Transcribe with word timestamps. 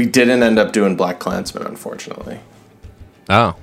We 0.00 0.06
didn't 0.06 0.42
end 0.42 0.58
up 0.58 0.72
doing 0.72 0.96
Black 0.96 1.18
Klansman, 1.18 1.66
unfortunately. 1.66 2.40
Oh, 3.28 3.54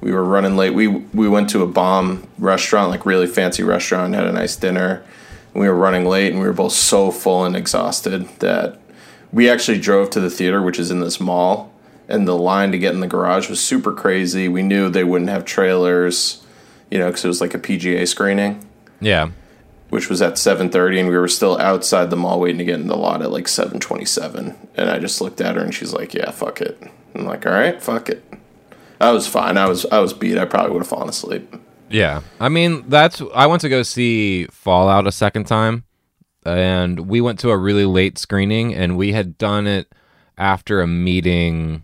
We 0.00 0.12
were 0.12 0.22
running 0.22 0.56
late. 0.56 0.72
We 0.72 0.86
we 0.86 1.28
went 1.28 1.50
to 1.50 1.64
a 1.64 1.66
bomb 1.66 2.28
restaurant, 2.38 2.90
like 2.90 3.04
really 3.04 3.26
fancy 3.26 3.64
restaurant, 3.64 4.14
had 4.14 4.24
a 4.24 4.30
nice 4.30 4.54
dinner. 4.54 5.02
We 5.52 5.66
were 5.66 5.74
running 5.74 6.04
late, 6.04 6.30
and 6.30 6.40
we 6.40 6.46
were 6.46 6.52
both 6.52 6.74
so 6.74 7.10
full 7.10 7.44
and 7.44 7.56
exhausted 7.56 8.28
that 8.38 8.78
we 9.32 9.50
actually 9.50 9.80
drove 9.80 10.10
to 10.10 10.20
the 10.20 10.30
theater, 10.30 10.62
which 10.62 10.78
is 10.78 10.92
in 10.92 11.00
this 11.00 11.18
mall, 11.18 11.72
and 12.08 12.28
the 12.28 12.36
line 12.36 12.70
to 12.70 12.78
get 12.78 12.94
in 12.94 13.00
the 13.00 13.08
garage 13.08 13.50
was 13.50 13.58
super 13.58 13.92
crazy. 13.92 14.46
We 14.46 14.62
knew 14.62 14.90
they 14.90 15.02
wouldn't 15.02 15.30
have 15.30 15.44
trailers, 15.44 16.46
you 16.88 17.00
know, 17.00 17.08
because 17.08 17.24
it 17.24 17.28
was 17.28 17.40
like 17.40 17.52
a 17.52 17.58
PGA 17.58 18.06
screening. 18.06 18.64
yeah. 19.00 19.30
Which 19.90 20.08
was 20.08 20.22
at 20.22 20.34
7.30 20.34 21.00
and 21.00 21.08
we 21.08 21.16
were 21.18 21.28
still 21.28 21.58
outside 21.58 22.10
the 22.10 22.16
mall 22.16 22.40
waiting 22.40 22.58
to 22.58 22.64
get 22.64 22.80
in 22.80 22.86
the 22.86 22.96
lot 22.96 23.22
at 23.22 23.30
like 23.30 23.46
7.27 23.46 24.56
and 24.74 24.90
i 24.90 24.98
just 24.98 25.20
looked 25.20 25.40
at 25.40 25.56
her 25.56 25.62
and 25.62 25.74
she's 25.74 25.92
like 25.92 26.14
yeah 26.14 26.30
fuck 26.30 26.60
it. 26.60 26.80
I'm 27.14 27.26
like 27.26 27.44
all 27.44 27.52
right 27.52 27.80
fuck 27.82 28.08
it. 28.08 28.24
I 29.00 29.12
was 29.12 29.26
fine. 29.26 29.56
I 29.56 29.66
was 29.68 29.86
i 29.86 29.98
was 29.98 30.12
beat. 30.12 30.38
I 30.38 30.44
probably 30.44 30.72
would 30.72 30.82
have 30.82 30.88
fallen 30.88 31.08
asleep. 31.08 31.54
Yeah. 31.88 32.20
I 32.38 32.48
mean, 32.48 32.84
that's 32.88 33.22
I 33.34 33.46
went 33.46 33.62
to 33.62 33.68
go 33.68 33.82
see 33.82 34.46
Fallout 34.46 35.06
a 35.06 35.12
second 35.12 35.44
time 35.44 35.84
and 36.46 37.08
we 37.08 37.20
went 37.20 37.38
to 37.40 37.50
a 37.50 37.56
really 37.56 37.84
late 37.84 38.18
screening 38.18 38.74
and 38.74 38.96
we 38.96 39.12
had 39.12 39.38
done 39.38 39.66
it 39.66 39.92
after 40.38 40.80
a 40.80 40.86
meeting 40.86 41.82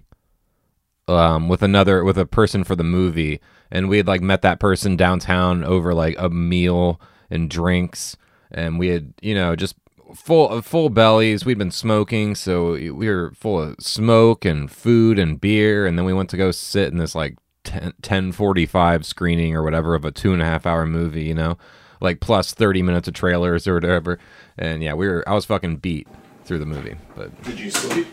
um 1.08 1.48
with 1.48 1.62
another 1.62 2.04
with 2.04 2.18
a 2.18 2.26
person 2.26 2.64
for 2.64 2.76
the 2.76 2.84
movie. 2.84 3.40
And 3.70 3.88
we 3.88 3.96
had 3.96 4.06
like 4.06 4.20
met 4.20 4.42
that 4.42 4.60
person 4.60 4.96
downtown 4.96 5.64
over 5.64 5.92
like 5.92 6.14
a 6.18 6.30
meal 6.30 7.00
and 7.30 7.50
drinks 7.50 8.16
and 8.50 8.78
we 8.78 8.88
had, 8.88 9.12
you 9.20 9.34
know, 9.34 9.56
just 9.56 9.74
full 10.14 10.62
full 10.62 10.88
bellies. 10.88 11.44
We'd 11.44 11.58
been 11.58 11.70
smoking, 11.70 12.34
so 12.34 12.72
we 12.72 13.08
were 13.08 13.32
full 13.34 13.60
of 13.60 13.76
smoke 13.80 14.44
and 14.44 14.70
food 14.70 15.18
and 15.18 15.40
beer 15.40 15.86
and 15.86 15.98
then 15.98 16.04
we 16.04 16.12
went 16.12 16.30
to 16.30 16.36
go 16.36 16.50
sit 16.50 16.92
in 16.92 16.98
this 16.98 17.14
like 17.14 17.36
10, 17.64 17.82
1045 17.82 19.04
screening 19.04 19.54
or 19.54 19.62
whatever 19.62 19.94
of 19.94 20.04
a 20.04 20.10
two 20.10 20.32
and 20.32 20.42
a 20.42 20.46
half 20.46 20.66
hour 20.66 20.86
movie, 20.86 21.24
you 21.24 21.34
know, 21.34 21.58
like 22.00 22.20
plus 22.20 22.54
30 22.54 22.82
minutes 22.82 23.08
of 23.08 23.14
trailers 23.14 23.66
or 23.66 23.74
whatever. 23.74 24.18
And 24.56 24.82
yeah, 24.82 24.94
we 24.94 25.08
were, 25.08 25.28
I 25.28 25.34
was 25.34 25.44
fucking 25.44 25.78
beat 25.78 26.06
through 26.44 26.60
the 26.60 26.66
movie, 26.66 26.96
but 27.16 27.42
did 27.42 27.58
you 27.58 27.70
sleep 27.70 28.06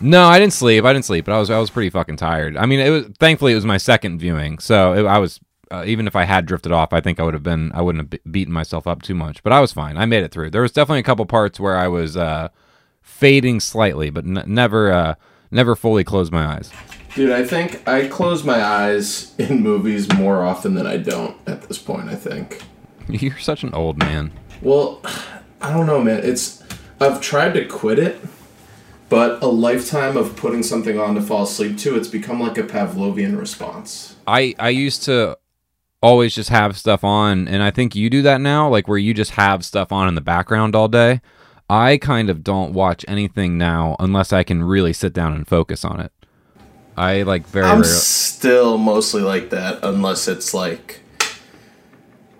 no, 0.00 0.24
I 0.24 0.38
didn't 0.38 0.52
sleep. 0.52 0.84
I 0.84 0.92
didn't 0.92 1.04
sleep, 1.04 1.24
but 1.24 1.32
I 1.32 1.38
was, 1.38 1.50
I 1.50 1.58
was 1.58 1.70
pretty 1.70 1.90
fucking 1.90 2.16
tired. 2.16 2.56
I 2.56 2.66
mean, 2.66 2.80
it 2.80 2.90
was, 2.90 3.06
thankfully 3.18 3.52
it 3.52 3.56
was 3.56 3.64
my 3.64 3.76
second 3.76 4.18
viewing. 4.18 4.58
So 4.58 4.92
it, 4.92 5.06
I 5.06 5.18
was, 5.18 5.40
uh, 5.70 5.84
even 5.86 6.06
if 6.06 6.14
I 6.16 6.24
had 6.24 6.46
drifted 6.46 6.72
off, 6.72 6.92
I 6.92 7.00
think 7.00 7.18
I 7.20 7.22
would 7.22 7.34
have 7.34 7.42
been, 7.42 7.70
I 7.74 7.82
wouldn't 7.82 8.12
have 8.12 8.32
beaten 8.32 8.52
myself 8.52 8.86
up 8.86 9.02
too 9.02 9.14
much, 9.14 9.42
but 9.42 9.52
I 9.52 9.60
was 9.60 9.72
fine. 9.72 9.96
I 9.96 10.06
made 10.06 10.22
it 10.24 10.30
through. 10.32 10.50
There 10.50 10.62
was 10.62 10.72
definitely 10.72 11.00
a 11.00 11.04
couple 11.04 11.26
parts 11.26 11.58
where 11.60 11.76
I 11.76 11.88
was, 11.88 12.16
uh, 12.16 12.48
fading 13.02 13.60
slightly, 13.60 14.10
but 14.10 14.24
n- 14.24 14.42
never, 14.46 14.92
uh, 14.92 15.14
never 15.50 15.76
fully 15.76 16.04
closed 16.04 16.32
my 16.32 16.44
eyes. 16.46 16.72
dude 17.14 17.30
i 17.30 17.44
think 17.44 17.86
i 17.86 18.08
close 18.08 18.42
my 18.42 18.60
eyes 18.60 19.32
in 19.38 19.62
movies 19.62 20.12
more 20.14 20.42
often 20.42 20.74
than 20.74 20.84
i 20.84 20.96
don't 20.96 21.36
at 21.46 21.62
this 21.68 21.78
point 21.78 22.08
i 22.08 22.14
think 22.16 22.60
You're 23.08 23.38
such 23.38 23.62
an 23.62 23.72
old 23.72 23.96
man. 23.98 24.32
well 24.62 25.00
i 25.60 25.72
don't 25.72 25.86
know 25.86 26.00
man 26.02 26.20
it's 26.24 26.60
i've 27.00 27.20
tried 27.20 27.54
to 27.54 27.64
quit 27.66 28.00
it 28.00 28.20
but 29.08 29.40
a 29.44 29.46
lifetime 29.46 30.16
of 30.16 30.34
putting 30.34 30.64
something 30.64 30.98
on 30.98 31.14
to 31.14 31.20
fall 31.20 31.44
asleep 31.44 31.78
to 31.78 31.94
it's 31.94 32.08
become 32.08 32.40
like 32.40 32.58
a 32.58 32.64
pavlovian 32.64 33.38
response 33.38 34.16
I 34.26 34.54
I 34.58 34.70
used 34.70 35.04
to 35.04 35.38
always 36.04 36.34
just 36.34 36.50
have 36.50 36.76
stuff 36.76 37.02
on 37.02 37.48
and 37.48 37.62
I 37.62 37.70
think 37.70 37.94
you 37.94 38.10
do 38.10 38.20
that 38.22 38.38
now 38.42 38.68
like 38.68 38.86
where 38.86 38.98
you 38.98 39.14
just 39.14 39.30
have 39.32 39.64
stuff 39.64 39.90
on 39.90 40.06
in 40.06 40.14
the 40.14 40.20
background 40.20 40.76
all 40.76 40.86
day. 40.86 41.22
I 41.70 41.96
kind 41.96 42.28
of 42.28 42.44
don't 42.44 42.74
watch 42.74 43.06
anything 43.08 43.56
now 43.56 43.96
unless 43.98 44.30
I 44.30 44.42
can 44.42 44.62
really 44.62 44.92
sit 44.92 45.14
down 45.14 45.32
and 45.32 45.48
focus 45.48 45.82
on 45.82 46.00
it. 46.00 46.12
I 46.94 47.22
like 47.22 47.46
very 47.46 47.64
I'm 47.64 47.80
rare- 47.80 47.84
still 47.84 48.76
mostly 48.76 49.22
like 49.22 49.48
that, 49.50 49.82
unless 49.82 50.28
it's 50.28 50.52
like. 50.52 51.00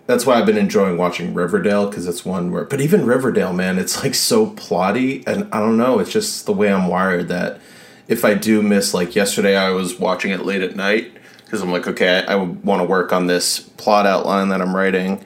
That's 0.06 0.26
why 0.26 0.34
I've 0.34 0.44
been 0.44 0.58
enjoying 0.58 0.98
watching 0.98 1.32
Riverdale 1.32 1.88
because 1.88 2.06
it's 2.06 2.24
one 2.24 2.52
where. 2.52 2.64
But 2.64 2.82
even 2.82 3.06
Riverdale, 3.06 3.54
man, 3.54 3.78
it's 3.78 4.04
like 4.04 4.14
so 4.14 4.50
plotty, 4.50 5.26
and 5.26 5.48
I 5.52 5.60
don't 5.60 5.78
know. 5.78 5.98
It's 5.98 6.12
just 6.12 6.44
the 6.44 6.52
way 6.52 6.70
I'm 6.70 6.88
wired 6.88 7.28
that 7.28 7.58
if 8.06 8.24
I 8.24 8.34
do 8.34 8.62
miss, 8.62 8.92
like 8.92 9.16
yesterday, 9.16 9.56
I 9.56 9.70
was 9.70 9.98
watching 9.98 10.30
it 10.30 10.44
late 10.44 10.60
at 10.62 10.76
night 10.76 11.16
because 11.44 11.62
I'm 11.62 11.70
like, 11.72 11.86
okay, 11.86 12.24
I, 12.26 12.32
I 12.32 12.36
want 12.36 12.80
to 12.80 12.84
work 12.86 13.12
on 13.12 13.26
this 13.26 13.60
plot 13.60 14.06
outline 14.06 14.48
that 14.48 14.60
I'm 14.60 14.74
writing. 14.74 15.24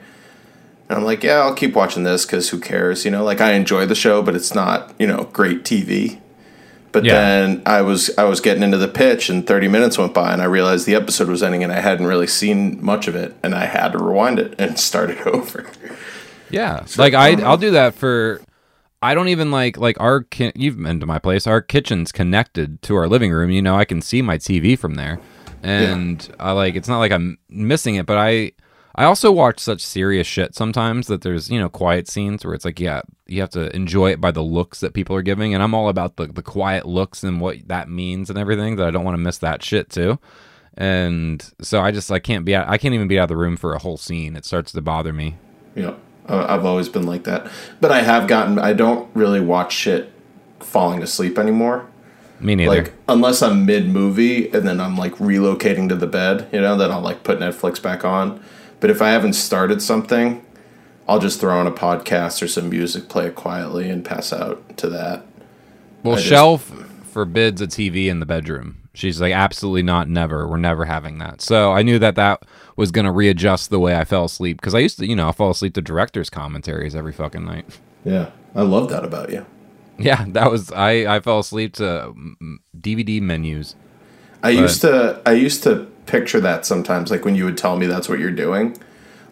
And 0.89 0.97
I'm 0.97 1.03
like, 1.05 1.23
yeah, 1.23 1.39
I'll 1.39 1.53
keep 1.55 1.73
watching 1.75 2.03
this 2.03 2.25
because 2.25 2.49
who 2.49 2.59
cares? 2.59 3.05
You 3.05 3.11
know, 3.11 3.23
like 3.23 3.41
I 3.41 3.53
enjoy 3.53 3.85
the 3.85 3.95
show, 3.95 4.21
but 4.23 4.35
it's 4.35 4.55
not, 4.55 4.93
you 4.99 5.05
know, 5.07 5.25
great 5.33 5.63
TV. 5.63 6.19
But 6.91 7.05
Yeah. 7.05 7.13
then 7.13 7.61
I 7.67 7.81
was 7.83 8.09
I 8.17 8.23
was 8.23 8.41
getting 8.41 8.63
into 8.63 8.77
the 8.77 8.87
pitch, 8.87 9.29
and 9.29 9.45
30 9.45 9.67
minutes 9.67 9.99
went 9.99 10.11
by, 10.15 10.33
and 10.33 10.41
I 10.41 10.45
realized 10.45 10.87
the 10.87 10.95
episode 10.95 11.27
was 11.27 11.43
ending, 11.43 11.63
and 11.63 11.71
I 11.71 11.81
hadn't 11.81 12.07
really 12.07 12.25
seen 12.25 12.83
much 12.83 13.07
of 13.07 13.15
it, 13.15 13.35
and 13.43 13.53
I 13.53 13.65
had 13.65 13.91
to 13.91 13.99
rewind 13.99 14.39
it 14.39 14.55
and 14.57 14.79
start 14.89 15.11
it 15.11 15.27
over. 15.27 15.67
Yeah, 16.49 16.85
like 16.97 17.13
I 17.13 17.33
um, 17.33 17.43
I'll 17.43 17.57
do 17.57 17.69
that 17.71 17.93
for. 17.93 18.41
I 19.03 19.13
don't 19.13 19.27
even 19.27 19.51
like 19.51 19.77
like 19.77 19.99
our 19.99 20.23
ki- 20.23 20.51
you've 20.55 20.81
been 20.81 20.99
to 20.99 21.05
my 21.05 21.19
place. 21.19 21.45
Our 21.45 21.61
kitchen's 21.61 22.11
connected 22.11 22.81
to 22.81 22.95
our 22.95 23.07
living 23.07 23.31
room. 23.31 23.51
You 23.51 23.61
know, 23.61 23.75
I 23.75 23.85
can 23.85 24.01
see 24.01 24.23
my 24.23 24.39
TV 24.39 24.75
from 24.77 24.95
there, 24.95 25.19
and 25.63 26.35
I 26.39 26.51
like 26.51 26.75
it's 26.75 26.87
not 26.87 26.99
like 26.99 27.11
I'm 27.11 27.37
missing 27.49 27.95
it. 27.95 28.05
But 28.05 28.17
I 28.17 28.51
I 28.95 29.05
also 29.05 29.31
watch 29.31 29.59
such 29.59 29.81
serious 29.81 30.27
shit 30.27 30.55
sometimes 30.55 31.07
that 31.07 31.21
there's 31.21 31.49
you 31.49 31.59
know 31.59 31.69
quiet 31.69 32.07
scenes 32.07 32.43
where 32.43 32.53
it's 32.53 32.65
like 32.65 32.79
yeah 32.79 33.01
you 33.27 33.41
have 33.41 33.49
to 33.51 33.73
enjoy 33.75 34.11
it 34.11 34.19
by 34.19 34.31
the 34.31 34.41
looks 34.41 34.79
that 34.79 34.93
people 34.93 35.15
are 35.15 35.21
giving, 35.21 35.53
and 35.53 35.61
I'm 35.61 35.73
all 35.73 35.89
about 35.89 36.15
the 36.15 36.27
the 36.27 36.43
quiet 36.43 36.85
looks 36.85 37.23
and 37.23 37.39
what 37.39 37.67
that 37.67 37.89
means 37.89 38.29
and 38.29 38.39
everything. 38.39 38.75
That 38.75 38.87
I 38.87 38.91
don't 38.91 39.05
want 39.05 39.15
to 39.15 39.23
miss 39.23 39.37
that 39.39 39.63
shit 39.63 39.89
too. 39.89 40.19
And 40.75 41.43
so 41.61 41.81
I 41.81 41.91
just 41.91 42.11
I 42.11 42.19
can't 42.19 42.45
be 42.45 42.55
out, 42.55 42.67
I 42.69 42.77
can't 42.77 42.93
even 42.93 43.07
be 43.07 43.19
out 43.19 43.23
of 43.23 43.29
the 43.29 43.37
room 43.37 43.57
for 43.57 43.73
a 43.73 43.79
whole 43.79 43.97
scene. 43.97 44.35
It 44.35 44.45
starts 44.45 44.71
to 44.71 44.81
bother 44.81 45.11
me. 45.11 45.37
Know, 45.75 45.97
uh, 46.27 46.45
I've 46.47 46.65
always 46.65 46.89
been 46.89 47.05
like 47.05 47.25
that, 47.25 47.51
but 47.81 47.91
I 47.91 48.01
have 48.01 48.27
gotten. 48.27 48.57
I 48.57 48.73
don't 48.73 49.09
really 49.15 49.41
watch 49.41 49.73
shit 49.73 50.11
falling 50.59 51.01
asleep 51.03 51.37
anymore. 51.37 51.87
Me 52.39 52.55
neither. 52.55 52.83
Like 52.83 52.93
unless 53.07 53.41
I'm 53.41 53.65
mid 53.65 53.87
movie 53.89 54.49
and 54.51 54.67
then 54.67 54.79
I'm 54.79 54.95
like 54.97 55.15
relocating 55.15 55.89
to 55.89 55.95
the 55.95 56.07
bed, 56.07 56.47
you 56.51 56.61
know, 56.61 56.77
then 56.77 56.91
I'll 56.91 57.01
like 57.01 57.23
put 57.23 57.39
Netflix 57.39 57.81
back 57.81 58.05
on. 58.05 58.41
But 58.79 58.89
if 58.89 59.01
I 59.01 59.09
haven't 59.09 59.33
started 59.33 59.81
something, 59.81 60.45
I'll 61.07 61.19
just 61.19 61.39
throw 61.41 61.57
on 61.59 61.67
a 61.67 61.71
podcast 61.71 62.41
or 62.41 62.47
some 62.47 62.69
music, 62.69 63.09
play 63.09 63.25
it 63.27 63.35
quietly, 63.35 63.89
and 63.89 64.05
pass 64.05 64.31
out 64.31 64.77
to 64.77 64.89
that. 64.89 65.25
Well, 66.03 66.13
I 66.13 66.17
just- 66.17 66.27
Shell 66.29 66.57
forbids 66.59 67.61
a 67.61 67.67
TV 67.67 68.07
in 68.07 68.19
the 68.19 68.25
bedroom. 68.25 68.77
She's 68.93 69.19
like, 69.21 69.33
absolutely 69.33 69.83
not, 69.83 70.09
never. 70.09 70.47
We're 70.47 70.57
never 70.57 70.85
having 70.85 71.19
that. 71.19 71.41
So 71.41 71.71
I 71.71 71.83
knew 71.83 71.99
that 71.99 72.15
that 72.15 72.43
was 72.75 72.91
going 72.91 73.05
to 73.05 73.11
readjust 73.11 73.69
the 73.69 73.79
way 73.79 73.95
I 73.95 74.03
fell 74.03 74.25
asleep 74.25 74.57
because 74.59 74.75
I 74.75 74.79
used 74.79 74.97
to, 74.99 75.07
you 75.07 75.15
know, 75.15 75.29
I 75.29 75.31
fall 75.31 75.51
asleep 75.51 75.73
to 75.75 75.81
director's 75.81 76.29
commentaries 76.29 76.95
every 76.95 77.13
fucking 77.13 77.45
night. 77.45 77.65
Yeah, 78.03 78.31
I 78.55 78.61
love 78.63 78.89
that 78.89 79.03
about 79.05 79.31
you. 79.31 79.45
Yeah, 79.99 80.25
that 80.29 80.51
was 80.51 80.71
I. 80.71 81.15
I 81.15 81.19
fell 81.19 81.39
asleep 81.39 81.73
to 81.75 82.13
mm, 82.15 82.57
DVD 82.79 83.21
menus. 83.21 83.75
I 84.41 84.51
used 84.51 84.81
to 84.81 85.21
I 85.25 85.33
used 85.33 85.63
to 85.63 85.87
picture 86.05 86.39
that 86.39 86.65
sometimes, 86.65 87.11
like 87.11 87.25
when 87.25 87.35
you 87.35 87.45
would 87.45 87.57
tell 87.57 87.75
me 87.77 87.85
that's 87.85 88.07
what 88.09 88.19
you're 88.19 88.31
doing. 88.31 88.77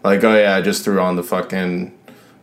Like, 0.04 0.22
oh 0.22 0.36
yeah, 0.38 0.54
I 0.56 0.60
just 0.60 0.84
threw 0.84 1.00
on 1.00 1.16
the 1.16 1.22
fucking 1.22 1.96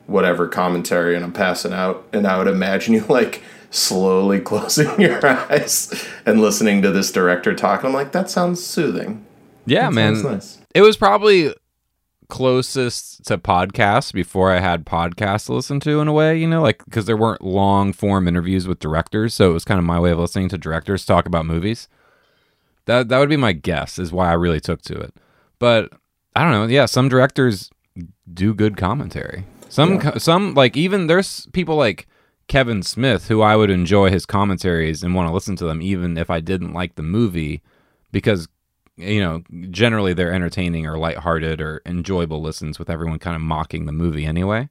whatever 0.07 0.47
commentary 0.47 1.15
and 1.15 1.23
I'm 1.23 1.31
passing 1.33 1.73
out. 1.73 2.05
And 2.13 2.27
I 2.27 2.37
would 2.37 2.47
imagine 2.47 2.93
you 2.93 3.05
like 3.07 3.41
slowly 3.71 4.39
closing 4.51 4.99
your 4.99 5.25
eyes 5.25 6.05
and 6.25 6.41
listening 6.41 6.81
to 6.81 6.91
this 6.91 7.11
director 7.11 7.53
talk. 7.55 7.79
And 7.79 7.89
I'm 7.89 7.93
like, 7.93 8.11
that 8.11 8.29
sounds 8.29 8.63
soothing. 8.63 9.25
Yeah, 9.65 9.89
That 9.89 9.93
man. 9.93 10.21
nice. 10.21 10.59
It 10.73 10.81
was 10.81 10.97
probably 10.97 11.53
closest 12.29 13.25
to 13.25 13.37
podcasts 13.37 14.13
before 14.13 14.51
I 14.51 14.59
had 14.59 14.85
podcasts 14.85 15.47
to 15.47 15.53
listen 15.53 15.79
to 15.81 15.99
in 15.99 16.07
a 16.07 16.13
way, 16.13 16.37
you 16.37 16.47
know, 16.47 16.61
like 16.61 16.83
because 16.85 17.05
there 17.05 17.17
weren't 17.17 17.43
long 17.43 17.93
form 17.93 18.27
interviews 18.27 18.67
with 18.67 18.79
directors, 18.79 19.33
so 19.33 19.49
it 19.49 19.53
was 19.53 19.65
kind 19.65 19.79
of 19.79 19.85
my 19.85 19.99
way 19.99 20.11
of 20.11 20.19
listening 20.19 20.49
to 20.49 20.57
directors 20.57 21.05
talk 21.05 21.25
about 21.25 21.45
movies. 21.45 21.87
That 22.85 23.09
that 23.09 23.19
would 23.19 23.29
be 23.29 23.37
my 23.37 23.53
guess 23.53 23.99
is 23.99 24.11
why 24.11 24.29
I 24.29 24.33
really 24.33 24.59
took 24.59 24.81
to 24.83 24.99
it. 24.99 25.13
But 25.59 25.91
I 26.35 26.43
don't 26.43 26.51
know. 26.51 26.65
Yeah, 26.65 26.85
some 26.85 27.09
directors 27.09 27.69
do 28.31 28.53
good 28.53 28.77
commentary. 28.77 29.45
Some 29.69 29.99
co- 29.99 30.17
some 30.17 30.53
like 30.53 30.77
even 30.77 31.07
there's 31.07 31.47
people 31.47 31.75
like 31.75 32.07
Kevin 32.47 32.83
Smith 32.83 33.27
who 33.27 33.41
I 33.41 33.55
would 33.55 33.69
enjoy 33.69 34.09
his 34.09 34.25
commentaries 34.25 35.03
and 35.03 35.15
want 35.15 35.27
to 35.27 35.33
listen 35.33 35.55
to 35.57 35.65
them 35.65 35.81
even 35.81 36.17
if 36.17 36.29
I 36.29 36.39
didn't 36.39 36.73
like 36.73 36.95
the 36.95 37.03
movie 37.03 37.61
because 38.11 38.47
you 38.97 39.19
know, 39.19 39.43
generally 39.71 40.13
they're 40.13 40.33
entertaining 40.33 40.85
or 40.85 40.97
lighthearted 40.97 41.61
or 41.61 41.81
enjoyable 41.85 42.41
listens 42.41 42.79
with 42.79 42.89
everyone 42.89 43.19
kind 43.19 43.35
of 43.35 43.41
mocking 43.41 43.85
the 43.85 43.91
movie 43.91 44.25
anyway. 44.25 44.69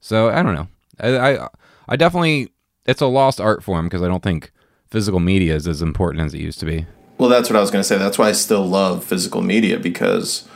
So 0.00 0.28
I 0.30 0.42
don't 0.42 0.54
know. 0.54 0.68
I 1.00 1.36
I, 1.36 1.48
I 1.88 1.96
definitely 1.96 2.52
it's 2.84 3.00
a 3.00 3.06
lost 3.06 3.40
art 3.40 3.62
form 3.62 3.86
because 3.86 4.02
I 4.02 4.08
don't 4.08 4.22
think 4.22 4.52
physical 4.90 5.20
media 5.20 5.54
is 5.54 5.66
as 5.66 5.80
important 5.80 6.24
as 6.24 6.34
it 6.34 6.40
used 6.40 6.60
to 6.60 6.66
be. 6.66 6.86
Well, 7.18 7.28
that's 7.30 7.48
what 7.48 7.56
I 7.56 7.60
was 7.60 7.70
going 7.70 7.82
to 7.82 7.88
say. 7.88 7.98
That's 7.98 8.18
why 8.18 8.28
I 8.28 8.32
still 8.32 8.66
love 8.66 9.04
physical 9.04 9.40
media 9.42 9.78
because, 9.78 10.48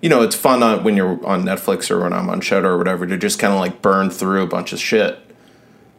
you 0.00 0.08
know, 0.08 0.22
it's 0.22 0.36
fun 0.36 0.62
on, 0.62 0.84
when 0.84 0.96
you're 0.96 1.24
on 1.26 1.42
Netflix 1.42 1.90
or 1.90 2.00
when 2.00 2.12
I'm 2.12 2.30
on 2.30 2.40
Shudder 2.40 2.70
or 2.70 2.78
whatever 2.78 3.06
to 3.06 3.18
just 3.18 3.38
kind 3.40 3.52
of 3.52 3.58
like 3.58 3.82
burn 3.82 4.08
through 4.08 4.42
a 4.42 4.46
bunch 4.46 4.72
of 4.72 4.78
shit. 4.78 5.18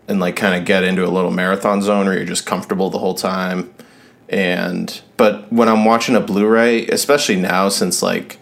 and 0.08 0.20
like 0.20 0.36
kind 0.36 0.56
of 0.60 0.66
get 0.66 0.84
into 0.84 1.06
a 1.06 1.12
little 1.12 1.32
marathon 1.32 1.82
zone 1.82 2.06
where 2.06 2.16
you're 2.16 2.26
just 2.26 2.46
comfortable 2.46 2.90
the 2.90 3.00
whole 3.00 3.14
time. 3.14 3.74
And 4.34 5.00
but 5.16 5.54
when 5.54 5.70
I'm 5.70 5.86
watching 5.86 6.16
a 6.16 6.20
Blu-ray, 6.20 6.88
especially 6.88 7.36
now 7.36 7.70
since 7.70 8.02
like 8.02 8.40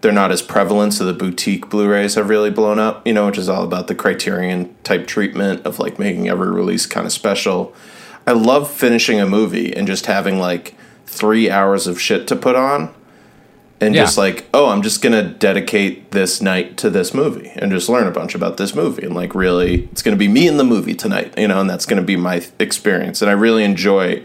they're 0.00 0.10
not 0.10 0.32
as 0.32 0.42
prevalent, 0.42 0.94
so 0.94 1.04
the 1.04 1.12
boutique 1.12 1.70
Blu-rays 1.70 2.16
have 2.16 2.28
really 2.28 2.50
blown 2.50 2.80
up, 2.80 3.06
you 3.06 3.12
know, 3.12 3.26
which 3.26 3.38
is 3.38 3.48
all 3.48 3.62
about 3.62 3.86
the 3.86 3.94
Criterion 3.94 4.74
type 4.82 5.06
treatment 5.06 5.64
of 5.64 5.78
like 5.78 5.96
making 5.98 6.28
every 6.28 6.50
release 6.50 6.86
kind 6.86 7.06
of 7.06 7.12
special. 7.12 7.72
I 8.26 8.32
love 8.32 8.68
finishing 8.68 9.20
a 9.20 9.26
movie 9.26 9.72
and 9.74 9.86
just 9.86 10.06
having 10.06 10.40
like 10.40 10.74
three 11.06 11.48
hours 11.48 11.86
of 11.86 12.00
shit 12.00 12.26
to 12.28 12.36
put 12.36 12.56
on 12.56 12.92
and 13.80 13.94
Yeah. 13.94 14.02
just 14.02 14.18
like, 14.18 14.44
oh, 14.52 14.70
I'm 14.70 14.82
just 14.82 15.02
gonna 15.02 15.22
dedicate 15.22 16.10
this 16.10 16.42
night 16.42 16.76
to 16.78 16.90
this 16.90 17.14
movie 17.14 17.52
and 17.54 17.70
just 17.70 17.88
learn 17.88 18.08
a 18.08 18.10
bunch 18.10 18.34
about 18.34 18.56
this 18.56 18.74
movie 18.74 19.04
and 19.04 19.14
like 19.14 19.36
really, 19.36 19.88
it's 19.92 20.02
gonna 20.02 20.16
be 20.16 20.26
me 20.28 20.48
in 20.48 20.56
the 20.56 20.64
movie 20.64 20.94
tonight, 20.94 21.32
you 21.38 21.46
know, 21.46 21.60
and 21.60 21.70
that's 21.70 21.86
gonna 21.86 22.02
be 22.02 22.16
my 22.16 22.44
experience. 22.58 23.22
And 23.22 23.30
I 23.30 23.34
really 23.34 23.62
enjoy 23.62 24.22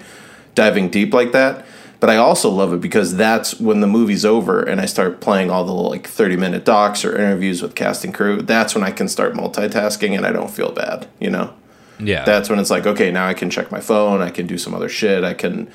diving 0.56 0.90
deep 0.90 1.14
like 1.14 1.32
that. 1.32 1.66
But 2.00 2.10
I 2.10 2.18
also 2.18 2.50
love 2.50 2.74
it 2.74 2.82
because 2.82 3.16
that's 3.16 3.62
when 3.62 3.80
the 3.80 3.88
movie's 3.88 4.26
over 4.26 4.62
and 4.62 4.82
I 4.82 4.86
start 4.86 5.22
playing 5.22 5.50
all 5.50 5.64
the 5.64 5.72
like 5.72 6.06
30 6.06 6.36
minute 6.36 6.66
docs 6.66 7.06
or 7.06 7.16
interviews 7.16 7.62
with 7.62 7.76
cast 7.76 8.04
and 8.04 8.14
crew. 8.14 8.42
That's 8.42 8.76
when 8.76 8.84
I 8.84 8.92
can 8.92 9.08
start 9.08 9.34
multitasking 9.34 10.16
and 10.16 10.26
I 10.26 10.34
don't 10.34 10.52
feel 10.52 10.74
bad, 10.74 11.08
you 11.22 11.30
know? 11.30 11.54
Yeah. 12.00 12.26
that's 12.26 12.50
when 12.50 12.60
it's 12.60 12.70
like 12.70 12.86
okay 12.86 13.12
now 13.12 13.28
i 13.28 13.34
can 13.34 13.50
check 13.50 13.72
my 13.72 13.80
phone 13.80 14.22
i 14.22 14.30
can 14.30 14.48
do 14.48 14.58
some 14.58 14.74
other 14.74 14.90
shit 14.90 15.24
i 15.24 15.34
can 15.34 15.72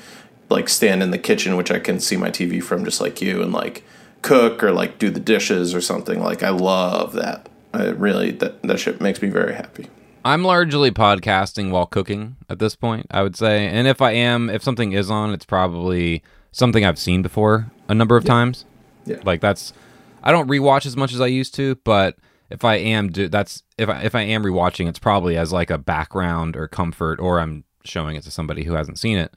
like 0.49 0.69
stand 0.69 1.01
in 1.01 1.11
the 1.11 1.17
kitchen 1.17 1.55
which 1.55 1.71
i 1.71 1.79
can 1.79 1.99
see 1.99 2.17
my 2.17 2.29
tv 2.29 2.61
from 2.61 2.83
just 2.85 3.01
like 3.01 3.21
you 3.21 3.41
and 3.41 3.53
like 3.53 3.83
cook 4.21 4.63
or 4.63 4.71
like 4.71 4.99
do 4.99 5.09
the 5.09 5.19
dishes 5.19 5.73
or 5.73 5.81
something 5.81 6.21
like 6.21 6.43
i 6.43 6.49
love 6.49 7.13
that 7.13 7.47
i 7.73 7.85
really 7.85 8.31
that, 8.31 8.61
that 8.63 8.79
shit 8.79 8.99
makes 8.99 9.21
me 9.21 9.29
very 9.29 9.55
happy 9.55 9.87
I'm 10.25 10.43
largely 10.43 10.91
podcasting 10.91 11.71
while 11.71 11.85
cooking 11.85 12.37
at 12.49 12.59
this 12.59 12.75
point, 12.75 13.07
I 13.09 13.23
would 13.23 13.35
say. 13.35 13.67
And 13.67 13.87
if 13.87 14.01
I 14.01 14.11
am, 14.11 14.49
if 14.49 14.61
something 14.63 14.91
is 14.91 15.09
on, 15.09 15.33
it's 15.33 15.45
probably 15.45 16.23
something 16.51 16.83
I've 16.85 16.99
seen 16.99 17.21
before 17.21 17.71
a 17.87 17.95
number 17.95 18.17
of 18.17 18.25
times. 18.25 18.65
Yeah. 19.05 19.19
Like 19.23 19.41
that's 19.41 19.73
I 20.21 20.31
don't 20.31 20.49
rewatch 20.49 20.85
as 20.85 20.97
much 20.97 21.13
as 21.13 21.21
I 21.21 21.27
used 21.27 21.55
to, 21.55 21.75
but 21.83 22.17
if 22.49 22.65
I 22.65 22.75
am 22.75 23.09
do 23.09 23.27
that's 23.29 23.63
if 23.77 23.89
I 23.89 24.01
if 24.01 24.15
I 24.15 24.21
am 24.21 24.43
rewatching, 24.43 24.87
it's 24.87 24.99
probably 24.99 25.37
as 25.37 25.53
like 25.53 25.69
a 25.69 25.77
background 25.77 26.55
or 26.55 26.67
comfort 26.67 27.19
or 27.19 27.39
I'm 27.39 27.63
showing 27.83 28.15
it 28.15 28.23
to 28.23 28.31
somebody 28.31 28.63
who 28.63 28.73
hasn't 28.73 28.99
seen 28.99 29.17
it. 29.17 29.33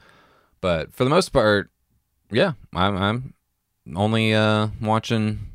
But 0.61 0.93
for 0.95 1.05
the 1.05 1.11
most 1.11 1.31
part, 1.31 1.71
yeah, 2.31 2.53
I'm 2.75 2.97
I'm 2.97 3.35
only 3.97 4.35
uh 4.35 4.69
watching 4.81 5.51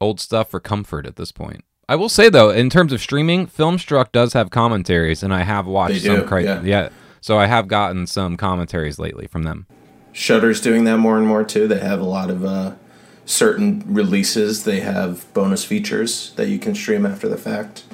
old 0.00 0.20
stuff 0.20 0.50
for 0.50 0.60
comfort 0.60 1.06
at 1.06 1.16
this 1.16 1.32
point. 1.32 1.64
I 1.88 1.96
will 1.96 2.08
say 2.08 2.28
though, 2.28 2.50
in 2.50 2.68
terms 2.70 2.92
of 2.92 3.00
streaming, 3.00 3.46
Filmstruck 3.46 4.12
does 4.12 4.34
have 4.34 4.50
commentaries, 4.50 5.22
and 5.22 5.32
I 5.32 5.42
have 5.42 5.66
watched 5.66 6.02
do, 6.02 6.16
some. 6.16 6.26
Cri- 6.26 6.44
yeah. 6.44 6.90
so 7.20 7.38
I 7.38 7.46
have 7.46 7.66
gotten 7.68 8.06
some 8.06 8.36
commentaries 8.36 8.98
lately 8.98 9.26
from 9.26 9.44
them. 9.44 9.66
Shudder's 10.12 10.60
doing 10.60 10.84
that 10.84 10.98
more 10.98 11.16
and 11.16 11.26
more 11.26 11.44
too 11.44 11.68
they 11.68 11.78
have 11.78 12.00
a 12.00 12.04
lot 12.04 12.28
of 12.30 12.44
uh 12.44 12.74
certain 13.24 13.84
releases 13.86 14.64
they 14.64 14.80
have 14.80 15.32
bonus 15.34 15.62
features 15.64 16.32
that 16.36 16.48
you 16.48 16.58
can 16.58 16.74
stream 16.74 17.04
after 17.04 17.28
the 17.28 17.36
fact 17.36 17.84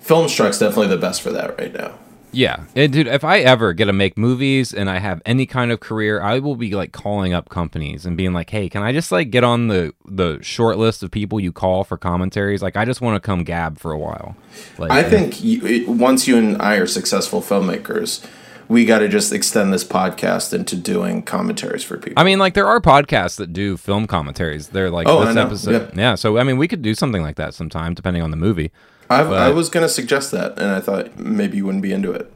filmstruck's 0.00 0.60
definitely 0.60 0.86
the 0.86 0.96
best 0.96 1.20
for 1.20 1.32
that 1.32 1.58
right 1.58 1.74
now 1.74 1.98
Yeah, 2.36 2.64
and 2.74 2.92
dude, 2.92 3.06
if 3.06 3.24
I 3.24 3.38
ever 3.38 3.72
get 3.72 3.86
to 3.86 3.94
make 3.94 4.18
movies 4.18 4.74
and 4.74 4.90
I 4.90 4.98
have 4.98 5.22
any 5.24 5.46
kind 5.46 5.72
of 5.72 5.80
career, 5.80 6.20
I 6.20 6.38
will 6.38 6.54
be 6.54 6.72
like 6.72 6.92
calling 6.92 7.32
up 7.32 7.48
companies 7.48 8.04
and 8.04 8.14
being 8.14 8.34
like, 8.34 8.50
"Hey, 8.50 8.68
can 8.68 8.82
I 8.82 8.92
just 8.92 9.10
like 9.10 9.30
get 9.30 9.42
on 9.42 9.68
the 9.68 9.94
the 10.06 10.38
short 10.42 10.76
list 10.76 11.02
of 11.02 11.10
people 11.10 11.40
you 11.40 11.50
call 11.50 11.82
for 11.82 11.96
commentaries? 11.96 12.60
Like, 12.60 12.76
I 12.76 12.84
just 12.84 13.00
want 13.00 13.16
to 13.16 13.26
come 13.26 13.42
gab 13.42 13.78
for 13.78 13.90
a 13.90 13.98
while." 13.98 14.36
Like, 14.76 14.90
I 14.90 15.02
think 15.02 15.42
you, 15.42 15.90
once 15.90 16.28
you 16.28 16.36
and 16.36 16.60
I 16.60 16.76
are 16.76 16.86
successful 16.86 17.40
filmmakers, 17.40 18.22
we 18.68 18.84
got 18.84 18.98
to 18.98 19.08
just 19.08 19.32
extend 19.32 19.72
this 19.72 19.84
podcast 19.84 20.52
into 20.52 20.76
doing 20.76 21.22
commentaries 21.22 21.84
for 21.84 21.96
people. 21.96 22.20
I 22.20 22.24
mean, 22.24 22.38
like 22.38 22.52
there 22.52 22.66
are 22.66 22.80
podcasts 22.80 23.36
that 23.36 23.54
do 23.54 23.78
film 23.78 24.06
commentaries. 24.06 24.68
They're 24.68 24.90
like 24.90 25.08
Oh, 25.08 25.24
this 25.24 25.36
episode, 25.36 25.96
yeah. 25.96 26.16
So 26.16 26.36
I 26.36 26.42
mean, 26.42 26.58
we 26.58 26.68
could 26.68 26.82
do 26.82 26.94
something 26.94 27.22
like 27.22 27.36
that 27.36 27.54
sometime, 27.54 27.94
depending 27.94 28.22
on 28.22 28.30
the 28.30 28.36
movie. 28.36 28.72
I, 29.08 29.20
I 29.22 29.50
was 29.50 29.68
going 29.68 29.84
to 29.84 29.88
suggest 29.88 30.30
that, 30.32 30.58
and 30.58 30.70
I 30.70 30.80
thought 30.80 31.18
maybe 31.18 31.56
you 31.58 31.64
wouldn't 31.66 31.82
be 31.82 31.92
into 31.92 32.10
it. 32.12 32.32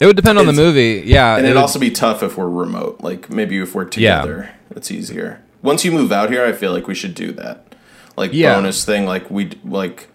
It 0.00 0.06
would 0.06 0.16
depend 0.16 0.38
on 0.38 0.46
the 0.46 0.52
movie, 0.52 1.02
yeah. 1.06 1.36
And 1.36 1.46
it 1.46 1.50
it'd 1.50 1.56
would- 1.56 1.60
also 1.62 1.78
be 1.78 1.90
tough 1.90 2.22
if 2.22 2.36
we're 2.36 2.48
remote. 2.48 3.00
Like 3.00 3.30
maybe 3.30 3.58
if 3.58 3.74
we're 3.74 3.84
Yeah. 3.84 4.20
together, 4.22 4.50
it's 4.70 4.90
easier. 4.90 5.40
Once 5.62 5.84
you 5.84 5.92
move 5.92 6.12
out 6.12 6.30
here, 6.30 6.44
I 6.44 6.52
feel 6.52 6.72
like 6.72 6.86
we 6.86 6.94
should 6.94 7.14
do 7.14 7.32
that. 7.32 7.74
Like 8.16 8.32
Yeah. 8.32 8.54
bonus 8.54 8.84
thing, 8.84 9.06
like 9.06 9.30
we 9.30 9.50
like, 9.64 10.08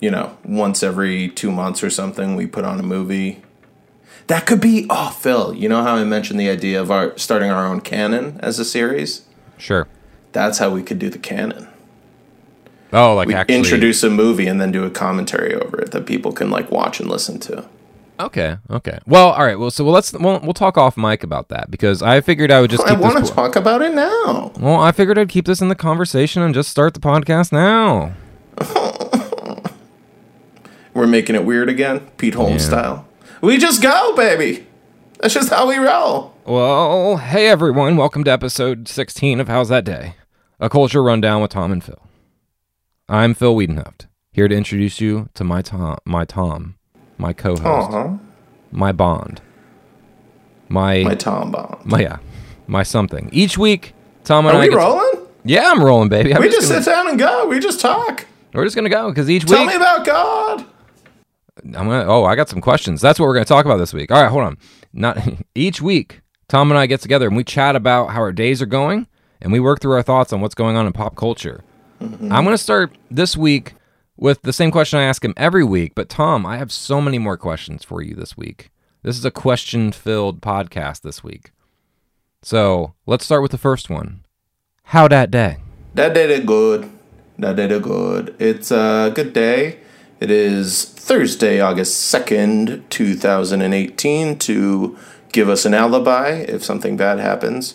you 0.00 0.10
know, 0.10 0.36
once 0.44 0.82
every 0.82 1.28
two 1.28 1.50
months 1.50 1.82
or 1.82 1.88
something, 1.90 2.36
we 2.36 2.46
put 2.46 2.64
on 2.64 2.78
a 2.78 2.82
movie. 2.82 3.42
That 4.26 4.46
could 4.46 4.60
be. 4.60 4.86
Oh, 4.90 5.10
Phil, 5.18 5.54
you 5.54 5.68
know 5.68 5.82
how 5.82 5.96
I 5.96 6.04
mentioned 6.04 6.38
the 6.38 6.48
idea 6.50 6.80
of 6.80 6.90
our 6.90 7.16
starting 7.18 7.50
our 7.50 7.66
own 7.66 7.80
canon 7.80 8.38
as 8.42 8.58
a 8.58 8.64
series? 8.64 9.22
sure. 9.58 9.86
That's 10.32 10.58
how 10.58 10.70
we 10.70 10.82
could 10.82 10.98
do 10.98 11.10
the 11.10 11.18
canon. 11.18 11.66
Oh, 12.92 13.14
like 13.14 13.28
We 13.28 13.34
actually 13.34 13.56
introduce 13.56 14.02
a 14.02 14.10
movie 14.10 14.46
and 14.46 14.60
then 14.60 14.72
do 14.72 14.84
a 14.84 14.90
commentary 14.90 15.54
over 15.54 15.80
it 15.80 15.92
that 15.92 16.06
people 16.06 16.32
can 16.32 16.50
like 16.50 16.70
watch 16.70 16.98
and 17.00 17.08
listen 17.08 17.38
to. 17.40 17.68
Okay, 18.18 18.58
okay. 18.68 18.98
Well, 19.06 19.30
all 19.30 19.44
right. 19.44 19.58
Well, 19.58 19.70
so 19.70 19.82
well, 19.84 19.94
let's 19.94 20.12
we'll, 20.12 20.40
we'll 20.40 20.52
talk 20.52 20.76
off 20.76 20.96
mic 20.96 21.22
about 21.22 21.48
that 21.48 21.70
because 21.70 22.02
I 22.02 22.20
figured 22.20 22.50
I 22.50 22.60
would 22.60 22.70
just 22.70 22.84
I 22.86 22.92
want 22.98 23.24
to 23.24 23.32
talk 23.32 23.56
about 23.56 23.80
it 23.80 23.94
now. 23.94 24.52
well, 24.60 24.80
I 24.80 24.92
figured 24.92 25.18
I'd 25.18 25.28
keep 25.30 25.46
this 25.46 25.60
in 25.62 25.68
the 25.68 25.74
conversation 25.74 26.42
and 26.42 26.52
just 26.52 26.68
start 26.68 26.92
the 26.94 27.00
podcast 27.00 27.50
now. 27.52 28.12
We're 30.92 31.06
making 31.06 31.36
it 31.36 31.44
weird 31.44 31.68
again, 31.68 32.00
Pete 32.18 32.34
Holmes 32.34 32.62
Yeah. 32.64 32.68
style. 32.68 33.06
We 33.40 33.56
just 33.56 33.80
go, 33.80 34.14
baby. 34.16 34.66
That's 35.20 35.32
just 35.32 35.48
how 35.50 35.66
we 35.68 35.76
roll. 35.78 36.34
Well, 36.44 37.16
hey 37.18 37.46
everyone, 37.48 37.96
welcome 37.96 38.24
to 38.24 38.30
episode 38.30 38.88
16 38.88 39.40
of 39.40 39.48
How's 39.48 39.68
That 39.68 39.84
Day? 39.84 40.14
A 40.58 40.68
culture 40.68 41.02
rundown 41.02 41.40
with 41.40 41.52
Tom 41.52 41.72
and 41.72 41.82
Phil. 41.82 42.00
I'm 43.12 43.34
Phil 43.34 43.54
Wiedenheft, 43.56 44.06
here 44.32 44.46
to 44.46 44.54
introduce 44.54 45.00
you 45.00 45.28
to 45.34 45.42
my 45.42 45.62
Tom, 45.62 45.98
my 46.04 46.24
Tom, 46.24 46.76
my 47.18 47.32
co-host, 47.32 47.64
Aw, 47.66 48.18
my 48.70 48.92
Bond, 48.92 49.42
my 50.68 51.02
my 51.02 51.14
Tom 51.16 51.50
Bond. 51.50 51.84
my 51.84 52.00
yeah, 52.02 52.18
my 52.68 52.84
something. 52.84 53.28
Each 53.32 53.58
week, 53.58 53.94
Tom 54.22 54.46
and 54.46 54.56
Are 54.56 54.60
I 54.60 54.64
we 54.66 54.70
get- 54.70 54.76
rolling? 54.76 55.26
Yeah, 55.42 55.70
I'm 55.72 55.82
rolling, 55.82 56.08
baby. 56.08 56.32
I'm 56.32 56.40
We 56.40 56.50
just 56.50 56.68
gonna- 56.68 56.82
sit 56.82 56.90
down 56.90 57.08
and 57.08 57.18
go. 57.18 57.48
We 57.48 57.58
just 57.58 57.80
talk. 57.80 58.26
we're 58.54 58.62
just 58.64 58.76
gonna 58.76 58.88
go 58.88 59.08
because 59.08 59.28
each 59.28 59.44
Tell 59.44 59.58
week 59.58 59.70
Tell 59.70 59.78
me 59.80 59.84
about 59.84 60.06
God. 60.06 60.64
I'm 61.64 61.72
gonna. 61.88 62.04
Oh, 62.06 62.24
I 62.24 62.36
got 62.36 62.48
some 62.48 62.60
questions. 62.60 63.00
That's 63.00 63.18
what 63.18 63.26
we're 63.26 63.34
gonna 63.34 63.44
talk 63.44 63.64
about 63.64 63.78
this 63.78 63.92
week. 63.92 64.12
All 64.12 64.22
right, 64.22 64.30
hold 64.30 64.44
on. 64.44 64.56
Not 64.92 65.18
each 65.56 65.82
week, 65.82 66.20
Tom 66.48 66.70
and 66.70 66.78
I 66.78 66.86
get 66.86 67.00
together 67.00 67.26
and 67.26 67.36
we 67.36 67.42
chat 67.42 67.74
about 67.74 68.10
how 68.10 68.20
our 68.20 68.32
days 68.32 68.62
are 68.62 68.66
going, 68.66 69.08
and 69.42 69.50
we 69.50 69.58
work 69.58 69.80
through 69.80 69.94
our 69.94 70.02
thoughts 70.02 70.32
on 70.32 70.40
what's 70.40 70.54
going 70.54 70.76
on 70.76 70.86
in 70.86 70.92
pop 70.92 71.16
culture. 71.16 71.64
I'm 72.00 72.44
gonna 72.44 72.58
start 72.58 72.96
this 73.10 73.36
week 73.36 73.74
with 74.16 74.42
the 74.42 74.52
same 74.52 74.70
question 74.70 74.98
I 74.98 75.04
ask 75.04 75.24
him 75.24 75.34
every 75.36 75.64
week. 75.64 75.92
But 75.94 76.08
Tom, 76.08 76.46
I 76.46 76.56
have 76.56 76.72
so 76.72 77.00
many 77.00 77.18
more 77.18 77.36
questions 77.36 77.84
for 77.84 78.02
you 78.02 78.14
this 78.14 78.36
week. 78.36 78.70
This 79.02 79.16
is 79.16 79.24
a 79.24 79.30
question-filled 79.30 80.40
podcast 80.40 81.02
this 81.02 81.24
week. 81.24 81.52
So 82.42 82.94
let's 83.06 83.24
start 83.24 83.42
with 83.42 83.50
the 83.50 83.58
first 83.58 83.88
one. 83.90 84.24
How 84.84 85.08
that 85.08 85.30
day? 85.30 85.58
That 85.94 86.14
did 86.14 86.30
it 86.30 86.46
good. 86.46 86.90
That 87.38 87.56
did 87.56 87.72
it 87.72 87.82
good. 87.82 88.34
It's 88.38 88.70
a 88.70 89.12
good 89.14 89.32
day. 89.32 89.78
It 90.20 90.30
is 90.30 90.84
Thursday, 90.84 91.60
August 91.60 92.12
2nd, 92.14 92.82
2018, 92.90 94.38
to 94.38 94.98
give 95.32 95.48
us 95.48 95.64
an 95.64 95.72
alibi 95.72 96.30
if 96.30 96.62
something 96.62 96.96
bad 96.96 97.18
happens. 97.18 97.74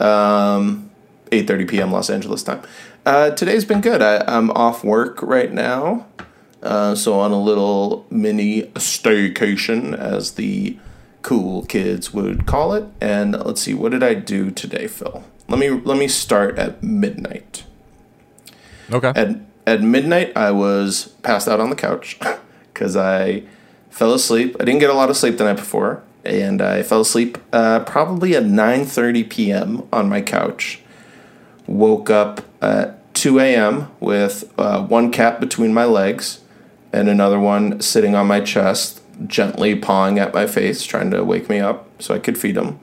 Um, 0.00 0.90
8.30 1.30 1.68
p.m. 1.68 1.92
Los 1.92 2.10
Angeles 2.10 2.42
time. 2.42 2.62
Uh, 3.06 3.30
today's 3.30 3.66
been 3.66 3.82
good. 3.82 4.00
I, 4.00 4.24
I'm 4.26 4.50
off 4.52 4.82
work 4.82 5.20
right 5.22 5.52
now. 5.52 6.06
Uh, 6.62 6.94
so 6.94 7.20
on 7.20 7.30
a 7.30 7.40
little 7.40 8.06
mini 8.08 8.62
staycation, 8.74 9.94
as 9.96 10.32
the 10.32 10.78
cool 11.20 11.66
kids 11.66 12.14
would 12.14 12.46
call 12.46 12.72
it. 12.72 12.86
And 13.02 13.32
let's 13.32 13.60
see, 13.60 13.74
what 13.74 13.92
did 13.92 14.02
I 14.02 14.14
do 14.14 14.50
today, 14.50 14.86
Phil? 14.86 15.24
Let 15.48 15.58
me 15.58 15.68
let 15.68 15.98
me 15.98 16.08
start 16.08 16.58
at 16.58 16.82
midnight. 16.82 17.64
Okay. 18.90 19.12
At 19.14 19.40
at 19.66 19.82
midnight, 19.82 20.34
I 20.34 20.50
was 20.52 21.08
passed 21.22 21.46
out 21.46 21.60
on 21.60 21.68
the 21.68 21.76
couch 21.76 22.18
because 22.72 22.96
I 22.96 23.42
fell 23.90 24.14
asleep. 24.14 24.56
I 24.58 24.64
didn't 24.64 24.80
get 24.80 24.88
a 24.88 24.94
lot 24.94 25.10
of 25.10 25.18
sleep 25.18 25.36
the 25.36 25.44
night 25.44 25.56
before, 25.56 26.02
and 26.24 26.62
I 26.62 26.82
fell 26.82 27.02
asleep 27.02 27.36
uh, 27.52 27.80
probably 27.80 28.34
at 28.34 28.44
nine 28.44 28.86
thirty 28.86 29.22
p.m. 29.22 29.86
on 29.92 30.08
my 30.08 30.22
couch. 30.22 30.80
Woke 31.66 32.08
up 32.08 32.40
at 32.64 33.14
two 33.14 33.38
a.m. 33.38 33.90
with 34.00 34.52
uh, 34.58 34.82
one 34.82 35.12
cat 35.12 35.40
between 35.40 35.72
my 35.72 35.84
legs 35.84 36.40
and 36.92 37.08
another 37.08 37.38
one 37.38 37.80
sitting 37.80 38.14
on 38.14 38.26
my 38.26 38.40
chest, 38.40 39.02
gently 39.26 39.74
pawing 39.74 40.18
at 40.18 40.34
my 40.34 40.46
face, 40.46 40.84
trying 40.84 41.10
to 41.10 41.24
wake 41.24 41.48
me 41.48 41.60
up 41.60 41.88
so 42.00 42.14
I 42.14 42.18
could 42.18 42.38
feed 42.38 42.56
him. 42.56 42.78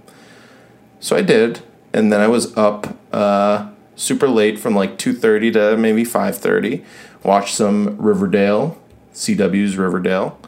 So 1.00 1.16
I 1.16 1.22
did, 1.22 1.62
and 1.94 2.12
then 2.12 2.22
I 2.22 2.28
was 2.28 2.56
up 2.56 2.96
uh, 3.12 3.70
super 3.96 4.28
late 4.28 4.60
from 4.60 4.76
like 4.76 4.98
two 4.98 5.14
thirty 5.14 5.52
to 5.52 5.78
maybe 5.78 6.04
five 6.04 6.38
thirty. 6.38 6.84
Watched 7.24 7.56
some 7.56 7.98
Riverdale, 7.98 8.78
CW's 9.14 9.78
Riverdale, 9.78 10.40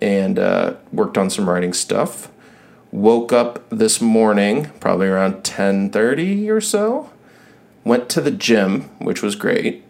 and 0.00 0.38
uh, 0.38 0.74
worked 0.92 1.18
on 1.18 1.30
some 1.30 1.48
writing 1.48 1.72
stuff. 1.72 2.30
Woke 2.90 3.32
up 3.32 3.68
this 3.68 4.00
morning, 4.00 4.70
probably 4.80 5.08
around 5.08 5.44
ten 5.44 5.90
thirty 5.90 6.48
or 6.48 6.60
so. 6.60 7.10
Went 7.88 8.08
to 8.10 8.20
the 8.20 8.30
gym, 8.30 8.82
which 8.98 9.22
was 9.22 9.34
great, 9.34 9.82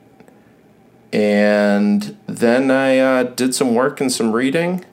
and 1.13 2.17
then 2.27 2.71
I 2.71 2.99
uh, 2.99 3.23
did 3.25 3.55
some 3.55 3.75
work 3.75 4.01
and 4.01 4.13
some 4.13 4.33
reading. 4.33 4.85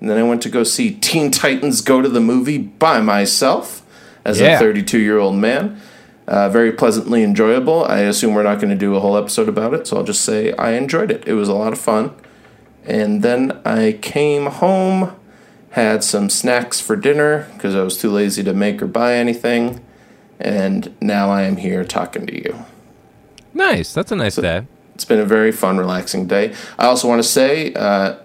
And 0.00 0.08
then 0.10 0.18
I 0.18 0.22
went 0.22 0.42
to 0.42 0.48
go 0.48 0.62
see 0.64 0.92
Teen 0.94 1.30
Titans 1.30 1.80
Go 1.80 2.00
to 2.02 2.08
the 2.08 2.20
Movie 2.20 2.58
by 2.58 3.00
myself 3.00 3.82
as 4.24 4.40
Yeah. 4.40 4.56
a 4.56 4.58
32 4.58 4.98
year 4.98 5.18
old 5.18 5.36
man. 5.36 5.80
Uh, 6.26 6.48
very 6.48 6.70
pleasantly 6.72 7.22
enjoyable. 7.22 7.84
I 7.84 8.00
assume 8.00 8.34
we're 8.34 8.42
not 8.42 8.60
going 8.60 8.70
to 8.70 8.76
do 8.76 8.94
a 8.94 9.00
whole 9.00 9.16
episode 9.16 9.48
about 9.48 9.74
it, 9.74 9.86
so 9.86 9.96
I'll 9.96 10.04
just 10.04 10.22
say 10.24 10.52
I 10.52 10.72
enjoyed 10.72 11.10
it. 11.10 11.24
It 11.26 11.34
was 11.34 11.48
a 11.48 11.54
lot 11.54 11.72
of 11.72 11.78
fun. 11.78 12.12
And 12.84 13.22
then 13.22 13.58
I 13.64 13.98
came 14.00 14.46
home, 14.46 15.14
had 15.70 16.04
some 16.04 16.30
snacks 16.30 16.80
for 16.80 16.94
dinner 16.94 17.48
because 17.54 17.74
I 17.74 17.82
was 17.82 17.98
too 17.98 18.10
lazy 18.10 18.42
to 18.44 18.52
make 18.52 18.80
or 18.82 18.86
buy 18.86 19.14
anything. 19.14 19.80
And 20.40 20.94
now 21.00 21.30
I 21.30 21.42
am 21.42 21.56
here 21.56 21.84
talking 21.84 22.26
to 22.26 22.34
you. 22.34 22.64
Nice. 23.52 23.92
That's 23.92 24.10
a 24.10 24.16
nice 24.16 24.36
day. 24.36 24.66
It's 24.94 25.04
been 25.04 25.20
a 25.20 25.24
very 25.24 25.52
fun, 25.52 25.78
relaxing 25.78 26.26
day. 26.26 26.54
I 26.78 26.86
also 26.86 27.08
want 27.08 27.22
to 27.22 27.28
say, 27.28 27.72
uh, 27.74 28.16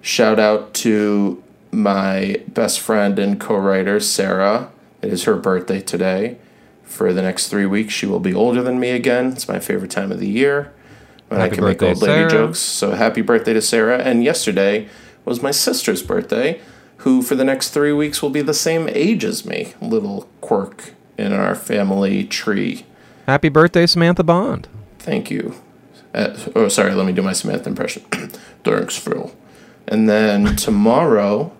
shout 0.00 0.38
out 0.38 0.74
to 0.74 1.42
my 1.70 2.42
best 2.48 2.80
friend 2.80 3.18
and 3.18 3.40
co-writer 3.40 3.98
Sarah. 4.00 4.70
It 5.02 5.12
is 5.12 5.24
her 5.24 5.36
birthday 5.36 5.80
today. 5.80 6.38
For 6.82 7.12
the 7.12 7.22
next 7.22 7.48
three 7.48 7.66
weeks, 7.66 7.92
she 7.92 8.06
will 8.06 8.20
be 8.20 8.34
older 8.34 8.62
than 8.62 8.78
me 8.78 8.90
again. 8.90 9.32
It's 9.32 9.48
my 9.48 9.58
favorite 9.58 9.90
time 9.90 10.12
of 10.12 10.20
the 10.20 10.28
year 10.28 10.72
when 11.28 11.40
Happy 11.40 11.52
I 11.52 11.54
can 11.56 11.64
make 11.64 11.82
old 11.82 12.00
lady 12.02 12.28
Sarah. 12.28 12.30
jokes. 12.30 12.58
So 12.58 12.92
happy 12.92 13.22
birthday 13.22 13.54
to 13.54 13.62
Sarah! 13.62 13.98
And 13.98 14.22
yesterday 14.22 14.88
was 15.24 15.42
my 15.42 15.50
sister's 15.50 16.02
birthday, 16.02 16.60
who 16.98 17.22
for 17.22 17.34
the 17.34 17.44
next 17.44 17.70
three 17.70 17.92
weeks 17.92 18.22
will 18.22 18.30
be 18.30 18.42
the 18.42 18.54
same 18.54 18.88
age 18.88 19.24
as 19.24 19.44
me. 19.44 19.74
Little 19.80 20.28
quirk 20.40 20.92
in 21.18 21.32
our 21.32 21.54
family 21.54 22.24
tree. 22.24 22.84
Happy 23.26 23.48
birthday, 23.48 23.86
Samantha 23.86 24.22
Bond. 24.24 24.68
Thank 24.98 25.30
you. 25.30 25.54
Uh, 26.14 26.36
oh, 26.54 26.68
sorry. 26.68 26.92
Let 26.94 27.06
me 27.06 27.12
do 27.12 27.22
my 27.22 27.32
Samantha 27.32 27.68
impression. 27.68 28.02
Thanks, 28.64 28.96
Phil. 28.96 29.34
And 29.88 30.08
then 30.08 30.56
tomorrow 30.56 31.52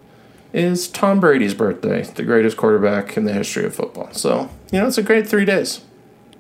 is 0.52 0.88
Tom 0.88 1.20
Brady's 1.20 1.54
birthday, 1.54 2.02
the 2.02 2.22
greatest 2.22 2.56
quarterback 2.56 3.16
in 3.16 3.24
the 3.24 3.32
history 3.32 3.64
of 3.64 3.74
football. 3.74 4.10
So 4.12 4.48
you 4.70 4.80
know, 4.80 4.86
it's 4.86 4.98
a 4.98 5.02
great 5.02 5.26
three 5.26 5.44
days. 5.44 5.80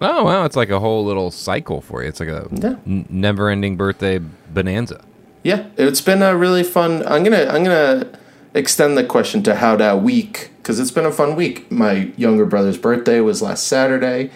Oh 0.00 0.24
wow, 0.24 0.44
it's 0.44 0.56
like 0.56 0.70
a 0.70 0.80
whole 0.80 1.04
little 1.04 1.30
cycle 1.30 1.80
for 1.80 2.02
you. 2.02 2.08
It's 2.08 2.20
like 2.20 2.28
a 2.28 2.48
Yeah. 2.52 2.76
n- 2.86 3.06
never-ending 3.08 3.76
birthday 3.76 4.18
bonanza. 4.18 5.02
Yeah, 5.42 5.66
it's 5.76 6.00
been 6.00 6.22
a 6.22 6.36
really 6.36 6.62
fun. 6.62 7.04
I'm 7.06 7.22
gonna 7.24 7.46
I'm 7.50 7.64
gonna 7.64 8.06
extend 8.54 8.96
the 8.96 9.04
question 9.04 9.42
to 9.42 9.56
how 9.56 9.76
that 9.76 10.00
week 10.02 10.50
because 10.58 10.80
it's 10.80 10.90
been 10.90 11.04
a 11.04 11.12
fun 11.12 11.36
week. 11.36 11.70
My 11.70 12.12
younger 12.16 12.46
brother's 12.46 12.78
birthday 12.78 13.20
was 13.20 13.42
last 13.42 13.66
Saturday. 13.66 14.30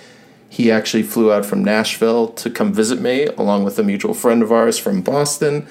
He 0.50 0.70
actually 0.70 1.02
flew 1.02 1.32
out 1.32 1.46
from 1.46 1.62
Nashville 1.62 2.28
to 2.28 2.50
come 2.50 2.72
visit 2.72 3.00
me, 3.00 3.26
along 3.26 3.64
with 3.64 3.78
a 3.78 3.82
mutual 3.82 4.14
friend 4.14 4.42
of 4.42 4.50
ours 4.50 4.78
from 4.78 5.02
Boston. 5.02 5.66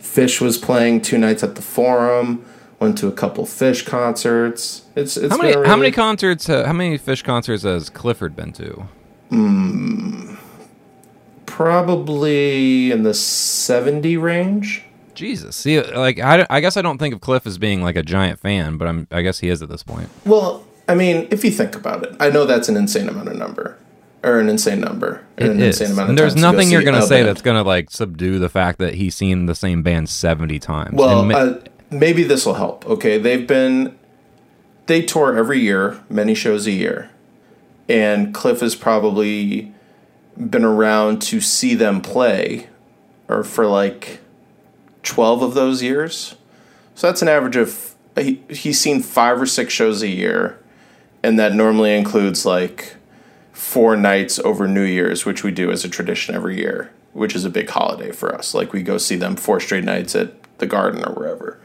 Phish 0.00 0.40
was 0.40 0.56
playing 0.58 1.02
two 1.02 1.18
nights 1.18 1.42
at 1.42 1.54
the 1.54 1.62
Forum. 1.62 2.44
Went 2.78 2.96
to 2.98 3.08
a 3.08 3.12
couple 3.12 3.44
Phish 3.44 3.84
concerts. 3.84 4.86
It's 4.96 5.18
it's 5.18 5.30
How 5.30 5.36
many 5.36 5.54
really, 5.54 5.68
how 5.68 5.76
many 5.76 5.90
concerts? 5.90 6.48
Uh, 6.48 6.64
how 6.66 6.72
many 6.72 6.98
Phish 6.98 7.22
concerts 7.22 7.62
has 7.62 7.90
Clifford 7.90 8.34
been 8.34 8.52
to? 8.54 8.88
probably 11.44 12.90
in 12.90 13.02
the 13.02 13.12
seventy 13.12 14.16
range. 14.16 14.82
Jesus, 15.20 15.54
see, 15.54 15.80
like 15.80 16.18
I, 16.18 16.46
I 16.50 16.60
guess 16.60 16.76
I 16.76 16.82
don't 16.82 16.98
think 16.98 17.14
of 17.14 17.20
Cliff 17.20 17.46
as 17.46 17.58
being 17.58 17.82
like 17.82 17.94
a 17.96 18.02
giant 18.02 18.38
fan, 18.40 18.76
but 18.78 18.88
I'm 18.88 19.06
I 19.10 19.22
guess 19.22 19.38
he 19.40 19.48
is 19.48 19.62
at 19.62 19.68
this 19.68 19.82
point. 19.82 20.08
Well, 20.24 20.64
I 20.88 20.94
mean, 20.94 21.28
if 21.30 21.44
you 21.44 21.50
think 21.50 21.76
about 21.76 22.02
it, 22.02 22.16
I 22.18 22.30
know 22.30 22.46
that's 22.46 22.68
an 22.68 22.76
insane 22.76 23.08
amount 23.08 23.28
of 23.28 23.36
number, 23.36 23.78
or 24.24 24.40
an 24.40 24.48
insane 24.48 24.80
number, 24.80 25.22
and 25.36 25.48
It 25.48 25.52
an 25.52 25.60
is. 25.62 25.80
insane 25.80 25.92
amount 25.92 26.04
of 26.06 26.08
And 26.10 26.18
there's 26.18 26.34
to 26.34 26.40
go 26.40 26.50
nothing 26.50 26.70
you're 26.70 26.82
gonna 26.82 27.02
say 27.02 27.18
band. 27.18 27.28
that's 27.28 27.42
gonna 27.42 27.62
like 27.62 27.90
subdue 27.90 28.38
the 28.38 28.48
fact 28.48 28.78
that 28.78 28.94
he's 28.94 29.14
seen 29.14 29.46
the 29.46 29.54
same 29.54 29.82
band 29.82 30.08
seventy 30.08 30.58
times. 30.58 30.94
Well, 30.94 31.24
ma- 31.24 31.34
uh, 31.34 31.60
maybe 31.90 32.22
this 32.24 32.44
will 32.46 32.54
help. 32.54 32.86
Okay, 32.88 33.18
they've 33.18 33.46
been 33.46 33.96
they 34.86 35.02
tour 35.02 35.36
every 35.36 35.60
year, 35.60 36.00
many 36.08 36.34
shows 36.34 36.66
a 36.66 36.72
year, 36.72 37.10
and 37.88 38.34
Cliff 38.34 38.60
has 38.60 38.74
probably 38.74 39.72
been 40.36 40.64
around 40.64 41.20
to 41.22 41.40
see 41.40 41.74
them 41.74 42.00
play, 42.00 42.68
or 43.28 43.44
for 43.44 43.66
like 43.66 44.20
twelve 45.02 45.42
of 45.42 45.54
those 45.54 45.82
years. 45.82 46.36
So 46.94 47.06
that's 47.06 47.22
an 47.22 47.28
average 47.28 47.56
of 47.56 47.94
he, 48.16 48.42
he's 48.48 48.80
seen 48.80 49.02
five 49.02 49.40
or 49.40 49.46
six 49.46 49.72
shows 49.72 50.02
a 50.02 50.08
year, 50.08 50.58
and 51.22 51.38
that 51.38 51.54
normally 51.54 51.96
includes 51.96 52.44
like 52.44 52.96
four 53.52 53.96
nights 53.96 54.38
over 54.40 54.66
New 54.66 54.82
Year's, 54.82 55.24
which 55.24 55.44
we 55.44 55.50
do 55.50 55.70
as 55.70 55.84
a 55.84 55.88
tradition 55.88 56.34
every 56.34 56.56
year, 56.58 56.90
which 57.12 57.34
is 57.34 57.44
a 57.44 57.50
big 57.50 57.68
holiday 57.68 58.10
for 58.10 58.34
us. 58.34 58.54
Like 58.54 58.72
we 58.72 58.82
go 58.82 58.98
see 58.98 59.16
them 59.16 59.36
four 59.36 59.60
straight 59.60 59.84
nights 59.84 60.14
at 60.14 60.34
the 60.58 60.66
Garden 60.66 61.04
or 61.04 61.14
wherever. 61.14 61.60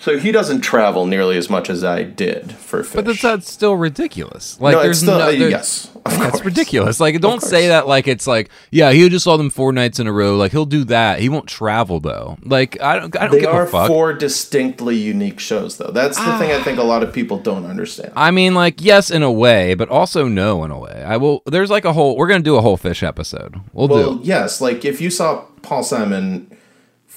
So 0.00 0.16
he 0.16 0.30
doesn't 0.30 0.60
travel 0.60 1.06
nearly 1.06 1.36
as 1.36 1.50
much 1.50 1.68
as 1.68 1.82
I 1.82 2.04
did 2.04 2.52
for 2.52 2.82
Phish. 2.84 2.94
but 2.94 3.04
that's, 3.04 3.20
that's 3.22 3.50
still 3.50 3.74
ridiculous. 3.74 4.60
Like 4.60 4.74
no, 4.76 4.82
there's 4.82 5.02
it's 5.02 5.10
still, 5.10 5.18
no, 5.18 5.28
yes, 5.28 5.90
That's 6.04 6.30
course. 6.30 6.44
ridiculous. 6.44 7.00
Like, 7.00 7.20
don't 7.20 7.42
say 7.42 7.66
that 7.68 7.88
like 7.88 8.06
it's 8.06 8.26
like, 8.26 8.48
yeah, 8.70 8.92
he 8.92 9.08
just 9.08 9.24
saw 9.24 9.36
them 9.36 9.50
four 9.50 9.72
nights 9.72 9.98
in 9.98 10.06
a 10.06 10.12
row. 10.12 10.36
Like, 10.36 10.52
he'll 10.52 10.66
do 10.66 10.84
that. 10.84 11.18
He 11.18 11.28
won't 11.28 11.48
travel 11.48 11.98
though. 11.98 12.38
Like, 12.44 12.80
I 12.80 13.00
don't, 13.00 13.16
I 13.16 13.22
don't 13.26 13.32
They 13.32 13.40
give 13.40 13.50
are 13.50 13.64
a 13.64 13.66
fuck. 13.66 13.88
four 13.88 14.12
distinctly 14.12 14.94
unique 14.96 15.40
shows, 15.40 15.78
though. 15.78 15.90
That's 15.90 16.16
the 16.16 16.38
thing 16.38 16.52
I 16.52 16.62
think 16.62 16.78
a 16.78 16.84
lot 16.84 17.02
of 17.02 17.12
people 17.12 17.38
don't 17.40 17.66
understand. 17.66 18.12
I 18.14 18.30
mean, 18.30 18.54
like, 18.54 18.80
yes, 18.80 19.10
in 19.10 19.24
a 19.24 19.32
way, 19.32 19.74
but 19.74 19.88
also 19.88 20.28
no, 20.28 20.62
in 20.62 20.70
a 20.70 20.78
way. 20.78 21.02
I 21.04 21.16
will. 21.16 21.42
There's 21.46 21.70
like 21.70 21.84
a 21.84 21.92
whole. 21.92 22.16
We're 22.16 22.28
gonna 22.28 22.40
do 22.44 22.54
a 22.56 22.60
whole 22.60 22.78
Phish 22.78 23.02
episode. 23.02 23.60
We'll 23.72 23.88
Well, 23.88 24.14
do. 24.14 24.20
yes, 24.24 24.60
like 24.60 24.84
if 24.84 25.00
you 25.00 25.10
saw 25.10 25.42
Paul 25.62 25.82
Simon 25.82 26.56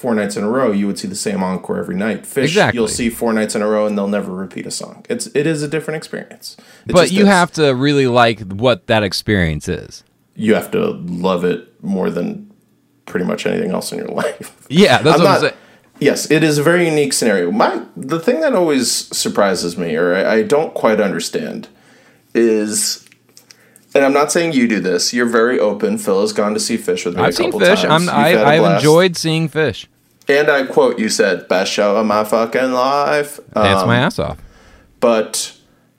four 0.02 0.14
nights 0.14 0.36
in 0.36 0.42
a 0.44 0.50
row, 0.50 0.72
you 0.72 0.86
would 0.88 0.98
see 0.98 1.08
the 1.08 1.14
same 1.28 1.42
encore 1.42 1.78
every 1.78 1.94
night. 1.94 2.24
Phish, 2.24 2.42
Exactly. 2.44 2.78
you'll 2.78 2.88
see 3.00 3.08
four 3.08 3.32
nights 3.32 3.54
in 3.54 3.62
a 3.62 3.68
row, 3.68 3.86
and 3.86 3.96
they'll 3.96 4.08
never 4.18 4.32
repeat 4.32 4.66
a 4.66 4.70
song. 4.70 5.04
It's 5.08 5.26
it 5.40 5.46
is 5.46 5.62
a 5.62 5.68
different 5.68 5.96
experience. 5.96 6.56
It 6.86 6.92
But 6.92 7.10
you 7.12 7.22
is. 7.22 7.28
have 7.28 7.50
to 7.52 7.74
really 7.74 8.06
like 8.08 8.40
what 8.52 8.86
that 8.88 9.02
experience 9.02 9.68
is. 9.68 10.02
you 10.34 10.54
have 10.54 10.70
to 10.72 10.80
love 11.30 11.44
it 11.52 11.60
more 11.82 12.10
than 12.10 12.50
pretty 13.06 13.26
much 13.26 13.46
anything 13.46 13.70
else 13.70 13.92
in 13.92 13.98
your 13.98 14.08
life. 14.22 14.46
Yeah, 14.68 15.02
that's 15.02 15.18
I'm 15.20 15.24
what 15.24 15.26
I'm 15.28 15.32
not- 15.34 15.40
saying. 15.40 15.54
Yes, 16.00 16.30
it 16.32 16.42
is 16.42 16.58
a 16.58 16.62
very 16.64 16.84
unique 16.88 17.12
scenario. 17.12 17.52
My 17.52 17.72
the 17.96 18.18
thing 18.18 18.40
that 18.40 18.54
always 18.54 18.90
surprises 19.16 19.76
me, 19.78 19.94
or 19.94 20.14
I, 20.16 20.22
I 20.38 20.42
don't 20.42 20.74
quite 20.74 21.00
understand, 21.00 21.68
is, 22.34 23.06
and 23.94 24.04
I'm 24.04 24.12
not 24.12 24.32
saying 24.32 24.52
you 24.54 24.66
do 24.66 24.80
this. 24.80 25.12
You're 25.12 25.26
very 25.40 25.60
open. 25.60 25.98
Phil 25.98 26.20
has 26.22 26.32
gone 26.32 26.54
to 26.54 26.60
see 26.60 26.76
Phish 26.76 27.04
with 27.04 27.14
me. 27.16 27.22
I've 27.22 27.28
a 27.30 27.32
seen 27.34 27.52
couple 27.52 27.60
Phish. 27.66 27.82
Times. 27.82 27.84
I'm. 27.84 28.02
You've 28.02 28.10
I, 28.26 28.28
had 28.30 28.38
a 28.40 28.46
I've 28.46 28.60
blast. 28.60 28.84
enjoyed 28.84 29.16
seeing 29.16 29.48
Phish. 29.48 29.86
And 30.28 30.48
I 30.48 30.64
quote, 30.66 30.98
you 30.98 31.08
said, 31.08 31.48
"Best 31.48 31.72
show 31.72 31.96
of 31.96 32.06
my 32.06 32.24
fucking 32.24 32.72
life." 32.72 33.40
Dance 33.54 33.82
Um, 33.82 33.88
my 33.88 33.96
ass 33.98 34.18
off. 34.18 34.38
But 35.00 35.52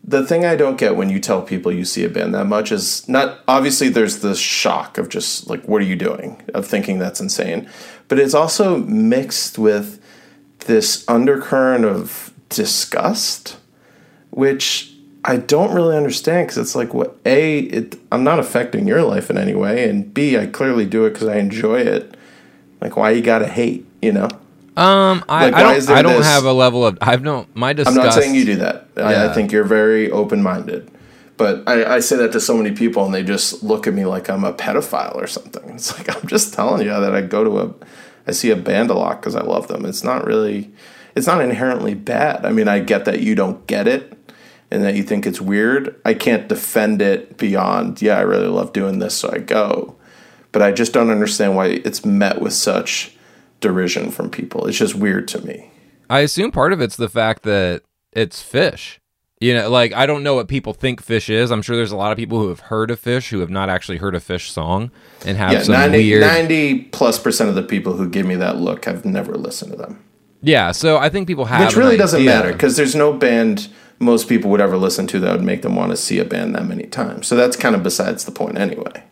the 0.04 0.26
thing 0.26 0.46
I 0.46 0.56
don't 0.56 0.78
get 0.78 0.96
when 0.96 1.10
you 1.10 1.20
tell 1.20 1.42
people 1.42 1.72
you 1.72 1.86
see 1.86 2.04
a 2.04 2.10
band 2.10 2.34
that 2.36 2.46
much 2.46 2.72
is 2.72 3.08
not 3.08 3.40
obviously 3.48 3.88
there's 3.90 4.20
this 4.20 4.38
shock 4.38 4.98
of 4.98 5.08
just 5.08 5.50
like 5.50 5.66
what 5.68 5.82
are 5.82 5.86
you 5.86 5.96
doing 5.96 6.42
of 6.54 6.66
thinking 6.66 7.00
that's 7.00 7.22
insane, 7.22 7.70
but 8.08 8.20
it's 8.20 8.34
also 8.34 8.78
mixed 8.78 9.58
with 9.58 10.02
this 10.66 11.08
undercurrent 11.08 11.86
of 11.86 12.34
disgust, 12.50 13.58
which 14.30 14.94
I 15.26 15.38
don't 15.38 15.74
really 15.74 15.96
understand 15.96 16.48
because 16.48 16.58
it's 16.58 16.76
like 16.76 16.94
what 16.94 17.18
a 17.26 17.60
it 17.60 17.96
I'm 18.12 18.24
not 18.24 18.40
affecting 18.40 18.88
your 18.88 19.04
life 19.04 19.30
in 19.30 19.38
any 19.38 19.56
way, 19.56 19.88
and 19.90 20.14
b 20.14 20.38
I 20.38 20.48
clearly 20.48 20.86
do 20.86 21.06
it 21.06 21.12
because 21.14 21.28
I 21.28 21.38
enjoy 21.38 21.80
it. 21.80 22.16
Like 22.82 22.98
why 22.98 23.12
you 23.12 23.22
gotta 23.22 23.48
hate, 23.48 23.86
you 24.04 24.12
know? 24.12 24.30
Um, 24.76 25.24
I, 25.30 25.50
like, 25.50 25.54
I 25.54 25.62
don't. 25.62 25.90
I 25.90 26.02
don't 26.02 26.18
this- 26.18 26.26
have 26.26 26.46
a 26.46 26.54
level 26.54 26.86
of. 26.86 26.98
I've 27.00 27.22
no. 27.22 27.46
My 27.54 27.74
disgust. 27.74 27.98
I'm 27.98 28.04
not 28.04 28.14
saying 28.14 28.34
you 28.34 28.46
do 28.46 28.56
that. 28.58 28.88
I, 28.98 29.30
I 29.30 29.34
think 29.34 29.52
you're 29.52 29.64
very 29.64 30.10
open 30.10 30.42
minded. 30.42 30.90
But 31.38 31.64
I, 31.68 31.96
I 31.96 32.00
say 32.00 32.16
that 32.18 32.32
to 32.34 32.40
so 32.40 32.56
many 32.56 32.72
people, 32.72 33.06
and 33.06 33.14
they 33.14 33.24
just 33.24 33.64
look 33.64 33.88
at 33.88 33.94
me 33.94 34.06
like 34.06 34.30
I'm 34.30 34.44
a 34.44 34.54
pedophile 34.54 35.16
or 35.16 35.28
something. 35.28 35.70
It's 35.70 35.96
like 35.98 36.16
I'm 36.16 36.28
just 36.28 36.54
telling 36.54 36.86
you 36.86 36.90
that 36.90 37.14
I 37.14 37.22
go 37.22 37.44
to 37.44 37.60
a, 37.60 37.74
I 38.28 38.32
see 38.32 38.50
a 38.50 38.56
band 38.56 38.90
a 38.90 38.96
lot 38.96 39.20
because 39.20 39.36
I 39.36 39.42
love 39.42 39.68
them. 39.68 39.86
It's 39.86 40.04
not 40.04 40.26
really, 40.26 40.72
it's 41.16 41.28
not 41.28 41.42
inherently 41.42 41.94
bad. 41.94 42.46
I 42.46 42.52
mean, 42.52 42.68
I 42.68 42.80
get 42.80 43.06
that 43.06 43.22
you 43.22 43.36
don't 43.36 43.66
get 43.68 43.88
it, 43.88 44.18
and 44.72 44.84
that 44.84 44.96
you 44.96 45.04
think 45.04 45.28
it's 45.28 45.42
weird. 45.42 46.00
I 46.04 46.14
can't 46.16 46.48
defend 46.48 47.02
it 47.02 47.38
beyond. 47.38 48.02
Yeah, 48.02 48.18
I 48.18 48.22
really 48.22 48.48
love 48.48 48.74
doing 48.74 49.00
this, 49.00 49.16
so 49.16 49.32
I 49.32 49.40
go. 49.40 49.96
But 50.52 50.62
I 50.62 50.72
just 50.72 50.94
don't 50.94 51.10
understand 51.10 51.56
why 51.56 51.68
it's 51.68 52.06
met 52.06 52.42
with 52.42 52.54
such 52.54 53.13
derision 53.64 54.12
from 54.12 54.30
people. 54.30 54.68
It's 54.68 54.78
just 54.78 54.94
weird 54.94 55.28
to 55.30 55.42
me. 55.44 55.72
I 56.10 56.20
assume 56.20 56.52
part 56.52 56.74
of 56.74 56.82
it's 56.82 56.96
the 56.98 57.10
fact 57.10 57.42
that 57.44 57.82
it's 58.12 58.44
Phish. 58.44 59.00
You 59.42 59.54
know, 59.56 59.70
like 59.70 59.92
I 59.94 60.06
don't 60.06 60.22
know 60.24 60.36
what 60.36 60.48
people 60.48 60.74
think 60.74 61.04
Phish 61.04 61.30
is. 61.30 61.52
I'm 61.52 61.62
sure 61.62 61.76
there's 61.76 61.92
a 61.92 61.98
lot 61.98 62.12
of 62.12 62.18
people 62.18 62.40
who 62.40 62.50
have 62.50 62.60
heard 62.62 62.92
of 62.92 63.02
Phish 63.02 63.30
who 63.30 63.40
have 63.40 63.50
not 63.50 63.70
actually 63.70 63.98
heard 63.98 64.16
a 64.16 64.20
Phish 64.20 64.50
song 64.50 64.92
and 65.26 65.38
have 65.38 65.52
Yeah, 65.52 65.64
some 65.64 65.74
90, 65.74 65.98
weird. 65.98 66.22
90 66.22 66.80
plus 66.92 67.18
percent 67.20 67.50
of 67.50 67.56
the 67.56 67.64
people 67.64 67.94
who 67.94 68.08
give 68.08 68.26
me 68.26 68.36
that 68.36 68.58
look 68.58 68.86
have 68.86 69.04
never 69.04 69.34
listened 69.36 69.72
to 69.72 69.78
them. 69.78 70.02
Yeah, 70.42 70.72
so 70.72 70.98
I 70.98 71.10
think 71.10 71.28
people 71.28 71.46
have 71.46 71.66
Which 71.68 71.76
really 71.76 71.98
doesn't 71.98 72.20
idea. 72.22 72.30
matter 72.32 72.52
because 72.54 72.78
there's 72.78 72.96
no 72.96 73.12
band 73.14 73.70
most 74.00 74.28
people 74.30 74.52
would 74.52 74.62
ever 74.62 74.76
listen 74.78 75.08
to 75.08 75.20
that 75.20 75.32
would 75.32 75.44
make 75.46 75.62
them 75.62 75.76
want 75.76 75.92
to 75.92 75.98
see 75.98 76.20
a 76.20 76.26
band 76.26 76.54
that 76.56 76.66
many 76.66 76.84
times. 76.84 77.28
So 77.28 77.36
that's 77.36 77.56
kind 77.56 77.76
of 77.76 77.84
besides 77.84 78.26
the 78.26 78.32
point 78.32 78.58
anyway. 78.58 79.04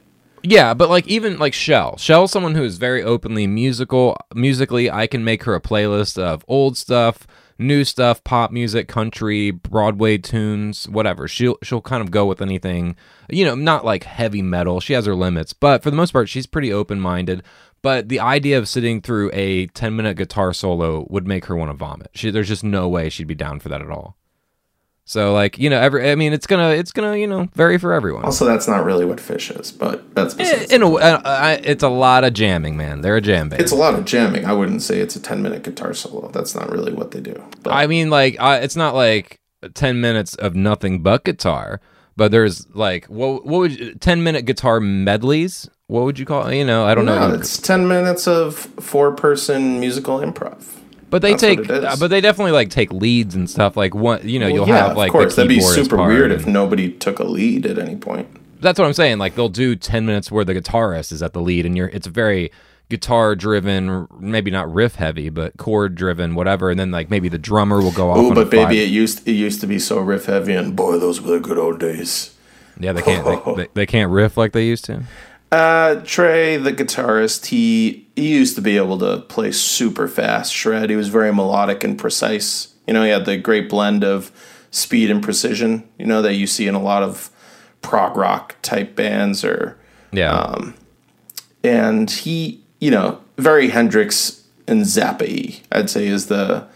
Yeah, 0.43 0.73
but 0.73 0.89
like 0.89 1.07
even 1.07 1.37
like 1.37 1.53
Shell. 1.53 1.97
Shell's 1.97 2.31
someone 2.31 2.55
who 2.55 2.63
is 2.63 2.77
very 2.77 3.03
openly 3.03 3.47
musical. 3.47 4.17
Musically, 4.33 4.89
I 4.89 5.07
can 5.07 5.23
make 5.23 5.43
her 5.43 5.53
a 5.53 5.61
playlist 5.61 6.17
of 6.17 6.43
old 6.47 6.77
stuff, 6.77 7.27
new 7.59 7.83
stuff, 7.83 8.23
pop 8.23 8.51
music, 8.51 8.87
country, 8.87 9.51
Broadway 9.51 10.17
tunes, 10.17 10.89
whatever. 10.89 11.27
She'll 11.27 11.57
she'll 11.61 11.81
kind 11.81 12.01
of 12.01 12.11
go 12.11 12.25
with 12.25 12.41
anything. 12.41 12.95
You 13.29 13.45
know, 13.45 13.55
not 13.55 13.85
like 13.85 14.03
heavy 14.03 14.41
metal. 14.41 14.79
She 14.79 14.93
has 14.93 15.05
her 15.05 15.15
limits, 15.15 15.53
but 15.53 15.83
for 15.83 15.91
the 15.91 15.97
most 15.97 16.11
part, 16.11 16.29
she's 16.29 16.47
pretty 16.47 16.73
open-minded. 16.73 17.43
But 17.83 18.09
the 18.09 18.19
idea 18.19 18.57
of 18.59 18.67
sitting 18.67 19.01
through 19.01 19.31
a 19.33 19.67
10-minute 19.67 20.15
guitar 20.15 20.53
solo 20.53 21.07
would 21.09 21.27
make 21.27 21.45
her 21.45 21.55
want 21.55 21.71
to 21.71 21.77
vomit. 21.77 22.11
She, 22.13 22.29
there's 22.29 22.47
just 22.47 22.63
no 22.63 22.87
way 22.87 23.09
she'd 23.09 23.25
be 23.25 23.33
down 23.33 23.59
for 23.59 23.69
that 23.69 23.81
at 23.81 23.89
all. 23.89 24.17
So 25.11 25.33
like, 25.33 25.59
you 25.59 25.69
know, 25.69 25.77
every 25.77 26.09
I 26.09 26.15
mean, 26.15 26.31
it's 26.31 26.47
to 26.47 26.69
it's 26.69 26.93
to, 26.93 27.19
you 27.19 27.27
know, 27.27 27.49
vary 27.53 27.77
for 27.77 27.91
everyone. 27.91 28.23
Also, 28.23 28.45
that's 28.45 28.65
not 28.65 28.85
really 28.85 29.03
what 29.03 29.17
Phish 29.17 29.59
is, 29.59 29.69
but 29.69 30.15
that's 30.15 30.33
besides. 30.33 30.71
In 30.71 30.83
a, 30.83 30.89
uh, 30.89 31.21
uh, 31.25 31.57
it's 31.65 31.83
a 31.83 31.89
lot 31.89 32.23
of 32.23 32.31
jamming, 32.31 32.77
man. 32.77 33.01
They're 33.01 33.17
a 33.17 33.21
jam 33.21 33.49
band. 33.49 33.61
it's 33.61 33.73
a 33.73 33.75
lot 33.75 33.93
of 33.93 34.05
jamming. 34.05 34.45
I 34.45 34.53
wouldn't 34.53 34.81
say 34.81 35.01
it's 35.01 35.17
a 35.17 35.21
10 35.21 35.41
minute 35.41 35.63
guitar 35.63 35.93
solo. 35.93 36.29
That's 36.29 36.55
not 36.55 36.71
really 36.71 36.93
what 36.93 37.11
they 37.11 37.19
do. 37.19 37.43
But 37.61 37.73
I 37.73 37.87
mean, 37.87 38.09
like, 38.09 38.37
uh, 38.39 38.61
it's 38.63 38.77
not 38.77 38.95
like 38.95 39.41
ten 39.73 39.99
minutes 39.99 40.35
of 40.35 40.55
nothing 40.55 41.03
but 41.03 41.25
guitar, 41.25 41.81
but 42.15 42.31
there's 42.31 42.65
like, 42.73 43.07
what 43.07 43.45
what 43.45 43.59
would 43.59 43.77
you, 43.77 43.95
ten 43.95 44.23
minute 44.23 44.45
guitar 44.45 44.79
medleys? 44.79 45.69
What 45.87 46.05
would 46.05 46.19
you 46.19 46.25
call? 46.25 46.49
You 46.53 46.63
know, 46.63 46.85
I 46.85 46.95
don't 46.95 47.03
no, 47.03 47.27
know. 47.27 47.35
it's 47.35 47.57
10 47.57 47.85
minutes 47.85 48.29
of 48.29 48.55
four 48.55 49.11
person 49.11 49.81
musical 49.81 50.19
improv. 50.19 50.80
But 51.11 51.21
they 51.21 51.31
that's 51.33 51.41
take, 51.43 51.67
but 51.67 52.07
they 52.07 52.21
definitely 52.21 52.53
like 52.53 52.69
take 52.71 52.91
leads 52.91 53.35
and 53.35 53.47
stuff. 53.47 53.77
Like 53.77 53.93
one, 53.93 54.27
you 54.27 54.39
know, 54.39 54.47
Well, 54.47 54.55
you'll 54.55 54.67
yeah, 54.67 54.87
have 54.87 54.97
like 54.97 55.09
of 55.09 55.13
course. 55.13 55.35
the 55.35 55.43
That'd 55.43 55.49
be 55.49 55.61
super 55.61 55.97
weird 55.97 56.31
if 56.31 56.47
nobody 56.47 56.91
took 56.91 57.19
a 57.19 57.23
lead 57.25 57.65
at 57.67 57.77
any 57.77 57.95
point. 57.97 58.27
that's 58.61 58.79
what 58.79 58.85
I'm 58.87 58.93
saying. 58.93 59.19
Like 59.19 59.35
they'll 59.35 59.49
do 59.49 59.75
ten 59.75 60.05
minutes 60.07 60.31
where 60.31 60.43
the 60.43 60.55
guitarist 60.55 61.11
is 61.11 61.21
at 61.21 61.33
the 61.33 61.41
lead, 61.41 61.65
and 61.67 61.77
you're 61.77 61.89
it's 61.89 62.07
very 62.07 62.51
guitar 62.89 63.35
driven, 63.35 64.05
maybe 64.19 64.51
not 64.51 64.73
riff 64.73 64.95
heavy, 64.95 65.29
but 65.29 65.55
chord 65.57 65.95
driven, 65.95 66.33
whatever. 66.35 66.69
And 66.69 66.79
then 66.79 66.91
like 66.91 67.09
maybe 67.09 67.29
the 67.29 67.37
drummer 67.37 67.81
will 67.81 67.91
go 67.93 68.09
off. 68.11 68.17
Oh, 68.17 68.33
but 68.33 68.49
baby, 68.49 68.81
it 68.81 68.89
used 68.89 69.27
it 69.27 69.33
used 69.33 69.61
to 69.61 69.67
be 69.67 69.79
so 69.79 69.99
riff 69.99 70.25
heavy, 70.25 70.53
and 70.53 70.75
boy, 70.75 70.97
those 70.97 71.21
were 71.21 71.31
the 71.31 71.39
good 71.39 71.57
old 71.57 71.79
days. 71.79 72.35
yeah, 72.79 72.93
they 72.93 73.01
can't 73.01 73.25
they, 73.25 73.53
they, 73.63 73.69
they 73.73 73.85
can't 73.85 74.11
riff 74.11 74.37
like 74.37 74.53
they 74.53 74.65
used 74.65 74.85
to. 74.85 75.03
Uh, 75.51 75.95
Trey, 76.05 76.55
the 76.55 76.71
guitarist, 76.71 77.47
he 77.47 78.07
he 78.15 78.29
used 78.29 78.55
to 78.55 78.61
be 78.61 78.77
able 78.77 78.97
to 78.99 79.19
play 79.21 79.51
super 79.51 80.07
fast 80.07 80.53
shred. 80.53 80.89
He 80.89 80.95
was 80.95 81.09
very 81.09 81.33
melodic 81.33 81.83
and 81.83 81.97
precise. 81.97 82.73
You 82.87 82.93
know, 82.93 83.03
he 83.03 83.09
had 83.09 83.25
the 83.25 83.37
great 83.37 83.69
blend 83.69 84.03
of 84.03 84.31
speed 84.71 85.11
and 85.11 85.21
precision. 85.21 85.87
You 85.97 86.05
know 86.05 86.21
that 86.21 86.35
you 86.35 86.47
see 86.47 86.67
in 86.67 86.75
a 86.75 86.81
lot 86.81 87.03
of 87.03 87.29
prog 87.81 88.15
rock 88.15 88.55
type 88.61 88.95
bands, 88.95 89.43
or 89.43 89.77
Yeah, 90.11 90.31
Um, 90.31 90.75
and 91.63 92.09
he, 92.09 92.63
you 92.79 92.91
know, 92.91 93.21
very 93.37 93.69
Hendrix 93.69 94.43
and 94.67 94.83
Zappa. 94.83 95.59
I'd 95.71 95.89
say 95.89 96.07
is 96.07 96.27
the 96.27 96.67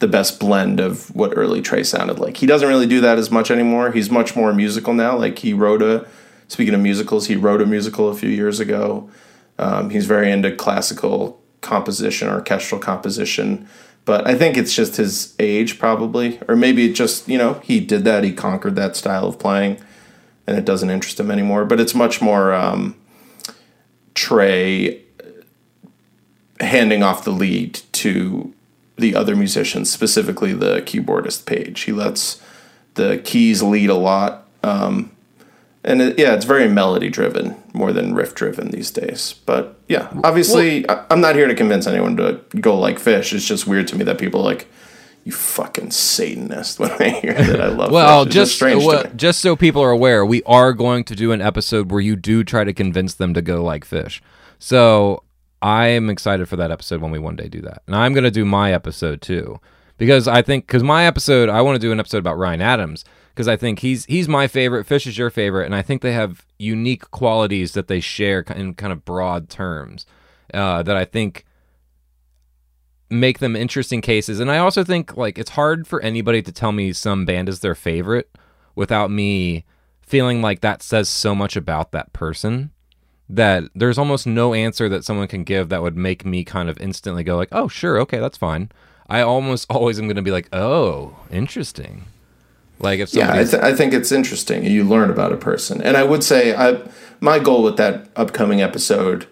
the 0.00 0.06
best 0.08 0.38
blend 0.38 0.80
of 0.80 1.14
what 1.14 1.32
early 1.34 1.60
Trey 1.60 1.82
sounded 1.82 2.18
like. 2.18 2.36
He 2.36 2.46
doesn't 2.46 2.68
really 2.68 2.86
do 2.86 3.00
that 3.00 3.18
as 3.18 3.30
much 3.30 3.50
anymore. 3.50 3.90
He's 3.90 4.10
much 4.10 4.36
more 4.36 4.52
musical 4.52 4.94
now. 4.94 5.16
Like 5.16 5.38
he 5.38 5.52
wrote 5.52 5.82
a 5.82 6.06
speaking 6.48 6.74
of 6.74 6.80
musicals, 6.80 7.26
he 7.26 7.36
wrote 7.36 7.62
a 7.62 7.66
musical 7.66 8.08
a 8.08 8.14
few 8.14 8.30
years 8.30 8.58
ago. 8.58 9.08
Um, 9.58 9.90
he's 9.90 10.06
very 10.06 10.30
into 10.30 10.54
classical 10.54 11.40
composition, 11.60 12.28
orchestral 12.28 12.80
composition. 12.80 13.68
But 14.04 14.26
I 14.26 14.34
think 14.36 14.56
it's 14.56 14.74
just 14.74 14.96
his 14.96 15.34
age, 15.38 15.78
probably, 15.78 16.40
or 16.48 16.56
maybe 16.56 16.90
it 16.90 16.94
just 16.94 17.28
you 17.28 17.36
know 17.36 17.54
he 17.64 17.78
did 17.78 18.04
that. 18.04 18.24
He 18.24 18.32
conquered 18.32 18.74
that 18.76 18.96
style 18.96 19.26
of 19.26 19.38
playing, 19.38 19.78
and 20.46 20.56
it 20.56 20.64
doesn't 20.64 20.88
interest 20.88 21.20
him 21.20 21.30
anymore. 21.30 21.66
But 21.66 21.78
it's 21.78 21.94
much 21.94 22.22
more 22.22 22.54
um, 22.54 22.96
Trey 24.14 25.02
handing 26.60 27.02
off 27.02 27.22
the 27.24 27.32
lead 27.32 27.80
to 27.92 28.54
the 28.96 29.14
other 29.14 29.36
musicians, 29.36 29.92
specifically 29.92 30.54
the 30.54 30.80
keyboardist 30.80 31.44
Page. 31.44 31.82
He 31.82 31.92
lets 31.92 32.42
the 32.94 33.18
keys 33.18 33.62
lead 33.62 33.90
a 33.90 33.94
lot. 33.94 34.48
Um, 34.62 35.12
and 35.84 36.02
it, 36.02 36.18
yeah, 36.18 36.34
it's 36.34 36.44
very 36.44 36.68
melody 36.68 37.08
driven 37.08 37.56
more 37.72 37.92
than 37.92 38.14
riff 38.14 38.34
driven 38.34 38.70
these 38.70 38.90
days. 38.90 39.34
But 39.46 39.78
yeah, 39.88 40.08
obviously, 40.24 40.88
I, 40.88 41.04
I'm 41.10 41.20
not 41.20 41.34
here 41.34 41.46
to 41.46 41.54
convince 41.54 41.86
anyone 41.86 42.16
to 42.16 42.40
go 42.60 42.78
like 42.78 42.98
Phish. 42.98 43.32
It's 43.32 43.46
just 43.46 43.66
weird 43.66 43.88
to 43.88 43.96
me 43.96 44.04
that 44.04 44.18
people 44.18 44.40
are 44.40 44.44
like, 44.44 44.68
you 45.24 45.32
fucking 45.32 45.90
Satanist 45.90 46.78
when 46.80 46.90
I 46.92 47.10
hear 47.10 47.34
that 47.34 47.60
I 47.60 47.68
love 47.68 47.90
Well, 47.90 48.26
Phish. 48.26 48.30
Just 48.30 48.62
well, 48.62 49.04
just 49.14 49.40
so 49.40 49.56
people 49.56 49.82
are 49.82 49.90
aware, 49.90 50.24
we 50.24 50.42
are 50.44 50.72
going 50.72 51.04
to 51.04 51.14
do 51.14 51.32
an 51.32 51.40
episode 51.40 51.90
where 51.90 52.00
you 52.00 52.16
do 52.16 52.42
try 52.44 52.64
to 52.64 52.72
convince 52.72 53.14
them 53.14 53.34
to 53.34 53.42
go 53.42 53.62
like 53.62 53.86
Phish. 53.86 54.20
So 54.58 55.22
I 55.62 55.88
am 55.88 56.10
excited 56.10 56.48
for 56.48 56.56
that 56.56 56.70
episode 56.70 57.00
when 57.00 57.10
we 57.10 57.18
one 57.18 57.36
day 57.36 57.48
do 57.48 57.60
that, 57.62 57.82
and 57.86 57.94
I'm 57.94 58.14
going 58.14 58.24
to 58.24 58.30
do 58.30 58.44
my 58.44 58.72
episode 58.72 59.22
too 59.22 59.60
because 59.98 60.26
I 60.26 60.42
think 60.42 60.66
because 60.66 60.82
my 60.82 61.04
episode 61.06 61.48
I 61.48 61.60
want 61.60 61.76
to 61.76 61.80
do 61.80 61.92
an 61.92 62.00
episode 62.00 62.18
about 62.18 62.38
Ryan 62.38 62.62
Adams 62.62 63.04
because 63.38 63.46
I 63.46 63.54
think 63.54 63.78
he's 63.78 64.04
he's 64.06 64.26
my 64.26 64.48
favorite. 64.48 64.84
Phish 64.84 65.06
is 65.06 65.16
your 65.16 65.30
favorite, 65.30 65.66
and 65.66 65.74
I 65.76 65.80
think 65.80 66.02
they 66.02 66.12
have 66.12 66.44
unique 66.58 67.08
qualities 67.12 67.70
that 67.74 67.86
they 67.86 68.00
share 68.00 68.40
in 68.40 68.74
kind 68.74 68.92
of 68.92 69.04
broad 69.04 69.48
terms 69.48 70.06
uh, 70.52 70.82
that 70.82 70.96
I 70.96 71.04
think 71.04 71.44
make 73.08 73.38
them 73.38 73.54
interesting 73.54 74.00
cases. 74.00 74.40
And 74.40 74.50
I 74.50 74.58
also 74.58 74.82
think 74.82 75.16
like 75.16 75.38
it's 75.38 75.50
hard 75.50 75.86
for 75.86 76.02
anybody 76.02 76.42
to 76.42 76.50
tell 76.50 76.72
me 76.72 76.92
some 76.92 77.24
band 77.24 77.48
is 77.48 77.60
their 77.60 77.76
favorite 77.76 78.28
without 78.74 79.08
me 79.08 79.64
feeling 80.00 80.42
like 80.42 80.60
that 80.62 80.82
says 80.82 81.08
so 81.08 81.32
much 81.32 81.54
about 81.54 81.92
that 81.92 82.12
person 82.12 82.72
that 83.28 83.62
there's 83.72 83.98
almost 83.98 84.26
no 84.26 84.52
answer 84.52 84.88
that 84.88 85.04
someone 85.04 85.28
can 85.28 85.44
give 85.44 85.68
that 85.68 85.82
would 85.82 85.96
make 85.96 86.24
me 86.24 86.42
kind 86.42 86.68
of 86.68 86.76
instantly 86.80 87.22
go 87.22 87.36
like, 87.36 87.50
"Oh, 87.52 87.68
sure, 87.68 88.00
okay, 88.00 88.18
that's 88.18 88.36
fine." 88.36 88.72
I 89.08 89.20
almost 89.20 89.66
always 89.70 90.00
am 90.00 90.06
going 90.06 90.16
to 90.16 90.22
be 90.22 90.32
like, 90.32 90.48
"Oh, 90.52 91.20
interesting." 91.30 92.06
Like 92.80 93.00
if 93.00 93.12
Yeah, 93.14 93.32
I, 93.32 93.44
th- 93.44 93.62
I 93.62 93.74
think 93.74 93.92
it's 93.92 94.12
interesting. 94.12 94.64
You 94.64 94.84
learn 94.84 95.10
about 95.10 95.32
a 95.32 95.36
person, 95.36 95.82
and 95.82 95.96
I 95.96 96.04
would 96.04 96.22
say 96.22 96.54
I 96.54 96.80
my 97.20 97.38
goal 97.38 97.62
with 97.62 97.76
that 97.76 98.08
upcoming 98.16 98.60
episode 98.62 99.26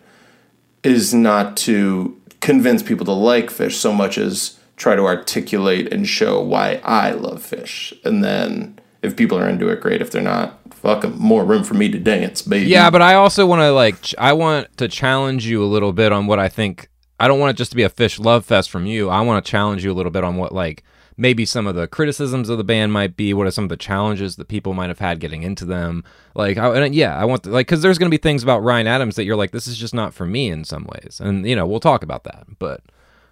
is 0.82 1.14
not 1.14 1.56
to 1.58 2.20
convince 2.40 2.82
people 2.82 3.06
to 3.06 3.12
like 3.12 3.46
Phish 3.46 3.72
so 3.72 3.92
much 3.92 4.18
as 4.18 4.58
try 4.76 4.94
to 4.94 5.02
articulate 5.02 5.92
and 5.92 6.06
show 6.06 6.40
why 6.40 6.80
I 6.84 7.10
love 7.12 7.42
Phish, 7.42 7.92
and 8.04 8.22
then 8.22 8.78
if 9.02 9.16
people 9.16 9.38
are 9.38 9.48
into 9.48 9.68
it, 9.68 9.80
great. 9.80 10.02
If 10.02 10.10
they're 10.10 10.22
not, 10.22 10.58
fuck 10.74 11.02
them. 11.02 11.16
More 11.18 11.44
room 11.44 11.64
for 11.64 11.74
me 11.74 11.88
to 11.90 11.98
dance, 11.98 12.42
baby. 12.42 12.66
Yeah, 12.68 12.90
but 12.90 13.02
I 13.02 13.14
also 13.14 13.46
want 13.46 13.60
to 13.60 13.70
like 13.72 14.02
ch- 14.02 14.14
I 14.18 14.32
want 14.32 14.76
to 14.78 14.88
challenge 14.88 15.46
you 15.46 15.62
a 15.62 15.66
little 15.66 15.92
bit 15.92 16.12
on 16.12 16.26
what 16.26 16.38
I 16.38 16.48
think. 16.48 16.88
I 17.18 17.28
don't 17.28 17.40
want 17.40 17.50
it 17.50 17.56
just 17.56 17.70
to 17.70 17.76
be 17.76 17.82
a 17.82 17.88
Phish 17.88 18.22
love 18.22 18.44
fest 18.44 18.70
from 18.70 18.84
you. 18.84 19.08
I 19.08 19.20
want 19.22 19.44
to 19.44 19.50
challenge 19.50 19.84
you 19.84 19.92
a 19.92 19.94
little 19.94 20.12
bit 20.12 20.24
on 20.24 20.36
what 20.36 20.52
like 20.52 20.82
maybe 21.16 21.44
some 21.46 21.66
of 21.66 21.74
the 21.74 21.86
criticisms 21.86 22.48
of 22.48 22.58
the 22.58 22.64
band 22.64 22.92
might 22.92 23.16
be. 23.16 23.32
What 23.34 23.46
are 23.46 23.50
some 23.50 23.64
of 23.64 23.70
the 23.70 23.76
challenges 23.76 24.36
that 24.36 24.48
people 24.48 24.74
might 24.74 24.88
have 24.88 24.98
had 24.98 25.18
getting 25.20 25.42
into 25.42 25.64
them? 25.64 26.04
Like, 26.34 26.58
I, 26.58 26.76
and 26.84 26.94
yeah, 26.94 27.16
I 27.16 27.24
want 27.24 27.44
the, 27.44 27.50
like 27.50 27.66
because 27.66 27.82
there's 27.82 27.98
going 27.98 28.10
to 28.10 28.16
be 28.16 28.20
things 28.20 28.42
about 28.42 28.62
Ryan 28.62 28.86
Adams 28.86 29.16
that 29.16 29.24
you're 29.24 29.36
like, 29.36 29.50
this 29.52 29.66
is 29.66 29.76
just 29.78 29.94
not 29.94 30.12
for 30.14 30.26
me 30.26 30.48
in 30.50 30.64
some 30.64 30.84
ways, 30.84 31.20
and 31.22 31.46
you 31.48 31.56
know 31.56 31.66
we'll 31.66 31.80
talk 31.80 32.02
about 32.02 32.24
that. 32.24 32.46
But 32.58 32.82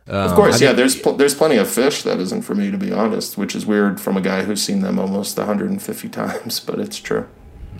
um, 0.07 0.17
Of 0.17 0.35
course, 0.35 0.61
yeah. 0.61 0.73
There's 0.73 0.99
pl- 1.01 1.17
there's 1.17 1.35
plenty 1.35 1.57
of 1.57 1.67
Phish 1.67 2.03
that 2.05 2.19
isn't 2.21 2.43
for 2.43 2.55
me 2.55 2.71
to 2.71 2.79
be 2.79 2.93
honest, 2.93 3.37
which 3.39 3.55
is 3.55 3.65
weird 3.67 4.01
from 4.01 4.17
a 4.17 4.21
guy 4.21 4.45
who's 4.45 4.63
seen 4.63 4.81
them 4.81 4.99
almost 4.99 5.37
150 5.39 6.09
times, 6.11 6.61
but 6.61 6.79
it's 6.79 6.99
true. 6.99 7.27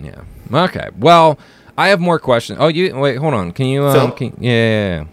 yeah. 0.01 0.21
Okay. 0.51 0.89
Well, 0.97 1.39
I 1.77 1.89
have 1.89 1.99
more 1.99 2.19
questions. 2.19 2.57
Oh, 2.61 2.67
you 2.67 2.95
wait. 2.95 3.17
Hold 3.17 3.33
on. 3.33 3.51
Can 3.51 3.65
you? 3.65 3.85
Um, 3.85 3.93
Phil? 3.93 4.11
can, 4.11 4.37
yeah, 4.43 4.51
yeah, 4.51 4.87
yeah. 4.99 5.05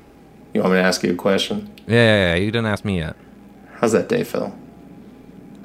You 0.54 0.60
want 0.60 0.74
me 0.74 0.78
to 0.80 0.84
ask 0.84 1.02
you 1.02 1.12
a 1.12 1.16
question? 1.16 1.70
Yeah, 1.86 1.94
yeah, 1.96 2.28
yeah. 2.28 2.34
You 2.34 2.50
didn't 2.50 2.66
ask 2.66 2.84
me 2.84 2.98
yet. 2.98 3.16
How's 3.76 3.92
that 3.92 4.08
day, 4.08 4.22
Phil? 4.22 4.54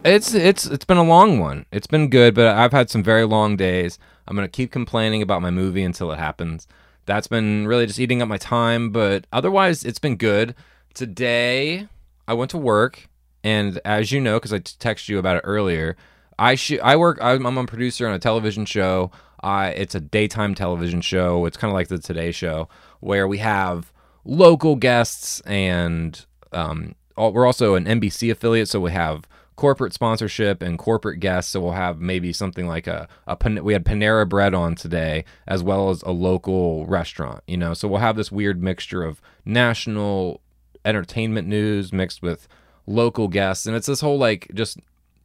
It's 0.03 0.33
it's 0.33 0.65
it's 0.65 0.85
been 0.85 0.97
a 0.97 1.03
long 1.03 1.39
one. 1.39 1.65
It's 1.71 1.87
been 1.87 2.09
good, 2.09 2.35
but 2.35 2.47
I've 2.47 2.71
had 2.71 2.89
some 2.89 3.03
very 3.03 3.25
long 3.25 3.57
days. 3.57 3.97
I'm 4.27 4.35
gonna 4.35 4.47
keep 4.47 4.71
complaining 4.71 5.21
about 5.21 5.41
my 5.41 5.49
movie 5.49 5.83
until 5.83 6.11
it 6.11 6.19
happens. 6.19 6.67
That's 7.05 7.27
been 7.27 7.67
really 7.67 7.85
just 7.85 7.99
eating 7.99 8.21
up 8.21 8.27
my 8.27 8.37
time, 8.37 8.91
but 8.91 9.25
otherwise 9.31 9.83
it's 9.83 9.99
been 9.99 10.15
good. 10.15 10.55
Today 10.93 11.87
I 12.27 12.33
went 12.33 12.51
to 12.51 12.57
work, 12.57 13.09
and 13.43 13.79
as 13.85 14.11
you 14.11 14.21
know, 14.21 14.37
because 14.37 14.53
I 14.53 14.59
texted 14.59 15.09
you 15.09 15.19
about 15.19 15.37
it 15.37 15.41
earlier, 15.43 15.95
I 16.37 16.55
sh- 16.55 16.79
I 16.83 16.95
work. 16.95 17.17
I'm, 17.21 17.45
I'm 17.45 17.57
a 17.57 17.65
producer 17.65 18.07
on 18.07 18.13
a 18.13 18.19
television 18.19 18.65
show. 18.65 19.11
It's 19.43 19.95
a 19.95 19.99
daytime 19.99 20.55
television 20.55 21.01
show. 21.01 21.45
It's 21.45 21.57
kind 21.57 21.71
of 21.71 21.75
like 21.75 21.87
the 21.87 21.99
Today 21.99 22.31
Show, 22.31 22.67
where 22.99 23.27
we 23.27 23.37
have 23.37 23.93
local 24.25 24.75
guests 24.75 25.39
and 25.41 26.25
um, 26.51 26.95
all, 27.15 27.31
we're 27.33 27.45
also 27.45 27.75
an 27.75 27.85
NBC 27.85 28.31
affiliate, 28.31 28.67
so 28.67 28.79
we 28.79 28.91
have 28.91 29.27
corporate 29.57 29.91
sponsorship 29.91 30.61
and 30.61 30.79
corporate 30.79 31.19
guests. 31.19 31.51
So 31.51 31.59
we'll 31.59 31.73
have 31.73 31.99
maybe 31.99 32.31
something 32.31 32.67
like 32.67 32.87
a, 32.87 33.09
a 33.27 33.37
we 33.61 33.73
had 33.73 33.83
Panera 33.83 34.27
Bread 34.27 34.53
on 34.53 34.75
today, 34.75 35.25
as 35.45 35.61
well 35.61 35.89
as 35.89 36.01
a 36.03 36.11
local 36.11 36.85
restaurant. 36.85 37.43
You 37.47 37.57
know, 37.57 37.73
so 37.73 37.89
we'll 37.89 37.99
have 37.99 38.15
this 38.15 38.31
weird 38.31 38.63
mixture 38.63 39.03
of 39.03 39.21
national 39.43 40.39
entertainment 40.85 41.47
news 41.47 41.91
mixed 41.91 42.21
with 42.21 42.47
local 42.85 43.27
guests, 43.27 43.65
and 43.65 43.75
it's 43.75 43.87
this 43.87 43.99
whole 43.99 44.17
like 44.17 44.49
just 44.53 44.79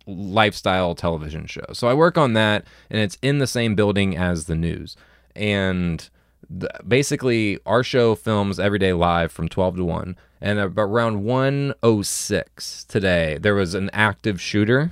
lifestyle 0.07 0.95
television 0.97 1.47
show. 1.47 1.66
So 1.73 1.87
I 1.87 1.95
work 1.95 2.18
on 2.18 2.33
that, 2.33 2.64
and 2.90 3.01
it's 3.01 3.18
in 3.23 3.38
the 3.38 3.47
same 3.47 3.75
building 3.75 4.16
as 4.16 4.47
the 4.47 4.57
news. 4.57 4.97
And 5.37 6.09
the, 6.51 6.68
basically, 6.87 7.59
our 7.64 7.83
show 7.83 8.14
films 8.14 8.59
every 8.59 8.79
day 8.79 8.92
live 8.92 9.31
from 9.31 9.49
12 9.49 9.77
to 9.77 9.85
1. 9.85 10.16
And 10.43 10.59
around 10.77 11.23
106 11.23 12.85
today, 12.85 13.39
there 13.41 13.55
was 13.55 13.75
an 13.75 13.91
active 13.93 14.41
shooter 14.41 14.91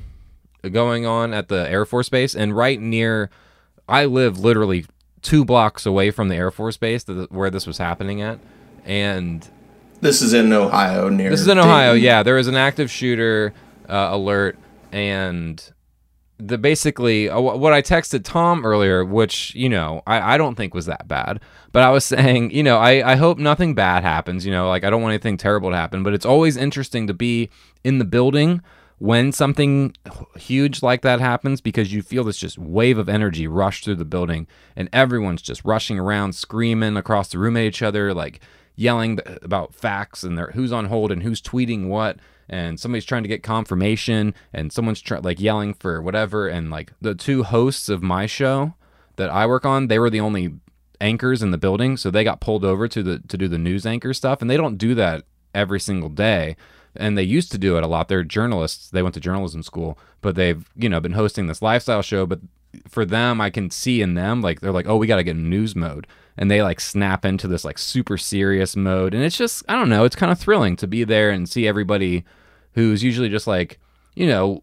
going 0.71 1.05
on 1.05 1.35
at 1.35 1.49
the 1.49 1.69
Air 1.69 1.85
Force 1.85 2.09
Base. 2.09 2.37
And 2.37 2.57
right 2.57 2.81
near, 2.81 3.31
I 3.89 4.05
live 4.05 4.39
literally 4.39 4.87
two 5.23 5.45
blocks 5.45 5.85
away 5.85 6.13
from 6.13 6.29
the 6.29 6.37
Air 6.37 6.53
Force 6.53 6.77
Base 6.77 7.05
where 7.31 7.51
this 7.51 7.67
was 7.67 7.79
happening 7.79 8.23
at. 8.23 8.39
And 8.85 9.47
this 10.01 10.23
is 10.23 10.33
in 10.35 10.53
Ohio 10.53 11.09
near. 11.09 11.31
This 11.31 11.41
is 11.41 11.49
in 11.49 11.59
Ohio, 11.59 11.95
Dayton. 11.95 12.05
yeah. 12.05 12.23
was 12.37 12.47
an 12.47 12.55
active 12.55 12.89
shooter 12.89 13.53
uh, 13.89 14.11
alert 14.13 14.57
and 14.93 15.73
the 16.40 16.59
basically 16.59 17.29
uh, 17.29 17.40
what 17.40 17.72
I 17.72 17.83
texted 17.83 18.24
Tom 18.24 18.64
earlier, 18.64 19.05
which 19.05 19.55
you 19.55 19.68
know 19.68 20.03
I, 20.07 20.35
I 20.35 20.38
don't 20.38 20.55
think 20.55 20.74
was 20.74 20.87
that 20.87 21.09
bad, 21.09 21.40
but 21.72 21.83
I 21.83 21.90
was 21.90 22.05
saying 22.14 22.50
you 22.50 22.62
know 22.62 22.79
I, 22.79 23.12
I 23.12 23.16
hope 23.16 23.38
nothing 23.38 23.74
bad 23.74 24.03
happens. 24.03 24.44
You 24.44 24.53
know, 24.53 24.68
like 24.68 24.85
I 24.85 24.90
don't 24.90 25.03
want 25.03 25.12
anything 25.12 25.37
terrible 25.37 25.70
to 25.70 25.76
happen, 25.76 26.03
but 26.03 26.14
it's 26.14 26.26
always 26.26 26.57
interesting 26.57 27.07
to 27.07 27.14
be 27.14 27.50
in 27.85 27.98
the 27.98 28.05
building 28.05 28.62
when 28.98 29.33
something 29.33 29.94
huge 30.37 30.83
like 30.83 31.00
that 31.00 31.20
happens 31.20 31.62
because 31.62 31.90
you 31.90 32.03
feel 32.03 32.22
this 32.22 32.37
just 32.37 32.59
wave 32.59 32.98
of 32.98 33.09
energy 33.09 33.46
rush 33.46 33.83
through 33.83 33.94
the 33.94 34.05
building 34.05 34.46
and 34.76 34.90
everyone's 34.92 35.40
just 35.40 35.64
rushing 35.64 35.98
around 35.98 36.35
screaming 36.35 36.98
across 36.98 37.29
the 37.29 37.38
room 37.38 37.57
at 37.57 37.62
each 37.62 37.81
other 37.81 38.12
like 38.12 38.40
yelling 38.76 39.18
about 39.40 39.74
facts 39.74 40.22
and 40.22 40.38
who's 40.53 40.70
on 40.70 40.85
hold 40.87 41.11
and 41.11 41.22
who's 41.22 41.40
tweeting 41.40 41.88
what 41.88 42.18
and 42.51 42.79
somebody's 42.79 43.05
trying 43.05 43.23
to 43.23 43.29
get 43.29 43.45
confirmation 43.45 44.35
and 44.53 44.73
someone's 44.73 45.01
try- 45.01 45.19
like 45.19 45.41
yelling 45.41 45.73
for 45.73 46.03
whatever 46.03 46.49
and 46.49 46.69
like 46.69 46.93
the 47.01 47.15
two 47.15 47.45
hosts 47.45 47.89
of 47.89 48.03
my 48.03 48.27
show 48.27 48.75
that 49.17 49.31
I 49.31 49.47
work 49.47 49.65
on, 49.65 49.87
they 49.87 50.01
were 50.01 50.11
the 50.11 50.21
only 50.21 50.55
anchors 51.01 51.43
in 51.43 51.53
the 51.53 51.59
building, 51.59 51.97
so 51.97 52.11
they 52.11 52.25
got 52.25 52.41
pulled 52.41 52.65
over 52.65 52.89
to 52.89 53.03
the 53.03 53.21
to 53.29 53.39
do 53.39 53.49
the 53.49 53.57
news 53.57 53.87
anchor 53.87 54.13
stuff 54.13 54.43
and 54.43 54.51
they 54.51 54.57
don't 54.57 54.77
do 54.77 54.95
that 54.97 55.25
every 55.55 55.81
single 55.81 56.09
day. 56.11 56.57
And 56.97 57.17
they 57.17 57.23
used 57.23 57.53
to 57.53 57.59
do 57.59 57.77
it 57.77 57.85
a 57.85 57.87
lot. 57.87 58.09
They're 58.09 58.25
journalists. 58.25 58.91
They 58.91 59.03
went 59.03 59.15
to 59.15 59.21
journalism 59.21 59.63
school, 59.63 59.97
but 60.21 60.35
they've, 60.35 60.69
you 60.75 60.89
know, 60.89 60.99
been 60.99 61.13
hosting 61.13 61.47
this 61.47 61.63
lifestyle 61.63 62.03
show, 62.03 62.27
but 62.27 62.41
for 62.89 63.05
them, 63.05 63.41
I 63.41 63.49
can 63.49 63.71
see 63.71 64.03
in 64.03 64.15
them 64.15 64.43
like 64.43 64.61
they're 64.61 64.73
like, 64.73 64.89
"Oh, 64.89 64.97
we 64.97 65.07
got 65.07 65.17
to 65.17 65.25
get 65.25 65.37
in 65.37 65.49
news 65.49 65.77
mode." 65.77 66.09
and 66.37 66.51
they 66.51 66.63
like 66.63 66.81
snap 66.81 67.25
into 67.25 67.47
this 67.47 67.65
like 67.65 67.77
super 67.79 68.17
serious 68.17 68.75
mode 68.75 69.15
and 69.15 69.23
it's 69.23 69.37
just 69.37 69.63
i 69.69 69.75
don't 69.75 69.89
know 69.89 70.05
it's 70.05 70.17
kind 70.17 70.33
of 70.33 70.39
thrilling 70.39 70.77
to 70.77 70.87
be 70.87 71.05
there 71.05 71.31
and 71.31 71.49
see 71.49 71.69
everybody 71.69 72.25
who's 72.74 73.02
usually 73.02 73.28
just 73.28 73.46
like, 73.46 73.78
you 74.14 74.26
know, 74.26 74.62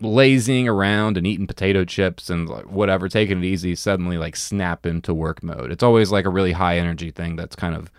lazing 0.00 0.68
around 0.68 1.16
and 1.16 1.26
eating 1.26 1.46
potato 1.46 1.84
chips 1.84 2.30
and 2.30 2.48
like 2.48 2.70
whatever, 2.70 3.08
taking 3.08 3.38
it 3.38 3.44
easy, 3.44 3.74
suddenly 3.74 4.16
like 4.16 4.36
snap 4.36 4.86
into 4.86 5.12
work 5.12 5.42
mode. 5.42 5.70
It's 5.70 5.82
always 5.82 6.10
like 6.10 6.24
a 6.24 6.30
really 6.30 6.52
high 6.52 6.78
energy 6.78 7.10
thing 7.10 7.36
that's 7.36 7.56
kind 7.56 7.74
of, 7.74 7.90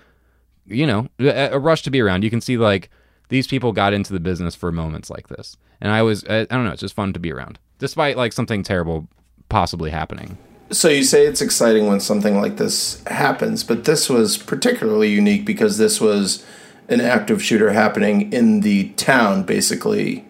you 0.66 0.88
know, 0.88 1.10
a, 1.20 1.60
rush 1.60 1.84
to 1.84 1.92
be 1.92 2.02
around. 2.02 2.24
You 2.24 2.30
can 2.30 2.42
see 2.42 2.58
like 2.58 2.90
these 3.30 3.48
people 3.48 3.72
got 3.72 3.94
into 3.94 4.14
the 4.14 4.20
business 4.20 4.56
for 4.56 4.72
moments 4.72 5.10
like 5.10 5.28
this. 5.28 5.58
And 5.80 5.92
I 5.92 6.02
was, 6.02 6.24
I 6.26 6.46
don't 6.46 6.66
know, 6.66 6.72
it's 6.72 6.82
just 6.82 6.96
fun 6.96 7.14
to 7.14 7.20
be 7.20 7.32
around, 7.32 7.60
despite 7.80 8.18
like 8.18 8.34
something 8.34 8.64
terrible 8.64 9.08
possibly 9.50 9.92
happening. 9.92 10.38
So 10.72 10.88
you 10.88 11.04
say 11.04 11.26
it's 11.26 11.42
exciting 11.42 11.88
when 11.88 12.00
something 12.00 12.40
like 12.40 12.58
this 12.58 13.04
happens, 13.08 13.64
but 13.64 13.84
this 13.84 14.10
was 14.10 14.38
particularly 14.38 15.10
unique 15.10 15.46
because 15.46 15.78
this 15.78 16.00
was 16.00 16.46
an 16.92 17.02
active 17.02 17.42
shooter 17.42 17.72
happening 17.72 18.32
in 18.34 18.60
the 18.60 18.90
town, 18.90 19.44
basically, 19.44 20.26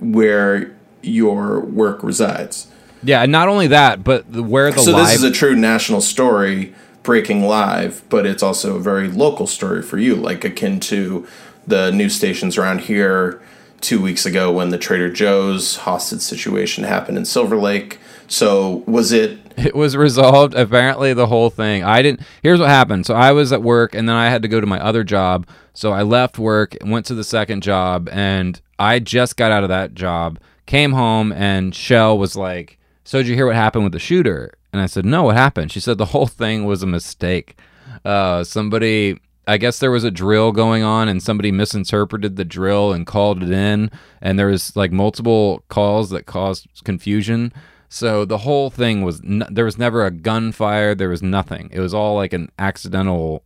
where 0.00 0.76
your 1.02 1.60
work 1.60 2.02
resides. 2.02 2.66
Yeah, 3.02 3.22
and 3.22 3.32
not 3.32 3.48
only 3.48 3.68
that, 3.68 4.04
but 4.04 4.30
the, 4.30 4.42
where 4.42 4.70
the 4.72 4.80
so 4.80 4.92
live... 4.92 5.06
this 5.06 5.16
is 5.16 5.22
a 5.22 5.30
true 5.30 5.54
national 5.54 6.00
story 6.00 6.74
breaking 7.02 7.44
live, 7.44 8.02
but 8.08 8.26
it's 8.26 8.42
also 8.42 8.76
a 8.76 8.80
very 8.80 9.08
local 9.08 9.46
story 9.46 9.82
for 9.82 9.98
you, 9.98 10.16
like 10.16 10.44
akin 10.44 10.80
to 10.80 11.26
the 11.66 11.90
news 11.92 12.16
stations 12.16 12.58
around 12.58 12.82
here 12.82 13.40
two 13.80 14.02
weeks 14.02 14.26
ago 14.26 14.52
when 14.52 14.70
the 14.70 14.76
Trader 14.76 15.10
Joe's 15.10 15.76
hostage 15.76 16.20
situation 16.20 16.84
happened 16.84 17.16
in 17.16 17.24
Silver 17.24 17.56
Lake. 17.56 17.99
So 18.30 18.82
was 18.86 19.12
it? 19.12 19.38
It 19.60 19.74
was 19.74 19.94
resolved. 19.94 20.54
Apparently, 20.54 21.12
the 21.12 21.26
whole 21.26 21.50
thing. 21.50 21.84
I 21.84 22.00
didn't. 22.00 22.22
Here's 22.42 22.60
what 22.60 22.70
happened. 22.70 23.04
So 23.04 23.12
I 23.12 23.32
was 23.32 23.52
at 23.52 23.62
work, 23.62 23.94
and 23.94 24.08
then 24.08 24.16
I 24.16 24.30
had 24.30 24.40
to 24.40 24.48
go 24.48 24.58
to 24.58 24.66
my 24.66 24.80
other 24.80 25.04
job. 25.04 25.46
So 25.74 25.92
I 25.92 26.00
left 26.00 26.38
work, 26.38 26.78
went 26.82 27.04
to 27.06 27.14
the 27.14 27.24
second 27.24 27.62
job, 27.62 28.08
and 28.10 28.58
I 28.78 29.00
just 29.00 29.36
got 29.36 29.52
out 29.52 29.62
of 29.62 29.68
that 29.68 29.92
job. 29.92 30.38
Came 30.64 30.92
home, 30.92 31.30
and 31.32 31.74
Shell 31.74 32.16
was 32.16 32.36
like, 32.36 32.78
"So 33.04 33.18
did 33.18 33.26
you 33.26 33.34
hear 33.34 33.46
what 33.46 33.56
happened 33.56 33.84
with 33.84 33.92
the 33.92 33.98
shooter?" 33.98 34.54
And 34.72 34.80
I 34.80 34.86
said, 34.86 35.04
"No, 35.04 35.24
what 35.24 35.36
happened?" 35.36 35.72
She 35.72 35.80
said 35.80 35.98
the 35.98 36.06
whole 36.06 36.28
thing 36.28 36.64
was 36.64 36.82
a 36.82 36.86
mistake. 36.86 37.58
Uh, 38.02 38.44
somebody 38.44 39.20
I 39.46 39.58
guess 39.58 39.78
there 39.80 39.90
was 39.90 40.04
a 40.04 40.10
drill 40.12 40.52
going 40.52 40.84
on 40.84 41.08
and 41.08 41.20
somebody 41.20 41.50
misinterpreted 41.50 42.36
the 42.36 42.44
drill 42.44 42.92
and 42.92 43.04
called 43.04 43.42
it 43.42 43.50
in 43.50 43.90
and 44.22 44.38
there 44.38 44.46
was 44.46 44.76
like 44.76 44.92
multiple 44.92 45.64
calls 45.68 46.10
that 46.10 46.24
caused 46.24 46.68
confusion. 46.84 47.52
So 47.92 48.24
the 48.24 48.38
whole 48.38 48.70
thing 48.70 49.02
was 49.02 49.20
n- 49.20 49.44
there 49.50 49.64
was 49.64 49.76
never 49.76 50.06
a 50.06 50.12
gunfire, 50.12 50.94
there 50.94 51.08
was 51.08 51.22
nothing. 51.22 51.68
It 51.72 51.80
was 51.80 51.92
all 51.92 52.14
like 52.14 52.32
an 52.32 52.50
accidental 52.56 53.42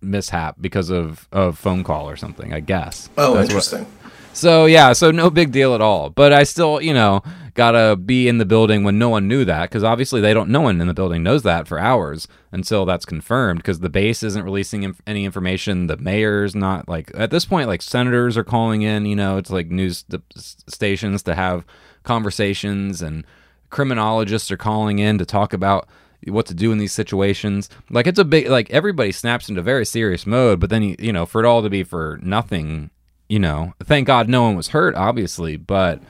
mishap 0.00 0.56
because 0.60 0.88
of 0.90 1.28
of 1.30 1.58
phone 1.58 1.84
call 1.84 2.08
or 2.08 2.16
something, 2.16 2.54
I 2.54 2.60
guess. 2.60 3.10
Oh, 3.18 3.34
That's 3.34 3.50
interesting. 3.50 3.84
What, 3.84 4.12
so 4.32 4.64
yeah, 4.64 4.94
so 4.94 5.10
no 5.10 5.28
big 5.28 5.52
deal 5.52 5.74
at 5.74 5.82
all. 5.82 6.08
But 6.08 6.32
I 6.32 6.44
still, 6.44 6.80
you 6.80 6.94
know, 6.94 7.22
gotta 7.52 7.96
be 7.96 8.28
in 8.28 8.38
the 8.38 8.46
building 8.46 8.82
when 8.82 8.98
no 8.98 9.10
one 9.10 9.28
knew 9.28 9.44
that 9.44 9.68
because 9.68 9.84
obviously 9.84 10.22
they 10.22 10.32
don't. 10.32 10.48
No 10.48 10.62
one 10.62 10.80
in 10.80 10.86
the 10.86 10.94
building 10.94 11.22
knows 11.22 11.42
that 11.42 11.68
for 11.68 11.78
hours 11.78 12.26
until 12.52 12.86
that's 12.86 13.04
confirmed 13.04 13.58
because 13.58 13.80
the 13.80 13.90
base 13.90 14.22
isn't 14.22 14.42
releasing 14.42 14.84
inf- 14.84 15.02
any 15.06 15.26
information. 15.26 15.86
The 15.86 15.98
mayor's 15.98 16.54
not 16.54 16.88
like 16.88 17.10
at 17.14 17.30
this 17.30 17.44
point. 17.44 17.68
Like 17.68 17.82
senators 17.82 18.38
are 18.38 18.44
calling 18.44 18.80
in. 18.80 19.04
You 19.04 19.16
know, 19.16 19.36
it's 19.36 19.50
like 19.50 19.68
news 19.68 20.02
stations 20.34 21.22
to 21.24 21.34
have 21.34 21.66
conversations 22.04 23.02
and 23.02 23.24
criminologists 23.76 24.50
are 24.50 24.56
calling 24.56 24.98
in 25.00 25.18
to 25.18 25.26
talk 25.26 25.52
about 25.52 25.86
what 26.26 26.46
to 26.46 26.54
do 26.54 26.72
in 26.72 26.78
these 26.78 26.94
situations. 26.94 27.68
Like 27.90 28.06
it's 28.06 28.18
a 28.18 28.24
big 28.24 28.48
like 28.48 28.70
everybody 28.70 29.12
snaps 29.12 29.50
into 29.50 29.60
very 29.60 29.84
serious 29.84 30.26
mode, 30.26 30.60
but 30.60 30.70
then 30.70 30.82
you 30.82 30.96
you 30.98 31.12
know 31.12 31.26
for 31.26 31.44
it 31.44 31.46
all 31.46 31.62
to 31.62 31.68
be 31.68 31.84
for 31.84 32.18
nothing, 32.22 32.88
you 33.28 33.38
know. 33.38 33.74
Thank 33.84 34.06
God 34.06 34.30
no 34.30 34.42
one 34.42 34.56
was 34.56 34.68
hurt, 34.68 34.94
obviously, 34.94 35.58
but 35.58 36.00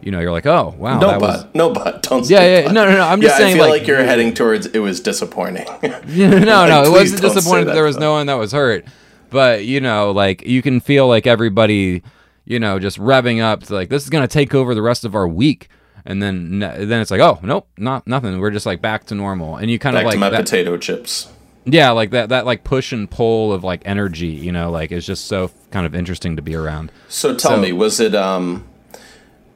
you 0.00 0.12
know 0.12 0.20
you're 0.20 0.30
like 0.30 0.46
oh 0.46 0.76
wow 0.78 1.00
no 1.00 1.18
but 1.18 1.20
was... 1.20 1.46
no 1.54 1.70
but 1.70 2.04
don't 2.04 2.30
yeah 2.30 2.60
yeah 2.60 2.64
but. 2.66 2.72
no 2.72 2.84
no 2.84 2.98
no 2.98 3.02
I'm 3.02 3.20
just 3.20 3.34
yeah, 3.34 3.38
saying 3.38 3.56
I 3.56 3.58
feel 3.58 3.68
like, 3.68 3.80
like, 3.80 3.88
you're 3.88 4.04
heading 4.04 4.32
towards 4.32 4.66
it 4.66 4.78
was 4.78 5.00
disappointing. 5.00 5.66
no 5.82 5.98
no 5.98 6.36
like, 6.38 6.68
no 6.68 6.84
it 6.84 6.90
wasn't 6.92 7.20
disappointing 7.20 7.66
that, 7.66 7.74
there 7.74 7.82
was 7.82 7.96
no 7.96 8.12
one 8.12 8.28
that 8.28 8.34
was 8.34 8.52
hurt, 8.52 8.84
but 9.28 9.64
you 9.64 9.80
know 9.80 10.12
like 10.12 10.46
you 10.46 10.62
can 10.62 10.78
feel 10.78 11.08
like 11.08 11.26
everybody 11.26 12.04
you 12.44 12.60
know 12.60 12.78
just 12.78 12.96
revving 12.96 13.42
up 13.42 13.64
to 13.64 13.74
like 13.74 13.88
this 13.88 14.04
is 14.04 14.08
gonna 14.08 14.28
take 14.28 14.54
over 14.54 14.72
the 14.72 14.82
rest 14.82 15.04
of 15.04 15.16
our 15.16 15.26
week 15.26 15.68
and 16.04 16.22
then 16.22 16.58
then 16.60 17.00
it's 17.00 17.10
like 17.10 17.20
oh 17.20 17.38
nope 17.42 17.68
not 17.76 18.06
nothing 18.06 18.38
we're 18.38 18.50
just 18.50 18.66
like 18.66 18.80
back 18.80 19.04
to 19.04 19.14
normal 19.14 19.56
and 19.56 19.70
you 19.70 19.78
kind 19.78 19.94
back 19.94 20.02
of 20.02 20.06
like 20.06 20.14
to 20.14 20.20
my 20.20 20.30
that, 20.30 20.40
potato 20.40 20.76
chips 20.76 21.30
yeah 21.64 21.90
like 21.90 22.10
that 22.10 22.28
that 22.28 22.46
like 22.46 22.64
push 22.64 22.92
and 22.92 23.10
pull 23.10 23.52
of 23.52 23.64
like 23.64 23.82
energy 23.84 24.26
you 24.26 24.52
know 24.52 24.70
like 24.70 24.90
it's 24.90 25.06
just 25.06 25.26
so 25.26 25.50
kind 25.70 25.86
of 25.86 25.94
interesting 25.94 26.36
to 26.36 26.42
be 26.42 26.54
around 26.54 26.90
so 27.08 27.34
tell 27.34 27.52
so, 27.52 27.60
me 27.60 27.72
was 27.72 28.00
it 28.00 28.14
um 28.14 28.66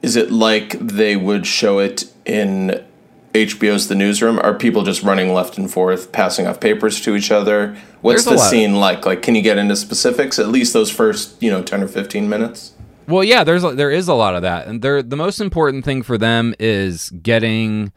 is 0.03 0.17
it 0.17 0.31
like 0.31 0.73
they 0.79 1.17
would 1.17 1.47
show 1.47 1.79
it 1.79 2.13
in 2.25 2.85
HBO's 3.33 3.89
The 3.89 3.95
Newsroom? 3.95 4.39
Are 4.41 4.53
people 4.53 4.83
just 4.83 5.03
running 5.03 5.33
left 5.33 5.57
and 5.57 5.71
forth, 5.71 6.13
passing 6.13 6.47
off 6.47 6.61
papers 6.61 7.01
to 7.03 7.15
each 7.15 7.31
other? 7.31 7.77
What's 8.03 8.25
the 8.25 8.37
scene 8.37 8.77
like? 8.77 9.07
Like, 9.07 9.23
can 9.23 9.35
you 9.35 9.43
get 9.43 9.59
into 9.59 9.77
specifics? 9.77 10.39
At 10.39 10.49
least 10.49 10.73
those 10.73 10.91
first, 10.91 11.41
you 11.43 11.51
know, 11.51 11.63
ten 11.63 11.83
or 11.83 11.89
fifteen 11.89 12.29
minutes. 12.29 12.72
Well, 13.07 13.25
yeah, 13.25 13.45
there's 13.45 13.63
there 13.63 13.91
is 13.91 14.09
a 14.09 14.15
lot 14.15 14.35
of 14.35 14.43
that, 14.43 14.67
and 14.67 14.81
they 14.83 15.03
the 15.03 15.17
most 15.17 15.41
important 15.41 15.85
thing 15.85 16.03
for 16.03 16.17
them 16.17 16.55
is 16.59 17.11
getting 17.11 17.93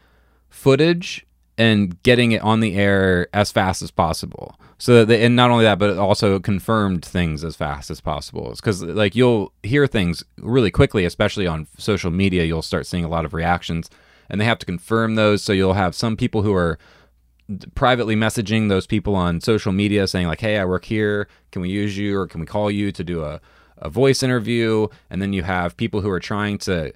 footage 0.48 1.26
and 1.58 2.00
getting 2.02 2.32
it 2.32 2.42
on 2.42 2.60
the 2.60 2.74
air 2.74 3.28
as 3.32 3.50
fast 3.50 3.82
as 3.82 3.90
possible. 3.90 4.58
So 4.78 4.94
that 4.96 5.08
they, 5.08 5.24
and 5.24 5.34
not 5.34 5.50
only 5.50 5.64
that, 5.64 5.78
but 5.78 5.96
also 5.96 6.38
confirmed 6.38 7.04
things 7.04 7.42
as 7.44 7.56
fast 7.56 7.90
as 7.90 8.00
possible. 8.00 8.52
Because 8.54 8.82
like 8.82 9.14
you'll 9.14 9.52
hear 9.62 9.86
things 9.86 10.22
really 10.38 10.70
quickly, 10.70 11.04
especially 11.04 11.46
on 11.46 11.66
social 11.78 12.10
media. 12.10 12.44
You'll 12.44 12.62
start 12.62 12.86
seeing 12.86 13.04
a 13.04 13.08
lot 13.08 13.24
of 13.24 13.32
reactions, 13.32 13.88
and 14.28 14.40
they 14.40 14.44
have 14.44 14.58
to 14.58 14.66
confirm 14.66 15.14
those. 15.14 15.42
So 15.42 15.52
you'll 15.52 15.74
have 15.74 15.94
some 15.94 16.16
people 16.16 16.42
who 16.42 16.54
are 16.54 16.78
privately 17.74 18.16
messaging 18.16 18.68
those 18.68 18.86
people 18.88 19.14
on 19.14 19.40
social 19.40 19.72
media 19.72 20.06
saying 20.06 20.26
like, 20.26 20.40
"Hey, 20.40 20.58
I 20.58 20.64
work 20.64 20.84
here. 20.84 21.28
Can 21.52 21.62
we 21.62 21.70
use 21.70 21.96
you 21.96 22.18
or 22.18 22.26
can 22.26 22.40
we 22.40 22.46
call 22.46 22.70
you 22.70 22.90
to 22.92 23.04
do 23.04 23.22
a 23.22 23.40
a 23.78 23.88
voice 23.90 24.22
interview, 24.22 24.88
and 25.10 25.20
then 25.22 25.32
you 25.32 25.42
have 25.42 25.76
people 25.76 26.00
who 26.00 26.10
are 26.10 26.20
trying 26.20 26.58
to 26.58 26.92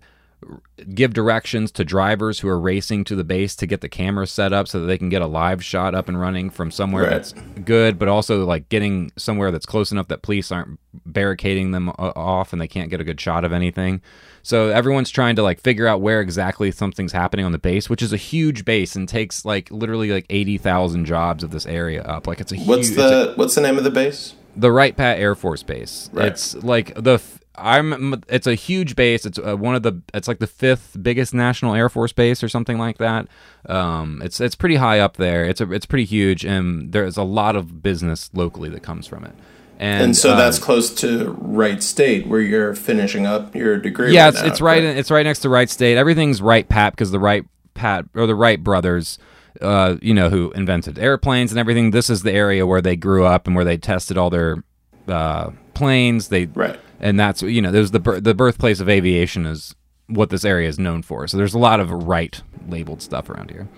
give 0.94 1.12
directions 1.12 1.70
to 1.70 1.84
drivers 1.84 2.40
who 2.40 2.48
are 2.48 2.58
racing 2.58 3.04
to 3.04 3.14
the 3.14 3.22
base 3.24 3.54
to 3.54 3.66
get 3.66 3.82
the 3.82 3.88
camera 3.90 4.26
set 4.26 4.54
up 4.54 4.66
so 4.66 4.80
that 4.80 4.86
they 4.86 4.96
can 4.96 5.10
get 5.10 5.20
a 5.20 5.26
live 5.26 5.62
shot 5.62 5.94
up 5.94 6.08
and 6.08 6.18
running 6.18 6.48
from 6.48 6.70
somewhere 6.70 7.02
Right. 7.02 7.10
that's 7.10 7.34
good, 7.62 7.98
but 7.98 8.08
also 8.08 8.46
like 8.46 8.70
getting 8.70 9.12
somewhere 9.18 9.50
that's 9.50 9.66
close 9.66 9.92
enough 9.92 10.08
that 10.08 10.22
police 10.22 10.50
aren't 10.50 10.80
barricading 11.04 11.72
them 11.72 11.90
uh, 11.90 12.12
off 12.16 12.54
and 12.54 12.62
they 12.62 12.68
can't 12.68 12.88
get 12.88 13.02
a 13.02 13.04
good 13.04 13.20
shot 13.20 13.44
of 13.44 13.52
anything. 13.52 14.00
So 14.42 14.70
everyone's 14.70 15.10
trying 15.10 15.36
to 15.36 15.42
like 15.42 15.60
figure 15.60 15.86
out 15.86 16.00
where 16.00 16.22
exactly 16.22 16.70
something's 16.70 17.12
happening 17.12 17.44
on 17.44 17.52
the 17.52 17.58
base, 17.58 17.90
which 17.90 18.00
is 18.00 18.14
a 18.14 18.16
huge 18.16 18.64
base 18.64 18.96
and 18.96 19.06
takes 19.06 19.44
like 19.44 19.70
literally 19.70 20.10
like 20.10 20.24
eighty 20.30 20.56
thousand 20.56 21.04
jobs 21.04 21.44
of 21.44 21.50
this 21.50 21.66
area 21.66 22.02
up. 22.04 22.26
Like 22.26 22.40
it's 22.40 22.50
a 22.52 22.56
What's 22.56 22.88
huge, 22.88 22.98
it's 22.98 23.12
a- 23.12 23.26
the 23.26 23.32
What's 23.36 23.54
the 23.56 23.60
name 23.60 23.76
of 23.76 23.84
the 23.84 23.90
base? 23.90 24.32
The 24.56 24.72
Wright 24.72 24.96
Pat 24.96 25.18
Air 25.18 25.34
Force 25.34 25.62
Base. 25.62 26.10
Right. 26.12 26.28
It's 26.28 26.54
like 26.56 26.94
the 26.94 27.20
I'm. 27.56 28.22
it's 28.28 28.46
a 28.46 28.54
huge 28.54 28.96
base. 28.96 29.26
It's 29.26 29.38
uh, 29.38 29.56
one 29.56 29.74
of 29.74 29.82
the 29.82 30.00
it's 30.14 30.28
like 30.28 30.38
the 30.38 30.46
fifth 30.46 30.96
biggest 31.02 31.34
national 31.34 31.74
Air 31.74 31.88
Force 31.88 32.12
base 32.12 32.42
or 32.42 32.48
something 32.48 32.78
like 32.78 32.98
that. 32.98 33.28
Um, 33.66 34.22
it's 34.24 34.40
it's 34.40 34.54
pretty 34.54 34.76
high 34.76 35.00
up 35.00 35.16
there. 35.16 35.44
It's 35.44 35.60
a 35.60 35.70
it's 35.72 35.86
pretty 35.86 36.04
huge, 36.04 36.44
and 36.44 36.92
there's 36.92 37.16
a 37.16 37.22
lot 37.22 37.56
of 37.56 37.82
business 37.82 38.30
locally 38.32 38.68
that 38.70 38.82
comes 38.82 39.06
from 39.06 39.24
it. 39.24 39.34
And, 39.78 40.04
And, 40.04 40.16
so 40.16 40.32
um, 40.32 40.38
that's 40.38 40.58
close 40.58 40.94
to 40.96 41.30
Wright 41.38 41.82
State, 41.82 42.26
where 42.26 42.40
you're 42.40 42.74
finishing 42.74 43.24
up 43.24 43.54
your 43.54 43.78
degree. 43.78 44.12
yeah, 44.12 44.24
right 44.24 44.34
it's, 44.34 44.42
now, 44.42 44.48
it's 44.48 44.60
right. 44.60 44.84
It's 44.84 45.10
right 45.10 45.24
next 45.24 45.40
to 45.40 45.48
Wright 45.48 45.70
State. 45.70 45.96
Everything's 45.96 46.42
Wright 46.42 46.68
Pat 46.68 46.92
because 46.92 47.10
the 47.10 47.18
Wright 47.18 47.44
Pat 47.72 48.04
or 48.14 48.26
the 48.26 48.34
Wright 48.34 48.62
brothers, 48.62 49.18
uh, 49.60 49.96
you 50.02 50.14
know, 50.14 50.28
who 50.30 50.50
invented 50.52 50.98
airplanes 50.98 51.52
and 51.52 51.58
everything. 51.58 51.90
This 51.90 52.10
is 52.10 52.22
the 52.22 52.32
area 52.32 52.66
where 52.66 52.80
they 52.80 52.96
grew 52.96 53.24
up 53.24 53.46
and 53.46 53.54
where 53.56 53.64
they 53.64 53.76
tested 53.76 54.16
all 54.18 54.30
their 54.30 54.62
uh, 55.08 55.50
planes. 55.74 56.28
They 56.28 56.46
Right. 56.46 56.78
and 57.00 57.18
that's 57.18 57.42
you 57.42 57.60
know, 57.62 57.70
there's 57.70 57.90
the 57.90 57.98
the 58.22 58.34
birthplace 58.34 58.80
of 58.80 58.88
aviation 58.88 59.46
is 59.46 59.74
what 60.06 60.30
this 60.30 60.44
area 60.44 60.68
is 60.68 60.78
known 60.78 61.02
for. 61.02 61.26
So 61.28 61.36
there's 61.36 61.54
a 61.54 61.58
lot 61.58 61.78
of 61.80 61.90
Wright 61.90 62.40
labeled 62.68 63.00
stuff 63.02 63.28
around 63.30 63.50
here. 63.50 63.68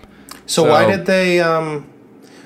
So, 0.45 0.67
why 0.69 0.89
did 0.95 1.05
they? 1.05 1.39
Um, 1.39 1.87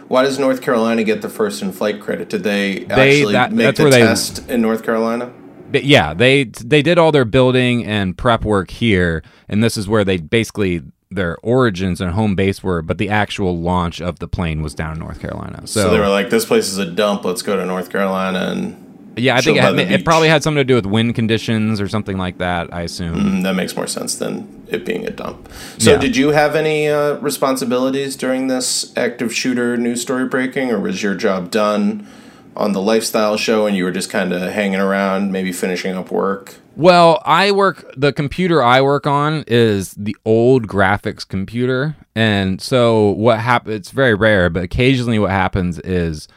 why 0.08 0.24
does 0.24 0.38
North 0.40 0.62
Carolina 0.62 1.04
get 1.04 1.22
the 1.22 1.30
first 1.30 1.62
in 1.62 1.72
flight 1.72 2.00
credit? 2.00 2.30
Did 2.30 2.44
they, 2.44 2.80
They- 2.86 3.20
actually 3.20 3.34
that- 3.34 3.52
make 3.52 3.66
that's 3.66 3.78
the 3.78 3.84
where 3.84 3.92
they- 3.92 4.00
test 4.02 4.48
in 4.50 4.62
North 4.62 4.84
Carolina? 4.84 5.32
But 5.72 5.84
yeah, 5.84 6.14
they 6.14 6.46
they 6.46 6.82
did 6.82 6.98
all 6.98 7.12
their 7.12 7.26
building 7.26 7.84
and 7.86 8.18
prep 8.18 8.46
work 8.46 8.72
here, 8.72 9.22
and 9.50 9.62
this 9.64 9.76
is 9.76 9.88
where 9.88 10.06
they 10.06 10.16
basically 10.18 10.82
their 11.10 11.38
origins 11.44 12.02
and 12.02 12.12
home 12.12 12.36
base 12.36 12.62
were. 12.64 12.82
But 12.82 12.98
the 12.98 13.10
actual 13.10 13.60
launch 13.60 14.02
of 14.02 14.20
the 14.20 14.28
plane 14.28 14.62
was 14.62 14.74
down 14.74 14.94
in 14.94 15.00
North 15.00 15.20
Carolina. 15.20 15.62
So, 15.66 15.84
So, 15.84 15.90
they 15.92 16.00
were 16.00 16.10
like, 16.10 16.30
"This 16.30 16.46
place 16.46 16.68
is 16.68 16.78
a 16.78 16.86
dump. 16.86 17.24
Let's 17.26 17.42
go 17.42 17.56
to 17.56 17.66
North 17.66 17.90
Carolina." 17.90 18.40
And 18.52 19.14
yeah, 19.18 19.36
I 19.36 19.42
think 19.42 19.58
it, 19.58 19.62
had, 19.62 19.80
it 19.80 20.06
probably 20.06 20.28
had 20.30 20.44
something 20.44 20.60
to 20.60 20.64
do 20.66 20.76
with 20.76 20.86
wind 20.86 21.16
conditions 21.16 21.82
or 21.82 21.88
something 21.88 22.18
like 22.18 22.38
that. 22.38 22.72
I 22.74 22.82
assume. 22.82 23.16
mm, 23.16 23.44
that 23.44 23.56
makes 23.56 23.76
more 23.76 23.88
sense 23.88 24.16
than 24.16 24.48
it 24.70 24.86
being 24.86 25.08
a 25.08 25.12
dump. 25.12 25.50
So, 25.80 25.94
Yeah. 25.94 25.98
did 25.98 26.16
you 26.18 26.30
have 26.30 26.56
any 26.56 26.88
uh, 26.88 27.14
responsibilities 27.16 28.16
during 28.16 28.48
this 28.48 28.92
active 28.98 29.34
shooter 29.34 29.76
news 29.78 30.02
story 30.02 30.26
breaking, 30.28 30.72
or 30.72 30.80
was 30.80 31.02
your 31.02 31.16
job 31.16 31.50
done 31.52 32.06
on 32.56 32.74
the 32.74 32.82
lifestyle 32.82 33.38
show 33.38 33.66
and 33.66 33.78
you 33.78 33.84
were 33.86 33.92
just 33.92 34.10
kind 34.10 34.34
of 34.34 34.42
hanging 34.52 34.80
around, 34.80 35.32
maybe 35.32 35.52
finishing 35.52 35.96
up 35.96 36.12
work? 36.12 36.56
Well, 36.78 37.24
I 37.26 37.50
work 37.50 37.92
the 37.98 38.14
computer 38.14 38.62
I 38.62 38.82
work 38.82 39.08
on 39.08 39.44
is 39.48 39.94
the 39.94 40.16
old 40.26 40.68
graphics 40.68 41.28
computer. 41.28 41.98
And 42.16 42.62
so 42.62 43.14
what 43.14 43.40
happens 43.40 43.76
it's 43.76 43.90
very 43.90 44.14
rare, 44.14 44.52
but 44.52 44.62
occasionally 44.62 45.18
what 45.18 45.32
happens 45.32 45.80
is 45.80 46.28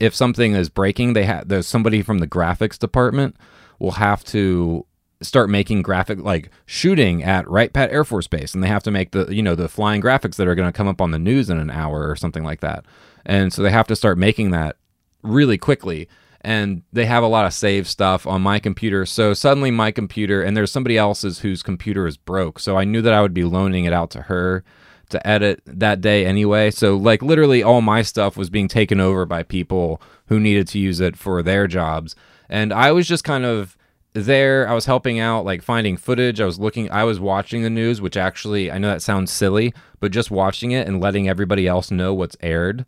if 0.00 0.12
something 0.12 0.54
is 0.54 0.68
breaking, 0.68 1.12
they 1.12 1.24
have 1.24 1.46
there's 1.46 1.68
somebody 1.68 2.02
from 2.02 2.18
the 2.18 2.26
graphics 2.26 2.76
department 2.76 3.36
will 3.78 3.92
have 3.92 4.24
to 4.24 4.84
start 5.20 5.48
making 5.48 5.82
graphic 5.82 6.18
like 6.18 6.50
shooting 6.66 7.22
at 7.22 7.48
Wright 7.48 7.72
Pat 7.72 7.92
Air 7.92 8.02
Force 8.02 8.26
Base 8.26 8.54
and 8.54 8.64
they 8.64 8.68
have 8.68 8.82
to 8.82 8.90
make 8.90 9.12
the 9.12 9.32
you 9.32 9.40
know 9.40 9.54
the 9.54 9.68
flying 9.68 10.02
graphics 10.02 10.34
that 10.34 10.48
are 10.48 10.56
going 10.56 10.68
to 10.68 10.76
come 10.76 10.88
up 10.88 11.00
on 11.00 11.12
the 11.12 11.18
news 11.18 11.48
in 11.48 11.60
an 11.60 11.70
hour 11.70 12.10
or 12.10 12.16
something 12.16 12.42
like 12.42 12.58
that. 12.58 12.84
And 13.24 13.52
so 13.52 13.62
they 13.62 13.70
have 13.70 13.86
to 13.86 13.94
start 13.94 14.18
making 14.18 14.50
that 14.50 14.78
really 15.22 15.58
quickly 15.58 16.08
and 16.40 16.82
they 16.92 17.06
have 17.06 17.22
a 17.22 17.28
lot 17.28 17.46
of 17.46 17.52
save 17.52 17.88
stuff 17.88 18.26
on 18.26 18.42
my 18.42 18.58
computer. 18.58 19.06
So 19.06 19.34
suddenly 19.34 19.70
my 19.70 19.90
computer 19.90 20.42
and 20.42 20.56
there's 20.56 20.72
somebody 20.72 20.96
else's 20.96 21.40
whose 21.40 21.62
computer 21.62 22.06
is 22.06 22.16
broke. 22.16 22.58
So 22.58 22.76
i 22.76 22.84
knew 22.84 23.02
that 23.02 23.14
i 23.14 23.20
would 23.20 23.34
be 23.34 23.44
loaning 23.44 23.84
it 23.84 23.92
out 23.92 24.10
to 24.10 24.22
her 24.22 24.64
to 25.08 25.24
edit 25.26 25.62
that 25.66 26.00
day 26.00 26.26
anyway. 26.26 26.70
So 26.70 26.96
like 26.96 27.22
literally 27.22 27.62
all 27.62 27.80
my 27.80 28.02
stuff 28.02 28.36
was 28.36 28.50
being 28.50 28.68
taken 28.68 29.00
over 29.00 29.24
by 29.24 29.42
people 29.42 30.00
who 30.26 30.40
needed 30.40 30.66
to 30.68 30.78
use 30.78 31.00
it 31.00 31.16
for 31.16 31.42
their 31.42 31.66
jobs. 31.66 32.14
And 32.48 32.72
i 32.72 32.92
was 32.92 33.08
just 33.08 33.24
kind 33.24 33.44
of 33.44 33.76
there. 34.12 34.66
I 34.66 34.72
was 34.72 34.86
helping 34.86 35.18
out 35.18 35.44
like 35.44 35.62
finding 35.62 35.98
footage. 35.98 36.40
I 36.40 36.46
was 36.46 36.58
looking 36.58 36.90
i 36.90 37.04
was 37.04 37.20
watching 37.20 37.62
the 37.62 37.70
news 37.70 38.00
which 38.00 38.16
actually 38.16 38.70
i 38.70 38.78
know 38.78 38.88
that 38.88 39.02
sounds 39.02 39.30
silly 39.30 39.74
but 40.00 40.12
just 40.12 40.30
watching 40.30 40.70
it 40.70 40.86
and 40.86 41.00
letting 41.00 41.28
everybody 41.28 41.66
else 41.66 41.90
know 41.90 42.14
what's 42.14 42.36
aired 42.40 42.86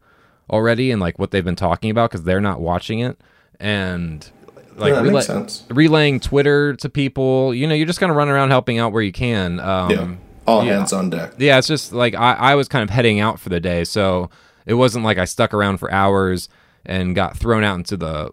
already 0.51 0.91
and 0.91 1.01
like 1.01 1.19
what 1.19 1.31
they've 1.31 1.45
been 1.45 1.57
talking 1.57 1.91
about 1.91 2.11
because 2.11 2.25
they're 2.25 2.41
not 2.41 2.61
watching 2.61 3.01
it 3.01 3.21
and 3.61 4.31
like 4.77 4.91
Yeah, 4.91 4.95
that 4.97 5.03
relay- 5.03 5.13
makes 5.15 5.27
sense. 5.27 5.65
relaying 5.71 6.21
twitter 6.21 6.75
to 6.77 6.89
people 6.89 7.53
you 7.55 7.67
know 7.67 7.75
you're 7.75 7.87
just 7.87 7.99
kind 8.01 8.11
of 8.11 8.17
running 8.17 8.33
around 8.35 8.51
helping 8.51 8.79
out 8.79 8.93
where 8.93 9.03
you 9.03 9.13
can 9.13 9.61
um 9.61 9.91
Yeah. 9.91 10.15
All 10.47 10.65
yeah. 10.65 10.77
hands 10.79 10.93
on 10.95 11.11
deck. 11.11 11.35
yeah, 11.37 11.59
it's 11.59 11.67
just 11.69 11.93
like 11.93 12.15
I, 12.15 12.33
I 12.33 12.55
was 12.55 12.69
kind 12.69 12.83
of 12.83 12.89
heading 12.89 13.21
out 13.21 13.39
for 13.39 13.51
the 13.51 13.61
day, 13.61 13.85
so 13.85 14.31
it 14.65 14.73
wasn't 14.75 15.05
like 15.05 15.19
I 15.19 15.27
stuck 15.27 15.53
around 15.53 15.77
for 15.77 15.91
hours 15.93 16.49
and 16.87 17.15
got 17.15 17.37
thrown 17.37 17.65
out 17.65 17.77
into 17.77 17.99
the, 17.99 18.31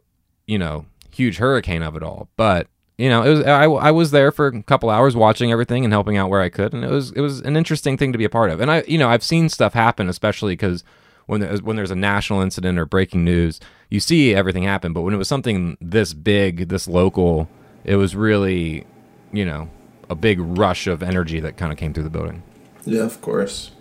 you 0.47 0.57
know, 0.57 0.85
huge 1.11 1.35
hurricane 1.39 1.83
of 1.83 1.97
it 1.97 2.03
all. 2.03 2.29
But 2.37 2.67
you 2.97 3.09
know, 3.09 3.21
it 3.23 3.29
was 3.31 3.43
I, 3.43 3.65
I 3.65 3.91
was 3.91 4.11
there 4.11 4.31
for 4.31 4.47
a 4.47 4.63
couple 4.63 4.89
hours 4.89 5.13
watching 5.13 5.51
everything 5.51 5.83
and 5.83 5.91
helping 5.91 6.15
out 6.15 6.29
where 6.29 6.39
I 6.39 6.47
could, 6.47 6.71
and 6.73 6.85
it 6.85 6.89
was 6.89 7.11
it 7.11 7.19
was 7.19 7.41
an 7.41 7.57
interesting 7.57 7.97
thing 7.97 8.13
to 8.13 8.17
be 8.17 8.23
a 8.23 8.29
part 8.29 8.49
of. 8.49 8.61
And 8.61 8.71
I, 8.71 8.83
you 8.87 8.97
know, 8.97 9.09
I've 9.09 9.21
seen 9.21 9.49
stuff 9.49 9.73
happen, 9.73 10.07
especially 10.07 10.53
because 10.53 10.85
when 11.25 11.41
there's 11.41 11.61
when 11.61 11.75
there's 11.75 11.91
a 11.91 11.95
national 11.95 12.41
incident 12.41 12.77
or 12.79 12.85
breaking 12.85 13.23
news, 13.23 13.59
you 13.89 13.99
see 13.99 14.33
everything 14.33 14.63
happen. 14.63 14.93
But 14.93 15.01
when 15.01 15.13
it 15.13 15.17
was 15.17 15.27
something 15.27 15.77
this 15.81 16.13
big, 16.13 16.69
this 16.69 16.87
local, 16.87 17.49
it 17.83 17.95
was 17.95 18.15
really, 18.15 18.85
you 19.31 19.45
know, 19.45 19.69
a 20.09 20.15
big 20.15 20.39
rush 20.39 20.87
of 20.87 21.01
energy 21.03 21.39
that 21.39 21.57
kind 21.57 21.71
of 21.71 21.77
came 21.77 21.93
through 21.93 22.03
the 22.03 22.09
building. 22.09 22.43
Yeah, 22.85 23.03
of 23.03 23.21
course. 23.21 23.71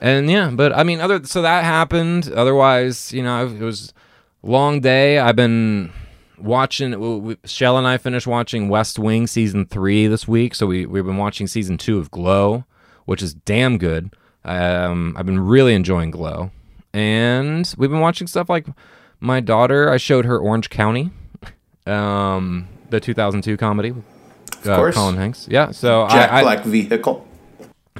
And 0.00 0.30
yeah, 0.30 0.50
but 0.52 0.72
I 0.72 0.82
mean, 0.82 1.00
other 1.00 1.24
so 1.24 1.42
that 1.42 1.64
happened. 1.64 2.30
Otherwise, 2.32 3.12
you 3.12 3.22
know, 3.22 3.46
it 3.46 3.60
was 3.60 3.94
a 4.42 4.50
long 4.50 4.80
day. 4.80 5.18
I've 5.18 5.36
been 5.36 5.92
watching. 6.38 7.36
Shell 7.44 7.78
and 7.78 7.86
I 7.86 7.98
finished 7.98 8.26
watching 8.26 8.68
West 8.68 8.98
Wing 8.98 9.26
season 9.26 9.64
three 9.64 10.08
this 10.08 10.26
week, 10.26 10.54
so 10.54 10.66
we 10.66 10.86
we've 10.86 11.06
been 11.06 11.18
watching 11.18 11.46
season 11.46 11.78
two 11.78 11.98
of 11.98 12.10
Glow, 12.10 12.64
which 13.04 13.22
is 13.22 13.32
damn 13.32 13.78
good. 13.78 14.14
Um, 14.44 15.14
I've 15.16 15.26
been 15.26 15.38
really 15.38 15.72
enjoying 15.72 16.10
Glow, 16.10 16.50
and 16.92 17.72
we've 17.76 17.90
been 17.90 18.00
watching 18.00 18.26
stuff 18.26 18.48
like 18.48 18.66
my 19.20 19.40
daughter. 19.40 19.90
I 19.90 19.96
showed 19.96 20.24
her 20.24 20.38
Orange 20.38 20.70
County, 20.70 21.10
um, 21.86 22.68
the 22.90 23.00
2002 23.00 23.56
comedy 23.56 23.92
with 23.92 24.04
uh, 24.66 24.76
course. 24.76 24.94
Colin 24.94 25.16
Hanks. 25.16 25.46
Yeah, 25.50 25.70
so 25.70 26.06
Jack 26.08 26.30
I, 26.30 26.38
I, 26.38 26.42
Black 26.42 26.64
vehicle. 26.64 27.26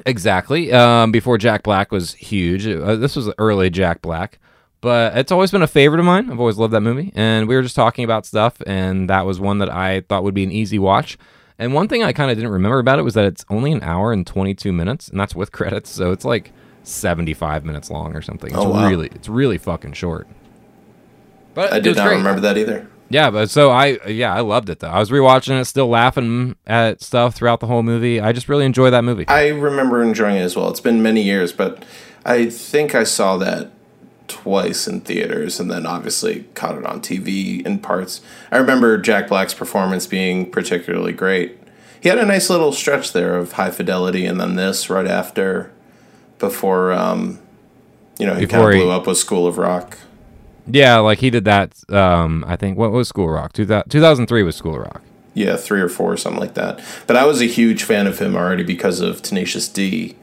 Exactly. 0.07 0.73
Um, 0.73 1.13
before 1.13 1.39
Jack 1.39 1.63
Black 1.63 1.93
was 1.93 2.15
huge. 2.15 2.67
Uh, 2.67 2.97
this 2.97 3.15
was 3.15 3.31
early 3.39 3.71
Jack 3.71 4.03
Black, 4.03 4.39
but 4.81 5.17
it's 5.17 5.33
always 5.33 5.51
been 5.51 5.63
a 5.63 5.67
favorite 5.69 6.01
of 6.01 6.07
mine. 6.07 6.31
I've 6.31 6.41
always 6.41 6.59
loved 6.59 6.73
that 6.73 6.81
movie, 6.81 7.13
and 7.15 7.47
we 7.49 7.55
were 7.55 7.63
just 7.63 7.77
talking 7.77 8.05
about 8.05 8.27
stuff, 8.27 8.61
and 8.67 9.09
that 9.11 9.27
was 9.27 9.39
one 9.39 9.59
that 9.59 9.71
I 9.71 10.01
thought 10.03 10.25
would 10.25 10.35
be 10.35 10.45
an 10.45 10.53
easy 10.53 10.79
watch. 10.79 11.19
And 11.59 11.75
one 11.75 11.87
thing 11.87 12.03
I 12.03 12.13
kind 12.13 12.31
of 12.31 12.37
didn't 12.37 12.51
remember 12.51 12.79
about 12.79 12.99
it 12.99 13.03
was 13.03 13.15
that 13.15 13.27
it's 13.27 13.45
only 13.49 13.71
an 13.73 13.83
hour 13.83 14.13
and 14.13 14.27
22 14.27 14.73
minutes, 14.73 15.09
and 15.09 15.21
that's 15.21 15.35
with 15.35 15.53
credits, 15.53 15.91
so 15.91 16.11
it's 16.13 16.25
like 16.25 16.53
75 16.85 17.65
minutes 17.65 17.91
long 17.91 18.15
or 18.15 18.23
something. 18.23 18.51
It's 18.51 18.59
Oh, 18.59 18.71
wow. 18.71 18.89
really, 18.89 19.09
it's 19.15 19.29
really 19.29 19.59
fucking 19.59 19.93
short. 19.93 20.27
But 21.55 21.73
I 21.73 21.77
it 21.79 21.81
did 21.83 21.97
not 21.97 22.09
great. 22.09 22.17
remember 22.17 22.41
that 22.41 22.57
either. 22.57 22.87
Yeah, 23.11 23.31
but 23.31 23.51
so 23.51 23.71
I 23.71 23.99
yeah 24.09 24.33
I 24.35 24.41
loved 24.41 24.71
it 24.71 24.79
though. 24.79 24.89
I 24.89 24.99
was 24.99 25.11
rewatching 25.11 25.61
it, 25.61 25.67
still 25.67 25.89
laughing 25.89 26.57
at 26.67 27.03
stuff 27.03 27.35
throughout 27.35 27.61
the 27.61 27.67
whole 27.67 27.83
movie. 27.83 28.21
I 28.21 28.33
just 28.33 28.49
really 28.49 28.65
enjoy 28.65 28.89
that 28.91 29.05
movie. 29.05 29.29
I 29.29 29.49
remember 29.49 30.03
enjoying 30.03 30.37
it 30.37 30.41
as 30.43 30.57
well. 30.57 30.71
It's 30.71 30.81
been 30.81 31.03
many 31.03 31.21
years, 31.23 31.53
but 31.53 31.85
I 32.25 32.47
think 32.49 32.95
I 32.95 33.05
saw 33.05 33.37
that 33.37 33.71
twice 34.29 34.89
in 34.89 35.03
theaters 35.03 35.61
and 35.61 35.71
then 35.71 35.85
obviously 35.85 36.45
caught 36.55 36.79
it 36.79 36.87
on 36.87 37.03
TV 37.03 37.65
in 37.67 37.81
parts. 37.81 38.23
I 38.51 38.57
remember 38.57 38.97
Jack 38.97 39.29
Black's 39.29 39.53
performance 39.53 40.07
being 40.07 40.51
particularly 40.51 41.13
great. 41.13 41.59
He 42.01 42.09
had 42.09 42.17
a 42.19 42.25
nice 42.25 42.49
little 42.49 42.73
stretch 42.73 43.13
there 43.13 43.37
of 43.37 43.53
high 43.53 43.71
fidelity 43.73 44.25
and 44.25 44.41
then 44.41 44.55
this 44.57 44.89
right 44.89 45.07
after 45.07 45.71
before 46.43 46.93
um 46.93 47.39
you 48.19 48.27
know, 48.27 48.35
he 48.35 48.47
kind 48.47 48.63
of 48.63 48.73
he- 48.75 48.81
blew 48.81 48.91
up 48.91 49.07
with 49.07 49.17
School 49.17 49.47
of 49.47 49.57
Rock. 49.59 49.99
Yeah, 50.67 50.99
like 50.99 51.19
he 51.19 51.31
did 51.31 51.45
that. 51.47 51.75
Um, 51.91 52.45
I 52.47 52.57
think 52.57 52.79
what 52.79 52.93
was 52.93 53.09
School 53.09 53.29
Rock? 53.29 53.53
Two 53.53 53.67
thousand 53.67 54.23
and 54.23 54.29
three 54.29 54.43
was 54.43 54.55
School 54.55 54.79
Rock. 54.79 55.03
Yeah, 55.35 55.57
three 55.57 55.81
or 55.81 55.89
four, 55.89 56.17
something 56.17 56.41
like 56.41 56.55
that. 56.55 56.81
But 57.07 57.17
I 57.17 57.25
was 57.25 57.41
a 57.41 57.47
huge 57.47 57.83
fan 57.85 58.07
of 58.07 58.19
him 58.19 58.37
already 58.37 58.63
because 58.63 59.01
of 59.01 59.23
Tenacious 59.23 59.67
D, 59.67 60.15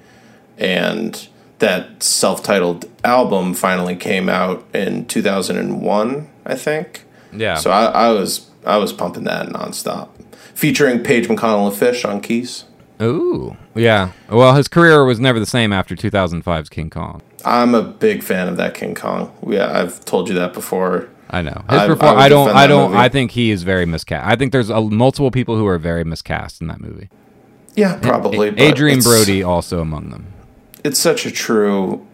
and 0.58 1.28
that 1.58 2.04
self-titled 2.04 2.86
album 3.04 3.54
finally 3.54 3.96
came 3.96 4.30
out 4.30 4.66
in 4.74 5.06
2001, 5.08 6.30
I 6.46 6.56
think. 6.56 7.06
Yeah. 7.34 7.56
So 7.56 7.72
I, 7.72 7.86
I 7.86 8.12
was 8.12 8.50
I 8.66 8.78
was 8.78 8.94
pumping 8.94 9.26
that 9.26 9.50
nonstop, 9.50 10.10
featuring 10.54 11.04
Page 11.04 11.28
McConnell 11.28 11.68
of 11.68 11.74
Phish 11.74 12.08
on 12.08 12.22
keys. 12.22 12.64
Ooh, 13.02 13.56
yeah. 13.76 14.12
Well, 14.30 14.56
his 14.56 14.68
career 14.68 15.06
was 15.06 15.20
never 15.20 15.40
the 15.40 15.46
same 15.46 15.72
after 15.72 15.96
2005's 15.96 16.70
King 16.70 16.90
Kong. 16.90 17.22
I'm 17.46 17.74
a 17.74 17.82
big 17.82 18.24
fan 18.24 18.48
of 18.50 18.58
that 18.58 18.74
King 18.74 18.94
Kong. 18.96 19.32
Yeah, 19.48 19.72
I've 19.80 20.04
told 20.04 20.28
you 20.28 20.36
that 20.36 20.54
before. 20.54 21.08
I 21.30 21.42
know. 21.42 21.64
His 21.70 21.80
I- 21.80 21.88
perfor- 21.88 22.02
I 22.04 22.26
I, 22.26 22.30
don't. 22.30 22.50
I 22.50 22.68
don't. 22.68 22.92
movie. 22.92 23.02
I 23.04 23.08
think 23.10 23.32
he 23.32 23.52
is 23.52 23.64
very 23.64 23.86
miscast. 23.86 24.28
I 24.28 24.36
think 24.36 24.52
there's 24.52 24.70
a, 24.70 24.82
multiple 24.82 25.32
people 25.32 25.56
who 25.58 25.66
are 25.68 25.78
very 25.78 26.04
miscast 26.04 26.60
in 26.60 26.68
that 26.68 26.82
movie. 26.82 27.10
Yeah, 27.76 27.98
probably. 28.02 28.50
A- 28.50 28.52
but 28.52 28.62
Adrien 28.62 29.00
Brody 29.02 29.44
also 29.44 29.80
among 29.80 30.10
them. 30.10 30.34
It's 30.84 31.00
such 31.00 31.26
a 31.26 31.32
true, 31.32 32.06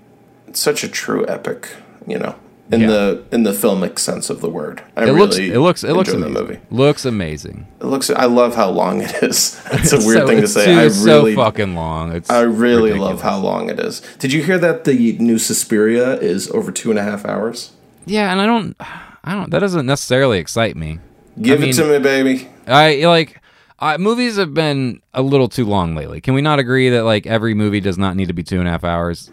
it's 0.48 0.60
such 0.60 0.84
a 0.84 0.88
true 0.90 1.26
epic. 1.28 1.70
You 2.06 2.20
know, 2.20 2.36
in 2.72 2.82
Yeah. 2.82 2.88
the 2.88 3.24
in 3.32 3.44
the 3.44 3.52
filmic 3.52 4.00
sense 4.00 4.30
of 4.30 4.42
the 4.42 4.50
word. 4.50 4.82
I 4.98 5.04
It 5.04 5.06
really 5.06 5.20
looks. 5.20 5.38
It 5.38 5.60
looks. 5.60 5.84
It 5.84 5.94
looks 5.94 6.10
enjoy 6.10 6.22
the 6.22 6.28
amazing. 6.40 6.48
movie. 6.48 6.60
Looks 6.72 7.06
amazing. 7.06 7.68
It 7.80 7.86
looks. 7.86 8.10
I 8.10 8.26
love 8.26 8.56
how 8.56 8.70
long 8.70 9.02
it 9.02 9.14
is. 9.24 9.60
It's 9.72 9.94
a 9.94 9.98
weird 9.98 10.20
So- 10.22 10.28
thing 10.28 10.42
to 10.42 10.48
say. 10.48 10.66
too- 10.66 10.72
I 10.72 10.84
really, 11.06 11.36
so 11.36 11.44
fucking 11.44 11.76
long. 11.76 12.12
It's. 12.12 12.30
I 12.30 12.42
really 12.42 12.92
ridiculous. 12.92 13.12
love 13.12 13.22
how 13.22 13.38
long 13.38 13.70
it 13.70 13.80
is. 13.80 14.02
Did 14.20 14.34
you 14.34 14.42
hear 14.44 14.58
that 14.60 14.84
the 14.86 15.16
new 15.20 15.38
Suspiria 15.38 16.18
is 16.20 16.50
over 16.52 16.72
two 16.72 16.90
and 16.90 16.98
a 17.00 17.04
half 17.04 17.24
hours? 17.26 17.72
Yeah, 18.06 18.32
and 18.32 18.42
I 18.42 18.46
don't. 18.46 18.76
I 19.24 19.34
don't. 19.34 19.50
That 19.52 19.60
doesn't 19.60 19.86
necessarily 19.86 20.40
excite 20.40 20.76
me. 20.76 21.00
Give 21.42 21.60
mean- 21.60 21.70
it 21.70 21.74
to 21.74 21.86
me, 21.86 22.00
baby. 22.00 22.48
I 22.68 23.06
like. 23.06 23.42
I, 23.78 23.98
movies 23.98 24.38
have 24.38 24.54
been 24.54 25.02
a 25.14 25.22
little 25.22 25.50
too 25.50 25.66
long 25.66 25.96
lately. 25.96 26.22
Can 26.22 26.34
we 26.34 26.42
not 26.42 26.60
agree 26.60 26.90
that 26.92 27.04
like 27.04 27.28
every 27.28 27.54
movie 27.54 27.82
does 27.82 27.98
not 27.98 28.16
need 28.16 28.30
to 28.30 28.34
be 28.34 28.42
two 28.42 28.60
and 28.60 28.68
a 28.70 28.72
half 28.72 28.86
hours? 28.86 29.30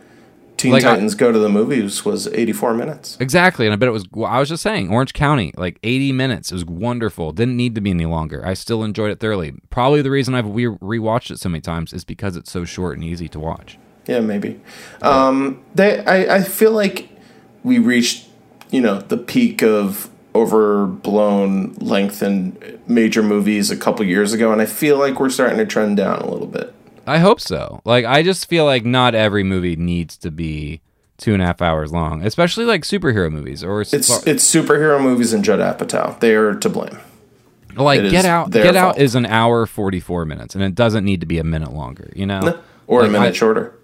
Teen 0.62 0.70
Like, 0.70 0.84
Titans 0.84 1.16
Go 1.16 1.32
to 1.32 1.38
the 1.40 1.48
Movies 1.48 2.04
was 2.04 2.28
84 2.28 2.74
minutes. 2.74 3.16
Exactly, 3.18 3.66
and 3.66 3.72
I 3.72 3.76
bet 3.76 3.88
it 3.88 3.92
was. 3.92 4.06
well, 4.12 4.30
I 4.30 4.38
was 4.38 4.48
just 4.48 4.62
saying, 4.62 4.90
Orange 4.92 5.12
County, 5.12 5.52
like 5.56 5.80
80 5.82 6.12
minutes. 6.12 6.52
It 6.52 6.54
was 6.54 6.64
wonderful. 6.64 7.32
Didn't 7.32 7.56
need 7.56 7.74
to 7.74 7.80
be 7.80 7.90
any 7.90 8.06
longer. 8.06 8.46
I 8.46 8.54
still 8.54 8.84
enjoyed 8.84 9.10
it 9.10 9.18
thoroughly. 9.18 9.54
Probably 9.70 10.02
the 10.02 10.10
reason 10.12 10.36
I've 10.36 10.54
re- 10.54 10.66
rewatched 10.66 11.32
it 11.32 11.40
so 11.40 11.48
many 11.48 11.60
times 11.60 11.92
is 11.92 12.04
because 12.04 12.36
it's 12.36 12.52
so 12.52 12.64
short 12.64 12.96
and 12.96 13.02
easy 13.04 13.28
to 13.30 13.40
watch. 13.40 13.76
Yeah, 14.06 14.20
maybe. 14.20 14.60
Um, 15.00 15.64
they, 15.74 16.04
I, 16.04 16.36
I 16.36 16.42
feel 16.44 16.70
like 16.70 17.08
we 17.64 17.80
reached, 17.80 18.28
you 18.70 18.80
know, 18.80 19.00
the 19.00 19.16
peak 19.16 19.62
of 19.64 20.10
overblown 20.32 21.74
length 21.74 22.22
in 22.22 22.80
major 22.86 23.24
movies 23.24 23.72
a 23.72 23.76
couple 23.76 24.06
years 24.06 24.32
ago, 24.32 24.52
and 24.52 24.62
I 24.62 24.66
feel 24.66 24.96
like 24.96 25.18
we're 25.18 25.28
starting 25.28 25.58
to 25.58 25.66
trend 25.66 25.96
down 25.96 26.20
a 26.20 26.30
little 26.30 26.46
bit. 26.46 26.72
I 27.06 27.18
hope 27.18 27.40
so. 27.40 27.80
Like, 27.84 28.04
I 28.04 28.22
just 28.22 28.48
feel 28.48 28.64
like 28.64 28.84
not 28.84 29.14
every 29.14 29.42
movie 29.42 29.76
needs 29.76 30.16
to 30.18 30.30
be 30.30 30.80
two 31.18 31.34
and 31.34 31.42
a 31.42 31.46
half 31.46 31.62
hours 31.62 31.92
long, 31.92 32.24
especially 32.24 32.64
like 32.64 32.82
superhero 32.82 33.30
movies 33.30 33.62
or 33.62 33.80
It's 33.82 33.94
it's 33.94 34.44
superhero 34.54 35.00
movies 35.00 35.32
and 35.32 35.44
Judd 35.44 35.60
Apatow. 35.60 36.18
They 36.20 36.34
are 36.34 36.54
to 36.54 36.68
blame. 36.68 36.98
like 37.76 38.00
it 38.00 38.10
Get 38.10 38.24
Out. 38.24 38.50
Get 38.50 38.76
Out 38.76 38.98
is 38.98 39.14
an 39.14 39.26
hour 39.26 39.66
44 39.66 40.24
minutes, 40.24 40.54
and 40.54 40.62
it 40.64 40.74
doesn't 40.74 41.04
need 41.04 41.20
to 41.20 41.26
be 41.26 41.38
a 41.38 41.44
minute 41.44 41.72
longer. 41.72 42.10
You 42.16 42.26
know, 42.26 42.60
Or 42.86 43.04
a 43.04 43.08
minute 43.08 43.28
I- 43.28 43.32
shorter. 43.32 43.74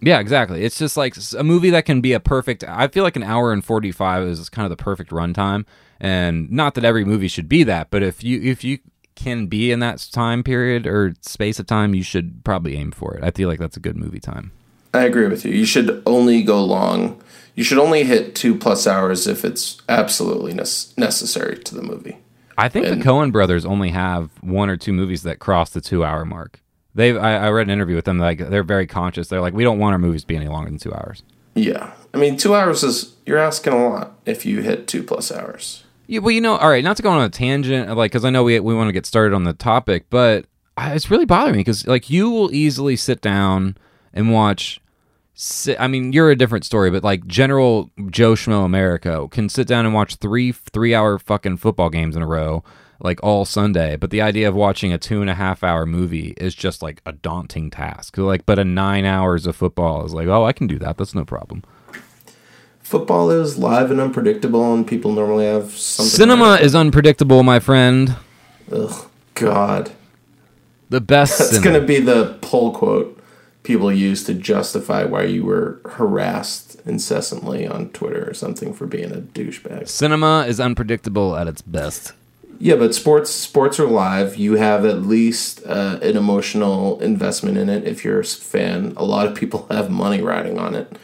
Yeah, 0.00 0.18
exactly. 0.20 0.64
It's 0.64 0.76
just 0.78 0.98
like 0.98 1.14
a 1.38 1.42
movie 1.42 1.70
that 1.70 1.86
can 1.86 2.02
be 2.02 2.12
a 2.12 2.20
perfect. 2.20 2.62
I 2.68 2.88
feel 2.88 3.04
like 3.04 3.16
an 3.16 3.22
hour 3.22 3.52
and 3.52 3.64
forty 3.64 3.90
five 3.90 4.22
is 4.24 4.48
kind 4.50 4.66
of 4.66 4.70
the 4.76 4.82
perfect 4.82 5.10
runtime, 5.10 5.64
and 5.98 6.50
not 6.50 6.74
that 6.74 6.84
every 6.84 7.06
movie 7.06 7.28
should 7.28 7.48
be 7.48 7.62
that, 7.64 7.90
but 7.90 8.02
if 8.02 8.22
you 8.22 8.38
if 8.42 8.62
you 8.64 8.80
can 9.16 9.46
be 9.46 9.70
in 9.70 9.78
that 9.80 10.06
time 10.12 10.42
period 10.42 10.86
or 10.86 11.14
space 11.20 11.58
of 11.58 11.66
time, 11.66 11.94
you 11.94 12.02
should 12.02 12.44
probably 12.44 12.76
aim 12.76 12.90
for 12.90 13.16
it. 13.16 13.24
I 13.24 13.30
feel 13.30 13.48
like 13.48 13.58
that's 13.58 13.76
a 13.76 13.80
good 13.80 13.96
movie 13.96 14.20
time. 14.20 14.52
I 14.92 15.02
agree 15.04 15.26
with 15.28 15.44
you. 15.44 15.52
You 15.52 15.64
should 15.66 16.02
only 16.06 16.42
go 16.42 16.64
long. 16.64 17.20
You 17.54 17.64
should 17.64 17.78
only 17.78 18.04
hit 18.04 18.34
two 18.34 18.56
plus 18.56 18.86
hours 18.86 19.26
if 19.26 19.44
it's 19.44 19.80
absolutely 19.88 20.54
nes- 20.54 20.96
necessary 20.98 21.58
to 21.58 21.74
the 21.74 21.82
movie. 21.82 22.18
I 22.58 22.68
think 22.68 22.86
And- 22.86 23.00
the 23.00 23.04
Coen 23.04 23.32
brothers 23.32 23.64
only 23.64 23.90
have 23.90 24.30
one 24.40 24.68
or 24.70 24.76
two 24.76 24.92
movies 24.92 25.22
that 25.22 25.38
cross 25.38 25.70
the 25.70 25.80
two 25.80 26.04
hour 26.04 26.24
mark. 26.24 26.60
They, 26.94 27.16
I, 27.16 27.46
I 27.46 27.50
read 27.50 27.66
an 27.66 27.72
interview 27.72 27.96
with 27.96 28.04
them. 28.04 28.18
Like 28.18 28.38
they're 28.38 28.62
very 28.62 28.86
conscious. 28.86 29.28
They're 29.28 29.40
like, 29.40 29.54
we 29.54 29.64
don't 29.64 29.78
want 29.78 29.92
our 29.94 29.98
movies 29.98 30.22
to 30.22 30.26
be 30.28 30.36
any 30.36 30.48
longer 30.48 30.70
than 30.70 30.78
two 30.78 30.94
hours. 30.94 31.22
Yeah. 31.56 31.92
I 32.12 32.18
mean, 32.18 32.36
two 32.36 32.54
hours 32.54 32.82
is, 32.84 33.14
you're 33.26 33.38
asking 33.38 33.72
a 33.72 33.88
lot 33.88 34.18
if 34.26 34.44
you 34.46 34.60
hit 34.62 34.86
two 34.88 35.02
plus 35.02 35.30
hours. 35.32 35.83
Yeah, 36.06 36.20
well, 36.20 36.32
you 36.32 36.40
know, 36.40 36.56
all 36.56 36.68
right, 36.68 36.84
not 36.84 36.96
to 36.98 37.02
go 37.02 37.10
on 37.10 37.22
a 37.22 37.28
tangent, 37.30 37.94
like, 37.96 38.12
because 38.12 38.24
I 38.24 38.30
know 38.30 38.44
we 38.44 38.60
we 38.60 38.74
want 38.74 38.88
to 38.88 38.92
get 38.92 39.06
started 39.06 39.34
on 39.34 39.44
the 39.44 39.54
topic, 39.54 40.06
but 40.10 40.46
I, 40.76 40.92
it's 40.94 41.10
really 41.10 41.24
bothering 41.24 41.52
me 41.56 41.60
because, 41.60 41.86
like, 41.86 42.10
you 42.10 42.30
will 42.30 42.52
easily 42.52 42.96
sit 42.96 43.20
down 43.22 43.76
and 44.12 44.30
watch. 44.32 44.80
si- 45.34 45.76
I 45.78 45.88
mean, 45.88 46.12
you're 46.12 46.30
a 46.30 46.36
different 46.36 46.64
story, 46.64 46.90
but 46.90 47.02
like 47.02 47.26
General 47.26 47.90
Joe 48.10 48.34
Schmo 48.34 48.64
America 48.64 49.26
can 49.30 49.48
sit 49.48 49.66
down 49.66 49.86
and 49.86 49.94
watch 49.94 50.16
three 50.16 50.52
three 50.52 50.94
hour 50.94 51.18
fucking 51.18 51.56
football 51.56 51.90
games 51.90 52.16
in 52.16 52.22
a 52.22 52.26
row, 52.26 52.62
like 53.00 53.18
all 53.22 53.44
Sunday. 53.44 53.96
But 53.96 54.10
the 54.10 54.20
idea 54.22 54.48
of 54.48 54.54
watching 54.54 54.92
a 54.92 54.98
two 54.98 55.20
and 55.22 55.30
a 55.30 55.34
half 55.34 55.64
hour 55.64 55.86
movie 55.86 56.34
is 56.36 56.54
just 56.54 56.82
like 56.82 57.00
a 57.06 57.12
daunting 57.12 57.70
task. 57.70 58.18
Like, 58.18 58.44
but 58.46 58.58
a 58.58 58.64
nine 58.64 59.04
hours 59.06 59.46
of 59.46 59.56
football 59.56 60.04
is 60.04 60.12
like, 60.14 60.28
oh, 60.28 60.44
I 60.44 60.52
can 60.52 60.66
do 60.66 60.78
that. 60.80 60.98
That's 60.98 61.14
no 61.14 61.24
problem. 61.24 61.62
Football 62.84 63.30
is 63.30 63.56
live 63.56 63.90
and 63.90 63.98
unpredictable, 63.98 64.74
and 64.74 64.86
people 64.86 65.10
normally 65.12 65.46
have 65.46 65.72
something. 65.72 66.10
Cinema 66.10 66.56
is 66.56 66.74
unpredictable, 66.74 67.42
my 67.42 67.58
friend. 67.58 68.14
Ugh, 68.70 69.10
God. 69.32 69.90
The 70.90 71.00
best. 71.00 71.38
That's 71.38 71.58
going 71.58 71.80
to 71.80 71.86
be 71.86 71.98
the 71.98 72.38
pull 72.42 72.72
quote 72.72 73.18
people 73.62 73.90
use 73.90 74.22
to 74.24 74.34
justify 74.34 75.02
why 75.04 75.22
you 75.22 75.44
were 75.44 75.80
harassed 75.86 76.76
incessantly 76.84 77.66
on 77.66 77.88
Twitter 77.88 78.28
or 78.28 78.34
something 78.34 78.74
for 78.74 78.86
being 78.86 79.10
a 79.10 79.16
douchebag. 79.16 79.88
Cinema 79.88 80.44
is 80.46 80.60
unpredictable 80.60 81.34
at 81.36 81.48
its 81.48 81.62
best. 81.62 82.12
Yeah, 82.60 82.76
but 82.76 82.94
sports 82.94 83.30
sports 83.30 83.80
are 83.80 83.86
live. 83.86 84.36
You 84.36 84.56
have 84.56 84.84
at 84.84 85.00
least 85.00 85.64
uh, 85.66 85.98
an 86.02 86.18
emotional 86.18 87.00
investment 87.00 87.56
in 87.56 87.70
it 87.70 87.84
if 87.84 88.04
you're 88.04 88.20
a 88.20 88.24
fan. 88.24 88.92
A 88.98 89.04
lot 89.04 89.26
of 89.26 89.34
people 89.34 89.66
have 89.70 89.90
money 89.90 90.20
riding 90.20 90.58
on 90.58 90.74
it. 90.74 90.96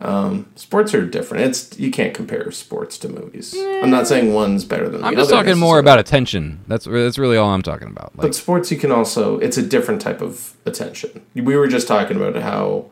Um, 0.00 0.46
sports 0.54 0.92
are 0.92 1.06
different. 1.06 1.44
It's 1.44 1.78
you 1.78 1.90
can't 1.90 2.12
compare 2.12 2.50
sports 2.50 2.98
to 2.98 3.08
movies. 3.08 3.54
I'm 3.56 3.90
not 3.90 4.06
saying 4.06 4.34
one's 4.34 4.64
better 4.64 4.88
than 4.88 5.00
the 5.00 5.06
other. 5.06 5.06
I'm 5.06 5.14
just 5.16 5.30
talking 5.30 5.56
more 5.58 5.78
about 5.78 5.98
attention. 5.98 6.60
That's 6.66 6.84
that's 6.84 7.16
really 7.18 7.36
all 7.36 7.50
I'm 7.50 7.62
talking 7.62 7.88
about. 7.88 8.14
Like, 8.16 8.26
But 8.26 8.34
sports, 8.34 8.70
you 8.70 8.76
can 8.76 8.90
also, 8.92 9.38
it's 9.38 9.56
a 9.56 9.62
different 9.62 10.02
type 10.02 10.20
of 10.20 10.54
attention. 10.66 11.24
We 11.34 11.56
were 11.56 11.68
just 11.68 11.88
talking 11.88 12.16
about 12.16 12.36
how, 12.42 12.90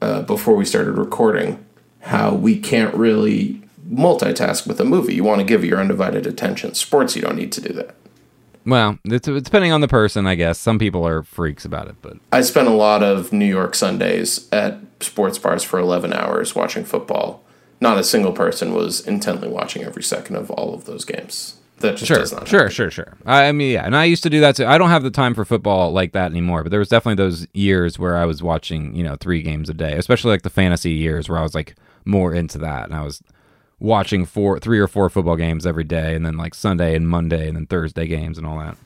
uh, 0.00 0.22
before 0.22 0.54
we 0.54 0.64
started 0.64 0.92
recording, 0.92 1.64
how 2.00 2.34
we 2.34 2.58
can't 2.58 2.94
really 2.94 3.62
multitask 3.90 4.66
with 4.66 4.80
a 4.80 4.84
movie. 4.84 5.14
You 5.14 5.24
want 5.24 5.40
to 5.40 5.44
give 5.44 5.64
your 5.64 5.80
undivided 5.80 6.26
attention. 6.26 6.74
Sports, 6.74 7.16
you 7.16 7.22
don't 7.22 7.36
need 7.36 7.52
to 7.52 7.60
do 7.60 7.72
that. 7.72 7.94
well, 8.66 8.98
it's, 9.04 9.26
it's 9.26 9.44
depending 9.44 9.72
on 9.72 9.80
the 9.80 9.88
person, 9.88 10.26
I 10.26 10.34
guess. 10.34 10.58
Some 10.58 10.78
people 10.78 11.06
are 11.06 11.22
freaks 11.22 11.64
about 11.64 11.88
it, 11.88 11.96
but 12.02 12.18
I 12.30 12.42
spent 12.42 12.68
a 12.68 12.72
lot 12.72 13.02
of 13.02 13.32
New 13.32 13.46
York 13.46 13.74
Sundays 13.74 14.46
at 14.52 14.78
sports 15.00 15.38
bars 15.38 15.64
for 15.64 15.78
11 15.78 16.12
hours 16.12 16.54
watching 16.54 16.84
football. 16.84 17.44
Not 17.80 17.98
a 17.98 18.04
single 18.04 18.32
person 18.32 18.74
was 18.74 19.06
intently 19.06 19.48
watching 19.48 19.84
every 19.84 20.02
second 20.02 20.36
of 20.36 20.50
all 20.50 20.74
of 20.74 20.84
those 20.84 21.04
games. 21.04 21.56
That 21.78 21.92
just 21.92 22.06
sure, 22.06 22.18
does 22.18 22.32
not 22.32 22.48
sure, 22.48 22.62
happen. 22.62 22.74
sure, 22.74 22.90
sure. 22.90 23.16
I, 23.24 23.44
I 23.44 23.52
mean, 23.52 23.72
yeah, 23.72 23.86
and 23.86 23.96
I 23.96 24.04
used 24.04 24.24
to 24.24 24.30
do 24.30 24.40
that 24.40 24.56
too. 24.56 24.66
I 24.66 24.78
don't 24.78 24.90
have 24.90 25.04
the 25.04 25.12
time 25.12 25.32
for 25.32 25.44
football 25.44 25.92
like 25.92 26.10
that 26.12 26.32
anymore, 26.32 26.64
but 26.64 26.70
there 26.70 26.80
was 26.80 26.88
definitely 26.88 27.22
those 27.22 27.46
years 27.54 28.00
where 28.00 28.16
I 28.16 28.24
was 28.24 28.42
watching, 28.42 28.96
you 28.96 29.04
know, 29.04 29.14
three 29.14 29.42
games 29.42 29.70
a 29.70 29.74
day, 29.74 29.92
especially 29.92 30.32
like 30.32 30.42
the 30.42 30.50
fantasy 30.50 30.90
years 30.90 31.28
where 31.28 31.38
I 31.38 31.42
was 31.42 31.54
like 31.54 31.76
more 32.04 32.34
into 32.34 32.58
that, 32.58 32.86
and 32.86 32.94
I 32.94 33.04
was 33.04 33.22
watching 33.78 34.24
four, 34.24 34.58
three 34.58 34.80
or 34.80 34.88
four 34.88 35.08
football 35.08 35.36
games 35.36 35.66
every 35.66 35.84
day, 35.84 36.16
and 36.16 36.26
then 36.26 36.36
like 36.36 36.54
Sunday 36.54 36.96
and 36.96 37.08
Monday, 37.08 37.46
and 37.46 37.56
then 37.56 37.66
Thursday 37.66 38.08
games 38.08 38.38
and 38.38 38.46
all 38.46 38.58
that. 38.58 38.76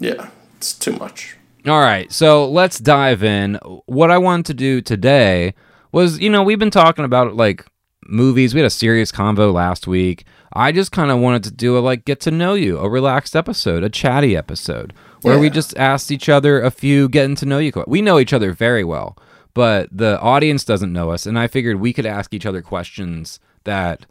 Yeah, 0.00 0.30
it's 0.56 0.72
too 0.72 0.92
much. 0.92 1.36
All 1.66 1.80
right, 1.80 2.12
so 2.12 2.50
let's 2.50 2.78
dive 2.78 3.22
in. 3.22 3.54
What 3.86 4.10
I 4.10 4.18
wanted 4.18 4.46
to 4.46 4.54
do 4.54 4.82
today 4.82 5.54
was, 5.92 6.18
you 6.18 6.28
know, 6.28 6.42
we've 6.42 6.58
been 6.58 6.70
talking 6.70 7.06
about 7.06 7.36
like 7.36 7.64
movies. 8.06 8.52
We 8.52 8.60
had 8.60 8.66
a 8.66 8.70
serious 8.70 9.10
convo 9.10 9.50
last 9.50 9.86
week. 9.86 10.26
I 10.52 10.72
just 10.72 10.92
kind 10.92 11.10
of 11.10 11.20
wanted 11.20 11.42
to 11.44 11.50
do 11.50 11.78
a 11.78 11.80
like 11.80 12.04
get 12.04 12.20
to 12.20 12.30
know 12.30 12.52
you, 12.52 12.78
a 12.78 12.88
relaxed 12.88 13.34
episode, 13.34 13.82
a 13.82 13.88
chatty 13.88 14.36
episode 14.36 14.92
where 15.22 15.38
we 15.38 15.48
just 15.48 15.74
asked 15.78 16.10
each 16.10 16.28
other 16.28 16.60
a 16.60 16.70
few 16.70 17.08
getting 17.08 17.34
to 17.36 17.46
know 17.46 17.58
you. 17.58 17.72
We 17.86 18.02
know 18.02 18.18
each 18.18 18.34
other 18.34 18.52
very 18.52 18.84
well, 18.84 19.16
but 19.54 19.88
the 19.90 20.20
audience 20.20 20.64
doesn't 20.64 20.92
know 20.92 21.10
us, 21.12 21.24
and 21.24 21.38
I 21.38 21.46
figured 21.46 21.80
we 21.80 21.94
could 21.94 22.04
ask 22.04 22.34
each 22.34 22.44
other 22.44 22.60
questions 22.60 23.40
that 23.64 24.04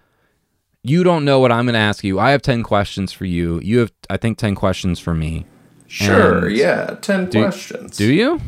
you 0.82 1.04
don't 1.04 1.24
know 1.24 1.40
what 1.40 1.52
I'm 1.52 1.66
going 1.66 1.74
to 1.74 1.80
ask 1.80 2.04
you. 2.04 2.20
I 2.20 2.32
have 2.32 2.42
10 2.42 2.64
questions 2.64 3.14
for 3.14 3.26
you. 3.26 3.60
You 3.62 3.80
have 3.80 3.92
I 4.10 4.18
think 4.18 4.40
10 4.40 4.56
questions 4.56 5.00
for 5.00 5.14
me. 5.14 5.46
Sure, 5.94 6.48
And- 6.48 6.56
yeah. 6.58 6.96
10 7.02 7.30
Do- 7.30 7.42
questions. 7.44 7.96
Do 7.98 8.12
you? 8.12 8.40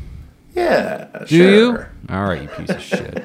Yeah, 0.55 1.07
Do 1.27 1.37
sure. 1.37 1.49
you? 1.51 1.85
All 2.09 2.23
right, 2.25 2.41
you 2.41 2.47
piece 2.47 2.69
of 2.69 2.81
shit. 2.81 3.23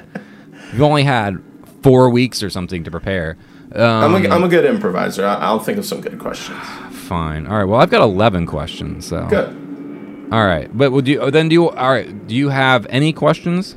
You've 0.72 0.82
only 0.82 1.04
had 1.04 1.38
four 1.82 2.10
weeks 2.10 2.42
or 2.42 2.50
something 2.50 2.84
to 2.84 2.90
prepare. 2.90 3.38
Um, 3.74 4.14
I'm 4.14 4.26
a, 4.26 4.28
I'm 4.28 4.42
a 4.44 4.48
good 4.48 4.64
improviser. 4.66 5.24
I- 5.24 5.36
I'll 5.36 5.58
think 5.60 5.78
of 5.78 5.86
some 5.86 6.00
good 6.02 6.18
questions. 6.18 6.58
fine. 6.92 7.46
All 7.46 7.56
right. 7.56 7.64
Well, 7.64 7.80
I've 7.80 7.88
got 7.90 8.02
eleven 8.02 8.44
questions. 8.46 9.06
So 9.06 9.26
Good. 9.30 10.28
All 10.32 10.44
right. 10.44 10.68
But 10.76 10.90
would 10.92 11.08
you 11.08 11.20
oh, 11.20 11.30
then 11.30 11.48
do? 11.48 11.54
You, 11.54 11.70
all 11.70 11.90
right. 11.90 12.26
Do 12.26 12.34
you 12.34 12.50
have 12.50 12.86
any 12.90 13.12
questions? 13.12 13.74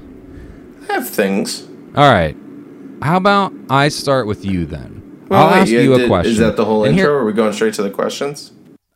I 0.90 0.94
have 0.94 1.10
things. 1.10 1.62
All 1.96 2.12
right. 2.12 2.36
How 3.02 3.18
about 3.18 3.54
I 3.70 3.88
start 3.90 4.28
with 4.28 4.44
you 4.46 4.66
then? 4.66 5.26
Well, 5.30 5.44
I'll 5.48 5.54
wait, 5.54 5.62
ask 5.62 5.72
you 5.72 5.94
a 5.94 5.98
did- 6.00 6.08
question. 6.10 6.32
Is 6.34 6.38
that 6.40 6.58
the 6.58 6.66
whole 6.66 6.84
And 6.86 6.94
intro? 6.98 7.10
here- 7.12 7.16
or 7.18 7.20
are 7.22 7.26
we 7.26 7.34
going 7.34 7.54
straight 7.54 7.74
to 7.76 7.84
the 7.84 7.90
questions? 7.92 8.52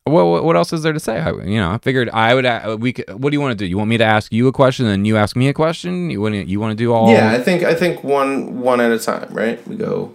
What 0.09 0.43
what 0.43 0.55
else 0.55 0.73
is 0.73 0.83
there 0.83 0.93
to 0.93 0.99
say? 0.99 1.19
I, 1.19 1.31
you 1.31 1.59
know, 1.59 1.71
I 1.71 1.77
figured 1.77 2.09
I 2.09 2.33
would. 2.35 2.45
a- 2.45 2.77
We 2.79 2.93
could, 2.93 3.09
what 3.21 3.29
do 3.31 3.35
you 3.35 3.41
want 3.41 3.51
to 3.51 3.55
do? 3.57 3.65
You 3.65 3.77
want 3.77 3.89
me 3.89 3.97
to 3.97 4.03
ask 4.03 4.31
you 4.33 4.47
a 4.47 4.51
question, 4.51 4.85
and 4.87 5.05
you 5.07 5.17
ask 5.17 5.35
me 5.35 5.47
a 5.49 5.53
question? 5.53 6.09
You 6.09 6.21
want 6.21 6.33
to, 6.35 6.45
you 6.45 6.59
want 6.59 6.71
to 6.71 6.75
do 6.75 6.93
all? 6.93 7.11
Yeah, 7.11 7.31
I 7.31 7.39
think 7.41 7.63
I 7.63 7.73
think 7.75 8.03
one 8.03 8.61
one 8.61 8.79
at 8.81 8.91
a 8.91 8.99
time, 8.99 9.29
right? 9.33 9.65
We 9.67 9.75
go 9.75 10.13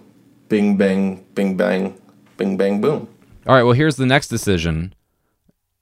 bing 0.49 0.77
bang, 0.77 1.23
bing 1.35 1.57
bang, 1.57 1.95
bing 2.37 2.57
bang 2.57 2.81
boom. 2.81 3.07
All 3.47 3.55
right. 3.55 3.63
Well, 3.63 3.73
here's 3.73 3.95
the 3.97 4.05
next 4.05 4.27
decision. 4.29 4.93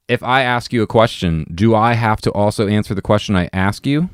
If 0.08 0.22
I 0.22 0.42
ask 0.42 0.72
you 0.72 0.82
a 0.82 0.86
question, 0.86 1.46
do 1.54 1.74
I 1.74 1.94
have 1.94 2.20
to 2.22 2.30
also 2.32 2.66
answer 2.66 2.94
the 2.94 3.02
question 3.02 3.36
I 3.36 3.48
ask 3.52 3.86
you? 3.86 4.10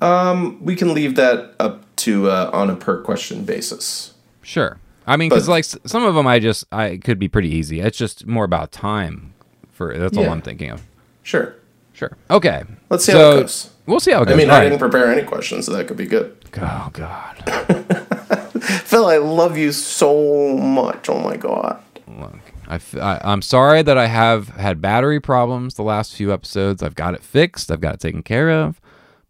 Um, 0.00 0.58
We 0.64 0.74
can 0.74 0.94
leave 0.94 1.14
that 1.16 1.54
up 1.60 1.84
to 1.96 2.28
uh, 2.28 2.50
on 2.52 2.68
a 2.70 2.74
per 2.76 3.00
question 3.02 3.44
basis. 3.44 4.14
Sure. 4.42 4.78
I 5.06 5.16
mean, 5.16 5.28
because 5.28 5.48
like 5.48 5.64
some 5.64 6.04
of 6.04 6.14
them, 6.14 6.26
I 6.26 6.38
just 6.38 6.64
I 6.72 6.96
could 6.98 7.18
be 7.18 7.28
pretty 7.28 7.48
easy. 7.48 7.80
It's 7.80 7.98
just 7.98 8.26
more 8.26 8.44
about 8.44 8.72
time. 8.72 9.34
For 9.72 9.96
that's 9.98 10.16
all 10.16 10.28
I'm 10.28 10.42
thinking 10.42 10.70
of. 10.70 10.82
Sure. 11.22 11.54
Sure. 11.92 12.16
Okay. 12.30 12.62
Let's 12.90 13.04
see 13.04 13.12
So, 13.12 13.18
how 13.18 13.38
it 13.38 13.40
goes. 13.42 13.70
We'll 13.86 14.00
see 14.00 14.12
how 14.12 14.22
it 14.22 14.26
goes. 14.26 14.34
I 14.34 14.36
mean, 14.36 14.50
All 14.50 14.56
I 14.56 14.58
right. 14.60 14.64
didn't 14.68 14.78
prepare 14.78 15.10
any 15.12 15.22
questions, 15.22 15.66
so 15.66 15.72
that 15.72 15.88
could 15.88 15.96
be 15.96 16.06
good. 16.06 16.36
Oh 16.60 16.90
God. 16.92 17.36
Phil, 18.62 19.06
I 19.06 19.16
love 19.18 19.56
you 19.56 19.72
so 19.72 20.56
much. 20.56 21.08
Oh 21.08 21.18
my 21.20 21.36
god. 21.36 21.82
Look, 22.06 22.38
I, 22.68 22.74
f- 22.76 22.96
I, 22.96 23.20
am 23.24 23.42
sorry 23.42 23.82
that 23.82 23.96
I 23.98 24.06
have 24.06 24.48
had 24.48 24.80
battery 24.80 25.20
problems 25.20 25.74
the 25.74 25.82
last 25.82 26.14
few 26.14 26.32
episodes. 26.32 26.82
I've 26.82 26.94
got 26.94 27.14
it 27.14 27.22
fixed. 27.22 27.70
I've 27.70 27.80
got 27.80 27.94
it 27.94 28.00
taken 28.00 28.22
care 28.22 28.50
of, 28.50 28.80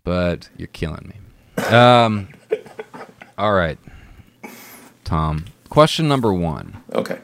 but 0.05 0.49
you're 0.57 0.69
killing 0.69 1.13
me. 1.15 1.65
Um, 1.67 2.29
all 3.39 3.53
right, 3.55 3.79
Tom. 5.05 5.45
Question 5.73 6.07
number 6.07 6.35
one. 6.35 6.83
Okay. 6.95 7.19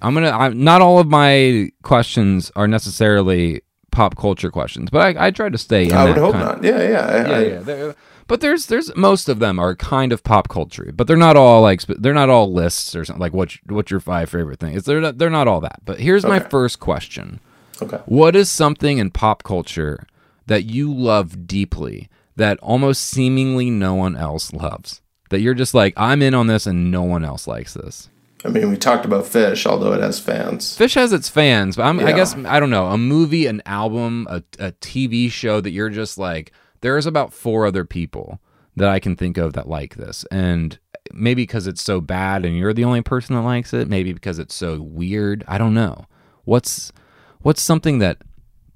I'm 0.00 0.14
gonna. 0.14 0.30
I'm, 0.30 0.64
not 0.64 0.80
all 0.80 0.98
of 0.98 1.06
my 1.06 1.70
questions 1.82 2.50
are 2.56 2.66
necessarily 2.66 3.60
pop 3.90 4.16
culture 4.16 4.50
questions, 4.50 4.88
but 4.88 5.18
I, 5.18 5.26
I 5.26 5.30
try 5.30 5.50
to 5.50 5.58
stay. 5.58 5.84
In 5.84 5.92
I 5.92 6.04
would 6.06 6.16
hope 6.16 6.34
not. 6.34 6.64
Yeah, 6.64 6.80
yeah. 6.82 7.00
I, 7.00 7.16
Yeah, 7.16 7.36
I- 7.36 7.42
yeah. 7.44 7.58
they're- 7.60 7.94
But 8.26 8.40
there's 8.40 8.66
there's 8.66 8.94
most 8.96 9.28
of 9.28 9.38
them 9.38 9.58
are 9.58 9.76
kind 9.76 10.12
of 10.12 10.24
pop 10.24 10.48
culture, 10.48 10.90
but 10.94 11.06
they're 11.06 11.16
not 11.18 11.36
all 11.36 11.60
like 11.60 11.82
they're 11.82 12.14
not 12.14 12.30
all 12.30 12.50
lists 12.50 12.96
or 12.96 13.04
something 13.04 13.20
like 13.20 13.34
what 13.34 13.54
what's 13.66 13.90
your 13.90 14.00
five 14.00 14.30
favorite 14.30 14.60
things. 14.60 14.84
They're 14.84 15.02
not, 15.02 15.18
they're 15.18 15.28
not 15.28 15.46
all 15.46 15.60
that. 15.60 15.80
But 15.84 16.00
here's 16.00 16.24
my 16.24 16.38
first 16.40 16.80
question: 16.80 17.38
Okay. 17.82 17.98
What 18.06 18.34
is 18.34 18.48
something 18.48 18.96
in 18.96 19.10
pop 19.10 19.42
culture 19.42 20.06
that 20.46 20.64
you 20.64 20.90
love 20.90 21.46
deeply 21.46 22.08
that 22.36 22.58
almost 22.60 23.02
seemingly 23.04 23.68
no 23.68 23.94
one 23.94 24.16
else 24.16 24.54
loves? 24.54 25.02
That 25.34 25.40
you're 25.40 25.54
just 25.54 25.74
like 25.74 25.94
I'm 25.96 26.22
in 26.22 26.32
on 26.32 26.46
this 26.46 26.64
and 26.68 26.92
no 26.92 27.02
one 27.02 27.24
else 27.24 27.48
likes 27.48 27.74
this. 27.74 28.08
I 28.44 28.50
mean, 28.50 28.70
we 28.70 28.76
talked 28.76 29.04
about 29.04 29.24
Phish, 29.24 29.66
although 29.66 29.92
it 29.94 30.00
has 30.00 30.20
fans. 30.20 30.78
Phish 30.78 30.94
has 30.94 31.12
its 31.12 31.28
fans, 31.28 31.74
but 31.74 31.82
I'm, 31.82 31.98
I 31.98 32.12
guess 32.12 32.36
I 32.36 32.60
don't 32.60 32.70
know 32.70 32.86
a 32.86 32.96
movie, 32.96 33.46
an 33.46 33.60
album, 33.66 34.28
a, 34.30 34.44
a 34.60 34.70
TV 34.72 35.28
show 35.28 35.60
that 35.60 35.72
you're 35.72 35.90
just 35.90 36.18
like. 36.18 36.52
There's 36.80 37.06
about 37.06 37.32
four 37.32 37.66
other 37.66 37.84
people 37.84 38.38
that 38.76 38.88
I 38.88 39.00
can 39.00 39.16
think 39.16 39.38
of 39.38 39.54
that 39.54 39.68
like 39.68 39.96
this, 39.96 40.24
and 40.30 40.78
maybe 41.12 41.42
because 41.42 41.66
it's 41.66 41.82
so 41.82 42.00
bad 42.00 42.44
and 42.44 42.56
you're 42.56 42.72
the 42.72 42.84
only 42.84 43.02
person 43.02 43.34
that 43.34 43.42
likes 43.42 43.74
it. 43.74 43.88
Maybe 43.88 44.12
because 44.12 44.38
it's 44.38 44.54
so 44.54 44.80
weird. 44.80 45.42
I 45.48 45.58
don't 45.58 45.74
know. 45.74 46.06
What's 46.44 46.92
what's 47.40 47.60
something 47.60 47.98
that 47.98 48.18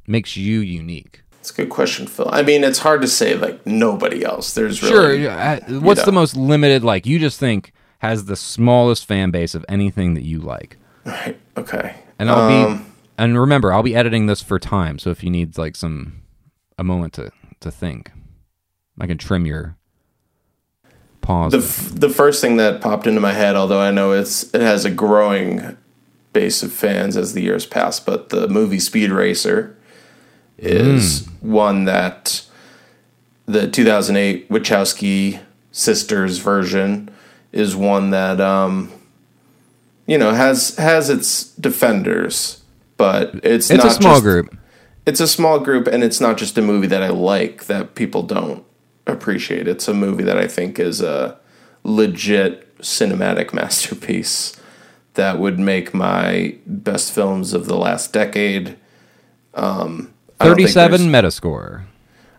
makes 0.09 0.37
you 0.37 0.59
unique? 0.59 1.23
It's 1.41 1.51
a 1.51 1.55
good 1.55 1.71
question, 1.71 2.07
Phil. 2.07 2.29
I 2.31 2.43
mean, 2.43 2.65
it's 2.65 2.81
hard 2.81 3.01
to 3.03 3.09
say 3.09 3.35
like 3.35 3.65
nobody 3.67 4.25
else. 4.25 4.55
There's 4.55 4.79
Sure. 4.79 5.09
really 5.09 5.25
yeah, 5.25 5.61
uh, 5.69 5.75
What's 5.81 6.01
know. 6.01 6.07
the 6.07 6.13
most 6.13 6.37
limited? 6.37 6.83
Like 6.85 7.07
you 7.07 7.19
just 7.19 7.39
think 7.39 7.73
has 8.01 8.27
the 8.27 8.37
smallest 8.37 9.07
fan 9.07 9.31
base 9.31 9.55
of 9.55 9.65
anything 9.69 10.15
that 10.15 10.25
you 10.25 10.41
like. 10.41 10.77
right. 11.05 11.39
Okay. 11.57 11.95
And 12.19 12.31
I'll 12.31 12.49
be 12.49 12.73
Um, 12.73 12.87
and 13.17 13.39
remember, 13.39 13.73
I'll 13.73 13.83
be 13.83 13.95
editing 13.97 14.27
this 14.27 14.43
for 14.43 14.59
time. 14.59 14.99
So 14.99 15.11
if 15.11 15.23
you 15.25 15.31
need 15.31 15.57
like 15.59 15.75
some 15.77 16.23
a 16.77 16.85
moment 16.85 17.13
to 17.15 17.31
to 17.61 17.71
think, 17.71 18.11
I 19.01 19.07
can 19.07 19.19
trim 19.19 19.47
your 19.47 19.77
pause. 21.21 21.53
the 21.53 21.59
f- 21.59 21.93
the 21.95 22.09
first 22.11 22.41
thing 22.41 22.57
that 22.57 22.81
popped 22.81 23.07
into 23.07 23.21
my 23.21 23.33
head, 23.33 23.57
although 23.57 23.81
I 23.81 23.91
know 23.91 24.13
it's 24.13 24.53
it 24.55 24.61
has 24.61 24.85
a 24.85 24.91
growing 24.91 25.77
base 26.33 26.63
of 26.63 26.73
fans 26.73 27.17
as 27.17 27.33
the 27.33 27.41
years 27.43 27.65
pass, 27.67 27.99
but 28.01 28.29
the 28.29 28.49
movie 28.49 28.79
Speed 28.81 29.11
Racer 29.11 29.77
is 30.59 31.27
Hmm. 31.41 31.53
one 31.53 31.85
that 31.85 32.43
the 33.47 33.69
2008 33.69 34.49
Wachowski 34.51 35.41
sisters 35.73 36.39
version 36.39 37.09
is 37.53 37.75
one 37.77 38.11
that 38.11 38.41
um 38.41 38.91
you 40.07 40.19
know 40.19 40.33
has 40.33 40.77
has 40.77 41.09
its 41.11 41.45
defenders, 41.45 42.63
but 42.97 43.35
it's 43.43 43.71
it's 43.71 43.85
a 43.85 43.91
small 43.91 44.15
just- 44.15 44.23
group. 44.25 44.57
it's 45.07 45.21
a 45.21 45.29
small 45.29 45.59
group 45.61 45.87
and 45.87 46.03
it's 46.05 46.21
not 46.21 46.37
just 46.37 46.59
a 46.59 46.63
movie 46.63 46.87
that 46.89 47.03
I 47.03 47.09
like 47.09 47.67
that 47.67 47.95
people 47.95 48.23
don't 48.23 48.65
appreciate. 49.07 49.67
It's 49.69 49.89
a 49.89 49.95
movie 49.95 50.25
that 50.25 50.37
I 50.39 50.47
think 50.47 50.79
is 50.79 51.01
a 51.01 51.37
legit 51.85 52.77
cinematic 52.81 53.53
masterpiece 53.61 54.55
that 55.15 55.39
would 55.39 55.59
make 55.59 55.95
my 55.95 56.55
best 56.67 57.13
films 57.13 57.53
of 57.55 57.67
the 57.67 57.77
last 57.77 58.13
decade. 58.13 58.77
Um, 59.55 59.73
I 59.73 59.87
don't 59.87 60.07
think 60.07 60.18
Thirty-seven 60.41 61.03
Metascore. 61.03 61.85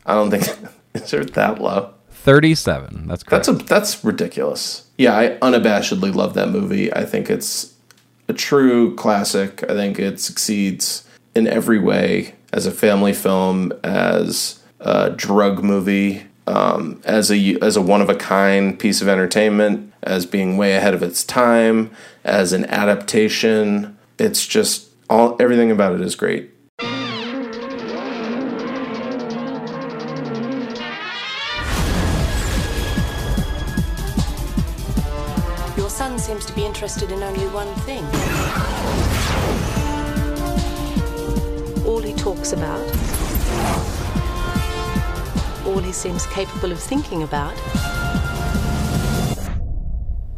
I 0.05 0.13
don't 0.13 0.31
think 0.31 0.43
is 0.93 1.11
that 1.11 1.61
low. 1.61 1.93
Thirty-seven. 2.11 3.07
That's 3.07 3.23
correct. 3.23 3.45
That's 3.45 3.61
a 3.61 3.65
that's 3.65 4.03
ridiculous. 4.03 4.87
Yeah, 4.97 5.17
I 5.17 5.37
unabashedly 5.41 6.13
love 6.13 6.33
that 6.33 6.49
movie. 6.49 6.93
I 6.93 7.05
think 7.05 7.29
it's 7.29 7.73
a 8.27 8.33
true 8.33 8.95
classic. 8.95 9.63
I 9.63 9.73
think 9.73 9.99
it 9.99 10.19
succeeds 10.19 11.07
in 11.35 11.47
every 11.47 11.79
way 11.79 12.35
as 12.51 12.65
a 12.65 12.71
family 12.71 13.13
film, 13.13 13.71
as 13.83 14.61
a 14.79 15.09
drug 15.11 15.63
movie, 15.63 16.23
um, 16.47 17.01
as 17.05 17.31
a 17.31 17.55
as 17.61 17.75
a 17.75 17.81
one 17.81 18.01
of 18.01 18.09
a 18.09 18.15
kind 18.15 18.79
piece 18.79 19.01
of 19.01 19.07
entertainment, 19.07 19.93
as 20.03 20.25
being 20.25 20.57
way 20.57 20.75
ahead 20.75 20.93
of 20.93 21.03
its 21.03 21.23
time, 21.23 21.91
as 22.23 22.53
an 22.53 22.65
adaptation. 22.65 23.97
It's 24.17 24.45
just 24.45 24.89
all 25.09 25.35
everything 25.39 25.71
about 25.71 25.95
it 25.95 26.01
is 26.01 26.15
great. 26.15 26.51
To 36.49 36.55
be 36.55 36.65
interested 36.65 37.11
in 37.11 37.21
only 37.21 37.45
one 37.47 37.71
thing. 37.85 38.03
All 41.85 42.01
he 42.01 42.13
talks 42.13 42.53
about, 42.53 42.79
all 45.67 45.79
he 45.79 45.91
seems 45.91 46.25
capable 46.27 46.71
of 46.71 46.79
thinking 46.79 47.21
about, 47.23 47.53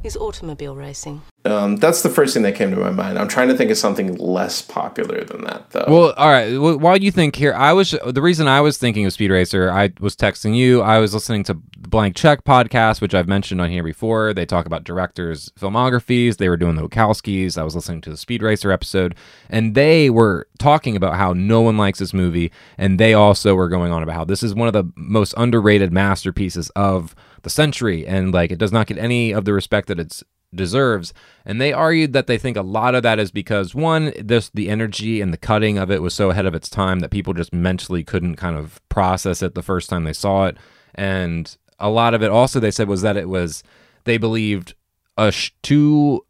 is 0.03 0.17
automobile 0.17 0.75
racing. 0.75 1.21
Um, 1.43 1.77
that's 1.77 2.03
the 2.03 2.09
first 2.09 2.33
thing 2.35 2.43
that 2.43 2.53
came 2.53 2.69
to 2.69 2.77
my 2.77 2.91
mind. 2.91 3.17
I'm 3.17 3.27
trying 3.27 3.47
to 3.47 3.57
think 3.57 3.71
of 3.71 3.77
something 3.77 4.15
less 4.17 4.61
popular 4.61 5.23
than 5.23 5.43
that, 5.45 5.71
though. 5.71 5.85
Well, 5.87 6.13
all 6.15 6.29
right. 6.29 6.55
Well, 6.59 6.77
while 6.77 6.97
you 6.97 7.11
think 7.11 7.35
here, 7.35 7.53
I 7.53 7.73
was 7.73 7.95
the 8.05 8.21
reason 8.21 8.47
I 8.47 8.61
was 8.61 8.77
thinking 8.77 9.05
of 9.07 9.13
Speed 9.13 9.31
Racer. 9.31 9.71
I 9.71 9.91
was 9.99 10.15
texting 10.15 10.55
you. 10.55 10.81
I 10.81 10.99
was 10.99 11.15
listening 11.15 11.43
to 11.45 11.53
the 11.53 11.89
Blank 11.89 12.15
Check 12.15 12.43
podcast, 12.43 13.01
which 13.01 13.15
I've 13.15 13.27
mentioned 13.27 13.59
on 13.59 13.71
here 13.71 13.83
before. 13.83 14.33
They 14.33 14.45
talk 14.45 14.67
about 14.67 14.83
directors' 14.83 15.51
filmographies. 15.59 16.37
They 16.37 16.47
were 16.47 16.57
doing 16.57 16.75
the 16.75 16.87
Wachowskis. 16.87 17.57
I 17.57 17.63
was 17.63 17.75
listening 17.75 18.01
to 18.01 18.11
the 18.11 18.17
Speed 18.17 18.43
Racer 18.43 18.71
episode, 18.71 19.15
and 19.49 19.73
they 19.73 20.11
were 20.11 20.47
talking 20.59 20.95
about 20.95 21.15
how 21.15 21.33
no 21.33 21.61
one 21.61 21.77
likes 21.77 21.97
this 21.97 22.13
movie, 22.13 22.51
and 22.77 22.99
they 22.99 23.15
also 23.15 23.55
were 23.55 23.69
going 23.69 23.91
on 23.91 24.03
about 24.03 24.15
how 24.15 24.25
this 24.25 24.43
is 24.43 24.53
one 24.53 24.67
of 24.67 24.73
the 24.73 24.85
most 24.95 25.33
underrated 25.37 25.91
masterpieces 25.91 26.69
of 26.75 27.15
the 27.43 27.49
century, 27.49 28.05
and 28.05 28.33
like 28.33 28.51
it 28.51 28.59
does 28.59 28.71
not 28.71 28.87
get 28.87 28.97
any 28.97 29.31
of 29.31 29.45
the 29.45 29.53
respect 29.53 29.87
that 29.87 29.99
it's 29.99 30.23
deserves. 30.53 31.13
And 31.45 31.61
they 31.61 31.73
argued 31.73 32.13
that 32.13 32.27
they 32.27 32.37
think 32.37 32.57
a 32.57 32.61
lot 32.61 32.95
of 32.95 33.03
that 33.03 33.19
is 33.19 33.31
because 33.31 33.73
one, 33.73 34.13
this 34.19 34.49
the 34.53 34.69
energy 34.69 35.21
and 35.21 35.33
the 35.33 35.37
cutting 35.37 35.77
of 35.77 35.89
it 35.89 36.01
was 36.01 36.13
so 36.13 36.29
ahead 36.29 36.45
of 36.45 36.55
its 36.55 36.69
time 36.69 36.99
that 36.99 37.11
people 37.11 37.33
just 37.33 37.53
mentally 37.53 38.03
couldn't 38.03 38.35
kind 38.35 38.57
of 38.57 38.81
process 38.89 39.41
it 39.41 39.55
the 39.55 39.63
first 39.63 39.89
time 39.89 40.03
they 40.03 40.13
saw 40.13 40.45
it. 40.45 40.57
And 40.93 41.55
a 41.79 41.89
lot 41.89 42.13
of 42.13 42.21
it 42.21 42.29
also 42.29 42.59
they 42.59 42.71
said 42.71 42.87
was 42.87 43.01
that 43.01 43.17
it 43.17 43.29
was 43.29 43.63
they 44.03 44.17
believed 44.17 44.75
a 45.17 45.31
sh- 45.31 45.51
too 45.61 46.25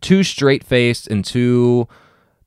too 0.00 0.22
straight 0.22 0.64
faced 0.64 1.08
and 1.08 1.24
too 1.24 1.86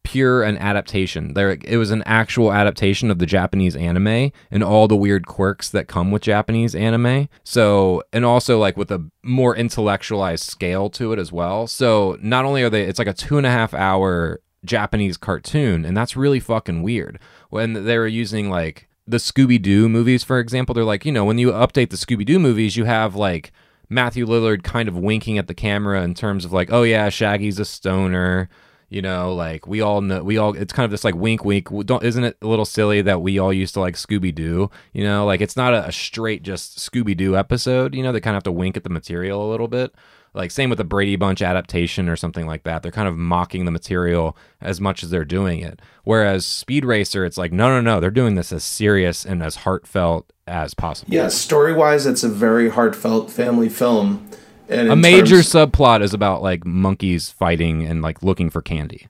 pure 0.04 0.44
an 0.44 0.58
adaptation. 0.58 1.34
There 1.34 1.52
it 1.52 1.78
was 1.78 1.92
an 1.92 2.04
actual 2.06 2.52
adaptation 2.52 3.10
of 3.10 3.20
the 3.20 3.26
Japanese 3.26 3.76
anime 3.76 4.32
and 4.52 4.64
all 4.64 4.88
the 4.88 4.96
weird 4.96 5.28
quirks 5.28 5.70
that 5.70 5.88
come 5.88 6.12
with 6.12 6.22
Japanese 6.22 6.76
anime. 6.76 7.30
So 7.44 8.04
and 8.12 8.26
also 8.26 8.60
like 8.60 8.78
with 8.78 8.92
a 8.92 9.10
more 9.24 9.56
intellectualized 9.56 10.44
scale 10.44 10.90
to 10.92 11.14
it 11.14 11.20
as 11.20 11.32
well. 11.32 11.68
So 11.68 12.18
not 12.22 12.46
only 12.46 12.64
are 12.64 12.70
they 12.70 12.84
it's 12.84 13.00
like 13.00 13.08
a 13.08 13.14
two 13.14 13.38
and 13.38 13.48
a 13.48 13.52
half 13.52 13.74
hour 13.74 14.42
Japanese 14.66 15.18
cartoon, 15.18 15.86
and 15.86 15.96
that's 15.96 16.16
really 16.16 16.40
fucking 16.40 16.84
weird. 16.84 17.20
When 17.50 17.86
they 17.86 17.98
were 17.98 18.08
using 18.08 18.50
like 18.50 18.88
the 19.06 19.18
Scooby 19.18 19.62
Doo 19.62 19.90
movies, 19.90 20.24
for 20.24 20.40
example, 20.40 20.74
they're 20.74 20.84
like, 20.84 21.06
you 21.06 21.12
know, 21.12 21.26
when 21.26 21.38
you 21.38 21.52
update 21.52 21.90
the 21.90 21.98
Scooby 21.98 22.26
Doo 22.26 22.40
movies, 22.40 22.78
you 22.78 22.86
have 22.86 23.16
like 23.16 23.52
Matthew 23.90 24.26
Lillard 24.26 24.64
kind 24.64 24.88
of 24.88 24.98
winking 24.98 25.38
at 25.38 25.48
the 25.48 25.54
camera 25.54 26.02
in 26.02 26.14
terms 26.14 26.46
of 26.46 26.54
like, 26.54 26.72
oh 26.72 26.84
yeah, 26.84 27.10
Shaggy's 27.10 27.60
a 27.60 27.66
stoner. 27.66 28.50
You 28.94 29.02
know, 29.02 29.34
like 29.34 29.66
we 29.66 29.82
all 29.82 30.02
know, 30.02 30.24
we 30.24 30.38
all. 30.38 30.56
It's 30.56 30.72
kind 30.72 30.86
of 30.86 30.92
this 30.92 31.04
like 31.04 31.16
wink, 31.16 31.44
wink. 31.44 31.68
Don't 31.88 32.04
isn't 32.04 32.24
it 32.24 32.38
a 32.44 32.46
little 32.46 32.64
silly 32.64 33.02
that 33.02 33.24
we 33.24 33.40
all 33.40 33.52
used 33.52 33.74
to 33.74 33.80
like 33.80 33.96
Scooby 33.96 34.34
Doo? 34.34 34.70
You 34.94 35.04
know, 35.04 35.26
like 35.26 35.42
it's 35.42 35.58
not 35.58 35.74
a, 35.74 35.88
a 35.88 35.92
straight 35.92 36.44
just 36.44 36.78
Scooby 36.78 37.18
Doo 37.18 37.36
episode. 37.36 37.96
You 37.96 38.04
know, 38.04 38.12
they 38.12 38.22
kind 38.22 38.36
of 38.36 38.38
have 38.38 38.44
to 38.44 38.52
wink 38.52 38.78
at 38.78 38.84
the 38.84 38.92
material 38.92 39.44
a 39.44 39.50
little 39.50 39.68
bit. 39.68 39.96
Like 40.36 40.52
same 40.52 40.70
with 40.70 40.78
the 40.78 40.84
Brady 40.84 41.16
Bunch 41.16 41.42
adaptation 41.42 42.08
or 42.08 42.16
something 42.16 42.46
like 42.46 42.66
that. 42.66 42.84
They're 42.84 42.92
kind 42.92 43.08
of 43.08 43.18
mocking 43.18 43.66
the 43.66 43.72
material 43.72 44.38
as 44.62 44.80
much 44.80 45.02
as 45.02 45.10
they're 45.10 45.26
doing 45.26 45.62
it. 45.62 45.80
Whereas 46.04 46.46
Speed 46.46 46.86
Racer, 46.86 47.26
it's 47.26 47.38
like 47.38 47.52
no, 47.52 47.70
no, 47.70 47.82
no. 47.82 48.00
They're 48.00 48.12
doing 48.12 48.36
this 48.36 48.54
as 48.54 48.64
serious 48.64 49.26
and 49.26 49.42
as 49.42 49.56
heartfelt 49.56 50.32
as 50.46 50.76
possible. 50.76 51.12
Yeah, 51.12 51.30
story 51.30 51.74
wise, 51.74 52.06
it's 52.06 52.24
a 52.24 52.30
very 52.30 52.70
heartfelt 52.70 53.32
family 53.32 53.70
film. 53.70 54.30
A 54.70 54.96
major 54.96 55.36
terms- 55.44 55.50
subplot 55.52 56.02
is 56.02 56.14
about 56.14 56.42
like 56.42 56.66
monkeys 56.66 57.30
fighting 57.30 57.84
and 57.86 58.02
like 58.02 58.24
looking 58.24 58.50
for 58.50 58.62
candy. 58.62 59.08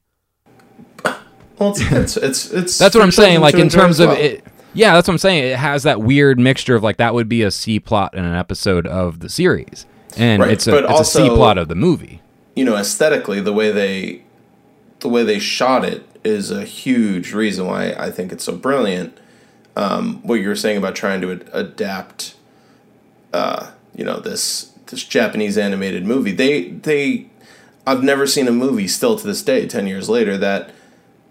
well, 1.60 1.72
it's, 1.72 1.82
it's 1.82 2.18
it's 2.18 2.52
it's 2.52 2.78
That's 2.80 2.96
what 2.96 3.04
I'm 3.04 3.12
saying. 3.12 3.42
Like 3.42 3.56
in 3.56 3.70
terms 3.70 4.00
as 4.00 4.02
of 4.02 4.08
well. 4.10 4.18
it, 4.18 4.44
yeah, 4.74 4.94
that's 4.94 5.08
what 5.08 5.14
I'm 5.14 5.18
saying. 5.20 5.44
It 5.44 5.56
has 5.58 5.84
that 5.84 6.02
weird 6.02 6.40
mixture 6.40 6.76
of 6.76 6.84
like 6.84 6.98
that 6.98 7.14
would 7.14 7.30
be 7.30 7.44
a 7.44 7.52
C 7.52 7.80
plot 7.80 8.16
in 8.16 8.26
an 8.26 8.36
episode 8.36 8.88
of 8.88 9.20
the 9.20 9.30
series, 9.30 9.86
and 10.18 10.42
Right, 10.42 10.52
it's 10.52 10.66
a 10.68 10.72
but 10.72 10.86
it's 10.90 11.00
a 11.02 11.06
C 11.06 11.30
plot 11.30 11.58
of 11.58 11.68
the 11.68 11.76
movie. 11.76 12.22
you 12.56 12.66
know 12.66 12.76
aesthetically 12.76 13.40
the 13.40 13.54
way 13.54 13.72
they 13.72 14.24
the 15.02 15.10
way 15.10 15.24
they 15.24 15.38
shot 15.40 15.86
it 15.86 16.04
is 16.24 16.50
a 16.50 16.64
huge 16.64 17.34
reason 17.34 17.68
why 17.68 17.92
I 17.94 18.10
think 18.10 18.32
it's 18.32 18.44
so 18.46 18.56
brilliant. 18.56 19.18
Um, 19.76 20.22
what 20.24 20.36
you 20.36 20.48
were 20.48 20.56
saying 20.56 20.78
about 20.78 20.96
trying 20.96 21.20
to 21.22 21.32
ad- 21.32 21.50
adapt, 21.52 22.36
uh, 23.34 23.72
you 23.96 24.04
know 24.06 24.20
this 24.20 24.72
this 24.88 25.04
Japanese 25.04 25.58
animated 25.58 26.06
movie. 26.06 26.32
They 26.32 26.70
they 26.70 27.28
I've 27.86 28.04
never 28.04 28.26
seen 28.26 28.48
a 28.48 28.52
movie 28.52 28.88
still 28.88 29.18
to 29.18 29.26
this 29.26 29.44
day, 29.44 29.68
ten 29.68 29.88
years 29.88 30.10
later, 30.10 30.38
that 30.38 30.72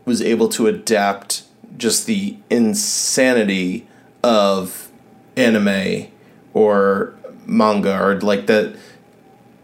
was 0.05 0.21
able 0.21 0.49
to 0.51 0.67
adapt 0.67 1.45
just 1.77 2.07
the 2.07 2.37
insanity 2.51 3.87
of 4.23 4.91
anime 5.37 6.09
or 6.55 7.15
manga 7.47 8.01
or 8.01 8.21
like 8.21 8.47
that 8.47 8.77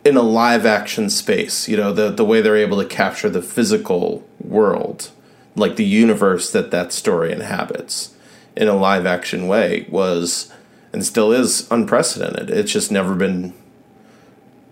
in 0.04 0.16
a 0.16 0.22
live 0.22 0.64
action 0.64 1.10
space 1.10 1.68
you 1.68 1.76
know 1.76 1.92
the 1.92 2.10
the 2.10 2.24
way 2.24 2.40
they're 2.40 2.56
able 2.56 2.80
to 2.80 2.88
capture 2.88 3.28
the 3.28 3.42
physical 3.42 4.26
world 4.40 5.10
like 5.54 5.76
the 5.76 5.84
universe 5.84 6.50
that 6.50 6.70
that 6.70 6.92
story 6.92 7.30
inhabits 7.30 8.14
in 8.56 8.68
a 8.68 8.74
live 8.74 9.06
action 9.06 9.46
way 9.46 9.86
was 9.90 10.52
and 10.92 11.04
still 11.04 11.30
is 11.30 11.70
unprecedented 11.70 12.50
it's 12.50 12.72
just 12.72 12.90
never 12.90 13.14
been 13.14 13.52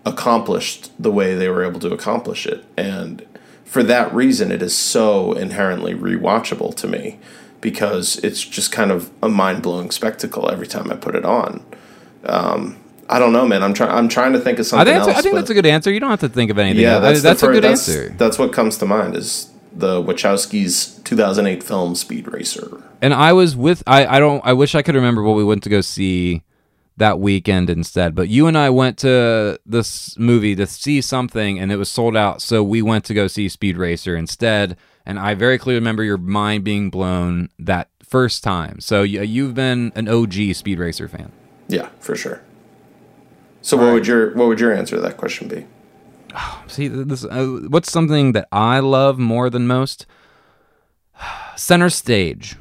accomplished 0.07 0.91
the 1.03 1.11
way 1.11 1.35
they 1.35 1.49
were 1.49 1.63
able 1.63 1.81
to 1.81 1.93
accomplish 1.93 2.47
it 2.47 2.65
and 2.77 3.27
for 3.65 3.83
that 3.83 4.13
reason 4.15 4.51
it 4.51 4.63
is 4.63 4.75
so 4.75 5.33
inherently 5.33 5.95
rewatchable 5.95 6.75
to 6.75 6.87
me 6.87 7.19
because 7.61 8.17
it's 8.19 8.43
just 8.43 8.73
kind 8.73 8.91
of 8.91 9.11
a 9.23 9.29
mind-blowing 9.29 9.91
spectacle 9.91 10.51
every 10.51 10.67
time 10.67 10.91
I 10.91 10.97
put 10.97 11.15
it 11.15 11.25
on 11.25 11.65
um, 12.25 12.79
I 13.09 13.19
don't 13.19 13.33
know, 13.33 13.47
man. 13.47 13.63
I'm 13.63 13.73
trying. 13.73 13.91
I'm 13.91 14.09
trying 14.09 14.33
to 14.33 14.41
think 14.41 14.59
of 14.59 14.67
I 14.67 14.69
something 14.69 14.87
think 14.87 14.97
that's, 14.97 15.09
else. 15.09 15.19
I 15.19 15.23
think 15.23 15.37
that's 15.37 15.51
a 15.51 15.55
good 15.55 15.67
answer. 15.67 15.93
You 15.93 16.01
don't 16.01 16.11
have 16.11 16.21
to 16.21 16.29
think 16.29 16.51
of 16.51 16.59
anything. 16.59 16.83
yeah, 16.83 16.95
else. 16.95 17.03
that's, 17.03 17.23
that's 17.23 17.41
the 17.43 17.51
a 17.51 17.53
good 17.53 17.65
that's, 17.65 17.89
answer. 17.89 18.09
That's 18.19 18.39
what 18.39 18.53
comes 18.53 18.79
to 18.79 18.87
mind 18.87 19.17
is 19.17 19.53
the 19.73 20.03
Wachowskis' 20.03 21.05
2008 21.05 21.63
film 21.63 21.95
Speed 21.95 22.33
Racer. 22.33 22.83
And 23.01 23.15
I 23.15 23.33
was 23.33 23.55
with 23.55 23.83
I 23.87 24.07
I 24.07 24.19
don't 24.19 24.45
I 24.45 24.55
wish 24.55 24.75
I 24.75 24.83
could 24.83 24.95
remember 24.95 25.23
what 25.23 25.37
we 25.37 25.45
went 25.45 25.63
to 25.65 25.69
go 25.69 25.81
see 25.81 26.43
that 26.97 27.21
weekend 27.21 27.69
instead. 27.69 28.15
But 28.15 28.29
you 28.29 28.47
and 28.47 28.57
I 28.57 28.71
went 28.71 28.99
to 28.99 29.59
this 29.67 30.19
movie 30.19 30.55
to 30.57 30.67
see 30.67 31.01
something 31.01 31.59
and 31.59 31.71
it 31.71 31.77
was 31.77 31.91
sold 31.91 32.17
out, 32.17 32.41
so 32.43 32.63
we 32.63 32.83
went 32.83 33.05
to 33.07 33.15
go 33.15 33.27
see 33.27 33.49
Speed 33.49 33.77
Racer 33.77 34.17
instead. 34.17 34.77
And 35.05 35.19
I 35.19 35.35
very 35.35 35.59
clearly 35.59 35.79
remember 35.79 36.03
your 36.03 36.19
mind 36.19 36.65
being 36.65 36.91
blown 36.91 37.51
that 37.59 37.91
first 38.03 38.43
time. 38.43 38.81
So 38.81 39.03
you, 39.03 39.23
you've 39.23 39.55
been 39.55 39.93
an 39.95 40.09
OG 40.09 40.55
Speed 40.55 40.79
Racer 40.79 41.09
fan. 41.09 41.33
Yeah, 41.69 41.89
for 42.01 42.17
sure. 42.17 42.43
So 43.63 43.77
what 43.77 43.93
would 43.93 44.07
your 44.07 44.33
what 44.35 44.47
would 44.47 44.61
your 44.61 44.73
answer 44.73 44.97
to 44.97 45.03
that 45.03 45.17
question 45.17 45.49
be? 45.49 45.67
See, 46.69 46.89
this 46.89 47.25
uh, 47.25 47.61
what's 47.69 47.91
something 47.91 48.33
that 48.33 48.49
I 48.53 48.79
love 48.79 49.19
more 49.19 49.51
than 49.51 49.67
most? 49.67 50.07
Center 51.57 51.91
stage. 51.91 52.57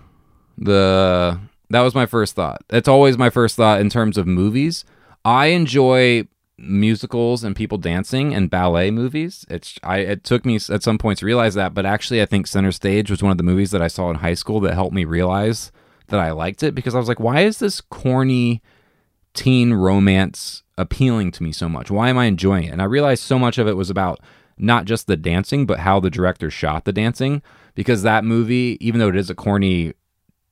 The 0.58 1.40
that 1.70 1.82
was 1.82 1.96
my 1.96 2.06
first 2.06 2.36
thought. 2.36 2.64
That's 2.68 2.88
always 2.88 3.18
my 3.18 3.30
first 3.30 3.56
thought 3.56 3.82
in 3.82 3.90
terms 3.90 4.18
of 4.18 4.28
movies. 4.28 4.86
I 5.24 5.48
enjoy 5.48 6.28
musicals 6.58 7.44
and 7.44 7.56
people 7.56 7.78
dancing 7.78 8.34
and 8.34 8.50
ballet 8.50 8.92
movies. 8.92 9.46
It's 9.50 9.78
I 9.84 9.98
it 10.00 10.24
took 10.24 10.46
me 10.46 10.56
at 10.56 10.84
some 10.84 10.98
points 10.98 11.20
to 11.20 11.26
realize 11.26 11.56
that, 11.56 11.74
but 11.74 11.86
actually 11.86 12.22
I 12.22 12.26
think 12.26 12.48
Center 12.48 12.72
Stage 12.72 13.10
was 13.10 13.22
one 13.22 13.32
of 13.32 13.38
the 13.38 13.44
movies 13.44 13.72
that 13.72 13.82
I 13.82 13.88
saw 13.88 14.10
in 14.10 14.18
high 14.18 14.36
school 14.36 14.60
that 14.62 14.74
helped 14.74 14.96
me 14.96 15.06
realize 15.06 15.72
that 16.08 16.20
I 16.20 16.32
liked 16.32 16.64
it 16.64 16.76
because 16.76 16.96
I 16.96 17.00
was 17.00 17.08
like, 17.08 17.20
why 17.20 17.42
is 17.42 17.60
this 17.60 17.82
corny 17.82 18.62
teen 19.34 19.74
romance 19.74 20.64
appealing 20.78 21.32
to 21.32 21.44
me 21.44 21.52
so 21.52 21.68
much? 21.68 21.92
Why 21.92 22.10
am 22.10 22.18
I 22.18 22.26
enjoying 22.26 22.66
it? 22.66 22.72
And 22.72 22.82
I 22.82 22.86
realized 22.86 23.24
so 23.24 23.40
much 23.40 23.58
of 23.58 23.68
it 23.68 23.76
was 23.76 23.90
about 23.90 24.20
not 24.58 24.86
just 24.86 25.08
the 25.08 25.18
dancing, 25.18 25.66
but 25.66 25.80
how 25.80 26.00
the 26.00 26.10
director 26.10 26.50
shot 26.50 26.86
the 26.86 26.94
dancing. 26.94 27.42
Because 27.74 28.04
that 28.04 28.24
movie, 28.24 28.78
even 28.80 29.00
though 29.00 29.10
it 29.10 29.18
is 29.18 29.30
a 29.30 29.36
corny 29.36 29.94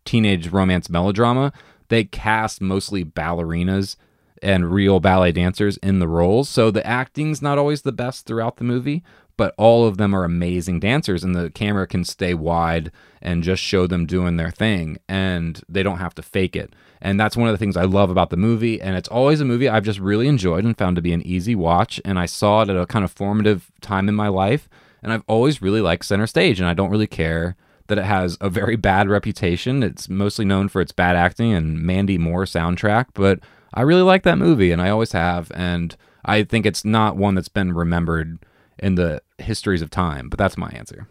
teenage 0.06 0.50
romance 0.50 0.90
melodrama, 0.90 1.54
they 1.90 2.04
cast 2.04 2.62
mostly 2.62 3.04
ballerinas 3.04 3.96
and 4.42 4.72
real 4.72 5.00
ballet 5.00 5.32
dancers 5.32 5.78
in 5.78 6.00
the 6.00 6.08
roles. 6.08 6.50
So 6.50 6.70
the 6.70 6.86
acting's 6.86 7.42
not 7.42 7.58
always 7.58 7.82
the 7.82 7.92
best 7.92 8.26
throughout 8.26 8.58
the 8.58 8.64
movie, 8.64 9.04
but 9.38 9.56
all 9.58 9.88
of 9.88 9.98
them 9.98 10.14
are 10.14 10.24
amazing 10.24 10.80
dancers 10.80 11.24
and 11.24 11.34
the 11.34 11.50
camera 11.50 11.88
can 11.88 12.04
stay 12.04 12.34
wide 12.34 12.92
and 13.22 13.42
just 13.42 13.64
show 13.64 13.88
them 13.88 14.06
doing 14.06 14.38
their 14.38 14.52
thing 14.52 14.98
and 15.08 15.62
they 15.68 15.82
don't 15.82 15.98
have 16.00 16.14
to 16.16 16.22
fake 16.22 16.56
it. 16.56 16.74
And 17.02 17.20
that's 17.20 17.36
one 17.36 17.48
of 17.48 17.54
the 17.54 17.58
things 17.58 17.76
I 17.76 17.84
love 17.84 18.10
about 18.10 18.30
the 18.30 18.38
movie 18.38 18.82
and 18.82 18.96
it's 18.96 19.10
always 19.10 19.42
a 19.42 19.46
movie 19.46 19.70
I've 19.70 19.86
just 19.86 20.00
really 20.00 20.28
enjoyed 20.28 20.66
and 20.66 20.78
found 20.78 20.98
to 20.98 21.02
be 21.02 21.14
an 21.14 21.26
easy 21.26 21.56
watch 21.56 22.00
and 22.06 22.20
I 22.20 22.26
saw 22.26 22.62
it 22.62 22.70
at 22.70 22.78
a 22.78 22.86
kind 22.86 23.04
of 23.04 23.12
formative 23.12 23.72
time 23.82 24.08
in 24.08 24.16
my 24.16 24.28
life 24.28 24.70
and 25.02 25.12
I've 25.12 25.24
always 25.28 25.62
really 25.62 25.82
liked 25.82 26.06
Center 26.06 26.28
Stage 26.28 26.60
and 26.60 26.70
I 26.70 26.74
don't 26.74 26.92
really 26.92 27.08
care 27.08 27.56
that 27.88 27.98
it 27.98 28.06
has 28.06 28.38
a 28.42 28.50
very 28.50 28.76
bad 28.76 29.10
reputation. 29.10 29.84
It's 29.84 30.10
mostly 30.10 30.46
known 30.46 30.70
for 30.70 30.82
its 30.82 30.92
bad 30.92 31.16
acting 31.16 31.54
and 31.54 31.82
Mandy 31.82 32.18
Moore 32.18 32.46
soundtrack, 32.46 33.08
but 33.14 33.40
I 33.74 33.82
really 33.82 34.02
like 34.02 34.24
that 34.24 34.38
movie 34.38 34.72
and 34.72 34.82
I 34.82 34.90
always 34.90 35.12
have 35.12 35.52
and 35.56 35.96
I 36.26 36.44
think 36.44 36.66
it's 36.66 36.86
not 36.86 37.18
one 37.18 37.36
that's 37.36 37.50
been 37.50 37.74
remembered 37.74 38.40
in 38.80 38.96
the 38.96 39.22
histories 39.38 39.82
of 39.82 39.90
time, 39.90 40.30
but 40.30 40.40
that's 40.40 40.58
my 40.58 40.70
answer. 40.70 41.08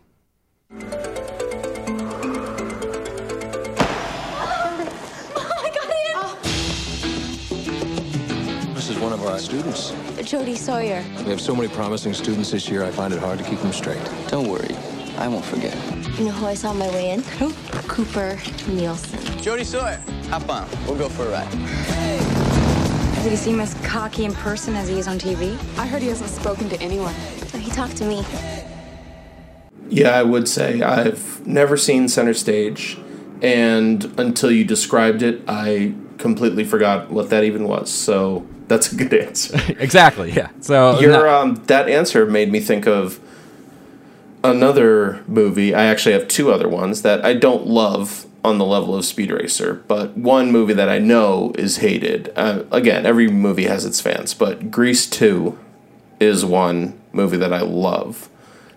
This 8.74 8.90
is 8.90 8.98
one 8.98 9.12
of 9.12 9.22
our 9.24 9.38
students. 9.38 9.92
Jody 10.24 10.54
Sawyer. 10.54 11.04
We 11.18 11.30
have 11.30 11.40
so 11.40 11.54
many 11.54 11.68
promising 11.68 12.14
students 12.14 12.50
this 12.50 12.68
year, 12.68 12.84
I 12.84 12.90
find 12.90 13.12
it 13.12 13.20
hard 13.20 13.38
to 13.38 13.44
keep 13.44 13.60
them 13.60 13.72
straight. 13.72 14.02
Don't 14.28 14.48
worry, 14.48 14.74
I 15.18 15.28
won't 15.28 15.44
forget. 15.44 15.76
You 16.18 16.26
know 16.26 16.32
who 16.32 16.46
I 16.46 16.52
saw 16.52 16.70
on 16.70 16.78
my 16.78 16.88
way 16.90 17.10
in? 17.10 17.22
Who? 17.22 17.52
Cooper 17.88 18.38
Nielsen. 18.68 19.38
Jody 19.38 19.64
Sawyer, 19.64 19.98
hop 20.28 20.46
on. 20.50 20.68
We'll 20.86 20.98
go 20.98 21.08
for 21.08 21.26
a 21.26 21.30
ride. 21.30 21.50
Did 23.22 23.30
he 23.30 23.36
seem 23.36 23.60
as 23.60 23.72
cocky 23.82 24.26
in 24.26 24.34
person 24.34 24.74
as 24.74 24.88
he 24.88 24.98
is 24.98 25.08
on 25.08 25.18
TV? 25.18 25.56
I 25.78 25.86
heard 25.86 26.02
he 26.02 26.08
hasn't 26.08 26.28
spoken 26.28 26.68
to 26.68 26.80
anyone. 26.82 27.14
Oh, 27.54 27.58
he 27.58 27.70
talked 27.70 27.96
to 27.96 28.04
me. 28.04 28.26
Yeah, 29.88 30.10
I 30.10 30.22
would 30.22 30.48
say 30.48 30.82
I've 30.82 31.46
never 31.46 31.78
seen 31.78 32.08
Center 32.08 32.34
Stage, 32.34 32.98
and 33.40 34.04
until 34.18 34.50
you 34.50 34.64
described 34.64 35.22
it, 35.22 35.42
I 35.48 35.94
completely 36.18 36.64
forgot 36.64 37.10
what 37.10 37.30
that 37.30 37.44
even 37.44 37.66
was. 37.66 37.90
So 37.90 38.46
that's 38.68 38.92
a 38.92 38.96
good 38.96 39.14
answer. 39.14 39.58
exactly, 39.78 40.32
yeah. 40.32 40.50
So 40.60 41.00
Your 41.00 41.26
um, 41.26 41.54
that 41.68 41.88
answer 41.88 42.26
made 42.26 42.52
me 42.52 42.60
think 42.60 42.86
of 42.86 43.18
another 44.44 45.22
movie. 45.26 45.74
I 45.74 45.84
actually 45.84 46.12
have 46.12 46.28
two 46.28 46.52
other 46.52 46.68
ones 46.68 47.02
that 47.02 47.24
I 47.24 47.34
don't 47.34 47.66
love 47.66 48.26
on 48.44 48.58
the 48.58 48.64
level 48.64 48.94
of 48.96 49.04
Speed 49.04 49.30
Racer, 49.30 49.82
but 49.86 50.16
one 50.16 50.50
movie 50.50 50.72
that 50.74 50.88
I 50.88 50.98
know 50.98 51.52
is 51.56 51.76
hated. 51.78 52.32
Uh, 52.34 52.64
again, 52.72 53.06
every 53.06 53.28
movie 53.28 53.66
has 53.66 53.84
its 53.84 54.00
fans, 54.00 54.34
but 54.34 54.70
Grease 54.70 55.06
Two 55.08 55.58
is 56.18 56.44
one 56.44 56.98
movie 57.12 57.36
that 57.36 57.52
I 57.52 57.60
love. 57.60 58.28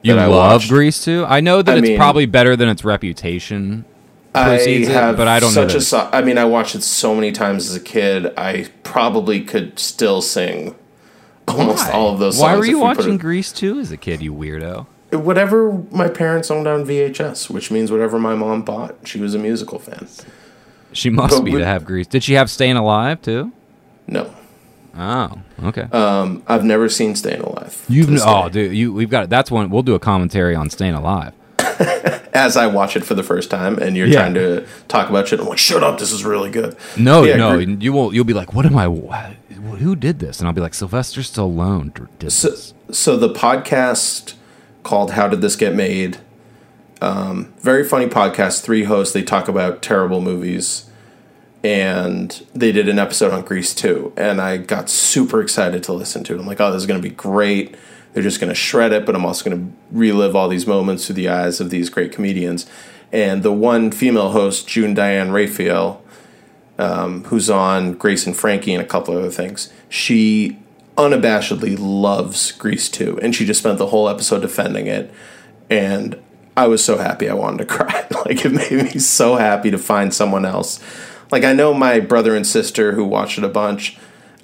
you 0.03 0.13
that 0.13 0.21
I 0.23 0.27
love 0.27 0.61
watched. 0.61 0.69
Grease 0.69 1.03
2? 1.03 1.25
I 1.27 1.39
know 1.39 1.61
that 1.61 1.75
I 1.75 1.77
it's 1.79 1.87
mean- 1.87 1.97
probably 1.97 2.25
better 2.27 2.55
than 2.55 2.69
its 2.69 2.83
reputation 2.83 3.85
I 4.35 4.55
it, 4.57 4.87
have 4.89 5.15
but 5.17 5.27
I 5.27 5.39
don't 5.39 5.53
know. 5.55 5.67
such 5.67 5.73
that 5.73 5.93
a. 5.93 5.97
it's- 5.97 6.09
I 6.13 6.21
mean, 6.21 6.37
I 6.37 6.43
watched 6.45 6.75
it 6.75 6.81
so 6.83 7.15
many 7.15 7.31
times 7.31 7.69
as 7.69 7.75
a 7.75 7.79
kid. 7.79 8.33
I 8.37 8.67
probably 8.83 9.41
could 9.41 9.79
still 9.79 10.21
sing 10.21 10.75
almost 11.47 11.87
Why? 11.87 11.93
all 11.93 12.13
of 12.13 12.19
those. 12.19 12.37
Songs. 12.37 12.43
Why 12.43 12.55
were 12.57 12.65
you 12.65 12.77
we 12.77 12.83
watching 12.83 13.13
it- 13.15 13.19
Grease 13.21 13.51
2 13.53 13.79
as 13.79 13.91
a 13.91 13.97
kid, 13.97 14.21
you 14.21 14.33
weirdo? 14.33 14.85
Whatever 15.11 15.71
my 15.91 16.07
parents 16.07 16.49
owned 16.51 16.67
on 16.67 16.85
VHS, 16.85 17.49
which 17.49 17.71
means 17.71 17.91
whatever 17.91 18.19
my 18.19 18.35
mom 18.35 18.63
bought. 18.63 18.95
She 19.05 19.19
was 19.19 19.33
a 19.35 19.39
musical 19.39 19.79
fan. 19.79 20.07
She 20.91 21.09
must 21.09 21.37
But 21.37 21.43
be 21.45 21.51
we- 21.51 21.59
to 21.59 21.65
have 21.65 21.85
Grease. 21.85 22.07
Did 22.07 22.23
she 22.23 22.33
have 22.33 22.49
Staying 22.49 22.77
Alive 22.77 23.21
too? 23.21 23.51
No, 24.07 24.33
Oh, 24.97 25.39
okay. 25.63 25.87
Um, 25.91 26.41
I've 26.47 26.63
never 26.63 26.87
seen 26.87 27.15
Staying 27.15 27.41
Alive. 27.41 27.83
You've 27.89 28.09
oh, 28.25 28.47
dude, 28.47 28.73
you 28.73 28.93
we've 28.93 29.09
got 29.09 29.29
that's 29.29 29.51
one. 29.51 29.69
We'll 29.69 29.83
do 29.83 29.93
a 29.93 29.99
commentary 29.99 30.55
on 30.55 30.69
Staying 30.69 30.93
Alive. 30.93 31.33
As 32.33 32.55
I 32.55 32.67
watch 32.67 32.95
it 32.95 33.03
for 33.03 33.13
the 33.13 33.23
first 33.23 33.49
time, 33.49 33.77
and 33.77 33.97
you're 33.97 34.07
Yeah. 34.07 34.19
trying 34.19 34.33
to 34.35 34.65
talk 34.87 35.09
about 35.09 35.27
shit, 35.27 35.39
I'm 35.41 35.47
like, 35.47 35.57
shut 35.57 35.83
up, 35.83 35.99
this 35.99 36.11
is 36.13 36.23
really 36.23 36.49
good. 36.49 36.77
No, 36.97 37.23
Yeah, 37.23 37.35
no, 37.35 37.55
Gre- 37.57 37.71
you 37.83 37.91
will. 37.91 38.13
You'll 38.13 38.23
be 38.23 38.33
like, 38.33 38.53
"What 38.53 38.65
am 38.65 38.77
I? 38.77 38.85
Who 39.79 39.95
did 39.97 40.19
this?" 40.19 40.39
And 40.39 40.47
I'll 40.47 40.53
be 40.53 40.61
like, 40.61 40.73
"Sylvester 40.73 41.19
Stallone 41.21 41.93
did 42.19 42.31
So, 42.31 42.49
this." 42.51 42.73
so 42.91 43.17
the 43.17 43.29
podcast 43.33 44.33
called 44.85 45.11
"How 45.11 45.27
Did 45.27 45.41
This 45.41 45.57
Get 45.57 45.75
Made?" 45.75 46.19
Um, 47.01 47.53
very 47.59 47.83
funny 47.83 48.07
podcast. 48.07 48.61
Three 48.61 48.85
hosts. 48.85 49.13
They 49.13 49.23
talk 49.23 49.47
about 49.47 49.81
terrible 49.81 50.21
movies, 50.21 50.89
and 51.63 52.45
they 52.53 52.71
did 52.71 52.87
an 52.87 52.99
episode 52.99 53.33
on 53.33 53.43
Grease 53.43 53.75
2. 53.75 54.13
And 54.15 54.39
I 54.39 54.57
got 54.57 54.89
super 54.89 55.41
excited 55.41 55.83
to 55.83 55.93
listen 55.93 56.23
to 56.25 56.35
it. 56.35 56.39
I'm 56.39 56.47
like, 56.47 56.61
oh, 56.61 56.71
this 56.71 56.81
is 56.81 56.87
going 56.87 57.01
to 57.01 57.07
be 57.07 57.13
great. 57.13 57.75
They're 58.13 58.23
just 58.23 58.39
going 58.39 58.49
to 58.49 58.55
shred 58.55 58.93
it, 58.93 59.05
but 59.05 59.13
I'm 59.13 59.25
also 59.25 59.49
going 59.49 59.59
to 59.59 59.77
relive 59.91 60.35
all 60.35 60.47
these 60.47 60.65
moments 60.65 61.05
through 61.05 61.15
the 61.15 61.27
eyes 61.27 61.59
of 61.59 61.69
these 61.69 61.89
great 61.89 62.13
comedians. 62.13 62.65
And 63.11 63.43
the 63.43 63.51
one 63.51 63.91
female 63.91 64.31
host, 64.31 64.67
June 64.67 64.93
Diane 64.93 65.31
Raphael, 65.31 66.01
who's 66.77 67.49
on 67.49 67.93
Grace 67.93 68.25
and 68.25 68.35
Frankie 68.35 68.73
and 68.73 68.81
a 68.81 68.87
couple 68.87 69.17
other 69.17 69.31
things. 69.31 69.71
She 69.89 70.59
unabashedly 70.95 71.77
loves 71.79 72.51
Grease 72.53 72.89
2, 72.89 73.19
and 73.21 73.35
she 73.35 73.45
just 73.45 73.59
spent 73.59 73.77
the 73.77 73.87
whole 73.87 74.09
episode 74.09 74.41
defending 74.41 74.87
it. 74.87 75.13
And 75.69 76.19
I 76.57 76.67
was 76.67 76.83
so 76.83 76.97
happy 76.97 77.29
I 77.29 77.33
wanted 77.33 77.59
to 77.59 77.65
cry. 77.75 78.07
like, 78.25 78.45
it 78.45 78.51
made 78.51 78.93
me 78.93 78.99
so 78.99 79.35
happy 79.35 79.71
to 79.71 79.77
find 79.77 80.13
someone 80.13 80.45
else. 80.45 80.79
Like, 81.31 81.43
I 81.43 81.53
know 81.53 81.73
my 81.73 81.99
brother 81.99 82.35
and 82.35 82.45
sister 82.45 82.93
who 82.93 83.03
watched 83.03 83.37
it 83.37 83.43
a 83.43 83.49
bunch. 83.49 83.97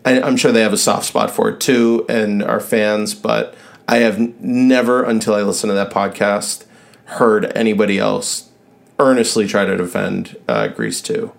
I, 0.04 0.22
I'm 0.22 0.36
sure 0.36 0.52
they 0.52 0.62
have 0.62 0.74
a 0.74 0.78
soft 0.78 1.06
spot 1.06 1.32
for 1.32 1.49
it 1.49 1.60
too 1.60 2.06
and 2.10 2.43
are 2.43 2.60
fans, 2.60 3.14
but 3.14 3.56
I 3.88 3.97
have 3.97 4.20
never, 4.41 5.04
until 5.04 5.36
I 5.36 5.41
listened 5.43 5.70
to 5.70 5.76
that 5.76 5.91
podcast, 5.91 6.66
heard 7.06 7.52
anybody 7.56 7.99
else 7.99 8.49
earnestly 8.99 9.47
try 9.47 9.66
to 9.66 9.78
defend 9.78 10.38
uh, 10.47 10.68
Grease 10.68 11.02
2. 11.02 11.32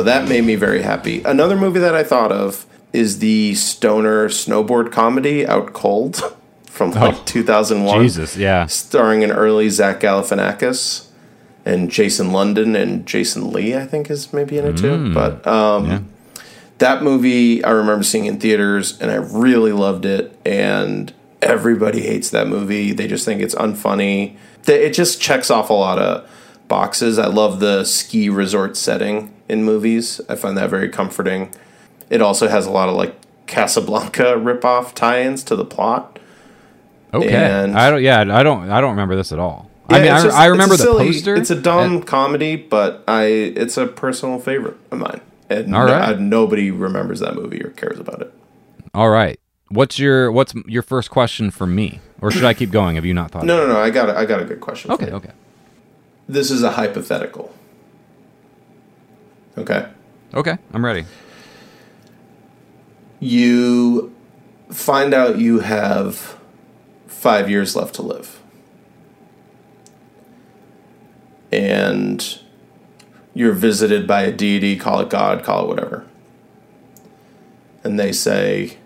So 0.00 0.04
that 0.04 0.30
made 0.30 0.44
me 0.44 0.54
very 0.54 0.80
happy. 0.80 1.22
Another 1.24 1.56
movie 1.56 1.78
that 1.80 1.94
I 1.94 2.02
thought 2.02 2.32
of 2.32 2.64
is 2.94 3.18
the 3.18 3.54
stoner 3.54 4.30
snowboard 4.30 4.90
comedy 4.92 5.46
Out 5.46 5.74
Cold 5.74 6.16
from 6.64 6.92
like 6.92 7.16
Oh, 7.16 7.22
2001. 7.26 8.02
Jesus, 8.02 8.34
yeah. 8.34 8.64
Starring 8.64 9.22
an 9.24 9.30
early 9.30 9.68
Zach 9.68 10.00
Galifianakis 10.00 11.08
and 11.66 11.90
Jason 11.90 12.32
London 12.32 12.74
and 12.74 13.04
Jason 13.04 13.52
Lee, 13.52 13.76
I 13.76 13.84
think 13.84 14.08
is 14.08 14.32
maybe 14.32 14.56
in 14.56 14.64
it 14.64 14.78
too. 14.78 15.12
But 15.12 15.46
um, 15.46 15.86
Yeah. 15.86 16.00
that 16.78 17.02
movie 17.02 17.62
I 17.62 17.72
remember 17.72 18.02
seeing 18.02 18.24
in 18.24 18.40
theaters 18.40 18.98
and 19.02 19.10
I 19.10 19.16
really 19.16 19.72
loved 19.72 20.06
it. 20.06 20.34
And 20.46 21.12
everybody 21.42 22.00
hates 22.00 22.30
that 22.30 22.46
movie. 22.48 22.92
They 22.94 23.06
just 23.06 23.26
think 23.26 23.42
it's 23.42 23.54
unfunny. 23.54 24.36
It 24.66 24.94
just 24.94 25.20
checks 25.20 25.50
off 25.50 25.68
a 25.68 25.74
lot 25.74 25.98
of 25.98 26.26
boxes. 26.70 27.18
I 27.18 27.26
love 27.26 27.60
the 27.60 27.84
ski 27.84 28.30
resort 28.30 28.78
setting 28.78 29.34
in 29.50 29.62
movies. 29.64 30.20
I 30.30 30.36
find 30.36 30.56
that 30.56 30.70
very 30.70 30.88
comforting. 30.88 31.52
It 32.08 32.22
also 32.22 32.48
has 32.48 32.64
a 32.66 32.70
lot 32.70 32.88
of 32.88 32.94
like 32.94 33.14
Casablanca 33.46 34.22
ripoff 34.38 34.94
tie-ins 34.94 35.44
to 35.44 35.56
the 35.56 35.66
plot. 35.66 36.18
Okay, 37.12 37.28
And- 37.34 37.76
I 37.78 37.90
don't. 37.90 38.02
Yeah, 38.02 38.20
I 38.20 38.42
don't. 38.42 38.70
I 38.70 38.80
don't 38.80 38.90
remember 38.90 39.16
this 39.16 39.32
at 39.32 39.38
all. 39.38 39.68
I 39.88 39.96
Yeah, 39.98 40.02
mean, 40.04 40.12
I, 40.12 40.22
just- 40.22 40.36
I 40.36 40.46
remember 40.46 40.76
the 40.76 40.84
silly- 40.84 41.06
poster. 41.12 41.34
It's 41.34 41.50
a 41.50 41.60
dumb 41.60 41.92
and- 41.96 42.06
comedy, 42.06 42.54
but 42.56 43.02
I 43.08 43.24
it's 43.24 43.76
a 43.76 43.86
personal 43.86 44.38
favorite 44.38 44.76
of 44.90 44.98
mine. 44.98 45.20
And 45.50 45.74
All 45.74 45.86
no- 45.86 45.92
I- 45.94 46.14
nobody 46.14 46.70
remembers 46.70 47.18
that 47.20 47.34
movie 47.34 47.60
or 47.62 47.70
cares 47.70 47.98
about 47.98 48.22
it. 48.22 48.32
all 48.94 49.10
right. 49.10 49.38
What's 49.68 49.98
your 50.00 50.30
What's 50.32 50.52
your 50.66 50.82
first 50.82 51.10
question 51.10 51.50
for 51.52 51.66
me, 51.66 52.00
or 52.20 52.30
should 52.32 52.44
I 52.44 52.54
keep 52.54 52.70
going? 52.72 52.94
Have 52.96 53.04
you 53.04 53.14
not 53.14 53.30
thought? 53.32 53.44
No, 53.44 53.56
no, 53.66 53.72
no. 53.74 53.80
I 53.80 53.90
got 53.90 54.08
a, 54.08 54.16
I 54.18 54.24
got 54.24 54.40
a 54.40 54.44
good 54.44 54.60
question. 54.60 54.90
Okay. 54.92 55.10
Okay. 55.12 55.30
This 56.30 56.52
is 56.52 56.62
a 56.62 56.70
hypothetical. 56.70 57.52
Okay. 59.58 59.88
Okay. 60.32 60.58
I'm 60.72 60.84
ready. 60.84 61.04
You 63.18 64.14
find 64.70 65.12
out 65.12 65.40
you 65.40 65.58
have 65.58 66.38
five 67.08 67.50
years 67.50 67.74
left 67.74 67.96
to 67.96 68.02
live. 68.02 68.40
And 71.50 72.38
you're 73.34 73.52
visited 73.52 74.06
by 74.06 74.22
a 74.22 74.30
deity, 74.30 74.76
call 74.76 75.00
it 75.00 75.10
God, 75.10 75.42
call 75.42 75.64
it 75.64 75.68
whatever. 75.68 76.06
And 77.82 77.98
they 77.98 78.12
say, 78.12 78.76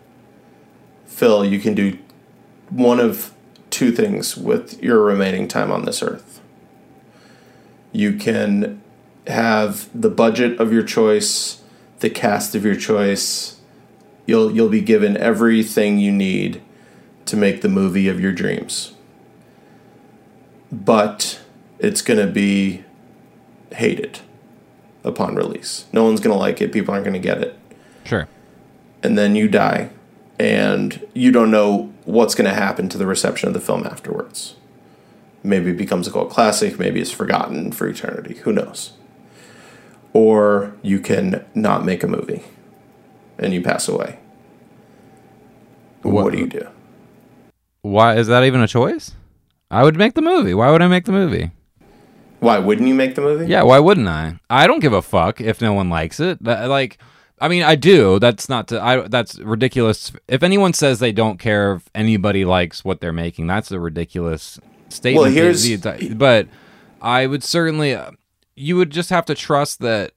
Phil, 1.05 1.45
you 1.45 1.61
can 1.61 1.75
do 1.75 1.99
one 2.71 3.01
of 3.01 3.35
two 3.69 3.93
things 3.93 4.35
with 4.35 4.83
your 4.83 5.03
remaining 5.03 5.47
time 5.47 5.71
on 5.71 5.85
this 5.85 6.03
earth. 6.03 6.34
You 7.95 8.17
can 8.17 8.83
have 9.27 9.89
the 9.99 10.11
budget 10.11 10.61
of 10.61 10.73
your 10.73 10.83
choice, 10.83 11.63
the 12.01 12.11
cast 12.11 12.55
of 12.55 12.65
your 12.65 12.75
choice. 12.75 13.61
You'll 14.27 14.51
you'll 14.55 14.69
be 14.69 14.83
given 14.83 15.17
everything 15.17 15.99
you 15.99 16.13
need 16.13 16.61
to 17.27 17.37
make 17.37 17.63
the 17.63 17.69
movie 17.69 18.09
of 18.09 18.21
your 18.21 18.33
dreams. 18.33 18.93
But 20.71 21.41
it's 21.79 22.03
going 22.03 22.19
to 22.19 22.31
be 22.31 22.85
hated 23.73 24.21
upon 25.05 25.37
release. 25.37 25.87
No 25.93 26.05
one's 26.05 26.21
going 26.21 26.35
to 26.35 26.39
like 26.39 26.61
it. 26.61 26.73
People 26.73 26.93
aren't 26.93 27.05
going 27.05 27.15
to 27.15 27.21
get 27.21 27.39
it. 27.39 27.59
Sure. 28.05 28.29
And 29.03 29.17
then 29.17 29.37
you 29.37 29.49
die 29.49 29.91
and 30.39 31.07
you 31.15 31.31
don't 31.31 31.51
know 31.51 31.93
what's 32.05 32.35
going 32.35 32.49
to 32.49 32.55
happen 32.55 32.89
to 32.89 32.99
the 32.99 33.07
reception 33.07 33.49
of 33.49 33.55
the 33.55 33.61
film 33.61 33.87
afterwards. 33.87 34.57
Maybe 35.47 35.71
it 35.71 35.77
becomes 35.77 36.09
a 36.09 36.11
cult 36.11 36.31
classic, 36.31 36.79
maybe 36.79 37.01
it's 37.01 37.11
forgotten 37.11 37.71
for 37.71 37.87
eternity. 37.87 38.35
Who 38.45 38.53
knows? 38.53 38.95
Or 40.15 40.75
you 40.83 41.01
can 41.01 41.45
not 41.55 41.85
make 41.85 42.03
a 42.03 42.09
movie 42.09 42.43
and 43.39 43.53
you 43.53 43.61
pass 43.61 43.87
away. 43.87 44.19
What, 46.03 46.25
What- 46.25 46.33
do 46.33 46.39
you 46.39 46.47
do? 46.47 46.67
Why 47.83 48.17
is 48.17 48.29
that 48.29 48.45
even 48.45 48.63
a 48.63 48.67
choice? 48.67 49.13
I 49.71 49.83
would 49.83 49.97
make 49.97 50.15
the 50.15 50.23
movie. 50.23 50.55
Why 50.55 50.71
would 50.71 50.81
I 50.81 50.89
make 50.89 51.05
the 51.05 51.13
movie? 51.13 51.51
Why 52.41 52.59
wouldn't 52.59 52.89
you 52.89 52.95
make 52.95 53.15
the 53.15 53.21
movie? 53.21 53.47
Yeah, 53.47 53.63
why 53.63 53.79
wouldn't 53.79 54.09
I? 54.09 54.39
I 54.49 54.67
don't 54.67 54.81
give 54.81 54.93
a 54.95 55.03
fuck 55.03 55.41
if 55.41 55.61
no 55.61 55.75
one 55.75 55.91
likes 55.91 56.21
it. 56.21 56.43
Like, 56.43 56.97
I 57.41 57.49
mean, 57.49 57.63
I 57.63 57.75
do. 57.75 58.19
That's 58.19 58.49
not 58.49 58.69
to. 58.69 58.83
I. 58.83 59.09
That's 59.09 59.39
ridiculous. 59.41 60.13
If 60.29 60.43
anyone 60.43 60.73
says 60.73 60.99
they 60.99 61.13
don't 61.13 61.39
care 61.39 61.75
if 61.75 61.91
anybody 61.95 62.45
likes 62.45 62.85
what 62.85 63.01
they're 63.01 63.13
making, 63.13 63.47
that's 63.47 63.71
a 63.71 63.81
ridiculous 63.81 64.59
statement. 64.95 65.23
Well, 65.25 65.31
here's- 65.33 65.63
The- 65.63 65.77
the- 65.77 66.15
but 66.15 66.49
I 67.03 67.27
would 67.27 67.43
certainly. 67.45 67.95
uh, 67.95 68.13
You 68.57 68.77
would 68.77 68.91
just 68.91 69.11
have 69.11 69.25
to 69.27 69.35
trust 69.35 69.81
that 69.81 70.13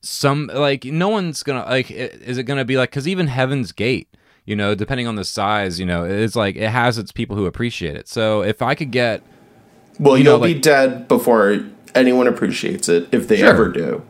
some 0.00 0.50
like 0.52 0.84
no 0.84 1.08
one's 1.08 1.42
gonna 1.42 1.64
like. 1.64 1.90
Is 1.90 2.38
it 2.38 2.42
gonna 2.44 2.64
be 2.64 2.76
like? 2.76 2.90
Because 2.90 3.08
even 3.08 3.28
Heaven's 3.28 3.72
Gate. 3.72 4.08
You 4.46 4.56
know, 4.56 4.74
depending 4.74 5.06
on 5.06 5.14
the 5.14 5.24
size, 5.24 5.80
you 5.80 5.86
know, 5.86 6.04
it's 6.04 6.36
like 6.36 6.56
it 6.56 6.68
has 6.68 6.98
its 6.98 7.12
people 7.12 7.34
who 7.36 7.46
appreciate 7.46 7.96
it. 7.96 8.08
So 8.08 8.42
if 8.42 8.60
I 8.60 8.74
could 8.74 8.90
get 8.90 9.22
Well, 9.98 10.18
You 10.18 10.28
will 10.28 10.40
be 10.40 10.52
dead 10.54 11.08
before 11.08 11.60
anyone 11.94 12.26
appreciates 12.26 12.88
it, 12.90 13.08
if 13.12 13.26
they 13.28 13.38
Sure. 13.38 13.48
ever 13.48 13.68
do. 13.70 14.02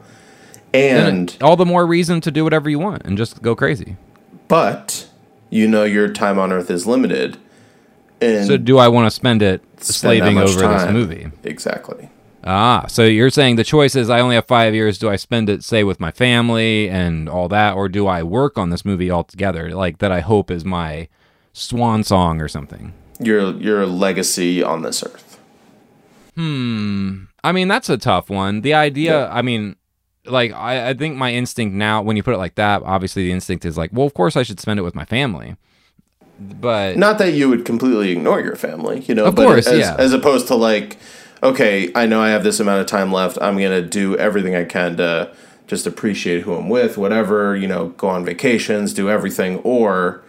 And 0.73 1.37
all 1.41 1.55
the 1.57 1.67
more 1.67 1.87
reason 1.87 2.21
to 2.23 2.33
do 2.33 2.43
whatever 2.43 2.69
you 2.69 2.81
want 2.81 3.03
and 3.05 3.17
just 3.17 3.43
go 3.43 3.55
crazy. 3.55 3.97
but 4.49 5.07
you 5.51 5.69
know 5.69 5.85
your 5.85 6.09
time 6.09 6.39
on 6.39 6.51
Earth 6.53 6.69
is 6.71 6.85
limited. 6.87 7.37
And 8.25 8.47
So 8.47 8.57
do 8.57 8.79
I 8.79 8.89
want 8.89 9.07
to 9.07 9.11
spend 9.11 9.43
it 9.43 9.63
slaving 9.83 10.39
over 10.39 10.67
this 10.67 10.91
movie? 10.91 11.31
Exactly. 11.45 12.09
Ah, 12.47 12.85
so 12.89 13.05
you're 13.05 13.31
saying 13.31 13.57
the 13.57 13.65
choice 13.65 13.97
is 13.97 14.11
I 14.11 14.21
only 14.21 14.35
have 14.35 14.47
five 14.47 14.75
years. 14.75 14.99
Do 14.99 15.09
I 15.09 15.17
spend 15.17 15.49
it, 15.49 15.65
say, 15.65 15.83
with 15.83 15.99
my 15.99 16.11
family 16.11 16.91
and 16.91 17.27
all 17.27 17.49
that, 17.49 17.75
or 17.75 17.89
do 17.89 18.07
I 18.07 18.23
work 18.23 18.59
on 18.59 18.69
this 18.69 18.85
movie 18.85 19.11
altogether? 19.11 19.71
Like 19.71 19.99
that, 19.99 20.13
I 20.13 20.21
hope 20.21 20.51
is 20.51 20.63
my 20.65 21.09
swan 21.55 22.05
song 22.05 22.43
or 22.43 22.49
something. 22.49 22.93
your 23.19 23.53
your 23.55 23.87
legacy 23.87 24.63
on 24.63 24.83
this 24.83 25.03
earth? 25.03 25.39
Hmm. 26.35 27.25
I 27.43 27.53
mean, 27.53 27.69
that's 27.69 27.89
a 27.89 27.97
tough 27.97 28.29
one. 28.29 28.63
The 28.63 28.75
idea, 28.75 29.21
Yeah. 29.27 29.33
I 29.33 29.43
mean, 29.43 29.77
like, 30.27 30.53
I, 30.53 30.91
I 30.91 30.95
think 30.95 31.17
my 31.17 31.33
instinct 31.33 31.75
now, 31.75 32.03
when 32.03 32.17
you 32.17 32.23
put 32.23 32.35
it 32.35 32.39
like 32.39 32.55
that, 32.57 32.83
obviously 32.83 33.25
the 33.25 33.33
instinct 33.33 33.65
is 33.65 33.77
like, 33.77 33.91
well, 33.93 34.07
of 34.07 34.15
course 34.15 34.37
I 34.37 34.43
should 34.43 34.59
spend 34.61 34.79
it 34.81 34.83
with 34.83 34.95
my 34.95 35.05
family. 35.05 35.57
But 36.39 36.97
Not 36.97 37.19
that 37.19 37.33
you 37.33 37.49
would 37.49 37.65
completely 37.65 38.11
ignore 38.11 38.41
your 38.41 38.57
family, 38.57 39.01
you 39.01 39.15
know, 39.15 39.27
Of 39.27 39.37
but 39.37 39.47
course, 39.47 39.67
as, 39.67 39.79
yeah. 39.79 39.97
as 39.99 40.13
opposed 40.13 40.49
to 40.49 40.55
like, 40.55 40.99
okay, 41.43 41.93
I 41.95 42.07
know 42.07 42.21
I 42.21 42.31
have 42.31 42.43
this 42.43 42.59
amount 42.61 42.81
of 42.81 42.87
time 42.87 43.13
left. 43.13 43.39
I'm 43.41 43.57
gonna 43.57 43.83
do 43.83 44.17
everything 44.17 44.55
I 44.55 44.65
can 44.65 44.97
to 44.97 45.31
just 45.67 45.87
appreciate 45.87 46.43
who 46.43 46.55
I'm 46.55 46.69
with, 46.69 46.99
whatever, 46.99 47.57
you 47.57 47.69
know, 47.69 47.89
go 47.91 48.09
on 48.09 48.25
vacations, 48.25 48.93
do 48.93 49.09
everything, 49.09 49.59
or 49.59 50.23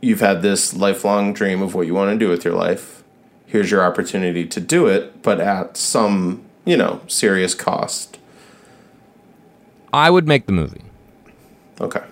you've 0.00 0.20
had 0.20 0.42
this 0.42 0.74
lifelong 0.74 1.32
dream 1.32 1.62
of 1.62 1.74
what 1.74 1.86
you 1.86 1.94
want 1.94 2.12
to 2.12 2.18
do 2.18 2.28
with 2.28 2.44
your 2.44 2.54
life. 2.54 3.02
Here's 3.46 3.70
your 3.70 3.84
opportunity 3.84 4.44
to 4.46 4.60
do 4.60 4.86
it, 4.86 5.22
but 5.22 5.40
at 5.40 5.76
some, 5.76 6.44
you 6.64 6.76
know, 6.76 7.00
serious 7.06 7.54
cost. 7.54 8.18
I 9.92 10.10
would 10.10 10.28
make 10.28 10.46
the 10.46 10.52
movie. 10.52 10.82
Okay. 11.80 12.02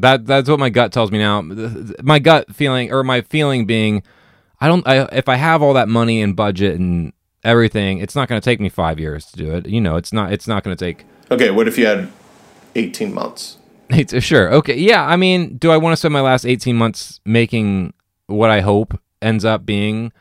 That 0.00 0.26
that's 0.26 0.48
what 0.48 0.58
my 0.58 0.70
gut 0.70 0.92
tells 0.92 1.10
me 1.10 1.18
now. 1.18 1.42
My 2.02 2.18
gut 2.18 2.54
feeling 2.54 2.92
or 2.92 3.02
my 3.04 3.20
feeling 3.22 3.66
being 3.66 4.02
I 4.60 4.68
don't 4.68 4.86
I, 4.86 5.02
if 5.12 5.28
I 5.28 5.36
have 5.36 5.62
all 5.62 5.74
that 5.74 5.88
money 5.88 6.22
and 6.22 6.34
budget 6.34 6.78
and 6.78 7.12
everything, 7.44 7.98
it's 7.98 8.14
not 8.16 8.28
going 8.28 8.40
to 8.40 8.44
take 8.44 8.60
me 8.60 8.68
5 8.68 8.98
years 8.98 9.26
to 9.26 9.36
do 9.36 9.52
it. 9.54 9.66
You 9.68 9.80
know, 9.80 9.96
it's 9.96 10.12
not 10.12 10.32
it's 10.32 10.48
not 10.48 10.64
going 10.64 10.76
to 10.76 10.84
take 10.84 11.04
Okay, 11.30 11.50
what 11.50 11.66
if 11.68 11.76
you 11.78 11.86
had 11.86 12.08
18 12.74 13.12
months? 13.12 13.58
It's, 13.88 14.12
uh, 14.12 14.20
sure. 14.20 14.52
Okay. 14.54 14.76
Yeah. 14.76 15.04
I 15.06 15.16
mean, 15.16 15.58
do 15.58 15.70
I 15.70 15.76
want 15.76 15.92
to 15.92 15.96
spend 15.96 16.12
my 16.12 16.20
last 16.20 16.44
18 16.44 16.76
months 16.76 17.20
making 17.24 17.92
what 18.26 18.50
I 18.50 18.60
hope 18.60 18.98
ends 19.22 19.44
up 19.44 19.64
being 19.64 20.12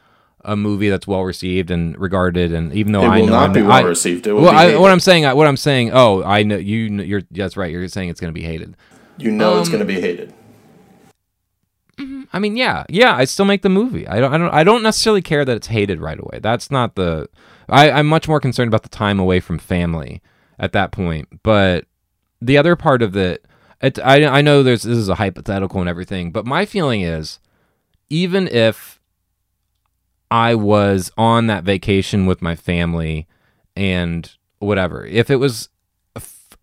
a 0.43 0.55
movie 0.55 0.89
that's 0.89 1.07
well 1.07 1.23
received 1.23 1.71
and 1.71 1.97
regarded? 1.99 2.53
And 2.53 2.71
even 2.73 2.91
though 2.91 3.01
It 3.03 3.07
I 3.07 3.19
will 3.19 3.25
know 3.27 3.31
not 3.33 3.49
I 3.49 3.53
be 3.53 3.61
well 3.63 3.71
I- 3.71 3.81
received. 3.81 4.27
It 4.27 4.33
will 4.33 4.43
well, 4.43 4.51
be 4.51 4.75
I, 4.75 4.77
what 4.77 4.91
I'm 4.91 4.99
saying, 4.99 5.23
what 5.35 5.47
I'm 5.47 5.57
saying. 5.57 5.91
Oh, 5.93 6.23
I 6.23 6.43
know 6.43 6.57
you. 6.57 7.01
You're 7.01 7.23
that's 7.31 7.57
right. 7.57 7.71
You're 7.71 7.87
saying 7.87 8.09
it's 8.09 8.21
going 8.21 8.33
to 8.33 8.39
be 8.39 8.45
hated. 8.45 8.75
You 9.17 9.31
know 9.31 9.59
it's 9.59 9.67
Um, 9.69 9.73
going 9.73 9.87
to 9.87 9.93
be 9.93 10.01
hated. 10.01 10.33
I 12.33 12.39
mean, 12.39 12.57
yeah, 12.57 12.83
yeah. 12.89 13.15
I 13.15 13.23
still 13.23 13.45
make 13.45 13.61
the 13.61 13.69
movie. 13.69 14.05
I 14.07 14.19
don't. 14.19 14.33
I 14.33 14.37
don't. 14.37 14.53
I 14.53 14.63
don't 14.65 14.83
necessarily 14.83 15.21
care 15.21 15.45
that 15.45 15.55
it's 15.55 15.67
hated 15.67 16.01
right 16.01 16.19
away. 16.19 16.39
That's 16.41 16.69
not 16.69 16.95
the. 16.95 17.29
I, 17.69 17.89
I'm 17.89 18.07
much 18.07 18.27
more 18.27 18.41
concerned 18.41 18.67
about 18.67 18.83
the 18.83 18.89
time 18.89 19.17
away 19.19 19.39
from 19.39 19.57
family 19.57 20.21
at 20.59 20.73
that 20.73 20.91
point. 20.91 21.41
But 21.43 21.85
the 22.41 22.57
other 22.57 22.75
part 22.75 23.01
of 23.01 23.15
it, 23.15 23.45
it 23.81 23.97
I 23.99 24.25
I 24.25 24.41
know 24.41 24.61
there's 24.61 24.83
this 24.83 24.97
is 24.97 25.07
a 25.07 25.15
hypothetical 25.15 25.79
and 25.79 25.87
everything, 25.89 26.31
but 26.31 26.45
my 26.45 26.65
feeling 26.65 27.01
is, 27.01 27.39
even 28.09 28.49
if 28.49 28.99
I 30.29 30.53
was 30.55 31.11
on 31.17 31.47
that 31.47 31.63
vacation 31.63 32.25
with 32.25 32.41
my 32.41 32.57
family 32.57 33.25
and 33.77 34.29
whatever, 34.59 35.05
if 35.05 35.29
it 35.29 35.37
was 35.37 35.69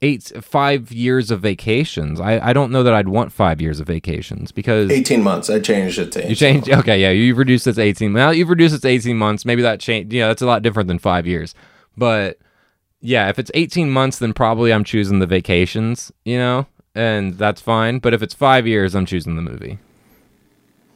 eight 0.03 0.31
five 0.43 0.93
years 0.93 1.31
of 1.31 1.41
vacations, 1.41 2.21
I 2.21 2.39
I 2.51 2.53
don't 2.53 2.71
know 2.73 2.83
that 2.83 2.93
I'd 2.93 3.09
want 3.09 3.33
five 3.33 3.61
years 3.61 3.81
of 3.81 3.87
vacations 3.87 4.53
because 4.53 4.91
18 4.91 5.23
months. 5.23 5.49
I 5.49 5.61
changed 5.61 5.99
it 5.99 6.13
to 6.13 6.19
18 6.19 6.31
you 6.31 6.37
changed. 6.37 6.69
Okay, 6.71 7.01
yeah, 7.01 7.11
you've 7.11 7.39
reduced 7.39 7.67
it 7.67 7.75
to 7.75 7.81
eighteen. 7.83 8.13
Now 8.13 8.31
you've 8.31 8.49
reduced 8.51 8.75
it 8.75 8.83
to 8.83 8.89
eighteen 8.89 9.17
months. 9.17 9.45
Maybe 9.45 9.63
that 9.63 9.81
change. 9.81 10.13
Yeah, 10.13 10.29
that's 10.29 10.43
a 10.43 10.47
lot 10.47 10.63
different 10.63 10.89
than 10.89 10.99
five 10.99 11.27
years. 11.27 11.55
But 11.97 12.39
yeah, 13.01 13.29
if 13.29 13.39
it's 13.39 13.51
eighteen 13.55 13.91
months, 13.91 14.19
then 14.19 14.33
probably 14.33 14.73
I'm 14.73 14.85
choosing 14.85 15.19
the 15.21 15.27
vacations. 15.27 16.13
You 16.25 16.39
know, 16.39 16.67
and 16.95 17.35
that's 17.39 17.61
fine. 17.61 17.99
But 17.99 18.13
if 18.15 18.23
it's 18.23 18.35
five 18.35 18.67
years, 18.67 18.95
I'm 18.95 19.07
choosing 19.07 19.37
the 19.37 19.43
movie. 19.43 19.79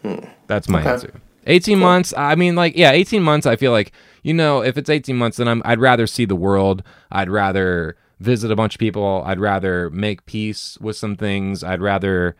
Hmm. 0.03 0.25
That's 0.47 0.69
my 0.69 0.81
Okay. 0.81 0.91
answer. 0.91 1.21
Eighteen 1.49 1.79
months. 1.79 2.13
I 2.17 2.35
mean, 2.35 2.57
like, 2.57 2.77
yeah, 2.77 2.91
eighteen 2.91 3.23
months. 3.23 3.47
I 3.47 3.57
feel 3.57 3.71
like 3.73 3.93
you 4.23 4.35
know, 4.35 4.63
if 4.63 4.77
it's 4.77 4.91
eighteen 4.91 5.17
months, 5.17 5.37
then 5.37 5.47
I'm. 5.49 5.63
I'd 5.65 5.79
rather 5.79 6.07
see 6.09 6.25
the 6.25 6.35
world. 6.37 6.83
I'd 7.13 7.31
rather 7.31 7.97
visit 8.19 8.51
a 8.51 8.57
bunch 8.57 8.75
of 8.75 8.79
people. 8.79 9.23
I'd 9.27 9.41
rather 9.41 9.91
make 9.91 10.27
peace 10.27 10.79
with 10.81 10.97
some 10.97 11.17
things. 11.17 11.63
I'd 11.63 11.81
rather 11.83 12.37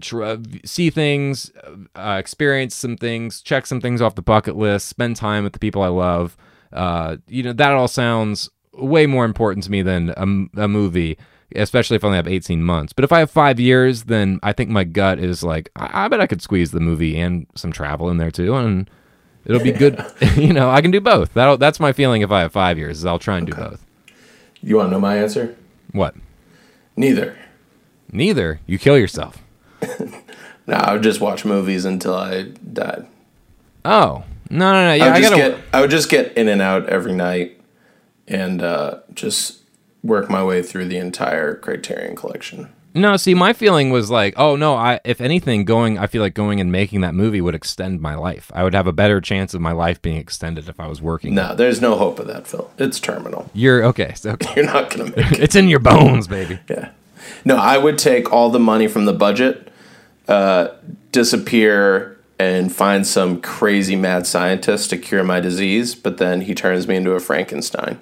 tr- 0.00 0.34
see 0.64 0.90
things, 0.90 1.50
uh, 1.94 2.16
experience 2.18 2.74
some 2.74 2.96
things, 2.96 3.40
check 3.40 3.66
some 3.66 3.80
things 3.80 4.02
off 4.02 4.14
the 4.14 4.22
bucket 4.22 4.56
list, 4.56 4.88
spend 4.88 5.16
time 5.16 5.44
with 5.44 5.52
the 5.52 5.58
people 5.58 5.82
I 5.82 5.88
love. 5.88 6.36
Uh, 6.72 7.16
you 7.26 7.42
know, 7.42 7.52
that 7.52 7.72
all 7.72 7.88
sounds 7.88 8.50
way 8.74 9.06
more 9.06 9.24
important 9.24 9.64
to 9.64 9.70
me 9.70 9.82
than 9.82 10.10
a 10.56 10.68
movie, 10.68 11.18
especially 11.54 11.96
if 11.96 12.04
I 12.04 12.08
only 12.08 12.16
have 12.16 12.28
18 12.28 12.62
months. 12.62 12.92
But 12.92 13.04
if 13.04 13.12
I 13.12 13.20
have 13.20 13.30
five 13.30 13.58
years, 13.58 14.04
then 14.04 14.38
I 14.42 14.52
think 14.52 14.70
my 14.70 14.84
gut 14.84 15.18
is 15.18 15.42
like, 15.42 15.70
I, 15.76 16.04
I 16.04 16.08
bet 16.08 16.20
I 16.20 16.26
could 16.26 16.42
squeeze 16.42 16.70
the 16.70 16.80
movie 16.80 17.18
and 17.18 17.46
some 17.54 17.72
travel 17.72 18.10
in 18.10 18.18
there 18.18 18.30
too. 18.30 18.54
And 18.54 18.88
it'll 19.44 19.62
be 19.62 19.72
good. 19.72 20.04
you 20.36 20.52
know, 20.52 20.70
I 20.70 20.80
can 20.80 20.90
do 20.90 21.00
both. 21.00 21.34
That'll, 21.34 21.56
that's 21.56 21.80
my 21.80 21.92
feeling 21.92 22.22
if 22.22 22.30
I 22.30 22.40
have 22.40 22.52
five 22.52 22.78
years, 22.78 22.98
is 22.98 23.06
I'll 23.06 23.18
try 23.18 23.38
and 23.38 23.46
do 23.46 23.54
both. 23.54 23.84
You 24.62 24.76
want 24.76 24.88
to 24.88 24.92
know 24.92 25.00
my 25.00 25.16
answer? 25.18 25.56
What? 25.92 26.14
Neither. 26.96 27.36
Neither. 28.12 28.60
You 28.66 28.78
kill 28.78 28.98
yourself. 28.98 29.38
No, 30.66 30.74
I 30.74 30.92
would 30.92 31.02
just 31.02 31.18
watch 31.18 31.46
movies 31.46 31.86
until 31.86 32.14
I 32.14 32.42
died. 32.42 33.06
Oh. 33.86 34.24
No, 34.50 34.72
no, 34.72 34.84
no. 34.84 34.90
I 34.90 34.94
Yeah, 34.96 35.04
would 35.06 35.12
I, 35.14 35.20
just 35.22 35.30
gotta. 35.34 35.50
get 35.52 35.58
I 35.72 35.80
would 35.80 35.90
just 35.90 36.10
get 36.10 36.36
in 36.36 36.46
and 36.46 36.60
out 36.60 36.86
every 36.90 37.14
night 37.14 37.58
and 38.26 38.60
uh, 38.60 38.98
just 39.14 39.62
work 40.02 40.28
my 40.28 40.44
way 40.44 40.62
through 40.62 40.84
the 40.88 40.98
entire 40.98 41.54
Criterion 41.54 42.14
collection. 42.16 42.68
No, 42.98 43.16
see, 43.16 43.34
my 43.34 43.52
feeling 43.52 43.90
was 43.90 44.10
like, 44.10 44.34
oh 44.36 44.56
no, 44.56 44.74
I 44.74 45.00
if 45.04 45.20
anything, 45.20 45.64
going, 45.64 45.98
I 45.98 46.06
feel 46.06 46.20
like 46.22 46.34
going 46.34 46.60
and 46.60 46.70
making 46.72 47.00
that 47.02 47.14
movie 47.14 47.40
would 47.40 47.54
extend 47.54 48.00
my 48.00 48.14
life. 48.14 48.50
I 48.54 48.64
would 48.64 48.74
have 48.74 48.86
a 48.86 48.92
better 48.92 49.20
chance 49.20 49.54
of 49.54 49.60
my 49.60 49.72
life 49.72 50.00
being 50.02 50.16
extended 50.16 50.68
if 50.68 50.78
I 50.80 50.86
was 50.88 51.00
working. 51.00 51.34
No, 51.34 51.54
there's 51.54 51.80
no 51.80 51.96
hope 51.96 52.18
of 52.18 52.26
that, 52.26 52.46
Phil. 52.46 52.70
It's 52.78 52.98
terminal. 53.00 53.50
You're 53.54 53.84
okay. 53.86 54.12
So 54.14 54.30
okay. 54.32 54.52
You're 54.56 54.66
not 54.66 54.90
gonna 54.90 55.04
make 55.10 55.16
it. 55.32 55.40
it's 55.40 55.56
in 55.56 55.68
your 55.68 55.80
bones, 55.80 56.26
baby. 56.26 56.58
Yeah. 56.68 56.90
No, 57.44 57.56
I 57.56 57.78
would 57.78 57.98
take 57.98 58.32
all 58.32 58.50
the 58.50 58.58
money 58.60 58.88
from 58.88 59.04
the 59.04 59.12
budget, 59.12 59.70
uh, 60.28 60.68
disappear, 61.12 62.18
and 62.38 62.72
find 62.72 63.06
some 63.06 63.40
crazy 63.40 63.96
mad 63.96 64.26
scientist 64.26 64.90
to 64.90 64.96
cure 64.96 65.24
my 65.24 65.40
disease, 65.40 65.94
but 65.94 66.18
then 66.18 66.42
he 66.42 66.54
turns 66.54 66.86
me 66.86 66.94
into 66.96 67.12
a 67.12 67.20
Frankenstein. 67.20 67.98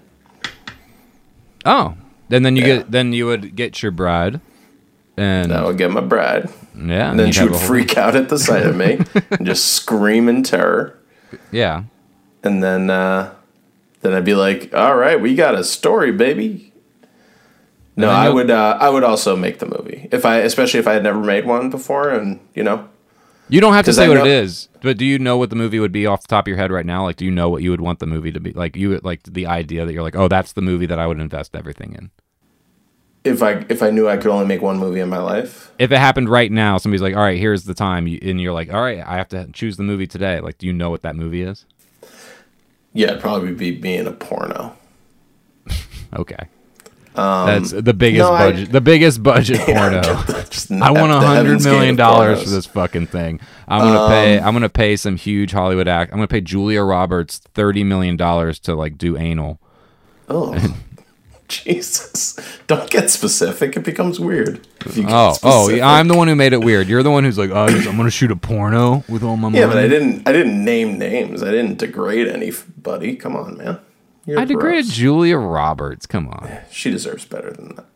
Oh, 1.64 1.94
and 2.30 2.44
then 2.44 2.55
you 2.57 2.62
Yeah. 2.62 2.76
get 2.78 2.90
then 2.90 3.12
you 3.12 3.26
would 3.26 3.57
get 3.57 3.82
your 3.82 3.92
bride, 3.92 4.40
and 5.16 5.50
That 5.50 5.64
would 5.64 5.78
get 5.78 5.90
my 5.90 6.00
bride. 6.00 6.48
yeah, 6.76 7.10
And 7.10 7.18
then 7.18 7.32
she 7.32 7.42
would 7.42 7.52
whole- 7.52 7.60
freak 7.60 7.96
out 7.96 8.14
at 8.16 8.28
the 8.28 8.38
sight 8.38 8.64
of 8.66 8.76
me 8.76 8.98
and 9.30 9.46
just 9.46 9.66
scream 9.74 10.28
in 10.28 10.42
terror. 10.42 10.98
Yeah, 11.50 11.84
And 12.42 12.62
then 12.62 12.90
uh, 12.90 13.32
then 14.02 14.12
I'd 14.12 14.24
be 14.24 14.34
like, 14.34 14.72
"All 14.74 14.96
right, 14.96 15.20
we 15.20 15.34
got 15.34 15.54
a 15.54 15.64
story, 15.64 16.12
baby." 16.12 16.72
No, 17.96 18.10
I 18.10 18.28
would 18.28 18.50
uh, 18.50 18.76
I 18.80 18.90
would 18.90 19.02
also 19.04 19.36
make 19.36 19.58
the 19.58 19.66
movie 19.66 20.08
if 20.12 20.26
I 20.26 20.36
especially 20.38 20.80
if 20.80 20.86
I 20.86 20.92
had 20.92 21.02
never 21.02 21.18
made 21.18 21.46
one 21.46 21.70
before, 21.70 22.10
and 22.10 22.38
you 22.54 22.62
know, 22.62 22.86
you 23.48 23.60
don't 23.60 23.72
have 23.72 23.86
to 23.86 23.92
say 23.92 24.04
I 24.04 24.08
what 24.08 24.18
know- 24.18 24.24
it 24.26 24.30
is, 24.30 24.68
but 24.82 24.98
do 24.98 25.04
you 25.06 25.18
know 25.18 25.38
what 25.38 25.48
the 25.50 25.56
movie 25.56 25.80
would 25.80 25.92
be 25.92 26.04
off 26.06 26.20
the 26.22 26.28
top 26.28 26.44
of 26.44 26.48
your 26.48 26.58
head 26.58 26.70
right 26.70 26.84
now? 26.86 27.04
Like, 27.04 27.16
do 27.16 27.24
you 27.24 27.30
know 27.30 27.48
what 27.48 27.62
you 27.62 27.70
would 27.70 27.80
want 27.80 27.98
the 28.00 28.06
movie 28.06 28.30
to 28.32 28.38
be? 28.40 28.52
Like, 28.52 28.76
you 28.76 29.00
like 29.02 29.22
the 29.22 29.46
idea 29.46 29.86
that 29.86 29.92
you're 29.94 30.02
like, 30.02 30.14
oh, 30.16 30.28
that's 30.28 30.52
the 30.52 30.60
movie 30.62 30.84
that 30.86 30.98
I 30.98 31.06
would 31.06 31.18
invest 31.18 31.56
everything 31.56 31.94
in. 31.94 32.10
If 33.27 33.43
I 33.43 33.64
if 33.68 33.83
I 33.83 33.91
knew 33.91 34.09
I 34.09 34.16
could 34.16 34.31
only 34.31 34.47
make 34.47 34.62
one 34.62 34.79
movie 34.79 35.01
in 35.01 35.09
my 35.09 35.18
life, 35.18 35.72
if 35.79 35.91
it 35.93 35.99
happened 35.99 36.29
right 36.29 36.51
now, 36.51 36.79
somebody's 36.79 37.03
like, 37.03 37.14
"All 37.16 37.22
right, 37.22 37.39
here's 37.39 37.64
the 37.64 37.74
time," 37.74 38.07
and 38.07 38.41
you're 38.41 38.53
like, 38.53 38.72
"All 38.72 38.81
right, 38.81 39.01
I 39.07 39.16
have 39.16 39.29
to 39.31 39.47
choose 39.53 39.77
the 39.77 39.83
movie 39.83 40.07
today." 40.07 40.41
Like, 40.41 40.59
do 40.59 40.66
you 40.66 40.72
know 40.72 40.91
what 40.91 41.03
that 41.03 41.16
movie 41.16 41.43
is? 41.43 41.66
yeah, 42.93 43.09
it'd 43.09 43.20
probably 43.20 43.53
be 43.53 43.70
being 43.72 44.07
a 44.07 44.12
porno. 44.12 44.74
Okay, 46.16 46.47
that's 47.14 47.72
the 47.72 47.93
biggest 47.93 48.24
Um, 48.24 48.33
no, 48.33 48.35
I- 48.39 48.51
budget. 48.53 48.72
the 48.72 48.81
biggest 48.81 49.22
budget 49.22 49.59
porno. 49.66 50.01
Just 50.49 50.70
I 50.70 50.91
want 50.93 51.11
a 51.12 51.18
hundred 51.20 51.62
million 51.64 51.97
dollars 51.97 52.43
for 52.45 52.49
this 52.49 52.64
fucking 52.66 53.09
thing. 53.09 53.41
I'm 53.68 53.81
gonna 53.81 54.09
pay. 54.09 54.39
I'm 54.39 54.55
gonna 54.55 54.68
pay 54.68 54.97
some 54.97 55.16
huge 55.16 55.51
Hollywood 55.53 55.89
act. 55.89 56.12
I'm 56.12 56.18
gonna 56.18 56.29
pay 56.29 56.41
Julia 56.41 56.83
Roberts 56.83 57.39
thirty 57.55 57.83
million 57.85 58.16
dollars 58.16 58.59
to 58.61 58.74
like 58.74 58.97
do 58.97 59.16
anal. 59.18 59.59
Oh, 60.29 60.55
Jesus! 61.49 62.38
Don't 62.66 62.90
get 62.90 63.11
specific; 63.11 63.76
it 63.76 63.84
becomes 63.84 64.18
weird. 64.18 64.66
If 64.84 64.97
you 64.97 65.05
get 65.05 65.12
Oh, 65.12 65.36
oh, 65.42 65.68
yeah, 65.68 65.88
I'm 65.88 66.09
the 66.09 66.16
one 66.16 66.28
who 66.28 66.34
made 66.34 66.53
it 66.53 66.62
weird. 66.64 66.88
You're 66.88 67.03
the 67.03 67.11
one 67.11 67.24
who's 67.24 67.38
like, 67.38 67.51
"Oh, 67.51 67.66
I'm 67.66 67.97
gonna 67.97 68.11
shoot 68.11 68.30
a 68.30 68.36
porno 68.36 69.05
with 69.09 69.22
all 69.22 69.36
my 69.36 69.49
money." 69.49 69.59
Yeah, 69.59 69.66
but 69.66 69.78
I 69.78 69.88
didn't. 69.88 70.28
I 70.28 70.32
didn't 70.32 70.64
name 70.64 70.99
names. 70.99 71.42
I 71.42 71.51
didn't 71.51 71.78
degrade 71.78 72.26
anybody. 72.26 73.16
Come 73.16 73.36
on, 73.36 73.59
man. 73.59 73.78
You're 74.26 74.40
I 74.40 74.44
degraded 74.44 74.86
gross. 74.86 74.97
Julia 74.97 75.38
Roberts. 75.38 76.07
Come 76.07 76.28
on. 76.28 76.59
She 76.70 76.90
deserves 76.90 77.24
better 77.24 77.53
than 77.53 77.76
that. 77.76 77.86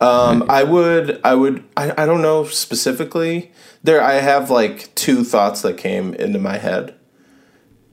Um, 0.00 0.44
I 0.48 0.64
would. 0.64 1.20
I 1.22 1.34
would. 1.34 1.62
I, 1.76 1.92
I 2.02 2.06
don't 2.06 2.22
know 2.22 2.44
specifically. 2.44 3.52
There, 3.82 4.02
I 4.02 4.14
have 4.14 4.50
like 4.50 4.94
two 4.94 5.24
thoughts 5.24 5.62
that 5.62 5.76
came 5.76 6.14
into 6.14 6.38
my 6.38 6.56
head. 6.58 6.94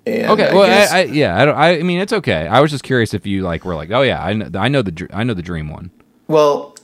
And 0.05 0.31
Okay, 0.31 0.47
I 0.49 0.53
well, 0.53 0.65
guess- 0.67 0.91
I, 0.91 0.99
I 0.99 1.03
yeah, 1.03 1.39
I 1.41 1.45
don't. 1.45 1.55
I, 1.55 1.79
I 1.79 1.83
mean, 1.83 1.99
it's 1.99 2.13
okay. 2.13 2.47
I 2.47 2.59
was 2.59 2.71
just 2.71 2.83
curious 2.83 3.13
if 3.13 3.25
you 3.27 3.43
like 3.43 3.65
were 3.65 3.75
like, 3.75 3.91
oh 3.91 4.01
yeah, 4.01 4.23
I 4.23 4.33
know, 4.33 4.49
I 4.59 4.67
know 4.67 4.81
the 4.81 5.07
I 5.13 5.23
know 5.23 5.33
the 5.33 5.43
dream 5.43 5.69
one. 5.69 5.91
Well, 6.27 6.75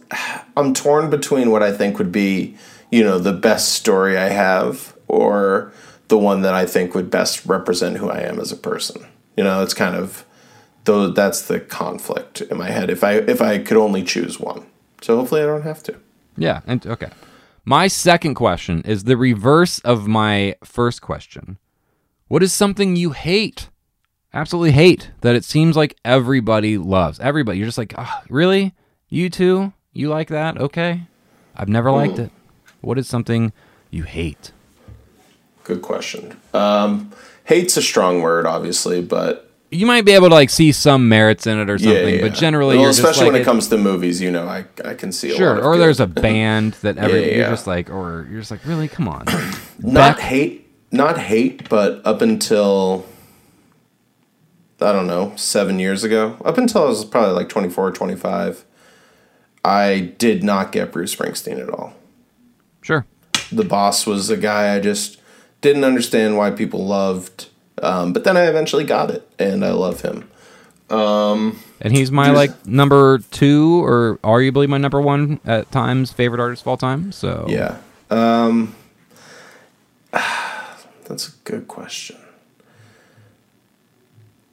I'm 0.55 0.73
torn 0.73 1.09
between 1.09 1.51
what 1.51 1.63
I 1.63 1.71
think 1.71 1.97
would 1.97 2.11
be, 2.11 2.55
you 2.91 3.03
know, 3.03 3.17
the 3.17 3.33
best 3.33 3.73
story 3.73 4.17
I 4.17 4.29
have 4.29 4.95
or 5.07 5.71
the 6.09 6.17
one 6.17 6.41
that 6.43 6.53
I 6.53 6.65
think 6.65 6.93
would 6.95 7.09
best 7.09 7.45
represent 7.45 7.97
who 7.97 8.09
I 8.09 8.19
am 8.19 8.39
as 8.39 8.51
a 8.51 8.55
person. 8.57 9.05
You 9.35 9.43
know, 9.43 9.63
it's 9.63 9.73
kind 9.73 9.95
of 9.95 10.25
though 10.85 11.09
that's 11.09 11.41
the 11.47 11.59
conflict 11.59 12.41
in 12.41 12.57
my 12.57 12.69
head. 12.69 12.89
If 12.89 13.03
I 13.03 13.13
if 13.15 13.41
I 13.41 13.57
could 13.59 13.77
only 13.77 14.03
choose 14.03 14.39
one, 14.39 14.65
so 15.01 15.17
hopefully 15.17 15.41
I 15.41 15.45
don't 15.45 15.63
have 15.63 15.81
to. 15.83 15.95
Yeah, 16.37 16.61
and 16.67 16.85
okay. 16.85 17.09
My 17.65 17.87
second 17.87 18.35
question 18.35 18.81
is 18.83 19.03
the 19.03 19.17
reverse 19.17 19.79
of 19.79 20.07
my 20.07 20.55
first 20.63 21.01
question. 21.01 21.57
What 22.27 22.43
is 22.43 22.51
something 22.53 22.95
you 22.95 23.11
hate? 23.11 23.69
Absolutely 24.33 24.71
hate 24.71 25.11
that 25.21 25.35
it 25.35 25.43
seems 25.45 25.75
like 25.77 25.95
everybody 26.03 26.77
loves. 26.77 27.19
Everybody. 27.19 27.57
You're 27.57 27.67
just 27.67 27.77
like, 27.77 27.93
oh, 27.97 28.21
really? 28.29 28.73
You 29.09 29.29
too? 29.29 29.73
You 29.93 30.09
like 30.09 30.27
that? 30.29 30.57
Okay. 30.59 31.03
I've 31.55 31.69
never 31.69 31.91
liked 31.91 32.19
it. 32.19 32.31
What 32.81 32.97
is 32.99 33.07
something 33.07 33.51
you 33.89 34.03
hate? 34.03 34.51
Good 35.63 35.81
question. 35.81 36.37
Um, 36.53 37.11
hate's 37.45 37.77
a 37.77 37.81
strong 37.81 38.21
word, 38.21 38.45
obviously, 38.45 39.01
but 39.01 39.49
You 39.71 39.85
might 39.87 40.05
be 40.05 40.11
able 40.11 40.29
to 40.29 40.35
like 40.35 40.49
see 40.49 40.71
some 40.71 41.09
merits 41.09 41.47
in 41.47 41.57
it 41.59 41.69
or 41.69 41.77
something, 41.79 41.95
yeah, 41.95 42.15
yeah. 42.15 42.21
but 42.21 42.33
generally, 42.35 42.75
well, 42.75 42.83
you're 42.83 42.91
especially 42.91 43.09
just 43.11 43.21
like, 43.23 43.31
when 43.33 43.41
it 43.41 43.45
comes 43.45 43.67
to 43.69 43.77
movies, 43.77 44.21
you 44.21 44.29
know, 44.31 44.47
I 44.47 44.65
I 44.85 44.93
can 44.93 45.11
see 45.11 45.31
a 45.31 45.35
sure. 45.35 45.49
lot 45.51 45.59
of 45.59 45.65
Or 45.65 45.73
good. 45.73 45.81
there's 45.81 45.99
a 45.99 46.07
band 46.27 46.73
that 46.83 46.97
every 46.97 47.21
Yeah, 47.21 47.25
you're 47.27 47.37
yeah. 47.39 47.49
just 47.49 47.65
like, 47.67 47.89
or 47.89 48.27
you're 48.29 48.39
just 48.41 48.51
like, 48.51 48.63
really? 48.65 48.87
Come 48.87 49.07
on. 49.07 49.25
not 49.79 50.19
hate, 50.19 50.66
not 50.91 51.17
hate, 51.17 51.67
but 51.69 52.01
up 52.05 52.21
until 52.21 53.05
I 54.79 54.91
don't 54.91 55.07
know, 55.07 55.33
seven 55.35 55.79
years 55.79 56.03
ago, 56.03 56.37
up 56.45 56.57
until 56.57 56.83
I 56.83 56.85
was 56.87 57.03
probably 57.03 57.33
like 57.33 57.49
24 57.49 57.87
or 57.87 57.91
25, 57.91 58.63
I 59.65 60.13
did 60.17 60.43
not 60.43 60.71
get 60.71 60.91
Bruce 60.91 61.15
Springsteen 61.15 61.59
at 61.59 61.69
all. 61.69 61.93
Sure. 62.81 63.05
The 63.51 63.63
boss 63.63 64.05
was 64.05 64.29
a 64.29 64.37
guy 64.37 64.75
I 64.75 64.79
just 64.79 65.19
didn't 65.61 65.83
understand 65.83 66.37
why 66.37 66.51
people 66.51 66.85
loved, 66.85 67.49
um, 67.81 68.13
but 68.13 68.23
then 68.23 68.37
I 68.37 68.45
eventually 68.45 68.83
got 68.83 69.09
it, 69.09 69.27
and 69.39 69.65
I 69.65 69.71
love 69.71 70.01
him. 70.01 70.29
And 71.81 71.95
he's 71.95 72.11
my 72.11 72.31
like 72.31 72.65
number 72.65 73.19
two 73.31 73.83
or 73.83 74.19
arguably 74.23 74.67
my 74.67 74.77
number 74.77 75.01
one 75.01 75.39
at 75.43 75.71
times 75.71 76.11
favorite 76.13 76.39
artist 76.39 76.63
of 76.63 76.67
all 76.69 76.77
time. 76.77 77.11
So 77.11 77.45
Yeah. 77.49 77.77
Um, 78.09 78.75
that's 81.07 81.29
a 81.29 81.31
good 81.43 81.67
question. 81.67 82.17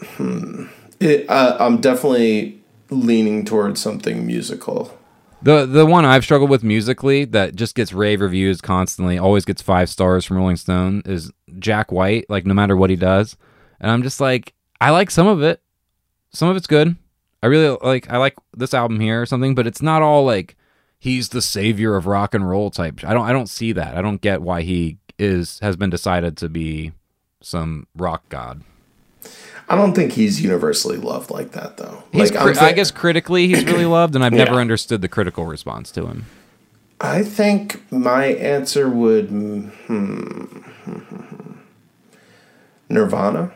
Hmm. 0.02 0.66
It, 1.00 1.28
uh, 1.28 1.56
I'm 1.58 1.80
definitely 1.80 2.60
leaning 2.90 3.44
towards 3.44 3.80
something 3.80 4.26
musical. 4.26 4.98
The 5.42 5.66
the 5.66 5.84
one 5.84 6.06
I've 6.06 6.24
struggled 6.24 6.48
with 6.48 6.62
musically 6.62 7.26
that 7.26 7.54
just 7.54 7.74
gets 7.74 7.92
rave 7.92 8.20
reviews 8.20 8.60
constantly, 8.60 9.18
always 9.18 9.44
gets 9.44 9.60
five 9.60 9.90
stars 9.90 10.24
from 10.24 10.38
Rolling 10.38 10.56
Stone 10.56 11.02
is 11.04 11.30
Jack 11.58 11.92
White. 11.92 12.24
Like 12.30 12.46
no 12.46 12.54
matter 12.54 12.76
what 12.76 12.88
he 12.90 12.96
does, 12.96 13.36
and 13.80 13.90
I'm 13.90 14.02
just 14.02 14.20
like 14.20 14.54
I 14.80 14.90
like 14.90 15.10
some 15.10 15.26
of 15.26 15.42
it, 15.42 15.60
some 16.32 16.48
of 16.48 16.56
it's 16.56 16.66
good. 16.66 16.96
I 17.42 17.46
really 17.48 17.76
like 17.82 18.10
I 18.10 18.16
like 18.16 18.36
this 18.56 18.72
album 18.72 19.00
here 19.00 19.20
or 19.20 19.26
something, 19.26 19.54
but 19.54 19.66
it's 19.66 19.82
not 19.82 20.00
all 20.00 20.24
like 20.24 20.56
he's 20.98 21.28
the 21.28 21.42
savior 21.42 21.94
of 21.94 22.06
rock 22.06 22.34
and 22.34 22.48
roll 22.48 22.70
type. 22.70 23.04
I 23.04 23.12
don't 23.12 23.26
I 23.26 23.32
don't 23.32 23.50
see 23.50 23.72
that. 23.72 23.98
I 23.98 24.00
don't 24.00 24.22
get 24.22 24.40
why 24.40 24.62
he 24.62 24.96
is 25.18 25.58
has 25.60 25.76
been 25.76 25.90
decided 25.90 26.36
to 26.38 26.48
be 26.48 26.92
some 27.40 27.86
rock 27.96 28.28
god. 28.28 28.62
I 29.68 29.76
don't 29.76 29.94
think 29.94 30.12
he's 30.12 30.42
universally 30.42 30.98
loved 30.98 31.30
like 31.30 31.52
that, 31.52 31.78
though. 31.78 32.02
He's 32.12 32.30
like, 32.30 32.40
cri- 32.40 32.50
I'm 32.50 32.56
thi- 32.56 32.66
I 32.66 32.72
guess 32.72 32.90
critically 32.90 33.46
he's 33.48 33.64
really 33.64 33.86
loved, 33.86 34.14
and 34.14 34.22
I've 34.24 34.32
never 34.32 34.54
Yeah. 34.54 34.60
understood 34.60 35.00
the 35.00 35.08
critical 35.08 35.46
response 35.46 35.90
to 35.92 36.06
him. 36.06 36.26
I 37.00 37.22
think 37.22 37.90
my 37.90 38.26
answer 38.26 38.88
would 38.88 39.28
hmm, 39.28 39.68
Nirvana. 42.88 43.52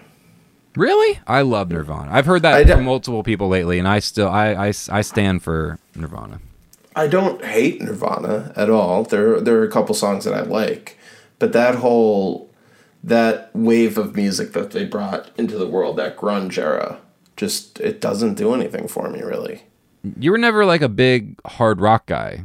Really? 0.76 1.18
I 1.26 1.42
love 1.42 1.70
Nirvana. 1.70 2.10
I've 2.12 2.26
heard 2.26 2.42
that 2.42 2.68
from 2.68 2.84
multiple 2.84 3.22
people 3.22 3.48
lately, 3.48 3.78
and 3.78 3.88
I 3.88 3.98
still 3.98 4.28
I, 4.28 4.52
I, 4.52 4.68
I 4.68 5.00
stand 5.00 5.42
for 5.42 5.78
Nirvana. 5.94 6.40
I 6.94 7.06
don't 7.06 7.44
hate 7.44 7.80
Nirvana 7.80 8.52
at 8.56 8.70
all. 8.70 9.04
There 9.04 9.40
there 9.40 9.58
are 9.58 9.64
a 9.64 9.70
couple 9.70 9.94
songs 9.94 10.24
that 10.24 10.34
I 10.34 10.42
like, 10.42 10.97
but 11.38 11.52
that 11.52 11.76
whole 11.76 12.50
that 13.04 13.50
wave 13.54 13.96
of 13.96 14.16
music 14.16 14.52
that 14.52 14.72
they 14.72 14.84
brought 14.84 15.30
into 15.38 15.56
the 15.56 15.66
world, 15.68 15.96
that 15.96 16.16
grunge 16.16 16.58
era, 16.58 17.00
just 17.36 17.78
it 17.80 18.00
doesn't 18.00 18.34
do 18.34 18.52
anything 18.54 18.88
for 18.88 19.08
me 19.08 19.20
really. 19.22 19.62
You 20.18 20.30
were 20.32 20.38
never 20.38 20.64
like 20.64 20.80
a 20.82 20.88
big 20.88 21.36
hard 21.46 21.80
rock 21.80 22.06
guy. 22.06 22.44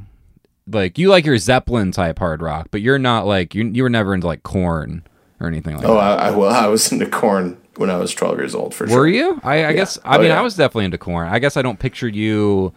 Like 0.68 0.98
you 0.98 1.10
like 1.10 1.26
your 1.26 1.38
Zeppelin 1.38 1.92
type 1.92 2.20
hard 2.20 2.42
rock, 2.42 2.68
but 2.72 2.82
you're 2.82 3.00
not 3.00 3.26
like 3.26 3.54
you 3.54 3.66
you 3.66 3.84
were 3.84 3.90
never 3.90 4.14
into 4.14 4.28
like 4.28 4.44
Korn 4.44 5.04
or 5.40 5.48
anything 5.48 5.76
like 5.76 5.86
Oh, 5.86 5.96
that. 5.96 6.20
I, 6.20 6.28
I 6.28 6.32
well, 6.32 6.50
I 6.52 6.68
was 6.68 6.92
into 6.92 7.06
Korn 7.08 7.58
when 7.76 7.90
I 7.90 7.98
was 7.98 8.14
twelve 8.14 8.38
years 8.38 8.56
old 8.56 8.74
for 8.74 8.88
sure. 8.88 8.98
Were 9.00 9.08
you? 9.08 9.42
I, 9.44 9.66
I 9.66 9.74
guess 9.74 9.98
I 10.06 10.16
Oh, 10.16 10.20
mean 10.20 10.30
yeah. 10.30 10.40
I 10.40 10.42
was 10.42 10.56
definitely 10.56 10.86
into 10.86 10.98
Korn. 10.98 11.28
I 11.28 11.40
guess 11.40 11.58
I 11.58 11.62
don't 11.62 11.80
picture 11.80 12.08
you, 12.08 12.74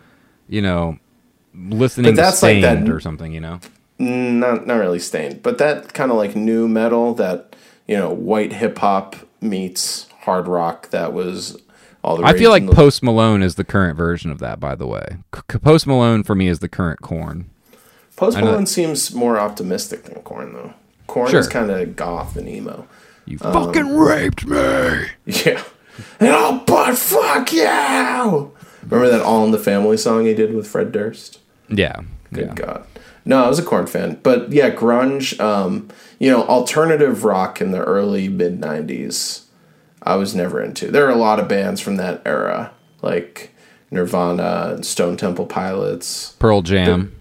you 0.48 0.62
know, 0.62 0.98
listening 1.54 2.04
But 2.06 2.10
to 2.10 2.16
that's 2.16 2.42
like 2.42 2.62
that- 2.62 2.88
or 2.88 2.98
something. 3.00 3.32
You 3.32 3.40
know. 3.40 3.60
Not 3.98 4.66
not 4.66 4.74
really 4.76 4.98
Staind, 4.98 5.42
but 5.42 5.58
that 5.58 5.94
kind 5.94 6.10
of 6.10 6.16
like 6.16 6.36
nu 6.36 6.68
metal, 6.68 7.14
that 7.14 7.56
you 7.88 7.96
know, 7.96 8.10
white 8.10 8.52
hip 8.52 8.78
hop 8.78 9.16
meets 9.40 10.06
hard 10.20 10.46
rock. 10.48 10.90
That 10.90 11.12
was 11.14 11.56
all 12.02 12.16
the. 12.16 12.24
I 12.24 12.34
feel 12.36 12.50
like 12.50 12.66
the- 12.66 12.72
Post 12.74 13.02
Malone 13.02 13.42
is 13.42 13.54
the 13.54 13.64
current 13.64 13.96
version 13.96 14.30
of 14.30 14.38
that. 14.40 14.60
By 14.60 14.74
the 14.74 14.86
way, 14.86 15.16
C- 15.34 15.58
Post 15.58 15.86
Malone 15.86 16.22
for 16.24 16.34
me 16.34 16.46
is 16.48 16.58
the 16.58 16.68
current 16.68 17.00
Korn. 17.00 17.48
Post 18.16 18.38
Malone 18.38 18.66
seems 18.66 19.14
more 19.14 19.38
optimistic 19.38 20.04
than 20.04 20.22
Korn 20.22 20.52
though. 20.52 20.74
Korn 21.06 21.30
Sure. 21.30 21.40
is 21.40 21.48
kind 21.48 21.70
of 21.70 21.96
goth 21.96 22.36
and 22.36 22.48
emo. 22.48 22.86
You 23.24 23.38
Um, 23.40 23.52
fucking 23.52 23.96
raped 23.96 24.46
me. 24.46 25.06
Yeah. 25.24 25.62
And 26.20 26.28
I'll 26.30 26.58
butt 26.60 26.96
fuck 26.98 27.52
you. 27.52 27.62
Remember 28.82 29.08
that 29.10 29.22
All 29.22 29.44
in 29.44 29.50
the 29.52 29.58
Family 29.58 29.96
song 29.96 30.26
he 30.26 30.34
did 30.34 30.54
with 30.54 30.66
Fred 30.66 30.92
Durst? 30.92 31.38
Yeah. 31.68 32.00
Good 32.32 32.46
yeah. 32.48 32.54
God. 32.54 32.86
No, 33.24 33.44
I 33.44 33.48
was 33.48 33.58
a 33.58 33.64
Korn 33.64 33.86
fan. 33.86 34.20
But 34.22 34.52
yeah, 34.52 34.70
grunge, 34.70 35.38
um, 35.40 35.88
you 36.18 36.30
know, 36.30 36.44
alternative 36.44 37.24
rock 37.24 37.60
in 37.60 37.72
the 37.72 37.82
early 37.82 38.28
mid 38.28 38.60
90s, 38.60 39.44
I 40.02 40.14
was 40.14 40.34
never 40.34 40.62
into. 40.62 40.90
There 40.90 41.06
are 41.06 41.10
a 41.10 41.16
lot 41.16 41.40
of 41.40 41.48
bands 41.48 41.80
from 41.80 41.96
that 41.96 42.22
era, 42.24 42.72
like 43.02 43.52
Nirvana 43.90 44.74
and 44.74 44.86
Stone 44.86 45.16
Temple 45.16 45.46
Pilots. 45.46 46.32
Pearl 46.38 46.62
Jam. 46.62 47.12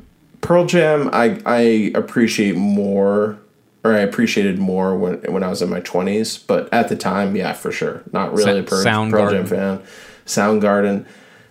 Pearl 0.41 0.67
Jam, 0.67 1.09
I, 1.11 1.41
I 1.45 1.91
appreciate 1.95 2.55
more, 2.55 3.39
or 3.83 3.93
I 3.93 3.99
appreciated 3.99 4.59
more 4.59 4.95
when 4.95 5.15
when 5.31 5.41
I 5.41 5.47
was 5.47 5.63
in 5.63 5.69
my 5.71 5.79
twenties. 5.79 6.37
But 6.37 6.71
at 6.71 6.87
the 6.87 6.95
time, 6.95 7.35
yeah, 7.35 7.53
for 7.53 7.71
sure, 7.71 8.03
not 8.13 8.33
really 8.33 8.59
a 8.59 8.63
Pearl, 8.63 8.83
Pearl 9.09 9.31
Jam 9.31 9.47
fan. 9.47 9.83
Soundgarden, 10.27 11.05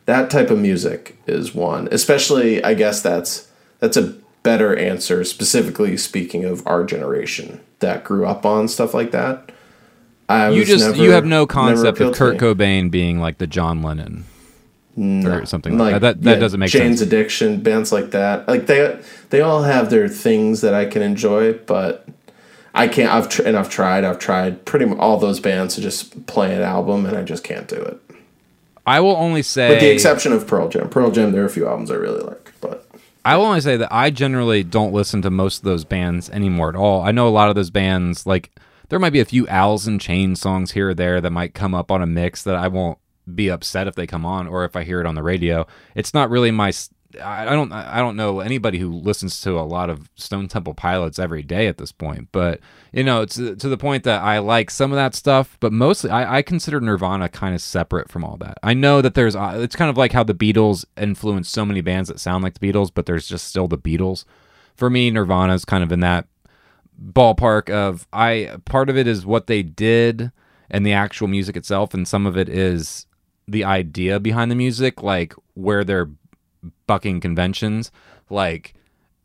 that 0.07 0.31
type 0.31 0.51
of 0.51 0.59
music 0.59 1.17
is 1.27 1.55
one. 1.55 1.89
Especially, 1.91 2.63
I 2.63 2.75
guess 2.75 3.01
that's 3.03 3.51
that's 3.79 3.97
a 3.97 4.15
better 4.43 4.77
answer. 4.77 5.25
Specifically 5.25 5.97
speaking 5.97 6.45
of 6.45 6.67
our 6.67 6.85
generation 6.85 7.61
that 7.81 8.05
grew 8.05 8.27
up 8.27 8.45
on 8.47 8.69
stuff 8.69 8.95
like 8.95 9.11
that. 9.13 9.51
I 10.29 10.51
you 10.51 10.65
just 10.65 10.85
never- 10.85 11.03
you 11.03 11.11
have 11.11 11.25
no 11.27 11.47
concept 11.47 12.01
of 12.01 12.15
Kurt. 12.15 12.39
Cobain 12.39 12.91
being 12.91 13.21
like 13.21 13.39
the 13.39 13.47
John 13.47 13.83
Lennon 13.83 14.25
or 14.97 15.45
something 15.45 15.77
like, 15.77 15.93
like 15.93 16.01
that. 16.01 16.01
That, 16.01 16.23
that 16.23 16.31
yeah, 16.35 16.39
doesn't 16.39 16.61
make 16.61 16.71
Jane's 16.71 17.01
sense. 17.01 17.13
Addiction, 17.13 17.63
bands 17.63 17.93
like 17.93 18.13
that. 18.13 18.47
Like 18.49 18.67
they 18.67 18.99
they 19.31 19.41
all 19.41 19.63
have 19.65 19.91
their 19.91 20.09
things 20.09 20.61
that 20.61 20.73
I 20.73 20.85
can 20.87 21.03
enjoy, 21.03 21.55
but 21.55 22.07
I 22.75 22.89
can't. 22.89 23.13
I've 23.13 23.29
tr- 23.29 23.43
and 23.43 23.57
I've 23.57 23.69
tried. 23.71 24.05
I've 24.05 24.19
tried 24.19 24.65
pretty 24.65 24.87
much 24.87 24.99
all 24.99 25.19
those 25.19 25.41
bands 25.41 25.75
to 25.75 25.81
just 25.81 26.27
play 26.27 26.55
an 26.55 26.63
album, 26.63 27.07
and 27.07 27.17
I 27.17 27.23
just 27.23 27.45
can't 27.45 27.69
do 27.69 27.77
it. 27.77 28.01
I 28.87 29.01
will 29.01 29.17
only 29.17 29.43
say 29.43 29.71
With 29.71 29.81
the 29.81 29.91
exception 29.91 30.33
of 30.33 30.47
Pearl 30.47 30.69
Jam. 30.69 30.89
Pearl 30.89 31.11
Jam, 31.11 31.33
there 31.33 31.43
are 31.43 31.47
a 31.47 31.51
few 31.51 31.67
albums 31.67 31.91
I 31.91 31.95
really 31.95 32.23
like, 32.23 32.53
but 32.61 32.87
I 33.25 33.37
will 33.37 33.47
only 33.47 33.61
say 33.61 33.77
that 33.77 33.93
I 33.93 34.11
generally 34.11 34.63
don't 34.63 34.93
listen 34.93 35.23
to 35.23 35.31
most 35.31 35.59
of 35.59 35.65
those 35.65 35.85
bands 35.85 36.29
anymore 36.31 36.69
at 36.69 36.77
all. 36.77 37.03
I 37.03 37.11
know 37.11 37.27
a 37.27 37.31
lot 37.31 37.49
of 37.49 37.55
those 37.55 37.71
bands, 37.71 38.27
like 38.27 38.51
there 38.91 38.99
might 38.99 39.11
be 39.11 39.21
a 39.21 39.25
few 39.25 39.49
Alice 39.49 39.87
in 39.87 39.99
Chains 39.99 40.41
songs 40.41 40.73
here 40.73 40.91
or 40.91 40.95
there 40.95 41.21
that 41.21 41.31
might 41.31 41.55
come 41.55 41.75
up 41.75 41.91
on 41.91 42.03
a 42.03 42.07
mix 42.07 42.43
that 42.43 42.57
I 42.57 42.69
won't 42.69 42.99
be 43.35 43.51
upset 43.51 43.89
if 43.89 43.95
they 43.95 44.07
come 44.07 44.27
on 44.27 44.47
or 44.47 44.65
if 44.65 44.77
I 44.77 44.85
hear 44.85 45.01
it 45.01 45.07
on 45.07 45.15
the 45.15 45.23
radio. 45.23 45.67
It's 45.95 46.13
not 46.13 46.29
really 46.29 46.51
my. 46.51 46.73
I 47.23 47.45
don't. 47.45 47.73
I 47.73 47.99
don't 47.99 48.17
know 48.17 48.41
anybody 48.41 48.79
who 48.79 48.93
listens 48.93 49.41
to 49.43 49.59
a 49.59 49.63
lot 49.63 49.91
of 49.91 50.09
Stone 50.17 50.49
Temple 50.49 50.75
Pilots 50.75 51.19
every 51.19 51.43
day 51.43 51.67
at 51.67 51.79
this 51.79 51.93
point, 51.93 52.29
but 52.33 52.61
you 52.93 53.05
know, 53.05 53.25
to, 53.27 53.57
to 53.57 53.69
the 53.69 53.77
point 53.77 54.05
that 54.05 54.23
I 54.23 54.39
like 54.39 54.71
some 54.71 54.93
of 54.93 54.97
that 54.97 55.15
stuff, 55.15 55.57
but 55.61 55.73
mostly 55.73 56.11
I, 56.11 56.39
I 56.39 56.43
consider 56.43 56.81
Nirvana 56.81 57.29
kind 57.29 57.55
of 57.55 57.61
separate 57.61 58.11
from 58.11 58.25
all 58.25 58.37
that. 58.39 58.59
I 58.63 58.75
know 58.75 59.01
that 59.03 59.15
there's. 59.15 59.37
uh, 59.37 59.59
It's 59.63 59.77
kind 59.77 59.91
of 59.91 59.97
like 59.97 60.13
how 60.13 60.25
the 60.25 60.35
Beatles 60.35 60.85
influenced 60.97 61.53
so 61.53 61.65
many 61.65 61.81
bands 61.81 62.09
that 62.09 62.21
sound 62.21 62.43
like 62.45 62.59
the 62.59 62.73
Beatles, 62.73 62.91
but 62.93 63.07
there's 63.07 63.27
just 63.29 63.47
still 63.49 63.69
the 63.69 63.79
Beatles. 63.79 64.25
For 64.77 64.91
me, 64.91 65.11
Nirvana 65.11 65.55
is 65.55 65.65
kind 65.65 65.85
of 65.85 65.93
in 65.93 66.01
that 66.01 66.27
ballpark 67.03 67.71
of 67.71 68.07
I 68.13 68.57
part 68.65 68.89
of 68.89 68.97
it 68.97 69.07
is 69.07 69.27
what 69.27 69.47
they 69.47 69.63
did 69.63 70.31
and 70.71 70.87
the 70.87 70.93
actual 70.93 71.29
music 71.29 71.57
itself 71.57 71.93
and 71.93 72.07
some 72.07 72.27
of 72.27 72.37
it 72.37 72.49
is 72.49 73.07
the 73.47 73.65
idea 73.65 74.21
behind 74.21 74.51
the 74.51 74.55
music 74.55 75.03
like 75.03 75.35
where 75.55 75.85
they're 75.85 76.09
bucking 76.87 77.21
conventions 77.21 77.91
like 78.31 78.75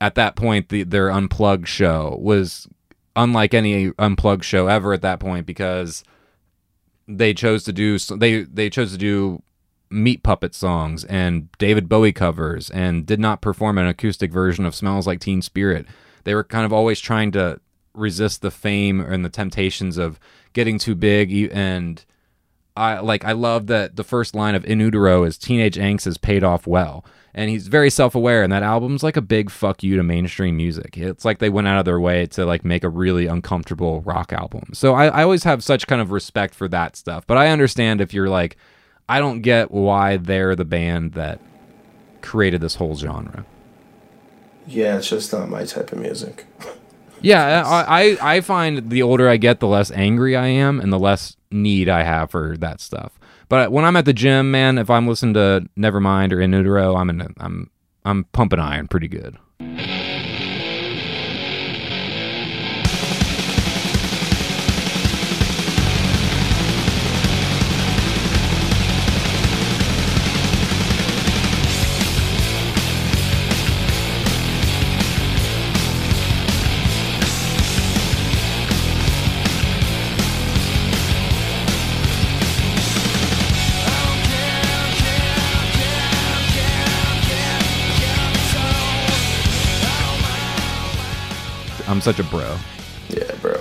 at 0.01 0.16
that 0.16 0.36
point 0.36 0.70
the 0.70 0.84
their 0.84 1.10
unplugged 1.12 1.68
show 1.68 2.18
was 2.22 2.68
unlike 3.16 3.53
any 3.53 3.91
unplugged 3.99 4.43
show 4.45 4.68
ever 4.68 4.93
at 4.93 5.01
that 5.01 5.20
point 5.20 5.45
because 5.45 6.03
they 7.07 7.34
chose 7.34 7.64
to 7.64 7.74
do 7.74 7.97
they 7.97 8.43
they 8.43 8.70
chose 8.70 8.91
to 8.91 8.97
do 8.97 9.41
meat 9.89 10.22
puppet 10.24 10.53
songs 10.53 11.03
and 11.05 11.49
David 11.57 11.89
Bowie 11.89 12.14
covers 12.14 12.70
and 12.70 13.05
did 13.05 13.20
not 13.20 13.41
perform 13.41 13.78
an 13.78 13.88
acoustic 13.88 14.32
version 14.32 14.66
of 14.66 14.76
Smells 14.76 15.07
Like 15.07 15.20
Teen 15.20 15.41
Spirit. 15.41 15.88
They 16.24 16.36
were 16.36 16.43
kind 16.43 16.66
of 16.66 16.72
always 16.72 16.99
trying 16.99 17.32
to 17.32 17.60
resist 17.95 18.41
the 18.41 18.51
fame 18.51 19.01
and 19.01 19.26
the 19.26 19.30
temptations 19.30 19.97
of 19.97 20.20
getting 20.53 20.78
too 20.78 20.93
big 20.93 21.49
and 21.51 22.05
I 22.78 22.99
like 22.99 23.26
I 23.26 23.32
love 23.32 23.68
that 23.68 23.95
the 23.95 24.03
first 24.03 24.36
line 24.36 24.55
of 24.55 24.64
In 24.64 24.80
Utero 24.80 25.24
is 25.24 25.38
teenage 25.38 25.76
angst 25.76 26.05
has 26.05 26.18
paid 26.18 26.43
off 26.43 26.68
well. 26.68 27.03
And 27.34 27.50
he's 27.50 27.68
very 27.68 27.90
self-aware 27.90 28.44
and 28.44 28.52
that 28.52 28.64
album's 28.64 29.04
like 29.04 29.16
a 29.16 29.22
big 29.22 29.50
fuck 29.50 29.84
you 29.84 29.96
to 29.98 30.04
mainstream 30.04 30.58
music. 30.58 30.98
It's 30.98 31.24
like 31.24 31.38
they 31.38 31.50
went 31.50 31.68
out 31.68 31.78
of 31.78 31.86
their 31.86 32.00
way 32.00 32.26
to 32.28 32.46
like 32.46 32.66
make 32.66 32.84
a 32.84 32.90
really 32.90 33.28
uncomfortable 33.28 34.02
rock 34.02 34.34
album. 34.34 34.70
So 34.74 34.96
I, 34.96 35.08
I 35.08 35.24
always 35.24 35.44
have 35.44 35.64
such 35.64 35.88
kind 35.88 36.02
of 36.02 36.12
respect 36.12 36.56
for 36.56 36.68
that 36.70 36.96
stuff. 36.96 37.28
But 37.28 37.38
I 37.38 37.50
understand 37.50 38.02
if 38.02 38.14
you're 38.14 38.30
like 38.30 38.58
I 39.08 39.20
don't 39.20 39.42
get 39.42 39.72
why 39.72 40.18
they're 40.18 40.56
the 40.56 40.66
band 40.66 41.14
that 41.14 41.40
created 42.22 42.62
this 42.62 42.76
whole 42.76 42.96
genre. 42.96 43.44
Yeah, 44.68 44.98
it's 44.98 45.10
just 45.10 45.34
not 45.34 45.50
my 45.50 45.66
type 45.66 45.92
of 45.92 45.98
music. 45.98 46.46
Yeah, 47.22 47.64
I, 47.68 48.02
I 48.02 48.36
I 48.36 48.42
find 48.42 48.92
the 48.92 49.02
older 49.02 49.28
I 49.28 49.38
get, 49.38 49.60
the 49.60 49.68
less 49.68 49.90
angry 49.92 50.36
I 50.36 50.48
am, 50.48 50.80
and 50.80 50.94
the 50.94 51.00
less 51.00 51.36
need 51.52 51.90
I 51.90 52.04
have 52.04 52.30
for 52.30 52.56
that 52.58 52.80
stuff. 52.80 53.18
But 53.50 53.72
when 53.72 53.84
I'm 53.84 53.95
at 53.95 54.06
the 54.06 54.14
gym, 54.14 54.52
man, 54.52 54.78
if 54.78 54.89
I'm 54.89 55.08
listening 55.08 55.34
to 55.34 55.68
Nevermind 55.78 56.32
or 56.32 56.39
In 56.39 56.54
Utero, 56.54 56.95
I'm 56.95 57.10
in, 57.10 57.34
I'm 57.39 57.70
I'm 58.06 58.24
pumping 58.26 58.60
iron 58.60 58.88
pretty 58.88 59.08
good. 59.08 59.38
I'm 91.90 92.02
such 92.02 92.20
a 92.20 92.24
bro. 92.26 92.56
Yeah, 93.10 93.34
bro. 93.42 93.60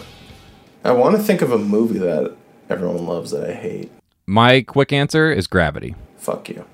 I 0.85 0.93
want 0.93 1.17
to 1.17 1.23
think 1.23 1.41
of 1.41 1.51
a 1.51 1.57
movie 1.57 1.99
that 1.99 2.37
everyone 2.69 3.07
loves 3.07 3.31
that 3.31 3.49
I 3.49 3.55
hate. 3.55 3.91
My 4.27 4.61
quick 4.61 4.93
answer 4.93 5.33
is 5.33 5.47
Gravity. 5.47 5.95
Fuck 6.19 6.51
you. 6.51 6.67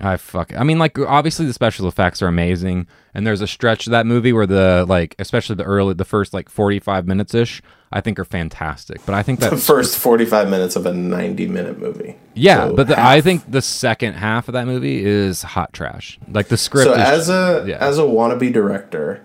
I 0.00 0.16
fuck. 0.16 0.52
I 0.56 0.64
mean, 0.64 0.80
like 0.80 0.98
obviously 0.98 1.46
the 1.46 1.52
special 1.52 1.86
effects 1.86 2.20
are 2.20 2.26
amazing, 2.26 2.88
and 3.14 3.24
there's 3.24 3.40
a 3.40 3.46
stretch 3.46 3.86
of 3.86 3.92
that 3.92 4.06
movie 4.06 4.32
where 4.32 4.46
the 4.46 4.84
like, 4.88 5.14
especially 5.20 5.54
the 5.54 5.62
early, 5.64 5.94
the 5.94 6.04
first 6.04 6.34
like 6.34 6.48
45 6.48 7.06
minutes 7.06 7.32
ish, 7.32 7.62
I 7.92 8.00
think 8.00 8.18
are 8.18 8.24
fantastic. 8.24 9.04
But 9.06 9.14
I 9.14 9.22
think 9.22 9.38
that 9.38 9.50
The 9.50 9.56
first 9.56 9.96
45 9.96 10.50
minutes 10.50 10.74
of 10.74 10.84
a 10.84 10.92
90 10.92 11.46
minute 11.46 11.78
movie. 11.78 12.16
yeah, 12.34 12.66
So 12.68 12.74
but 12.74 12.88
the, 12.88 13.00
I 13.00 13.20
think 13.20 13.48
the 13.48 13.62
second 13.62 14.14
half 14.14 14.48
of 14.48 14.54
that 14.54 14.66
movie 14.66 15.04
is 15.04 15.42
hot 15.42 15.72
trash. 15.72 16.18
Like 16.28 16.48
the 16.48 16.56
script. 16.56 16.86
So 16.86 16.94
is, 16.94 16.98
as 16.98 17.28
a 17.28 17.64
yeah. 17.68 17.78
as 17.78 17.98
a 17.98 18.02
wannabe 18.02 18.52
director, 18.52 19.24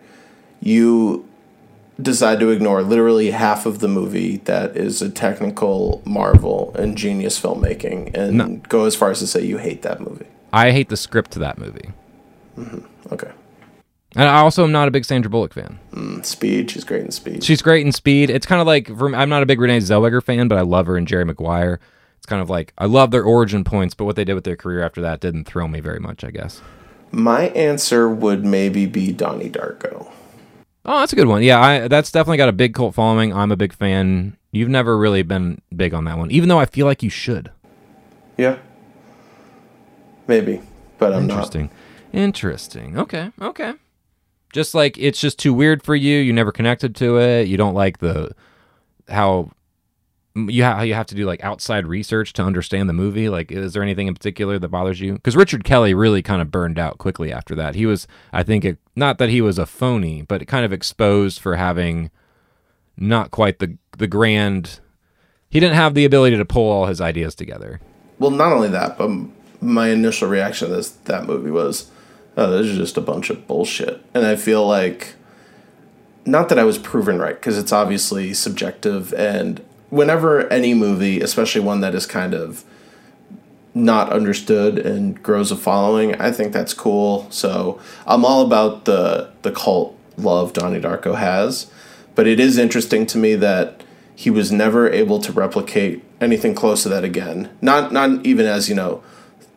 you 0.61 1.27
decide 2.03 2.39
to 2.41 2.49
ignore 2.51 2.81
literally 2.83 3.31
half 3.31 3.65
of 3.65 3.79
the 3.79 3.87
movie 3.87 4.37
that 4.45 4.75
is 4.77 5.01
a 5.01 5.09
technical 5.09 6.01
marvel 6.05 6.75
and 6.77 6.97
genius 6.97 7.39
filmmaking 7.41 8.13
and 8.15 8.37
No. 8.37 8.61
go 8.69 8.85
as 8.85 8.95
far 8.95 9.11
as 9.11 9.19
to 9.19 9.27
say 9.27 9.43
you 9.43 9.57
hate 9.57 9.81
that 9.83 10.01
movie. 10.01 10.25
I 10.51 10.71
hate 10.71 10.89
the 10.89 10.97
script 10.97 11.31
to 11.31 11.39
that 11.39 11.57
movie, 11.57 11.89
mm-hmm. 12.57 12.79
Okay. 13.11 13.31
and 14.15 14.29
I 14.29 14.39
also 14.41 14.63
am 14.63 14.71
not 14.71 14.87
a 14.87 14.91
big 14.91 15.05
Sandra 15.05 15.29
Bullock 15.29 15.53
fan. 15.53 15.79
Mm, 15.93 16.23
Speed, 16.23 16.69
she's 16.69 16.83
great 16.83 17.01
in 17.03 17.11
Speed. 17.11 17.43
She's 17.43 17.61
great 17.63 17.85
in 17.85 17.91
Speed. 17.91 18.29
It's 18.29 18.45
kind 18.45 18.61
of 18.61 18.67
like 18.67 18.89
I'm 18.89 19.29
not 19.29 19.41
a 19.41 19.47
big 19.47 19.59
Renee 19.59 19.79
Zellweger 19.79 20.21
fan, 20.21 20.47
but 20.47 20.57
I 20.57 20.61
love 20.61 20.85
her 20.85 20.97
in 20.97 21.05
Jerry 21.07 21.25
Maguire. 21.25 21.79
It's 22.17 22.25
kind 22.27 22.41
of 22.41 22.49
like 22.49 22.71
I 22.77 22.85
love 22.85 23.09
their 23.11 23.23
origin 23.23 23.63
points, 23.63 23.93
but 23.95 24.05
what 24.05 24.15
they 24.15 24.23
did 24.23 24.35
with 24.35 24.43
their 24.43 24.55
career 24.55 24.83
after 24.83 25.01
that 25.01 25.19
didn't 25.19 25.45
thrill 25.45 25.67
me 25.67 25.79
very 25.79 25.99
much. 25.99 26.23
I 26.23 26.29
guess. 26.31 26.61
My 27.11 27.49
answer 27.49 28.07
would 28.09 28.45
maybe 28.45 28.85
be 28.85 29.11
Donnie 29.11 29.49
Darko. 29.49 30.11
Oh, 30.85 30.99
that's 30.99 31.13
a 31.13 31.15
good 31.15 31.27
one. 31.27 31.43
Yeah, 31.43 31.61
I, 31.61 31.87
that's 31.87 32.11
definitely 32.11 32.37
got 32.37 32.49
a 32.49 32.53
big 32.53 32.73
cult 32.73 32.95
following. 32.95 33.33
I'm 33.33 33.51
a 33.51 33.55
big 33.55 33.73
fan. 33.73 34.37
You've 34.51 34.69
never 34.69 34.97
really 34.97 35.23
been 35.23 35.61
big 35.75 35.93
on 35.93 36.03
that 36.05 36.17
one, 36.17 36.29
even 36.31 36.49
though 36.49 36.59
I 36.59 36.65
feel 36.65 36.85
like 36.85 37.01
you 37.01 37.09
should. 37.09 37.51
Yeah. 38.37 38.57
Maybe, 40.27 40.61
but 40.97 41.13
I'm 41.13 41.27
not. 41.27 41.35
Interesting. 41.35 41.69
Interesting. 42.11 42.97
Okay. 42.97 43.31
Okay. 43.41 43.73
Just 44.53 44.75
like 44.75 44.97
it's 44.97 45.19
just 45.19 45.39
too 45.39 45.53
weird 45.53 45.83
for 45.83 45.95
you. 45.95 46.19
You 46.19 46.33
never 46.33 46.51
connected 46.51 46.95
to 46.97 47.17
it. 47.17 47.47
You 47.47 47.57
don't 47.57 47.73
like 47.73 47.97
the 47.99 48.31
how 49.09 49.51
you 50.35 50.63
ha- 50.63 50.77
how 50.77 50.81
you 50.81 50.95
have 50.95 51.05
to 51.07 51.15
do 51.15 51.25
like 51.25 51.43
outside 51.43 51.85
research 51.85 52.33
to 52.33 52.43
understand 52.43 52.89
the 52.89 52.93
movie. 52.93 53.29
Like, 53.29 53.51
is 53.51 53.73
there 53.73 53.83
anything 53.83 54.07
in 54.07 54.13
particular 54.13 54.57
that 54.57 54.67
bothers 54.69 54.99
you? 54.99 55.13
Because 55.13 55.35
Richard 55.35 55.63
Kelly 55.63 55.93
really 55.93 56.21
kind 56.21 56.41
of 56.41 56.51
burned 56.51 56.79
out 56.79 56.97
quickly 56.97 57.31
after 57.31 57.53
that. 57.55 57.75
He 57.75 57.85
was, 57.85 58.07
I 58.31 58.43
think, 58.43 58.65
it, 58.65 58.79
not 58.95 59.19
that 59.19 59.29
he 59.29 59.41
was 59.41 59.57
a 59.57 59.65
phony, 59.65 60.23
but 60.23 60.47
kind 60.47 60.65
of 60.65 60.73
exposed 60.73 61.39
for 61.39 61.55
having 61.55 62.09
not 62.97 63.31
quite 63.31 63.59
the 63.59 63.77
the 63.97 64.07
grand. 64.07 64.79
He 65.49 65.59
didn't 65.59 65.75
have 65.75 65.93
the 65.93 66.05
ability 66.05 66.37
to 66.37 66.45
pull 66.45 66.71
all 66.71 66.87
his 66.87 66.99
ideas 66.99 67.35
together. 67.35 67.79
Well, 68.17 68.31
not 68.31 68.51
only 68.51 68.69
that, 68.69 68.97
but 68.97 69.11
my 69.61 69.89
initial 69.89 70.27
reaction 70.27 70.67
to 70.67 70.75
this 70.75 70.89
that 70.89 71.27
movie 71.27 71.51
was, 71.51 71.91
"Oh, 72.35 72.49
this 72.49 72.67
is 72.67 72.77
just 72.77 72.97
a 72.97 73.01
bunch 73.01 73.29
of 73.29 73.47
bullshit." 73.47 74.03
And 74.15 74.25
I 74.25 74.35
feel 74.35 74.65
like, 74.65 75.13
not 76.25 76.49
that 76.49 76.57
I 76.57 76.63
was 76.63 76.79
proven 76.79 77.19
right, 77.19 77.35
because 77.35 77.57
it's 77.57 77.71
obviously 77.71 78.33
subjective. 78.33 79.13
And 79.13 79.63
whenever 79.93 80.51
any 80.51 80.73
movie, 80.73 81.21
especially 81.21 81.61
one 81.61 81.81
that 81.81 81.93
is 81.93 82.07
kind 82.07 82.33
of 82.33 82.65
not 83.75 84.11
understood 84.11 84.79
and 84.79 85.21
grows 85.21 85.51
a 85.51 85.55
following, 85.55 86.15
I 86.19 86.31
think 86.31 86.51
that's 86.51 86.73
cool. 86.73 87.27
So 87.29 87.79
I'm 88.07 88.25
all 88.25 88.43
about 88.43 88.85
the 88.85 89.31
the 89.43 89.51
cult 89.51 89.95
love 90.17 90.51
Donnie 90.53 90.81
Darko 90.81 91.15
has, 91.15 91.71
but 92.15 92.25
it 92.25 92.39
is 92.39 92.57
interesting 92.57 93.05
to 93.07 93.19
me 93.19 93.35
that 93.35 93.83
he 94.15 94.31
was 94.31 94.51
never 94.51 94.89
able 94.89 95.19
to 95.19 95.31
replicate 95.31 96.03
anything 96.19 96.55
close 96.55 96.81
to 96.83 96.89
that 96.89 97.03
again. 97.03 97.55
Not 97.61 97.91
not 97.93 98.25
even 98.25 98.47
as 98.47 98.67
you 98.67 98.75
know 98.75 99.03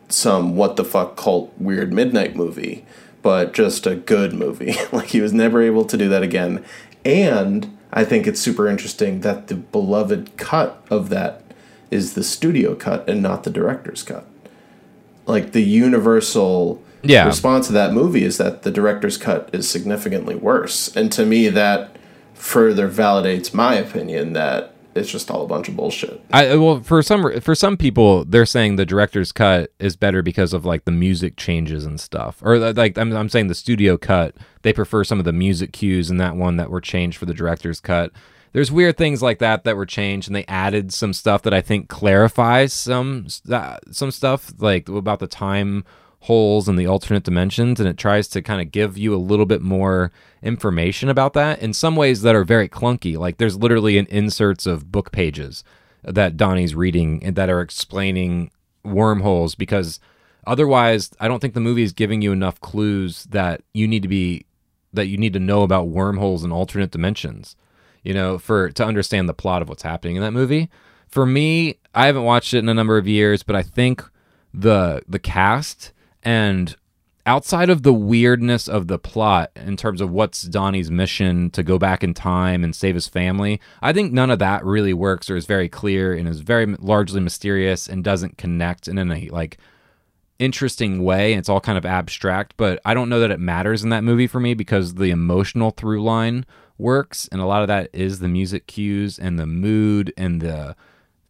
some 0.07 0.55
what 0.55 0.75
the 0.75 0.85
fuck 0.85 1.15
cult 1.17 1.51
weird 1.57 1.91
midnight 1.91 2.35
movie, 2.35 2.85
but 3.23 3.53
just 3.53 3.87
a 3.87 3.95
good 3.95 4.33
movie. 4.33 4.75
like 4.91 5.07
he 5.07 5.21
was 5.21 5.33
never 5.33 5.63
able 5.63 5.85
to 5.85 5.97
do 5.97 6.07
that 6.09 6.21
again. 6.21 6.63
And 7.03 7.76
I 7.97 8.05
think 8.05 8.27
it's 8.27 8.39
super 8.39 8.67
interesting 8.67 9.21
that 9.21 9.47
the 9.47 9.55
beloved 9.55 10.37
cut 10.37 10.85
of 10.91 11.09
that 11.09 11.41
is 11.89 12.13
the 12.13 12.23
studio 12.23 12.75
cut 12.75 13.09
and 13.09 13.23
not 13.23 13.43
the 13.43 13.49
director's 13.49 14.03
cut. 14.03 14.23
Like 15.25 15.51
the 15.53 15.63
universal 15.63 16.79
Yeah. 17.01 17.25
response 17.25 17.65
to 17.67 17.73
that 17.73 17.93
movie 17.93 18.23
is 18.23 18.37
that 18.37 18.61
the 18.61 18.69
director's 18.69 19.17
cut 19.17 19.49
is 19.51 19.67
significantly 19.67 20.35
worse. 20.35 20.95
And 20.95 21.11
to 21.13 21.25
me 21.25 21.49
that 21.49 21.95
further 22.35 22.87
validates 22.87 23.51
my 23.51 23.73
opinion 23.73 24.33
that 24.33 24.73
it's 24.97 25.11
just 25.11 25.31
all 25.31 25.43
a 25.43 25.47
bunch 25.47 25.69
of 25.69 25.75
bullshit. 25.75 26.21
I 26.31 26.55
well 26.55 26.81
for 26.81 27.01
some 27.01 27.39
for 27.41 27.55
some 27.55 27.77
people 27.77 28.25
they're 28.25 28.45
saying 28.45 28.75
the 28.75 28.85
director's 28.85 29.31
cut 29.31 29.71
is 29.79 29.95
better 29.95 30.21
because 30.21 30.53
of 30.53 30.65
like 30.65 30.85
the 30.85 30.91
music 30.91 31.37
changes 31.37 31.85
and 31.85 31.99
stuff 31.99 32.39
or 32.41 32.57
like 32.73 32.97
I'm 32.97 33.13
I'm 33.13 33.29
saying 33.29 33.47
the 33.47 33.55
studio 33.55 33.97
cut 33.97 34.35
they 34.61 34.73
prefer 34.73 35.03
some 35.03 35.19
of 35.19 35.25
the 35.25 35.33
music 35.33 35.71
cues 35.71 36.09
in 36.09 36.17
that 36.17 36.35
one 36.35 36.57
that 36.57 36.69
were 36.69 36.81
changed 36.81 37.17
for 37.17 37.25
the 37.25 37.33
director's 37.33 37.79
cut. 37.79 38.11
There's 38.53 38.71
weird 38.71 38.97
things 38.97 39.21
like 39.21 39.39
that 39.39 39.63
that 39.65 39.77
were 39.77 39.85
changed 39.85 40.27
and 40.27 40.35
they 40.35 40.45
added 40.45 40.91
some 40.91 41.13
stuff 41.13 41.43
that 41.43 41.53
I 41.53 41.61
think 41.61 41.89
clarifies 41.89 42.73
some 42.73 43.27
some 43.29 44.11
stuff 44.11 44.53
like 44.57 44.89
about 44.89 45.19
the 45.19 45.27
time 45.27 45.85
holes 46.27 46.67
and 46.67 46.77
the 46.77 46.85
alternate 46.85 47.23
dimensions 47.23 47.79
and 47.79 47.87
it 47.87 47.97
tries 47.97 48.27
to 48.27 48.41
kind 48.41 48.61
of 48.61 48.69
give 48.69 48.97
you 48.97 49.15
a 49.15 49.17
little 49.17 49.45
bit 49.45 49.61
more 49.61 50.11
information 50.41 51.07
about 51.07 51.31
that 51.33 51.59
in 51.59 51.71
some 51.73 51.95
ways 51.95 52.21
that 52.21 52.35
are 52.35 52.43
very 52.43 52.67
clunky. 52.67 53.17
Like 53.17 53.37
there's 53.37 53.55
literally 53.55 53.97
an 53.97 54.07
inserts 54.07 54.65
of 54.65 54.91
book 54.91 55.13
pages 55.13 55.63
that 56.03 56.35
Donnie's 56.35 56.75
reading 56.75 57.23
and 57.23 57.37
that 57.37 57.49
are 57.49 57.61
explaining 57.61 58.51
wormholes 58.83 59.55
because 59.55 60.01
otherwise 60.45 61.11
I 61.17 61.29
don't 61.29 61.39
think 61.39 61.53
the 61.53 61.61
movie 61.61 61.83
is 61.83 61.93
giving 61.93 62.21
you 62.21 62.33
enough 62.33 62.59
clues 62.59 63.23
that 63.29 63.61
you 63.73 63.87
need 63.87 64.01
to 64.03 64.09
be 64.09 64.45
that 64.91 65.07
you 65.07 65.17
need 65.17 65.33
to 65.33 65.39
know 65.39 65.63
about 65.63 65.87
wormholes 65.87 66.43
and 66.43 66.51
alternate 66.51 66.91
dimensions 66.91 67.55
you 68.03 68.13
know 68.13 68.37
for 68.37 68.69
to 68.71 68.85
understand 68.85 69.29
the 69.29 69.33
plot 69.33 69.61
of 69.61 69.69
what's 69.69 69.83
happening 69.83 70.17
in 70.17 70.21
that 70.21 70.31
movie. 70.31 70.69
For 71.07 71.25
me 71.25 71.79
I 71.95 72.07
haven't 72.07 72.23
watched 72.23 72.53
it 72.53 72.59
in 72.59 72.67
a 72.67 72.73
number 72.73 72.97
of 72.97 73.07
years 73.07 73.43
but 73.43 73.55
I 73.55 73.63
think 73.63 74.03
the 74.53 75.01
the 75.07 75.19
cast 75.19 75.93
and 76.23 76.75
outside 77.25 77.69
of 77.69 77.83
the 77.83 77.93
weirdness 77.93 78.69
of 78.69 78.87
the 78.87 78.97
plot 78.97 79.51
in 79.55 79.75
terms 79.75 79.99
of 79.99 80.09
what's 80.09 80.43
Donnie's 80.43 80.89
mission 80.89 81.49
to 81.51 81.61
go 81.61 81.77
back 81.77 82.03
in 82.03 82.13
time 82.13 82.63
and 82.63 82.73
save 82.73 82.95
his 82.95 83.07
family, 83.07 83.59
I 83.81 83.91
think 83.91 84.13
none 84.13 84.31
of 84.31 84.39
that 84.39 84.63
really 84.63 84.93
works 84.93 85.29
or 85.29 85.35
is 85.35 85.45
very 85.45 85.67
clear 85.67 86.13
and 86.13 86.27
is 86.27 86.39
very 86.39 86.65
largely 86.65 87.19
mysterious 87.19 87.87
and 87.87 88.03
doesn't 88.03 88.37
connect 88.37 88.87
in 88.87 88.97
a 88.97 89.29
like 89.29 89.57
interesting 90.39 91.03
way. 91.03 91.33
It's 91.33 91.49
all 91.49 91.59
kind 91.59 91.77
of 91.77 91.85
abstract, 91.85 92.53
but 92.55 92.79
I 92.85 92.93
don't 92.93 93.09
know 93.09 93.19
that 93.19 93.31
it 93.31 93.39
matters 93.39 93.83
in 93.83 93.89
that 93.89 94.05
movie 94.05 94.27
for 94.27 94.39
me 94.39 94.53
because 94.53 94.93
the 94.93 95.09
emotional 95.09 95.71
through 95.71 96.03
line 96.03 96.45
works 96.77 97.27
and 97.31 97.41
a 97.41 97.45
lot 97.45 97.61
of 97.61 97.67
that 97.67 97.89
is 97.91 98.19
the 98.19 98.27
music 98.27 98.67
cues 98.67 99.17
and 99.19 99.39
the 99.39 99.47
mood 99.47 100.13
and 100.15 100.41
the 100.41 100.75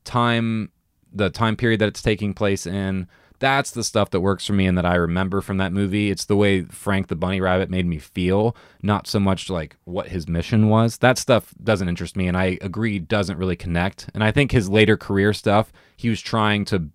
time 0.04 0.70
the 1.14 1.30
time 1.30 1.56
period 1.56 1.80
that 1.80 1.88
it's 1.88 2.02
taking 2.02 2.34
place 2.34 2.68
in 2.68 3.08
that's 3.40 3.72
the 3.72 3.84
stuff 3.84 4.10
that 4.12 4.22
works 4.22 4.46
for 4.46 4.54
me 4.54 4.66
and 4.66 4.78
that 4.78 4.86
I 4.86 4.96
remember 4.96 5.42
from 5.42 5.58
that 5.58 5.74
movie. 5.74 6.10
It's 6.10 6.26
the 6.26 6.36
way 6.36 6.64
Frank 6.64 7.08
the 7.08 7.16
Bunny 7.16 7.40
Rabbit 7.40 7.70
made 7.70 7.86
me 7.86 8.00
feel, 8.00 8.56
not 8.82 9.08
so 9.08 9.20
much 9.20 9.50
like 9.50 9.78
what 9.86 10.08
his 10.10 10.28
mission 10.28 10.70
was. 10.70 10.98
That 10.98 11.18
stuff 11.18 11.54
doesn't 11.64 11.90
interest 11.90 12.16
me, 12.16 12.28
and 12.28 12.38
I 12.38 12.58
agree 12.62 13.00
doesn't 13.00 13.38
really 13.38 13.56
connect. 13.56 14.10
And 14.14 14.24
I 14.24 14.32
think 14.32 14.52
his 14.52 14.70
later 14.70 14.98
career 14.98 15.34
stuff, 15.34 15.72
he 15.96 16.10
was 16.10 16.22
trying 16.22 16.66
to 16.66 16.90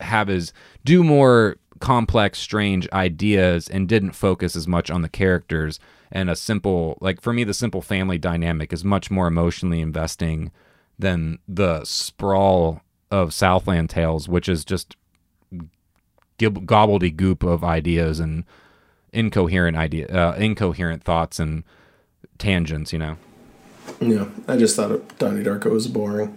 have 0.00 0.28
his 0.28 0.52
do 0.84 1.04
more 1.04 1.56
complex, 1.80 2.38
strange 2.38 2.88
ideas 2.92 3.68
and 3.68 3.88
didn't 3.88 4.12
focus 4.12 4.54
as 4.54 4.68
much 4.68 4.90
on 4.90 5.02
the 5.02 5.08
characters. 5.08 5.80
And 6.12 6.28
a 6.28 6.36
simple, 6.36 6.98
like 7.00 7.20
for 7.20 7.32
me, 7.32 7.44
the 7.44 7.54
simple 7.54 7.82
family 7.82 8.18
dynamic 8.18 8.72
is 8.72 8.84
much 8.84 9.10
more 9.10 9.26
emotionally 9.26 9.80
investing 9.80 10.50
than 10.98 11.38
the 11.48 11.84
sprawl 11.84 12.82
of 13.10 13.32
Southland 13.34 13.90
Tales, 13.90 14.28
which 14.28 14.48
is 14.48 14.64
just 14.64 14.96
gobbledygook 16.38 17.46
of 17.46 17.64
ideas 17.64 18.20
and 18.20 18.44
incoherent 19.12 19.76
idea, 19.76 20.06
uh, 20.08 20.34
incoherent 20.36 21.04
thoughts 21.04 21.38
and 21.38 21.64
tangents. 22.38 22.92
You 22.92 22.98
know. 22.98 23.16
Yeah, 24.00 24.26
I 24.48 24.56
just 24.56 24.76
thought 24.76 25.18
Donnie 25.18 25.44
Darko 25.44 25.70
was 25.70 25.88
boring. 25.88 26.36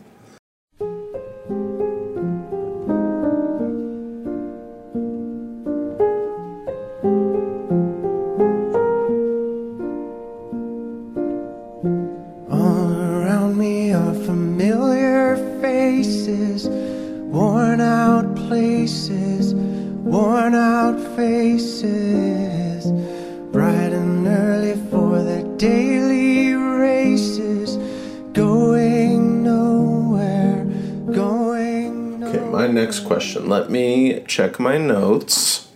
Check 34.34 34.60
my 34.60 34.80
notes. 34.80 35.68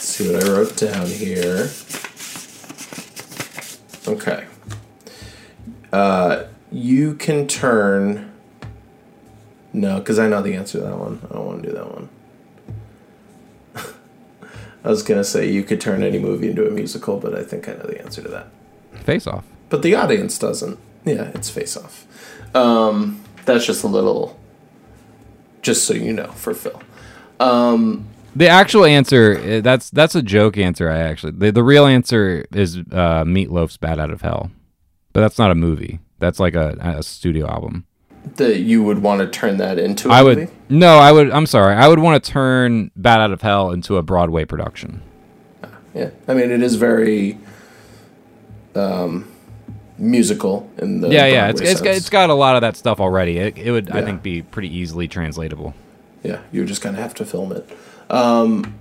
see 0.00 0.32
what 0.32 0.42
I 0.42 0.48
wrote 0.48 0.76
down 0.78 1.06
here. 1.06 1.68
Okay. 4.08 4.46
Uh, 5.92 6.44
you 6.72 7.14
can 7.16 7.46
turn. 7.46 8.32
No, 9.74 9.98
because 9.98 10.18
I 10.18 10.26
know 10.26 10.40
the 10.40 10.54
answer 10.54 10.78
to 10.78 10.84
that 10.84 10.96
one. 10.96 11.20
I 11.30 11.34
don't 11.34 11.46
want 11.46 11.62
to 11.64 11.68
do 11.68 11.74
that 11.74 11.92
one. 11.92 12.08
I 14.84 14.88
was 14.88 15.02
gonna 15.02 15.22
say 15.22 15.50
you 15.50 15.64
could 15.64 15.82
turn 15.82 16.02
any 16.02 16.18
movie 16.18 16.48
into 16.48 16.66
a 16.66 16.70
musical, 16.70 17.20
but 17.20 17.34
I 17.34 17.42
think 17.42 17.68
I 17.68 17.72
know 17.72 17.82
the 17.82 18.00
answer 18.00 18.22
to 18.22 18.28
that. 18.28 18.46
Face 19.04 19.26
off. 19.26 19.44
But 19.68 19.82
the 19.82 19.94
audience 19.96 20.38
doesn't. 20.38 20.78
Yeah, 21.04 21.30
it's 21.34 21.50
Face 21.50 21.76
Off. 21.76 22.06
Um, 22.56 23.20
that's 23.44 23.66
just 23.66 23.84
a 23.84 23.88
little, 23.88 24.38
just 25.64 25.84
so 25.84 25.94
you 25.94 26.12
know, 26.12 26.30
for 26.32 26.54
Phil. 26.54 26.80
Um, 27.40 28.06
The 28.36 28.48
actual 28.48 28.84
answer 28.84 29.36
uh, 29.38 29.60
that's 29.60 29.90
that's 29.90 30.14
a 30.14 30.22
joke 30.22 30.56
answer. 30.58 30.88
I 30.90 30.98
actually 30.98 31.32
the, 31.32 31.50
the 31.50 31.64
real 31.64 31.86
answer 31.86 32.44
is 32.52 32.76
uh, 32.76 33.24
Meatloaf's 33.24 33.76
"Bat 33.78 33.98
Out 33.98 34.10
of 34.10 34.22
Hell," 34.22 34.50
but 35.12 35.20
that's 35.22 35.38
not 35.38 35.50
a 35.50 35.54
movie. 35.56 35.98
That's 36.20 36.38
like 36.38 36.54
a, 36.54 36.76
a 36.98 37.02
studio 37.02 37.46
album. 37.48 37.84
that 38.36 38.60
you 38.60 38.82
would 38.82 39.02
want 39.02 39.20
to 39.20 39.26
turn 39.28 39.56
that 39.58 39.78
into 39.78 40.08
a 40.08 40.12
I 40.12 40.22
movie? 40.22 40.46
would 40.46 40.50
no, 40.70 40.96
I 40.98 41.12
would. 41.12 41.30
I'm 41.30 41.46
sorry. 41.46 41.74
I 41.76 41.88
would 41.88 41.98
want 41.98 42.22
to 42.22 42.30
turn 42.30 42.90
"Bat 42.96 43.20
Out 43.20 43.32
of 43.32 43.42
Hell" 43.42 43.70
into 43.72 43.96
a 43.98 44.02
Broadway 44.02 44.44
production. 44.44 45.02
Yeah, 45.94 46.10
I 46.28 46.34
mean 46.34 46.50
it 46.50 46.62
is 46.62 46.74
very 46.76 47.38
um, 48.74 49.28
musical 49.98 50.68
in 50.78 51.00
the 51.00 51.08
yeah, 51.08 51.26
yeah. 51.26 51.48
It's 51.48 51.60
it's 51.60 51.80
got, 51.80 51.94
it's 51.94 52.10
got 52.10 52.30
a 52.30 52.34
lot 52.34 52.56
of 52.56 52.62
that 52.62 52.76
stuff 52.76 53.00
already. 53.00 53.38
It, 53.38 53.58
it 53.58 53.70
would 53.70 53.90
I 53.90 54.02
think 54.02 54.22
be 54.22 54.42
pretty 54.42 54.74
easily 54.74 55.08
translatable. 55.08 55.74
Yeah, 56.22 56.40
you 56.52 56.64
just 56.64 56.82
kind 56.82 56.96
of 56.96 57.02
have 57.02 57.14
to 57.14 57.24
film 57.24 57.52
it. 57.52 57.68
Um, 58.10 58.78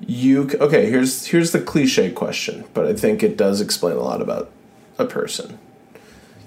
you 0.00 0.50
okay? 0.60 0.88
Here's 0.88 1.26
here's 1.26 1.52
the 1.52 1.60
cliche 1.60 2.10
question, 2.10 2.64
but 2.74 2.86
I 2.86 2.94
think 2.94 3.22
it 3.22 3.36
does 3.36 3.60
explain 3.60 3.96
a 3.96 4.00
lot 4.00 4.22
about 4.22 4.50
a 4.98 5.04
person. 5.04 5.58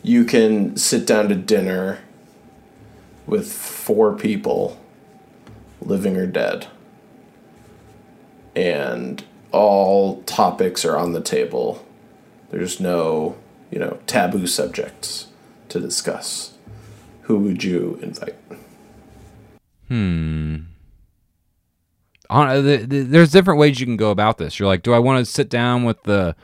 You 0.04 0.24
can 0.24 0.78
sit 0.78 1.06
down 1.06 1.28
to 1.30 1.36
dinner 1.36 2.00
with 3.26 3.52
four 3.52 4.16
people, 4.16 4.80
living 5.82 6.16
or 6.16 6.28
dead, 6.28 6.68
and 8.56 9.24
all 9.52 10.22
topics 10.24 10.86
are 10.86 10.98
on 10.98 11.14
the 11.14 11.22
table. 11.22 11.86
There's 12.50 12.80
no, 12.80 13.38
you 13.72 13.80
know, 13.80 14.00
taboo 14.08 14.48
subjects 14.48 15.28
to 15.70 15.80
discuss. 15.80 16.54
Who 17.24 17.40
would 17.40 17.64
you 17.64 18.00
invite? 18.02 18.36
Hmm. 19.90 20.56
On, 22.30 22.48
uh, 22.48 22.62
the, 22.62 22.78
the, 22.78 23.00
there's 23.04 23.32
different 23.32 23.60
ways 23.60 23.80
you 23.80 23.86
can 23.86 23.98
go 23.98 24.12
about 24.12 24.38
this. 24.38 24.60
You're 24.60 24.68
like, 24.68 24.84
do 24.84 24.94
I 24.94 25.00
want 25.00 25.26
to 25.26 25.32
sit 25.32 25.50
down 25.50 25.84
with 25.86 26.04
the 26.04 26.36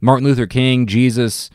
Martin 0.00 0.26
Luther 0.26 0.46
King, 0.46 0.86
Jesus, 0.86 1.50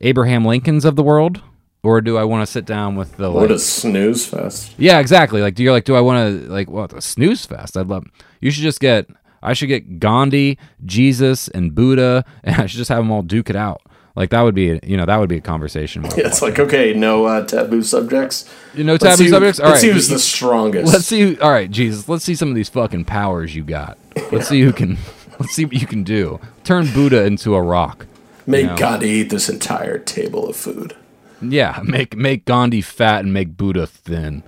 Abraham 0.00 0.44
Lincolns 0.44 0.84
of 0.84 0.96
the 0.96 1.02
world, 1.02 1.40
or 1.82 2.00
do 2.00 2.16
I 2.18 2.24
want 2.24 2.46
to 2.46 2.50
sit 2.50 2.64
down 2.64 2.96
with 2.96 3.16
the 3.16 3.30
What 3.30 3.42
like, 3.42 3.50
a 3.50 3.58
snooze 3.58 4.26
fest. 4.26 4.74
yeah, 4.78 4.98
exactly. 4.98 5.40
Like, 5.40 5.54
do 5.54 5.62
you 5.62 5.72
like, 5.72 5.84
do 5.84 5.94
I 5.96 6.00
want 6.00 6.42
to 6.42 6.48
like 6.48 6.68
what 6.68 6.92
a 6.92 7.00
snooze 7.00 7.46
fest? 7.46 7.76
I'd 7.76 7.86
love. 7.88 8.04
You 8.40 8.50
should 8.50 8.64
just 8.64 8.80
get. 8.80 9.08
I 9.46 9.52
should 9.52 9.68
get 9.68 10.00
Gandhi, 10.00 10.58
Jesus, 10.84 11.48
and 11.48 11.74
Buddha, 11.74 12.24
and 12.42 12.56
I 12.56 12.66
should 12.66 12.78
just 12.78 12.88
have 12.88 12.98
them 12.98 13.10
all 13.10 13.22
duke 13.22 13.48
it 13.48 13.56
out. 13.56 13.80
Like 14.16 14.30
that 14.30 14.40
would 14.40 14.54
be, 14.54 14.80
you 14.82 14.96
know, 14.96 15.04
that 15.04 15.18
would 15.18 15.28
be 15.28 15.36
a 15.36 15.42
conversation. 15.42 16.02
Yeah, 16.16 16.28
it's 16.28 16.40
like 16.40 16.58
okay, 16.58 16.94
no 16.94 17.26
uh, 17.26 17.46
taboo 17.46 17.82
subjects. 17.82 18.50
You 18.74 18.82
know, 18.82 18.96
taboo 18.96 19.24
see- 19.24 19.28
subjects. 19.28 19.60
All 19.60 19.68
let's 19.68 19.82
right, 19.82 19.88
see 19.88 19.92
who's 19.92 20.08
the 20.08 20.18
strongest. 20.18 20.92
Let's 20.92 21.06
see. 21.06 21.20
Who, 21.34 21.40
all 21.40 21.50
right, 21.50 21.70
Jesus. 21.70 22.08
Let's 22.08 22.24
see 22.24 22.34
some 22.34 22.48
of 22.48 22.54
these 22.54 22.70
fucking 22.70 23.04
powers 23.04 23.54
you 23.54 23.62
got. 23.62 23.98
Let's 24.32 24.48
see 24.48 24.62
who 24.62 24.72
can. 24.72 24.96
Let's 25.38 25.52
see 25.52 25.66
what 25.66 25.74
you 25.74 25.86
can 25.86 26.02
do. 26.02 26.40
Turn 26.64 26.90
Buddha 26.94 27.24
into 27.26 27.54
a 27.54 27.60
rock. 27.60 28.06
Make 28.46 28.62
you 28.62 28.66
know? 28.68 28.76
Gandhi 28.76 29.08
eat 29.10 29.28
this 29.28 29.50
entire 29.50 29.98
table 29.98 30.48
of 30.48 30.56
food. 30.56 30.96
Yeah, 31.42 31.80
make 31.84 32.16
make 32.16 32.46
Gandhi 32.46 32.80
fat 32.80 33.22
and 33.22 33.34
make 33.34 33.56
Buddha 33.56 33.86
thin. 33.86 34.42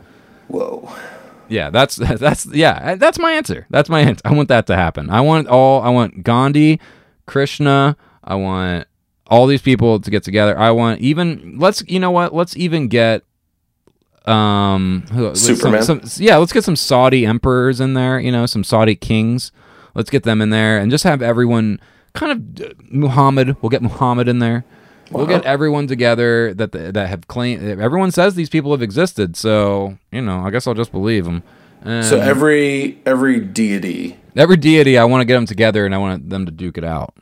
Whoa. 0.47 0.91
Yeah, 1.49 1.70
that's 1.70 1.97
that's 1.97 2.47
yeah, 2.47 2.95
that's 2.97 3.19
my 3.19 3.33
answer. 3.33 3.66
That's 3.70 3.89
my 3.89 4.01
answer. 4.01 4.23
I 4.25 4.33
want 4.33 4.49
that 4.49 4.66
to 4.69 4.77
happen. 4.77 5.11
I 5.11 5.20
want 5.20 5.49
all. 5.49 5.83
I 5.83 5.89
want 5.89 6.23
Gandhi, 6.23 6.81
Krishna. 7.27 7.97
I 8.25 8.35
want 8.35 8.87
all 9.27 9.47
these 9.47 9.62
people 9.62 10.01
to 10.01 10.11
get 10.11 10.23
together. 10.23 10.59
I 10.59 10.70
want 10.70 11.01
even 11.01 11.59
let's 11.59 11.83
you 11.87 12.01
know 12.01 12.11
what? 12.11 12.35
Let's 12.35 12.57
even 12.57 12.89
get 12.89 13.23
um 14.27 15.05
who, 15.12 15.35
some- 15.35 15.57
Superman? 15.57 15.83
Some, 15.83 16.03
yeah, 16.16 16.37
let's 16.37 16.53
get 16.53 16.65
some 16.65 16.77
Saudi 16.77 17.25
emperors 17.25 17.81
in 17.81 17.95
there. 17.95 18.19
You 18.20 18.33
know, 18.33 18.47
some 18.47 18.65
Saudi 18.65 18.95
kings. 18.95 19.53
Let's 19.95 20.11
get 20.11 20.23
them 20.23 20.41
in 20.41 20.51
there 20.51 20.79
and 20.79 20.91
just 20.91 21.05
have 21.05 21.23
everyone 21.23 21.81
kind 22.15 22.33
of 22.61 22.66
uh, 22.66 22.75
Muhammad. 22.91 23.57
We'll 23.62 23.70
get 23.70 23.83
Muhammad 23.83 24.29
in 24.29 24.39
there. 24.39 24.65
We'll 25.10 25.26
get 25.26 25.44
everyone 25.44 25.86
together 25.86 26.52
that 26.55 26.72
that 26.72 27.09
have 27.09 27.26
claimed. 27.28 27.62
Everyone 27.80 28.10
says 28.10 28.35
these 28.35 28.51
people 28.51 28.72
have 28.72 28.82
existed, 28.82 29.36
so 29.36 29.97
you 30.12 30.20
know. 30.20 30.40
I 30.40 30.51
guess 30.51 30.66
I'll 30.66 30.74
just 30.74 30.93
believe 30.93 31.24
them. 31.24 31.43
So 31.85 32.18
every 32.20 32.98
every 33.06 33.40
deity. 33.40 34.18
Every 34.36 34.56
deity, 34.56 34.98
I 34.98 35.05
want 35.05 35.20
to 35.22 35.24
get 35.24 35.35
them 35.35 35.47
together 35.47 35.85
and 35.86 35.94
I 35.94 35.98
want 35.98 36.28
them 36.30 36.44
to 36.47 36.52
duke 36.52 36.76
it 36.78 36.85
out. 36.85 37.14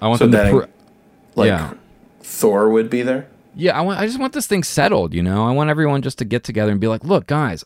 I 0.00 0.08
want 0.08 0.18
So 0.18 0.26
them 0.26 0.52
to. 0.52 0.60
Pr- 0.66 0.70
Like 1.36 1.46
yeah, 1.48 1.72
Thor 2.20 2.68
would 2.70 2.90
be 2.90 3.02
there. 3.02 3.26
yeah. 3.56 3.76
I 3.76 3.80
want. 3.80 3.98
I 3.98 4.06
just 4.06 4.20
want 4.20 4.32
this 4.34 4.46
thing 4.46 4.62
settled. 4.62 5.14
You 5.14 5.22
know, 5.22 5.46
I 5.46 5.50
want 5.52 5.70
everyone 5.70 6.02
just 6.02 6.18
to 6.18 6.24
get 6.24 6.44
together 6.44 6.70
and 6.72 6.80
be 6.80 6.86
like, 6.88 7.02
"Look, 7.04 7.26
guys," 7.26 7.64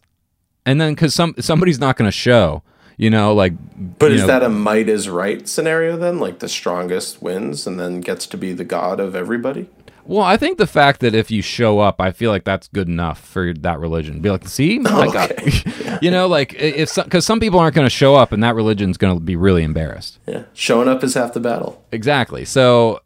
and 0.65 0.81
then 0.81 0.95
because 0.95 1.15
some 1.15 1.35
somebody's 1.41 1.79
not 1.81 1.97
going 1.97 2.09
to 2.09 2.13
show. 2.17 2.63
You 2.99 3.11
know, 3.11 3.33
like. 3.33 3.55
But 3.99 4.13
is 4.13 4.23
know- 4.23 4.27
that 4.27 4.43
a 4.43 4.51
might 4.51 4.89
is 4.89 5.09
right 5.09 5.49
scenario 5.49 5.97
then? 5.97 6.19
Like 6.19 6.41
the 6.41 6.49
strongest 6.49 7.23
wins 7.23 7.67
and 7.67 7.81
then 7.81 8.01
gets 8.01 8.27
to 8.27 8.37
be 8.37 8.53
the 8.53 8.65
god 8.65 9.01
of 9.01 9.17
everybody? 9.17 9.71
Well, 10.09 10.23
I 10.23 10.39
think 10.39 10.57
the 10.57 10.67
fact 10.67 11.01
that 11.01 11.15
if 11.15 11.31
you 11.31 11.43
show 11.43 11.81
up, 11.81 12.01
I 12.01 12.13
feel 12.13 12.31
like 12.31 12.45
that's 12.45 12.67
good 12.69 12.89
enough 12.89 13.21
for 13.21 13.53
that 13.53 13.79
religion. 13.79 14.21
Be 14.21 14.31
like, 14.31 14.49
see, 14.49 14.81
I 14.87 15.07
uh, 15.07 15.13
got, 15.13 16.03
you 16.03 16.11
know, 16.11 16.27
like 16.27 16.55
if 16.55 16.95
because 16.95 17.27
some 17.27 17.41
people 17.41 17.61
aren't 17.61 17.75
going 17.75 17.85
to 17.85 17.91
show 17.91 18.17
up, 18.17 18.33
and 18.33 18.43
that 18.43 18.55
religion's 18.55 18.97
going 18.97 19.15
to 19.15 19.21
be 19.23 19.37
really 19.37 19.63
embarrassed. 19.63 20.19
Yeah, 20.27 20.45
showing 20.55 20.89
up 20.89 21.05
is 21.05 21.13
half 21.13 21.35
the 21.35 21.41
battle. 21.41 21.85
Exactly. 21.93 22.47
So, 22.47 23.01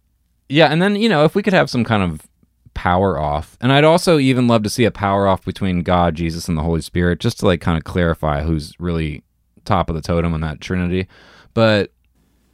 yeah, 0.48 0.69
and 0.69 0.81
then 0.81 0.94
you 0.94 1.09
know, 1.09 1.24
if 1.24 1.35
we 1.35 1.43
could 1.43 1.55
have 1.55 1.69
some 1.69 1.82
kind 1.82 2.05
of 2.05 2.23
power 2.73 3.19
off, 3.19 3.59
and 3.60 3.73
I'd 3.73 3.85
also 3.85 4.19
even 4.19 4.47
love 4.47 4.62
to 4.62 4.70
see 4.70 4.85
a 4.85 4.93
power 4.93 5.27
off 5.27 5.44
between 5.44 5.82
God, 5.82 6.14
Jesus, 6.14 6.47
and 6.48 6.56
the 6.56 6.62
Holy 6.62 6.82
Spirit, 6.82 7.19
just 7.19 7.40
to 7.40 7.47
like 7.47 7.60
kind 7.60 7.77
of 7.77 7.82
clarify 7.82 8.43
who's 8.43 8.78
really 8.78 9.24
top 9.64 9.89
of 9.89 9.94
the 9.97 10.02
totem 10.02 10.34
on 10.34 10.40
that 10.43 10.60
Trinity. 10.60 11.09
But 11.55 11.93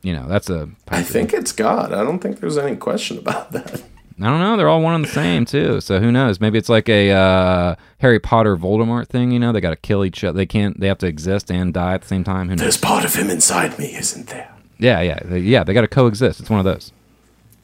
you 0.03 0.13
know, 0.13 0.27
that's 0.29 0.49
a 0.51 0.69
I 0.89 1.03
think 1.03 1.33
it's 1.33 1.53
God. 1.53 1.93
I 1.93 2.03
don't 2.05 2.19
think 2.21 2.41
there's 2.41 2.59
any 2.59 2.77
question 2.77 3.19
about 3.19 3.53
that. 3.53 3.83
I 4.21 4.25
don't 4.25 4.41
know. 4.41 4.57
They're 4.57 4.69
all 4.69 4.83
one 4.83 4.95
and 4.95 5.05
the 5.05 5.09
same 5.09 5.45
too. 5.45 5.81
So 5.81 6.01
who 6.01 6.11
knows? 6.11 6.41
Maybe 6.41 6.59
it's 6.59 6.69
like 6.69 6.89
a 6.89 7.13
uh, 7.13 7.75
Harry 7.99 8.19
Potter 8.19 8.57
Voldemort 8.57 9.07
thing. 9.07 9.31
You 9.31 9.39
know, 9.39 9.53
they 9.53 9.61
got 9.61 9.71
to 9.71 9.77
kill 9.77 10.05
each 10.05 10.25
other. 10.25 10.37
They 10.37 10.47
can't. 10.47 10.79
They 10.81 10.89
have 10.89 10.99
to 10.99 11.07
exist 11.07 11.53
and 11.53 11.73
die 11.73 11.95
at 11.95 12.03
the 12.03 12.09
same 12.09 12.25
time. 12.25 12.49
Who 12.49 12.57
knows? 12.57 12.61
There's 12.61 12.77
part 12.77 13.05
of 13.05 13.15
him 13.15 13.31
inside 13.31 13.79
me, 13.79 13.95
isn't 13.95 14.27
there? 14.29 14.53
Yeah, 14.79 15.01
yeah, 15.03 15.21
they, 15.25 15.39
yeah. 15.39 15.63
They 15.63 15.73
got 15.73 15.83
to 15.83 15.89
coexist. 15.89 16.41
It's 16.41 16.51
one 16.51 16.59
of 16.59 16.65
those, 16.65 16.93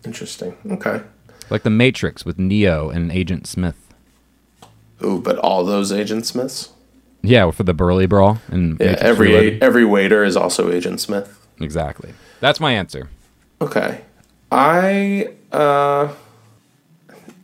Interesting. 0.05 0.57
Okay. 0.71 1.01
like 1.51 1.63
the 1.65 1.71
Matrix 1.71 2.25
with 2.25 2.39
Neo 2.39 2.89
and 2.91 3.11
Agent 3.11 3.47
Smith. 3.49 3.93
Ooh, 5.03 5.21
but 5.21 5.39
all 5.39 5.65
those 5.65 5.91
Agent 5.93 6.25
Smiths. 6.27 6.71
Yeah, 7.27 7.51
for 7.51 7.63
the 7.63 7.75
burly 7.75 8.07
Brawl 8.07 8.39
and 8.49 8.79
Yeah, 8.81 8.97
every 9.01 9.61
every 9.63 9.85
waiter 9.85 10.25
is 10.25 10.37
also 10.37 10.71
Agent 10.73 11.01
Smith. 11.01 11.39
exactly. 11.61 12.13
That's 12.41 12.61
my 12.61 12.73
answer. 12.73 13.09
Okay. 13.61 14.01
I 14.53 15.31
uh 15.53 16.13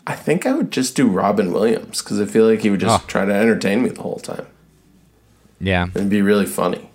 I 0.07 0.15
think 0.15 0.45
I 0.47 0.53
would 0.55 0.71
just 0.71 0.97
do 0.97 1.07
Robin 1.09 1.53
Williams 1.53 2.03
because 2.03 2.21
I 2.21 2.25
feel 2.27 2.47
like 2.47 2.61
he 2.63 2.71
would 2.71 2.81
just 2.81 3.03
Oh. 3.03 3.05
try 3.07 3.25
to 3.25 3.33
entertain 3.33 3.83
me 3.83 3.89
the 3.91 4.03
whole 4.03 4.19
time 4.19 4.47
Yeah. 5.61 5.87
and 5.95 6.11
be 6.11 6.21
really 6.23 6.47
funny. 6.47 6.90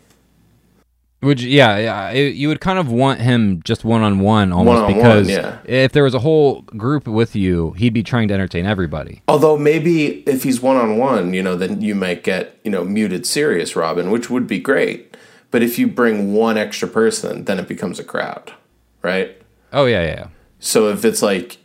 Would 1.26 1.42
you, 1.42 1.50
yeah, 1.50 1.78
yeah. 1.78 2.10
it- 2.12 2.36
you 2.36 2.48
would 2.48 2.62
kind 2.62 2.80
of 2.80 2.92
want 2.92 3.20
him 3.20 3.62
just 3.64 3.84
one 3.84 4.02
on 4.02 4.20
one 4.20 4.54
almost 4.54 4.84
One-on-one, 4.84 4.96
because 4.96 5.30
yeah. 5.30 5.58
if 5.66 5.92
there 5.92 6.04
was 6.04 6.14
a 6.14 6.20
whole 6.20 6.62
group 6.62 7.08
with 7.08 7.36
you, 7.36 7.72
he'd 7.72 7.94
be 7.94 8.04
trying 8.04 8.28
to 8.28 8.34
entertain 8.34 8.66
everybody. 8.66 9.22
Although 9.28 9.58
maybe 9.58 10.22
if 10.28 10.44
he's 10.44 10.62
one 10.62 10.78
on 10.78 10.98
one, 10.98 11.34
you 11.34 11.42
know, 11.42 11.56
then 11.56 11.82
you 11.82 11.96
might 11.96 12.24
get, 12.24 12.60
you 12.64 12.72
know, 12.72 12.84
muted 12.86 13.26
serious 13.26 13.76
Robin, 13.76 14.12
which 14.12 14.30
would 14.30 14.48
be 14.48 14.60
great. 14.60 15.18
But 15.52 15.64
if 15.64 15.80
you 15.80 15.88
bring 15.88 16.34
one 16.34 16.58
extra 16.58 16.88
person, 16.88 17.46
then 17.46 17.60
it 17.60 17.68
becomes 17.68 18.00
a 18.00 18.04
crowd, 18.04 18.54
right? 19.02 19.42
Oh 19.74 19.86
yeah, 19.86 20.04
yeah. 20.04 20.08
yeah. 20.08 20.28
So 20.60 20.90
if 20.90 21.04
it's 21.04 21.22
like, 21.22 21.58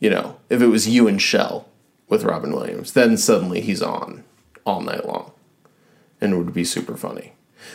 you 0.00 0.10
know, 0.10 0.38
if 0.48 0.60
it 0.62 0.68
was 0.68 0.88
you 0.88 1.08
and 1.08 1.20
Shell 1.20 1.68
with 2.08 2.24
Robin 2.24 2.52
Williams, 2.52 2.92
then 2.92 3.16
suddenly 3.16 3.60
he's 3.60 3.82
on 3.82 4.24
all 4.64 4.80
night 4.80 5.06
long 5.06 5.32
and 6.20 6.34
it 6.34 6.36
would 6.36 6.52
be 6.52 6.64
super 6.64 6.96
funny. 6.96 7.32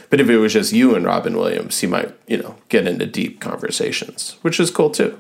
But 0.10 0.22
if 0.22 0.30
it 0.30 0.38
was 0.38 0.54
just 0.54 0.74
you 0.74 0.96
and 0.96 1.06
Robin 1.06 1.38
Williams, 1.38 1.80
he 1.80 1.88
might, 1.88 2.14
you 2.28 2.38
know, 2.38 2.56
get 2.70 2.88
into 2.88 3.06
deep 3.06 3.40
conversations, 3.40 4.38
which 4.42 4.60
is 4.60 4.72
cool 4.72 4.90
too. 4.90 5.20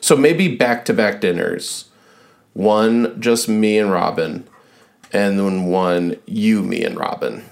So 0.00 0.16
maybe 0.16 0.54
back 0.54 0.84
to 0.86 0.94
back 0.94 1.20
dinners, 1.20 1.86
one 2.52 3.20
just 3.20 3.48
me 3.48 3.78
and 3.78 3.90
Robin, 3.90 4.46
and 5.12 5.38
then 5.38 5.64
one 5.66 6.16
you, 6.26 6.62
me, 6.62 6.84
and 6.84 6.96
Robin. 6.96 7.44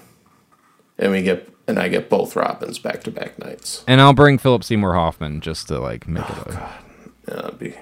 And 0.97 1.11
we 1.11 1.21
get, 1.21 1.49
and 1.67 1.77
I 1.79 1.89
get 1.89 2.09
both 2.09 2.35
Robins 2.35 2.79
back 2.79 3.03
to 3.03 3.11
back 3.11 3.37
nights. 3.39 3.83
And 3.87 3.99
I'll 4.01 4.13
bring 4.13 4.37
Philip 4.37 4.63
Seymour 4.63 4.93
Hoffman 4.93 5.41
just 5.41 5.67
to 5.67 5.79
like 5.79 6.07
make 6.07 6.29
it. 6.29 6.35
Oh, 6.37 6.43
a, 6.47 6.53
Yeah, 7.27 7.35
that'd 7.35 7.59
be, 7.59 7.75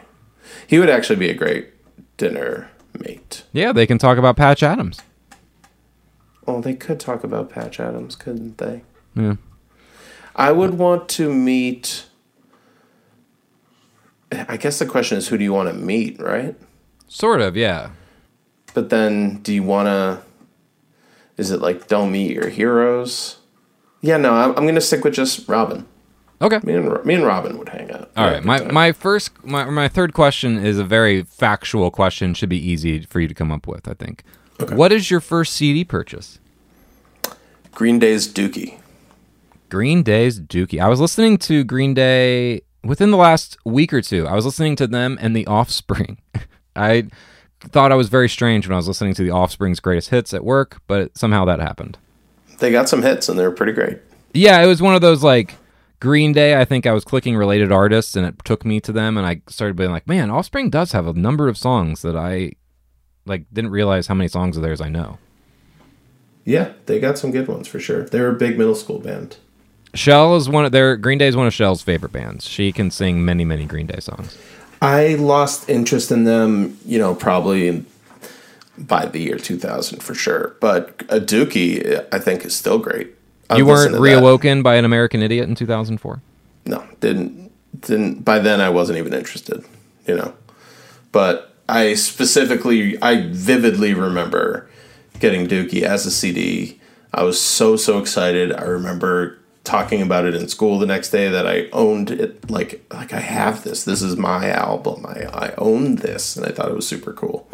he 0.68 0.80
would 0.80 0.90
actually 0.90 1.18
be 1.18 1.30
a 1.30 1.34
great 1.36 1.70
dinner 2.18 2.70
mate. 2.98 3.44
yeah, 3.52 3.72
they 3.74 3.86
can 3.86 3.98
talk 3.98 4.18
about 4.18 4.38
Patch 4.38 4.64
Adams. 4.64 5.00
Well, 6.46 6.62
they 6.62 6.76
could 6.76 7.00
talk 7.00 7.24
about 7.24 7.50
Patch 7.50 7.80
Adams, 7.80 8.16
couldn't 8.16 8.58
they? 8.58 8.84
Yeah. 9.16 9.36
I 10.36 10.52
would 10.52 10.78
want 10.78 11.10
to 11.10 11.34
meet. 11.34 12.06
I 14.32 14.58
guess 14.58 14.80
the 14.80 14.86
question 14.86 15.18
is, 15.18 15.30
who 15.30 15.38
do 15.38 15.44
you 15.44 15.54
want 15.54 15.70
to 15.70 15.76
meet, 15.76 16.20
right? 16.20 16.56
Sort 17.08 17.42
of, 17.42 17.56
yeah. 17.56 17.92
But 18.74 18.90
then, 18.90 19.38
do 19.42 19.54
you 19.54 19.64
want 19.64 19.88
to? 19.88 20.22
Is 21.38 21.52
it 21.52 21.62
like 21.62 21.88
don't 21.88 22.12
meet 22.12 22.32
your 22.32 22.50
heroes? 22.50 23.38
Yeah, 24.02 24.18
no, 24.18 24.34
I'm, 24.34 24.50
I'm 24.50 24.64
going 24.64 24.76
to 24.76 24.82
stick 24.82 25.04
with 25.04 25.14
just 25.14 25.48
Robin. 25.48 25.88
Okay. 26.42 26.60
Me 26.64 26.74
and 26.74 27.06
me 27.06 27.14
and 27.14 27.26
Robin 27.26 27.58
would 27.58 27.70
hang 27.70 27.90
out. 27.92 28.12
All 28.18 28.30
right. 28.30 28.44
My 28.44 28.60
my 28.66 28.92
first 28.92 29.32
my 29.46 29.66
my 29.70 29.88
third 29.88 30.14
question 30.14 30.58
is 30.58 30.78
a 30.78 30.84
very 30.84 31.24
factual 31.24 31.90
question. 31.92 32.34
Should 32.34 32.50
be 32.50 32.70
easy 32.70 33.02
for 33.02 33.22
you 33.22 33.28
to 33.28 33.34
come 33.34 33.52
up 33.52 33.68
with. 33.68 33.88
I 33.88 33.94
think. 33.94 34.24
What 34.60 34.92
is 34.92 35.12
your 35.12 35.20
first 35.20 35.54
CD 35.54 35.84
purchase? 35.84 36.40
Green 37.72 38.00
Day's 38.00 38.28
Dookie. 38.32 38.80
Green 39.70 40.04
Day's 40.04 40.40
Dookie. 40.40 40.80
I 40.82 40.88
was 40.88 41.00
listening 41.00 41.38
to 41.40 41.64
Green 41.64 41.94
Day 41.94 42.62
within 42.84 43.12
the 43.12 43.18
last 43.18 43.58
week 43.66 43.92
or 43.94 44.02
two. 44.02 44.28
I 44.28 44.34
was 44.34 44.46
listening 44.46 44.76
to 44.78 44.88
them 44.88 45.18
and 45.20 45.36
The 45.36 45.46
Offspring. 45.48 46.20
I 46.76 47.08
thought 47.60 47.92
I 47.92 47.96
was 47.96 48.10
very 48.10 48.30
strange 48.30 48.68
when 48.68 48.74
I 48.74 48.78
was 48.78 48.88
listening 48.88 49.14
to 49.16 49.24
The 49.24 49.32
Offspring's 49.32 49.80
greatest 49.80 50.10
hits 50.10 50.34
at 50.34 50.46
work, 50.46 50.82
but 50.88 51.18
somehow 51.18 51.46
that 51.46 51.60
happened. 51.60 51.98
They 52.60 52.72
got 52.72 52.88
some 52.88 53.02
hits 53.02 53.28
and 53.28 53.38
they're 53.38 53.52
pretty 53.52 53.74
great. 53.74 54.00
Yeah, 54.34 54.62
it 54.62 54.68
was 54.68 54.82
one 54.82 54.96
of 54.96 55.02
those 55.02 55.24
like 55.24 55.56
Green 56.00 56.32
Day. 56.32 56.60
I 56.60 56.64
think 56.64 56.86
I 56.86 56.94
was 56.94 57.04
clicking 57.04 57.36
related 57.36 57.72
artists 57.72 58.16
and 58.16 58.26
it 58.26 58.36
took 58.46 58.64
me 58.64 58.80
to 58.82 58.92
them, 58.92 59.18
and 59.18 59.26
I 59.26 59.42
started 59.48 59.76
being 59.76 59.92
like, 59.92 60.08
man, 60.08 60.30
Offspring 60.30 60.70
does 60.70 60.92
have 60.94 61.08
a 61.08 61.14
number 61.14 61.48
of 61.48 61.58
songs 61.58 62.02
that 62.04 62.16
I 62.16 62.54
like 63.26 63.46
didn't 63.54 63.72
realize 63.72 64.08
how 64.08 64.16
many 64.16 64.28
songs 64.28 64.58
of 64.58 64.64
theirs 64.64 64.82
I 64.82 64.90
know. 64.90 65.18
Yeah, 66.44 66.74
they 66.86 67.00
got 67.00 67.18
some 67.18 67.32
good 67.32 67.48
ones 67.48 67.68
for 67.68 67.80
sure. 67.80 68.04
They're 68.04 68.30
a 68.30 68.34
big 68.34 68.58
middle 68.58 68.76
school 68.76 69.00
band. 69.00 69.38
Shell 69.96 70.36
is 70.36 70.50
one 70.50 70.66
of 70.66 70.72
their 70.72 70.96
Green 70.98 71.18
Day 71.18 71.28
is 71.28 71.36
one 71.36 71.48
of 71.48 71.54
Shell's 71.54 71.82
favorite 71.82 72.12
bands. 72.12 72.46
She 72.46 72.72
can 72.72 72.92
sing 72.92 73.26
many, 73.26 73.46
many 73.46 73.66
Green 73.66 73.88
Day 73.88 74.00
songs. 74.00 74.38
I 74.82 75.16
lost 75.16 75.70
interest 75.70 76.12
in 76.12 76.26
them, 76.26 76.78
you 76.86 77.00
know, 77.00 77.16
probably 77.16 77.86
by 78.78 79.06
the 79.06 79.20
year 79.20 79.38
2000 79.38 80.04
for 80.04 80.14
sure. 80.14 80.56
But 80.60 81.02
a 81.10 81.20
Dookie, 81.20 82.06
I 82.12 82.20
think, 82.20 82.46
is 82.46 82.56
still 82.56 82.78
great. 82.78 83.16
I'd 83.50 83.58
you 83.58 83.66
weren't 83.66 83.94
to 83.94 83.98
that. 83.98 84.02
reawoken 84.02 84.64
by 84.64 84.76
an 84.76 84.86
American 84.86 85.24
Idiot 85.24 85.48
in 85.48 85.56
2004. 85.56 86.22
No, 86.66 86.86
didn't 87.00 87.52
didn't. 87.82 88.26
By 88.26 88.40
then, 88.40 88.60
I 88.60 88.70
wasn't 88.70 88.98
even 88.98 89.14
interested. 89.14 89.64
You 90.08 90.16
know, 90.16 90.34
but 91.12 91.55
I 91.68 91.96
specifically, 91.96 93.02
I 93.02 93.28
vividly 93.30 93.94
remember 93.94 94.70
getting 95.20 95.48
Dookie 95.48 95.82
as 95.84 96.06
a 96.06 96.12
CD. 96.12 96.80
I 97.14 97.24
was 97.24 97.40
so 97.40 97.76
so 97.76 98.00
excited. 98.00 98.52
I 98.54 98.64
remember 98.64 99.40
talking 99.64 100.02
about 100.02 100.26
it 100.26 100.36
in 100.36 100.48
school 100.48 100.78
the 100.78 100.86
next 100.86 101.10
day 101.10 101.30
that 101.30 101.48
I 101.48 101.70
owned 101.72 102.12
it. 102.12 102.50
Like 102.52 102.86
like 102.94 103.14
I 103.14 103.20
have 103.20 103.64
this. 103.64 103.84
This 103.84 104.02
is 104.02 104.16
my 104.18 104.50
album. 104.50 105.06
I 105.06 105.24
I 105.34 105.54
own 105.58 105.96
this, 105.96 106.36
and 106.36 106.46
I 106.46 106.52
thought 106.52 106.70
it 106.70 106.76
was 106.76 106.88
super 106.88 107.14
cool. 107.14 107.50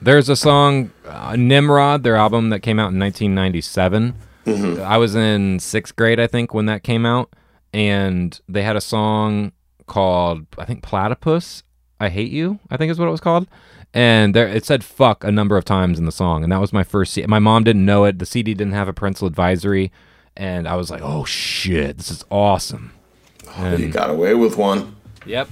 There's 0.00 0.28
a 0.28 0.36
song, 0.36 0.90
uh, 1.06 1.36
Nimrod, 1.36 2.02
their 2.02 2.16
album 2.16 2.50
that 2.50 2.60
came 2.60 2.78
out 2.78 2.92
in 2.92 2.98
1997. 2.98 4.14
I 4.80 4.96
was 4.98 5.16
in 5.16 5.58
sixth 5.58 5.96
grade, 5.96 6.20
I 6.20 6.26
think, 6.28 6.54
when 6.54 6.66
that 6.66 6.84
came 6.84 7.04
out, 7.04 7.34
and 7.72 8.38
they 8.48 8.62
had 8.62 8.76
a 8.76 8.80
song 8.80 9.52
called, 9.86 10.46
I 10.58 10.64
think, 10.64 10.82
Platypus. 10.82 11.64
I 11.98 12.08
hate 12.08 12.30
you. 12.30 12.58
I 12.70 12.76
think 12.76 12.90
is 12.90 12.98
what 12.98 13.08
it 13.08 13.12
was 13.12 13.20
called, 13.20 13.46
and 13.94 14.34
there 14.34 14.48
it 14.48 14.64
said 14.64 14.84
"fuck" 14.84 15.24
a 15.24 15.32
number 15.32 15.56
of 15.56 15.64
times 15.64 15.98
in 15.98 16.04
the 16.04 16.12
song, 16.12 16.42
and 16.42 16.52
that 16.52 16.60
was 16.60 16.72
my 16.72 16.84
first. 16.84 17.12
C- 17.14 17.24
my 17.26 17.38
mom 17.38 17.64
didn't 17.64 17.84
know 17.84 18.04
it. 18.04 18.18
The 18.18 18.26
CD 18.26 18.54
didn't 18.54 18.74
have 18.74 18.88
a 18.88 18.92
parental 18.92 19.26
advisory, 19.26 19.90
and 20.36 20.68
I 20.68 20.76
was 20.76 20.90
like, 20.90 21.00
"Oh 21.02 21.24
shit, 21.24 21.96
this 21.98 22.10
is 22.10 22.24
awesome." 22.30 22.92
you 23.78 23.88
got 23.88 24.10
away 24.10 24.34
with 24.34 24.56
one. 24.58 24.96
Yep. 25.24 25.48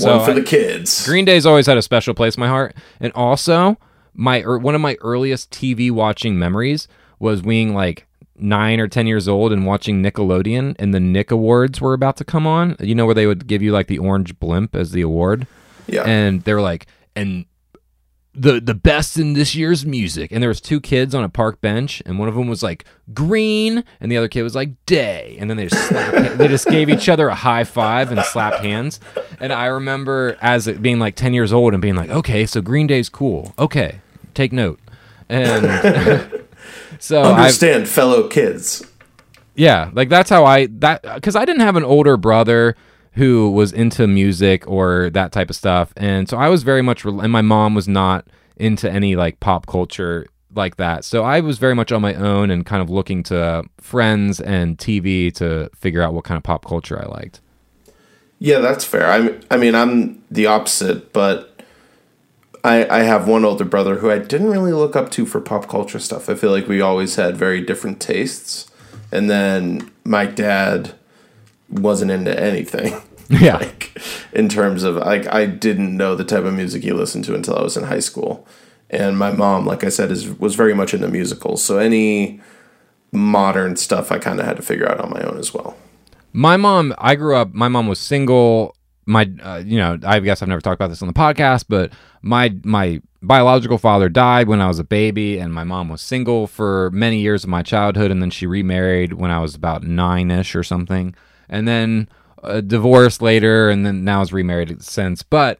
One 0.00 0.24
for 0.24 0.32
I- 0.32 0.34
the 0.34 0.42
kids. 0.42 1.06
Green 1.06 1.24
Day's 1.24 1.46
always 1.46 1.66
had 1.66 1.78
a 1.78 1.82
special 1.82 2.12
place 2.14 2.36
in 2.36 2.40
my 2.40 2.48
heart, 2.48 2.74
and 3.00 3.12
also 3.14 3.78
my 4.14 4.42
er, 4.42 4.58
one 4.58 4.74
of 4.74 4.80
my 4.80 4.96
earliest 5.00 5.50
TV 5.50 5.90
watching 5.90 6.38
memories 6.38 6.86
was 7.18 7.42
being 7.42 7.74
like 7.74 8.06
nine 8.36 8.80
or 8.80 8.88
ten 8.88 9.06
years 9.06 9.28
old 9.28 9.52
and 9.52 9.66
watching 9.66 10.02
Nickelodeon, 10.02 10.76
and 10.78 10.92
the 10.94 11.00
Nick 11.00 11.30
Awards 11.30 11.80
were 11.80 11.94
about 11.94 12.16
to 12.18 12.24
come 12.24 12.46
on. 12.46 12.76
You 12.80 12.94
know 12.94 13.06
where 13.06 13.14
they 13.14 13.26
would 13.26 13.46
give 13.46 13.62
you 13.62 13.72
like 13.72 13.86
the 13.86 13.98
orange 13.98 14.38
blimp 14.38 14.74
as 14.76 14.92
the 14.92 15.00
award, 15.02 15.46
Yeah. 15.90 16.04
and 16.04 16.42
they 16.42 16.54
were 16.54 16.60
like, 16.62 16.86
and 17.16 17.44
the 18.32 18.60
the 18.60 18.74
best 18.74 19.18
in 19.18 19.32
this 19.32 19.56
year's 19.56 19.84
music, 19.84 20.30
and 20.30 20.40
there 20.40 20.48
was 20.48 20.60
two 20.60 20.80
kids 20.80 21.14
on 21.16 21.24
a 21.24 21.28
park 21.28 21.60
bench, 21.60 22.00
and 22.06 22.16
one 22.18 22.28
of 22.28 22.34
them 22.36 22.46
was 22.46 22.62
like 22.62 22.84
green, 23.12 23.82
and 24.00 24.10
the 24.10 24.16
other 24.16 24.28
kid 24.28 24.42
was 24.44 24.54
like 24.54 24.70
day, 24.86 25.36
and 25.40 25.50
then 25.50 25.56
they 25.56 25.66
just 25.66 25.88
slapped- 25.88 26.38
they 26.38 26.46
just 26.46 26.68
gave 26.68 26.88
each 26.88 27.08
other 27.08 27.28
a 27.28 27.34
high 27.34 27.64
five 27.64 28.12
and 28.12 28.20
slapped 28.22 28.60
hands, 28.64 29.00
and 29.40 29.52
I 29.52 29.66
remember 29.66 30.36
as 30.40 30.68
it 30.68 30.80
being 30.80 31.00
like 31.00 31.16
ten 31.16 31.34
years 31.34 31.52
old 31.52 31.72
and 31.72 31.82
being 31.82 31.96
like, 31.96 32.10
okay, 32.10 32.46
so 32.46 32.60
Green 32.62 32.86
Day's 32.86 33.08
cool, 33.08 33.52
okay, 33.58 34.00
take 34.32 34.52
note, 34.52 34.78
and 35.28 35.64
so 37.00 37.22
I 37.22 37.40
Understand, 37.40 37.88
fellow 37.88 38.28
kids. 38.28 38.84
yeah, 39.56 39.90
like 39.92 40.08
that's 40.08 40.30
how 40.30 40.44
I 40.44 40.66
that 40.78 41.02
because 41.16 41.34
I 41.34 41.44
didn't 41.44 41.62
have 41.62 41.74
an 41.74 41.84
older 41.84 42.16
brother 42.16 42.76
who 43.12 43.50
was 43.50 43.72
into 43.72 44.06
music 44.06 44.66
or 44.68 45.10
that 45.10 45.32
type 45.32 45.50
of 45.50 45.56
stuff. 45.56 45.92
And 45.96 46.28
so 46.28 46.36
I 46.36 46.48
was 46.48 46.62
very 46.62 46.82
much, 46.82 47.04
rel- 47.04 47.20
and 47.20 47.32
my 47.32 47.42
mom 47.42 47.74
was 47.74 47.88
not 47.88 48.26
into 48.56 48.90
any 48.90 49.16
like 49.16 49.40
pop 49.40 49.66
culture 49.66 50.26
like 50.54 50.76
that. 50.76 51.04
So 51.04 51.22
I 51.22 51.40
was 51.40 51.58
very 51.58 51.74
much 51.74 51.92
on 51.92 52.02
my 52.02 52.14
own 52.14 52.50
and 52.50 52.64
kind 52.66 52.82
of 52.82 52.90
looking 52.90 53.22
to 53.24 53.64
friends 53.78 54.40
and 54.40 54.78
TV 54.78 55.32
to 55.34 55.70
figure 55.74 56.02
out 56.02 56.14
what 56.14 56.24
kind 56.24 56.36
of 56.36 56.42
pop 56.42 56.64
culture 56.64 57.00
I 57.00 57.06
liked. 57.06 57.40
Yeah, 58.38 58.58
that's 58.60 58.84
fair. 58.84 59.06
I 59.10 59.38
I 59.50 59.56
mean, 59.56 59.74
I'm 59.74 60.22
the 60.30 60.46
opposite, 60.46 61.12
but 61.12 61.62
I 62.64 62.86
I 62.88 63.02
have 63.02 63.28
one 63.28 63.44
older 63.44 63.64
brother 63.64 63.96
who 63.96 64.10
I 64.10 64.18
didn't 64.18 64.50
really 64.50 64.72
look 64.72 64.96
up 64.96 65.10
to 65.12 65.26
for 65.26 65.40
pop 65.40 65.68
culture 65.68 65.98
stuff. 65.98 66.28
I 66.28 66.34
feel 66.34 66.50
like 66.50 66.66
we 66.66 66.80
always 66.80 67.16
had 67.16 67.36
very 67.36 67.60
different 67.60 68.00
tastes, 68.00 68.70
and 69.12 69.28
then 69.28 69.90
my 70.04 70.26
dad 70.26 70.94
wasn't 71.70 72.10
into 72.10 72.38
anything. 72.38 73.00
Yeah. 73.32 73.58
like 73.58 73.96
in 74.32 74.48
terms 74.48 74.82
of 74.82 74.96
like 74.96 75.32
I 75.32 75.46
didn't 75.46 75.96
know 75.96 76.16
the 76.16 76.24
type 76.24 76.42
of 76.42 76.52
music 76.52 76.82
he 76.82 76.90
listened 76.90 77.24
to 77.26 77.34
until 77.36 77.54
I 77.56 77.62
was 77.62 77.76
in 77.76 77.84
high 77.84 78.00
school, 78.00 78.44
and 78.90 79.16
my 79.16 79.30
mom, 79.30 79.66
like 79.66 79.84
I 79.84 79.88
said, 79.88 80.10
is 80.10 80.28
was 80.40 80.56
very 80.56 80.74
much 80.74 80.94
into 80.94 81.06
musicals. 81.06 81.62
So 81.62 81.78
any 81.78 82.40
modern 83.12 83.76
stuff 83.76 84.10
I 84.12 84.18
kind 84.18 84.40
of 84.40 84.46
had 84.46 84.56
to 84.56 84.62
figure 84.62 84.90
out 84.90 85.00
on 85.00 85.10
my 85.10 85.20
own 85.22 85.38
as 85.38 85.54
well. 85.54 85.76
My 86.32 86.56
mom, 86.56 86.94
I 86.98 87.14
grew 87.16 87.36
up, 87.36 87.52
my 87.54 87.68
mom 87.68 87.86
was 87.86 87.98
single. 87.98 88.76
My, 89.06 89.28
uh, 89.42 89.62
you 89.64 89.78
know, 89.78 89.98
I 90.04 90.20
guess 90.20 90.42
I've 90.42 90.48
never 90.48 90.60
talked 90.60 90.76
about 90.76 90.88
this 90.88 91.02
on 91.02 91.08
the 91.08 91.14
podcast, 91.14 91.64
but 91.68 91.92
my, 92.22 92.54
my 92.62 93.00
biological 93.22 93.78
father 93.78 94.08
died 94.08 94.46
when 94.46 94.60
I 94.60 94.68
was 94.68 94.78
a 94.78 94.84
baby, 94.84 95.38
and 95.38 95.52
my 95.52 95.64
mom 95.64 95.88
was 95.88 96.00
single 96.00 96.46
for 96.46 96.90
many 96.92 97.18
years 97.18 97.42
of 97.42 97.50
my 97.50 97.62
childhood. 97.62 98.12
And 98.12 98.22
then 98.22 98.30
she 98.30 98.46
remarried 98.46 99.14
when 99.14 99.32
I 99.32 99.40
was 99.40 99.56
about 99.56 99.82
nine 99.82 100.30
ish 100.30 100.54
or 100.54 100.62
something. 100.62 101.14
And 101.50 101.68
then 101.68 102.08
uh, 102.42 102.62
divorced 102.62 103.20
later, 103.20 103.68
and 103.68 103.84
then 103.84 104.04
now 104.04 104.22
is 104.22 104.32
remarried 104.32 104.82
since. 104.82 105.22
But 105.22 105.58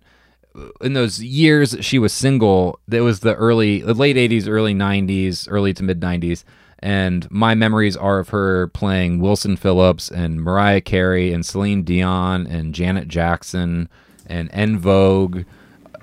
in 0.80 0.94
those 0.94 1.22
years 1.22 1.76
she 1.82 1.98
was 1.98 2.12
single, 2.14 2.80
it 2.90 3.02
was 3.02 3.20
the 3.20 3.34
early, 3.34 3.80
the 3.82 3.92
late 3.92 4.16
80s, 4.16 4.48
early 4.48 4.74
90s, 4.74 5.46
early 5.50 5.74
to 5.74 5.82
mid 5.82 6.00
90s 6.00 6.44
and 6.82 7.30
my 7.30 7.54
memories 7.54 7.96
are 7.96 8.18
of 8.20 8.30
her 8.30 8.68
playing 8.68 9.20
Wilson 9.20 9.56
Phillips 9.56 10.10
and 10.10 10.40
Mariah 10.42 10.80
Carey 10.80 11.32
and 11.32 11.44
Celine 11.44 11.82
Dion 11.82 12.46
and 12.46 12.74
Janet 12.74 13.06
Jackson 13.06 13.88
and 14.26 14.48
En 14.52 14.78
Vogue, 14.78 15.44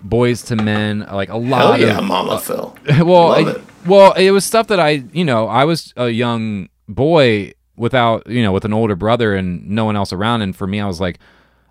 Boyz 0.07 0.49
II 0.51 0.63
Men, 0.63 1.07
like 1.11 1.29
a 1.29 1.37
lot 1.37 1.79
Hell 1.79 1.87
yeah, 1.87 1.97
of 1.97 2.03
Mama 2.03 2.39
Phil. 2.39 2.77
well, 3.05 3.29
Love 3.29 3.47
I- 3.47 3.51
it. 3.51 3.61
well, 3.87 4.13
it 4.13 4.31
was 4.31 4.45
stuff 4.45 4.67
that 4.67 4.79
I, 4.79 5.03
you 5.11 5.25
know, 5.25 5.47
I 5.47 5.63
was 5.65 5.93
a 5.97 6.09
young 6.09 6.69
boy 6.87 7.53
without, 7.77 8.27
you 8.27 8.41
know, 8.41 8.51
with 8.51 8.65
an 8.65 8.73
older 8.73 8.95
brother 8.95 9.35
and 9.35 9.69
no 9.69 9.85
one 9.85 9.95
else 9.95 10.11
around, 10.11 10.41
and 10.41 10.55
for 10.55 10.67
me, 10.67 10.81
I 10.81 10.87
was 10.87 10.99
like, 10.99 11.19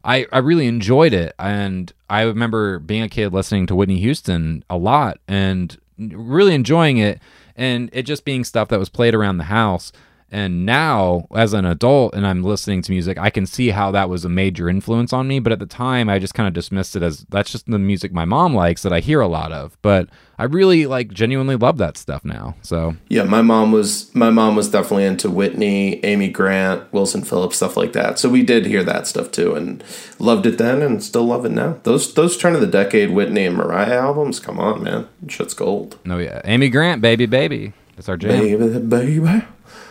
I, 0.05 0.27
I 0.33 0.39
really 0.39 0.67
enjoyed 0.67 1.13
it, 1.13 1.35
and 1.39 1.93
I 2.09 2.23
remember 2.23 2.79
being 2.79 3.03
a 3.03 3.09
kid 3.09 3.33
listening 3.33 3.67
to 3.67 3.75
Whitney 3.75 3.99
Houston 3.99 4.65
a 4.71 4.77
lot 4.77 5.19
and 5.27 5.77
really 5.99 6.55
enjoying 6.55 6.99
it, 6.99 7.21
and 7.57 7.91
it 7.93 8.03
just 8.05 8.25
being 8.25 8.45
stuff 8.45 8.69
that 8.69 8.79
was 8.79 8.89
played 8.89 9.15
around 9.15 9.39
the 9.39 9.45
house. 9.45 9.93
And 10.31 10.67
now, 10.67 11.29
as 11.35 11.53
an 11.53 11.65
adult, 11.65 12.15
and 12.15 12.27
I'm 12.27 12.43
listening 12.43 12.83
to 12.83 12.93
music, 12.93 13.17
I 13.17 13.31
can 13.31 13.47
see 13.47 13.71
how 13.71 13.93
that 13.93 14.09
was 14.09 14.25
a 14.25 14.29
major 14.29 14.69
influence 14.69 15.13
on 15.13 15.29
me. 15.29 15.39
But 15.39 15.53
at 15.53 15.61
the 15.61 15.67
time, 15.67 16.09
I 16.09 16.19
just 16.19 16.35
kind 16.35 16.49
of 16.49 16.53
dismissed 16.53 16.97
it 16.97 17.03
as 17.03 17.25
that's 17.29 17.51
just 17.53 17.67
the 17.67 17.79
music 17.79 18.13
my 18.13 18.25
mom 18.25 18.55
likes 18.55 18.83
that 18.83 18.93
I 18.93 19.01
hear 19.01 19.21
a 19.21 19.29
lot 19.29 19.53
of. 19.53 19.79
But 19.83 20.09
I 20.39 20.45
really 20.45 20.87
like 20.87 21.13
genuinely 21.13 21.55
love 21.55 21.79
that 21.79 21.97
stuff 21.97 22.25
now. 22.25 22.57
So 22.63 22.97
Yeah, 23.09 23.23
my 23.23 23.41
mom 23.41 23.71
was 23.71 24.13
my 24.15 24.31
mom 24.31 24.57
was 24.57 24.69
definitely 24.69 25.05
into 25.05 25.31
Whitney, 25.31 26.05
Amy 26.05 26.29
Grant, 26.29 26.93
Wilson 26.93 27.23
Phillips, 27.23 27.57
stuff 27.57 27.77
like 27.77 27.93
that. 27.93 28.19
So 28.19 28.29
we 28.29 28.43
did 28.43 28.67
hear 28.67 28.83
that 28.83 29.07
stuff 29.07 29.31
too, 29.31 29.55
and 29.55 29.83
loved 30.19 30.45
it 30.47 30.59
then, 30.59 30.83
and 30.83 31.03
still 31.03 31.25
love 31.27 31.45
it 31.45 31.53
now. 31.53 31.79
Those 31.85 32.13
those 32.15 32.37
turn 32.37 32.55
of 32.55 32.61
the 32.61 32.67
decade 32.67 33.11
Whitney 33.11 33.47
and 33.47 33.57
Mariah 33.57 34.01
albums, 34.01 34.41
come 34.41 34.59
on, 34.59 34.83
man, 34.83 35.09
shit's 35.29 35.55
gold. 35.55 35.99
no, 36.05 36.19
yeah, 36.19 36.43
Amy 36.45 36.69
Grant, 36.69 37.01
baby, 37.01 37.27
baby, 37.27 37.73
that's 37.95 38.09
our 38.09 38.17
jam. 38.17 38.41
Baby, 38.41 38.79
baby. 38.81 39.43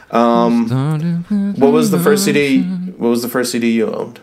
What 0.10 1.72
was 1.72 1.92
the 1.92 2.00
first 2.00 2.26
CD? 2.26 2.62
What 2.64 3.10
was 3.10 3.22
the 3.22 3.30
first 3.30 3.52
CD 3.52 3.72
you 3.72 3.92
owned? 3.94 4.20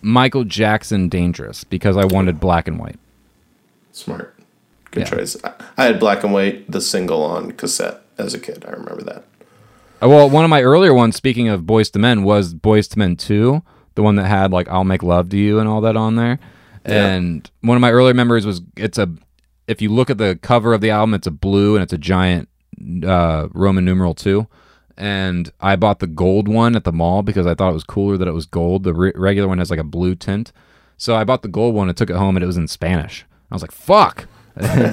Michael 0.00 0.44
Jackson, 0.44 1.08
Dangerous, 1.08 1.64
because 1.64 1.96
I 1.96 2.04
wanted 2.04 2.40
black 2.40 2.66
and 2.66 2.78
white. 2.78 2.98
Smart, 3.92 4.34
good 4.90 5.00
Yeah. 5.04 5.10
choice. 5.10 5.36
I, 5.44 5.52
I 5.76 5.84
had 5.84 6.00
Black 6.00 6.24
and 6.24 6.32
White, 6.32 6.68
the 6.70 6.80
single 6.80 7.22
on 7.22 7.52
cassette 7.52 8.00
as 8.18 8.34
a 8.34 8.38
kid. 8.38 8.64
I 8.66 8.70
remember 8.72 9.02
that. 9.04 9.24
Uh, 10.02 10.08
Well, 10.08 10.28
one 10.28 10.44
of 10.44 10.50
my 10.50 10.62
earlier 10.62 10.92
ones, 10.94 11.14
speaking 11.14 11.48
of 11.48 11.62
Boyz 11.62 11.94
II 11.94 12.00
Men, 12.02 12.24
was 12.24 12.54
Boyz 12.54 12.96
II 12.96 12.98
Men 13.00 13.16
2, 13.16 13.62
the 13.94 14.02
one 14.02 14.16
that 14.16 14.24
had 14.26 14.50
like 14.50 14.68
I'll 14.68 14.82
Make 14.84 15.02
Love 15.04 15.28
to 15.28 15.36
You 15.36 15.58
and 15.60 15.68
all 15.68 15.80
that 15.82 15.96
on 15.96 16.16
there. 16.16 16.38
Yeah. 16.86 17.06
And 17.14 17.48
one 17.60 17.76
of 17.76 17.80
my 17.80 17.92
earlier 17.92 18.14
memories 18.14 18.44
was 18.46 18.60
it's 18.76 18.98
a 18.98 19.08
if 19.68 19.80
you 19.80 19.90
look 19.90 20.10
at 20.10 20.18
the 20.18 20.36
cover 20.42 20.74
of 20.74 20.80
the 20.80 20.90
album, 20.90 21.14
it's 21.14 21.26
a 21.28 21.30
blue 21.30 21.76
and 21.76 21.82
it's 21.84 21.92
a 21.92 21.98
giant 21.98 22.48
uh, 23.06 23.46
Roman 23.52 23.84
numeral 23.84 24.14
2. 24.14 24.46
And 25.02 25.50
I 25.60 25.74
bought 25.74 25.98
the 25.98 26.06
gold 26.06 26.46
one 26.46 26.76
at 26.76 26.84
the 26.84 26.92
mall 26.92 27.22
because 27.22 27.44
I 27.44 27.56
thought 27.56 27.70
it 27.70 27.74
was 27.74 27.82
cooler 27.82 28.16
that 28.16 28.28
it 28.28 28.34
was 28.34 28.46
gold. 28.46 28.84
The 28.84 28.94
re- 28.94 29.12
regular 29.16 29.48
one 29.48 29.58
has 29.58 29.68
like 29.68 29.80
a 29.80 29.84
blue 29.84 30.14
tint. 30.14 30.52
So 30.96 31.16
I 31.16 31.24
bought 31.24 31.42
the 31.42 31.48
gold 31.48 31.74
one 31.74 31.88
and 31.88 31.98
took 31.98 32.08
it 32.08 32.14
home 32.14 32.36
and 32.36 32.44
it 32.44 32.46
was 32.46 32.56
in 32.56 32.68
Spanish. 32.68 33.26
I 33.50 33.54
was 33.56 33.62
like, 33.62 33.72
fuck. 33.72 34.28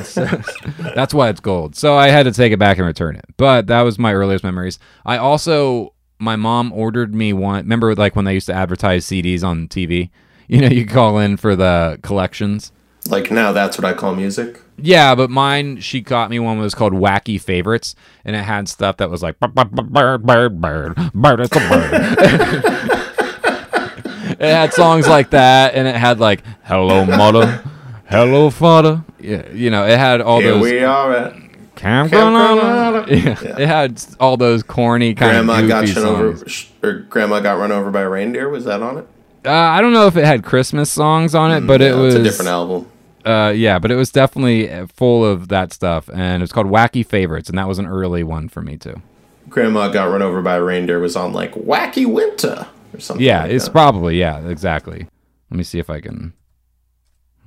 So, 0.04 0.26
that's 0.96 1.14
why 1.14 1.30
it's 1.30 1.40
gold. 1.40 1.76
So 1.76 1.96
I 1.96 2.08
had 2.08 2.24
to 2.24 2.32
take 2.32 2.52
it 2.52 2.58
back 2.58 2.80
and 2.80 2.88
return 2.88 3.18
it. 3.18 3.26
But 3.38 3.68
that 3.68 3.82
was 3.82 4.00
my 4.00 4.12
earliest 4.16 4.44
memories. 4.44 4.80
I 5.06 5.18
also, 5.18 5.94
my 6.18 6.36
mom 6.36 6.74
ordered 6.74 7.14
me 7.14 7.32
one. 7.32 7.60
Remember, 7.66 7.94
like 7.94 8.16
when 8.16 8.26
they 8.26 8.34
used 8.34 8.48
to 8.48 8.54
advertise 8.54 9.06
CDs 9.06 9.44
on 9.44 9.68
TV? 9.68 10.10
You 10.48 10.62
know, 10.62 10.70
you 10.70 10.88
call 10.88 11.20
in 11.20 11.38
for 11.38 11.56
the 11.56 12.00
collections. 12.02 12.72
Like 13.12 13.32
now, 13.32 13.52
that's 13.52 13.78
what 13.78 13.86
I 13.86 13.94
call 13.94 14.16
music. 14.16 14.62
Yeah, 14.78 15.14
but 15.16 15.30
mine, 15.30 15.80
she 15.82 16.00
got 16.02 16.30
me 16.30 16.40
one 16.40 16.58
that 16.58 16.64
was 16.64 16.76
called 16.76 16.94
Wacky 16.94 17.40
Favorites, 17.42 17.96
and 18.24 18.36
it 18.36 18.44
had 18.44 18.70
stuff 18.70 18.98
that 18.98 19.10
was 19.10 19.22
like 19.22 19.40
bird, 19.40 19.54
bird, 19.54 20.26
bird, 20.26 20.62
bird, 20.62 20.96
bird, 21.14 21.40
it's 21.42 21.56
a 21.56 21.60
bird. 21.60 21.94
it 24.40 24.54
had 24.54 24.74
songs 24.74 25.08
like 25.08 25.32
that, 25.32 25.76
and 25.76 25.88
it 25.88 25.96
had 25.96 26.20
like 26.20 26.44
"Hello 26.64 27.06
Mother," 27.06 27.64
"Hello 28.10 28.50
Father." 28.50 29.04
Yeah, 29.20 29.50
you 29.52 29.70
know, 29.70 29.86
it 29.86 29.98
had 29.98 30.22
all 30.22 30.40
Here 30.40 30.54
those 30.54 30.64
we 30.64 30.84
are 30.84 31.14
at 31.14 31.34
Camp 31.76 32.12
Camp 32.12 32.12
Granada. 32.12 33.06
Yeah. 33.16 33.38
Yeah. 33.42 33.60
it 33.60 33.68
had 33.68 34.04
all 34.20 34.38
those 34.38 34.64
corny 34.64 35.14
kind 35.14 35.32
Grandma 35.32 35.62
of 35.62 35.68
got 35.68 35.88
songs. 35.88 36.68
over, 36.84 36.88
or 36.88 36.94
Grandma 37.10 37.40
got 37.40 37.54
run 37.54 37.72
over 37.72 37.92
by 37.92 38.02
a 38.02 38.10
reindeer. 38.10 38.50
Was 38.50 38.66
that 38.66 38.82
on 38.82 39.00
it? 39.00 39.08
Uh, 39.46 39.52
I 39.52 39.82
don't 39.82 39.94
know 39.94 40.08
if 40.08 40.18
it 40.18 40.26
had 40.26 40.44
Christmas 40.44 40.92
songs 40.92 41.34
on 41.34 41.52
it, 41.52 41.66
but 41.66 41.82
it 41.82 41.96
was 41.96 42.16
it's 42.16 42.22
a 42.22 42.24
different 42.24 42.50
album. 42.50 42.89
Uh, 43.26 43.54
yeah, 43.56 43.80
but 43.80 43.92
it 43.92 43.96
was 43.96 44.12
definitely 44.12 44.72
uh, 44.72 44.88
full 44.88 45.26
of 45.26 45.50
that 45.50 45.74
stuff, 45.74 46.10
and 46.10 46.42
it 46.42 46.44
was 46.44 46.52
called 46.52 46.68
Wacky 46.68 47.06
Favorites, 47.06 47.50
and 47.50 47.58
that 47.58 47.68
was 47.68 47.80
an 47.80 47.86
early 47.86 48.24
one 48.24 48.48
for 48.48 48.62
me 48.62 48.78
too. 48.78 49.02
Grandma 49.50 49.90
got 49.90 50.06
run 50.06 50.22
over 50.22 50.42
by 50.42 50.56
a 50.56 50.64
reindeer 50.64 51.00
was 51.00 51.16
on 51.16 51.34
like 51.34 51.54
Wacky 51.54 52.06
Winter 52.06 52.68
or 52.94 53.00
something. 53.00 53.26
Yeah, 53.26 53.44
like 53.44 53.52
it's 53.52 53.66
that. 53.66 53.72
probably 53.72 54.20
yeah, 54.20 54.48
exactly. 54.48 55.08
Let 55.50 55.58
me 55.58 55.64
see 55.64 55.80
if 55.80 55.90
I 55.90 56.00
can. 56.00 56.34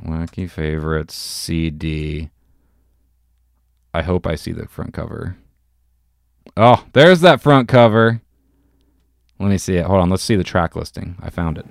Wacky 0.04 0.50
Favorites 0.50 1.14
CD. 1.14 2.30
I 3.94 4.02
hope 4.02 4.26
I 4.26 4.34
see 4.34 4.52
the 4.52 4.66
front 4.66 4.92
cover. 4.94 5.36
Oh, 6.56 6.84
there's 6.92 7.20
that 7.20 7.40
front 7.40 7.68
cover. 7.68 8.20
Let 9.38 9.48
me 9.50 9.58
see 9.58 9.76
it. 9.76 9.86
Hold 9.86 10.00
on. 10.00 10.10
Let's 10.10 10.22
see 10.22 10.36
the 10.36 10.44
track 10.44 10.74
listing. 10.76 11.16
I 11.20 11.30
found 11.30 11.58
it. 11.58 11.66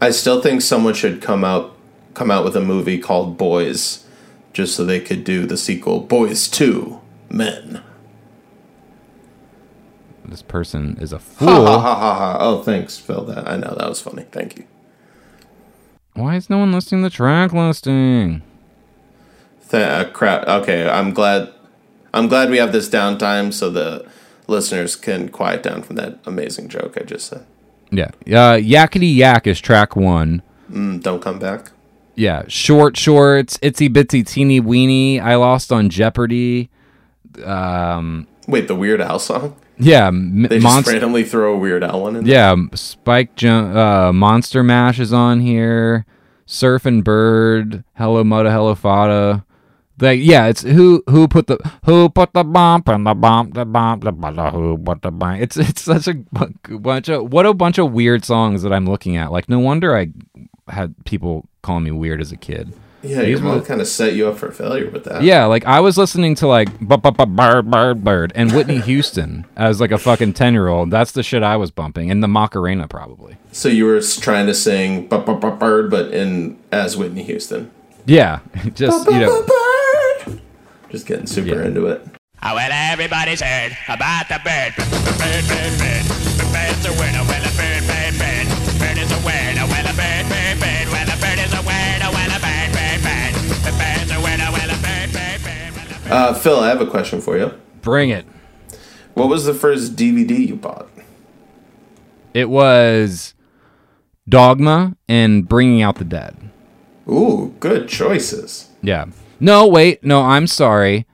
I 0.00 0.10
still 0.10 0.40
think 0.40 0.62
someone 0.62 0.94
should 0.94 1.20
come 1.20 1.44
out 1.44 1.76
come 2.18 2.30
out 2.32 2.44
with 2.44 2.56
a 2.56 2.60
movie 2.60 2.98
called 2.98 3.38
Boys, 3.38 4.04
just 4.52 4.74
so 4.74 4.84
they 4.84 4.98
could 4.98 5.22
do 5.22 5.46
the 5.46 5.56
sequel 5.56 6.00
Boys 6.00 6.48
Two 6.48 7.00
Men. 7.30 7.82
This 10.24 10.42
person 10.42 10.98
is 11.00 11.12
a 11.12 11.18
fool. 11.20 11.48
ha 11.48 11.80
ha 11.80 11.94
ha! 11.94 12.36
Oh, 12.40 12.62
thanks, 12.62 12.98
Phil. 12.98 13.24
That 13.24 13.48
I 13.48 13.56
know 13.56 13.74
that 13.78 13.88
was 13.88 14.00
funny. 14.02 14.24
Thank 14.32 14.58
you. 14.58 14.64
Why 16.14 16.34
is 16.34 16.50
no 16.50 16.58
one 16.58 16.72
listing 16.72 17.02
the 17.02 17.08
track 17.10 17.52
listing? 17.52 18.42
Th- 19.70 19.82
uh, 19.82 20.10
crap. 20.10 20.46
Okay, 20.48 20.88
I'm 20.88 21.14
glad. 21.14 21.52
I'm 22.12 22.26
glad 22.26 22.50
we 22.50 22.56
have 22.58 22.72
this 22.72 22.88
downtime 22.88 23.52
so 23.52 23.70
the 23.70 24.06
listeners 24.48 24.96
can 24.96 25.28
quiet 25.28 25.62
down 25.62 25.82
from 25.82 25.94
that 25.96 26.18
amazing 26.26 26.68
joke 26.68 26.98
I 27.00 27.04
just 27.04 27.28
said. 27.28 27.46
Yeah. 27.90 28.10
Uh, 28.26 28.56
Yakety 28.58 29.14
Yak 29.14 29.46
is 29.46 29.60
track 29.60 29.94
one. 29.94 30.42
Mm, 30.70 31.02
don't 31.02 31.22
come 31.22 31.38
back. 31.38 31.70
Yeah. 32.18 32.42
Short 32.48 32.96
Shorts, 32.96 33.58
Itsy 33.58 33.88
Bitsy 33.88 34.26
Teeny 34.26 34.58
Weeny, 34.60 35.20
I 35.20 35.36
Lost 35.36 35.70
on 35.72 35.88
Jeopardy. 35.88 36.68
Um, 37.44 38.26
Wait, 38.48 38.66
the 38.66 38.74
Weird 38.74 39.00
Al 39.00 39.18
song? 39.20 39.54
yeah. 39.78 40.08
M- 40.08 40.42
They 40.42 40.56
just 40.56 40.64
Monster. 40.64 40.92
randomly 40.92 41.22
throw 41.22 41.54
a 41.54 41.56
Weird 41.56 41.84
Al 41.84 42.02
one 42.02 42.16
in. 42.16 42.24
there? 42.24 42.34
Yeah. 42.34 42.56
Spike 42.74 43.36
Jump, 43.36 43.74
uh, 43.76 44.12
Monster 44.12 44.62
Mash 44.64 44.98
is 44.98 45.12
on 45.12 45.40
here. 45.40 46.04
Surfin' 46.46 47.04
Bird, 47.04 47.84
Hello 47.94 48.24
Mudda, 48.24 48.50
Hello 48.50 48.74
Fada. 48.74 49.44
Like 50.00 50.20
yeah, 50.22 50.46
it's 50.46 50.62
who 50.62 51.02
who 51.08 51.26
put 51.28 51.46
the 51.48 51.58
who 51.84 52.08
put 52.08 52.32
the 52.32 52.44
bump 52.44 52.88
and 52.88 53.06
the 53.06 53.14
bump 53.14 53.54
the 53.54 53.64
bump 53.64 54.04
the 54.04 54.12
bump 54.12 54.36
the 54.36 54.50
who 54.50 54.78
put 54.78 55.02
the 55.02 55.10
bump. 55.10 55.40
It's 55.40 55.56
it's 55.56 55.82
such 55.82 56.06
a 56.08 56.14
bunch 56.14 57.08
of 57.08 57.32
what 57.32 57.46
a 57.46 57.54
bunch 57.54 57.78
of 57.78 57.92
weird 57.92 58.24
songs 58.24 58.62
that 58.62 58.72
I'm 58.72 58.86
looking 58.86 59.16
at. 59.16 59.32
Like 59.32 59.48
no 59.48 59.58
wonder 59.58 59.96
I 59.96 60.08
had 60.68 60.94
people 61.04 61.48
calling 61.62 61.84
me 61.84 61.90
weird 61.90 62.20
as 62.20 62.32
a 62.32 62.36
kid. 62.36 62.72
Yeah, 63.02 63.22
These 63.22 63.38
your 63.38 63.40
mom 63.48 63.64
kind 63.64 63.80
of 63.80 63.86
set 63.86 64.14
you 64.14 64.26
up 64.26 64.38
for 64.38 64.50
failure 64.50 64.90
with 64.90 65.04
that. 65.04 65.22
Yeah, 65.22 65.44
like 65.44 65.64
I 65.64 65.78
was 65.78 65.96
listening 65.96 66.34
to 66.36 66.48
like 66.48 66.80
bird 66.80 67.70
bird 67.70 68.04
bird 68.04 68.32
and 68.34 68.52
Whitney 68.52 68.80
Houston 68.80 69.46
as 69.56 69.80
like 69.80 69.92
a 69.92 69.98
fucking 69.98 70.32
ten 70.32 70.52
year 70.52 70.66
old. 70.66 70.90
That's 70.90 71.12
the 71.12 71.22
shit 71.22 71.44
I 71.44 71.56
was 71.56 71.70
bumping, 71.70 72.10
and 72.10 72.22
the 72.24 72.28
Macarena 72.28 72.88
probably. 72.88 73.36
So 73.52 73.68
you 73.68 73.84
were 73.86 74.00
trying 74.00 74.46
to 74.46 74.54
sing 74.54 75.06
"Bu- 75.06 75.18
bu- 75.18 75.38
bu- 75.38 75.56
"Bird," 75.56 75.90
but 75.90 76.12
in 76.12 76.58
as 76.72 76.96
Whitney 76.96 77.22
Houston. 77.22 77.70
Yeah, 78.04 78.40
just 78.74 79.06
you 79.06 79.20
know. 79.20 79.46
Bird. 80.88 80.92
Just 80.92 81.06
getting 81.06 81.26
super 81.26 81.60
Yeah. 81.60 81.66
into 81.66 81.86
it. 81.86 82.06
Oh, 82.42 82.54
well, 82.54 82.70
everybody's 82.72 83.40
heard 83.40 83.76
about 83.88 84.28
the 84.28 84.40
bird. 84.44 84.74
Bird, 84.76 85.44
bird, 85.48 85.74
bird. 85.78 86.04
The 86.38 86.46
bird's 86.52 86.86
a 86.86 86.92
word. 86.92 87.14
Oh, 87.18 87.26
well, 87.28 87.44
a 87.44 87.52
bird, 87.56 87.82
bird, 87.86 88.14
bird. 88.18 88.46
Bird 88.78 88.98
is 88.98 89.10
a 89.12 89.20
word. 89.26 89.54
Oh, 89.58 89.66
well, 89.68 89.86
a 89.86 89.94
bird, 89.94 90.24
bird, 90.28 90.56
bird. 90.60 90.86
Well, 90.92 91.08
a 91.08 91.16
bird 91.20 91.38
is 91.42 91.52
a 91.52 91.62
word. 91.62 92.00
Oh, 92.02 92.10
well, 92.14 92.30
a 92.30 92.40
bird, 92.40 92.70
bird, 92.72 93.00
bird. 93.02 93.34
The 93.66 93.72
bird's 93.76 94.10
a 94.12 94.20
word. 94.22 94.40
Oh, 94.40 94.52
well, 94.52 94.70
a 94.70 94.78
bird, 94.80 95.12
bird, 95.12 95.40
bird. 95.42 95.72
Well, 95.74 95.86
a 95.90 96.08
bird- 96.08 96.12
Uh, 96.12 96.34
Phil, 96.34 96.60
I 96.60 96.68
have 96.68 96.80
a 96.80 96.86
question 96.86 97.20
for 97.20 97.36
you. 97.36 97.52
Bring 97.82 98.10
it. 98.10 98.24
What 99.14 99.28
was 99.28 99.44
the 99.44 99.54
first 99.54 99.96
DVD 99.96 100.46
you 100.46 100.54
bought? 100.56 100.88
It 102.34 102.48
was 102.48 103.34
Dogma 104.28 104.94
and 105.08 105.48
Bringing 105.48 105.82
Out 105.82 105.96
the 105.96 106.04
Dead. 106.04 106.36
Ooh, 107.10 107.54
good 107.58 107.88
choices. 107.88 108.68
Yeah. 108.80 109.06
No, 109.40 109.66
wait. 109.66 110.04
No, 110.04 110.22
I'm 110.22 110.46
sorry. 110.46 111.06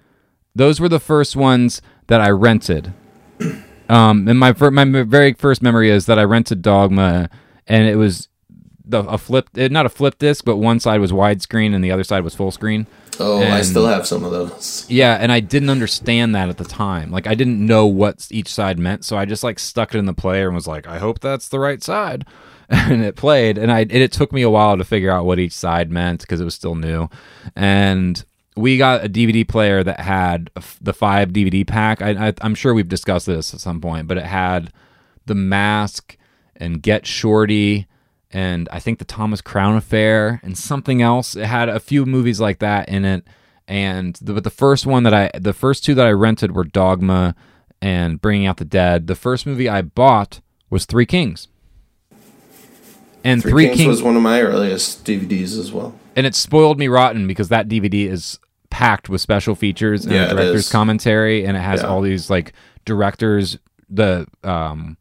Those 0.55 0.80
were 0.80 0.88
the 0.88 1.01
first 1.01 1.36
ones 1.36 1.82
that 2.06 2.20
I 2.20 2.30
rented. 2.30 2.92
Um, 3.88 4.28
and 4.28 4.38
my 4.38 4.52
fir- 4.52 4.70
my 4.70 4.84
very 4.84 5.34
first 5.34 5.62
memory 5.62 5.90
is 5.90 6.06
that 6.06 6.18
I 6.18 6.24
rented 6.24 6.62
Dogma, 6.62 7.28
and 7.66 7.86
it 7.86 7.96
was 7.96 8.28
the 8.84 9.01
a 9.01 9.18
flip, 9.18 9.51
eh, 9.56 9.68
not 9.68 9.86
a 9.86 9.90
flip 9.90 10.18
disc, 10.18 10.44
but 10.44 10.56
one 10.56 10.80
side 10.80 11.01
was 11.01 11.12
widescreen 11.12 11.74
and 11.74 11.82
the 11.82 11.90
other 11.90 12.05
side 12.05 12.24
was 12.24 12.34
full 12.34 12.51
screen. 12.51 12.86
Oh, 13.20 13.42
I 13.42 13.62
still 13.62 13.86
have 13.86 14.06
some 14.06 14.24
of 14.24 14.32
those. 14.32 14.86
Yeah, 14.88 15.14
and 15.20 15.30
I 15.30 15.40
didn't 15.40 15.70
understand 15.70 16.34
that 16.34 16.48
at 16.48 16.56
the 16.56 16.64
time. 16.64 17.10
Like 17.10 17.26
I 17.26 17.34
didn't 17.34 17.64
know 17.64 17.86
what 17.86 18.26
each 18.30 18.48
side 18.48 18.78
meant, 18.78 19.05
so 19.05 19.16
I 19.16 19.24
just 19.24 19.44
like 19.44 19.59
stuck 19.59 19.94
it 19.94 19.98
in 19.98 20.06
the 20.06 20.14
player 20.14 20.46
and 20.46 20.55
was 20.55 20.66
like, 20.66 20.86
I 20.86 20.98
hope 20.98 21.20
that's 21.20 21.48
the 21.48 21.60
right 21.60 21.82
side. 21.82 22.26
And 22.90 23.05
it 23.05 23.16
played, 23.16 23.56
and 23.56 23.70
I 23.70 23.80
and 23.80 23.92
it 23.92 24.12
took 24.12 24.32
me 24.32 24.42
a 24.42 24.51
while 24.51 24.76
to 24.76 24.84
figure 24.84 25.10
out 25.10 25.24
what 25.24 25.38
each 25.38 25.52
side 25.52 25.90
meant 25.90 26.20
because 26.20 26.40
it 26.40 26.44
was 26.44 26.55
still 26.55 26.74
new. 26.74 27.09
And 27.55 28.22
we 28.56 28.76
got 28.78 29.05
a 29.05 29.09
DVD 29.09 29.46
player 29.46 29.82
that 29.82 30.01
had 30.01 30.51
the 30.80 30.92
five 30.92 31.30
DVD 31.30 31.66
pack. 31.66 32.02
I, 32.02 32.34
I'm 32.40 32.55
sure 32.55 32.74
we've 32.74 32.88
discussed 32.88 33.26
this 33.26 33.55
at 33.55 33.60
some 33.60 33.80
point, 33.80 34.06
but 34.06 34.18
it 34.18 34.26
had 34.26 34.72
the 35.26 35.34
Mask 35.34 36.16
and 36.56 36.82
Get 36.82 37.06
Shorty 37.06 37.86
and 38.34 38.68
I 38.72 38.80
think 38.80 38.98
the 38.98 39.05
Thomas 39.05 39.40
Crown 39.40 39.76
Affair 39.76 40.40
and 40.42 40.59
something 40.59 41.01
else. 41.01 41.36
It 41.36 41.46
had 41.46 41.68
a 41.68 41.78
few 41.78 42.05
movies 42.05 42.40
like 42.40 42.59
that 42.59 42.88
in 42.88 43.05
it. 43.05 43.24
And 43.68 44.18
the, 44.20 44.34
but 44.34 44.44
the 44.44 44.51
first 44.51 44.86
one 44.86 45.05
that 45.05 45.14
I, 45.14 45.30
the 45.38 45.52
first 45.52 45.84
two 45.84 45.94
that 45.94 46.06
I 46.06 46.10
rented 46.10 46.52
were 46.52 46.64
Dogma 46.64 47.36
and 47.80 48.20
Bringing 48.20 48.46
Out 48.46 48.56
the 48.56 48.64
Dead. 48.64 49.06
The 49.06 49.14
first 49.14 49.46
movie 49.46 49.68
I 49.68 49.82
bought 49.82 50.40
was 50.68 50.84
Three 50.84 51.06
Kings. 51.06 51.46
And 53.24 53.40
Three, 53.42 53.51
Three, 53.51 53.64
Kings, 53.68 53.76
Kings, 53.78 53.88
was 53.88 54.02
one 54.02 54.16
of 54.16 54.22
my 54.22 54.40
earliest 54.42 55.05
DVDs 55.05 55.59
as 55.59 55.72
well. 55.72 55.94
and 56.14 56.26
it 56.26 56.34
spoiled 56.34 56.78
me 56.78 56.86
rotten 56.88 57.26
because 57.26 57.48
that 57.48 57.66
DVD 57.68 58.06
is 58.09 58.38
packed 58.70 59.09
with 59.09 59.20
special 59.20 59.55
features 59.55 60.05
and 60.05 60.14
Yeah, 60.14 60.28
director's 60.28 60.70
commentary, 60.70 61.44
and 61.46 61.56
it 61.56 61.60
has 61.60 61.80
Yeah. 61.80 61.88
all 61.88 62.01
these 62.02 62.28
like 62.30 62.52
directors. 62.84 63.59
The 63.90 64.26
um, 64.42 64.96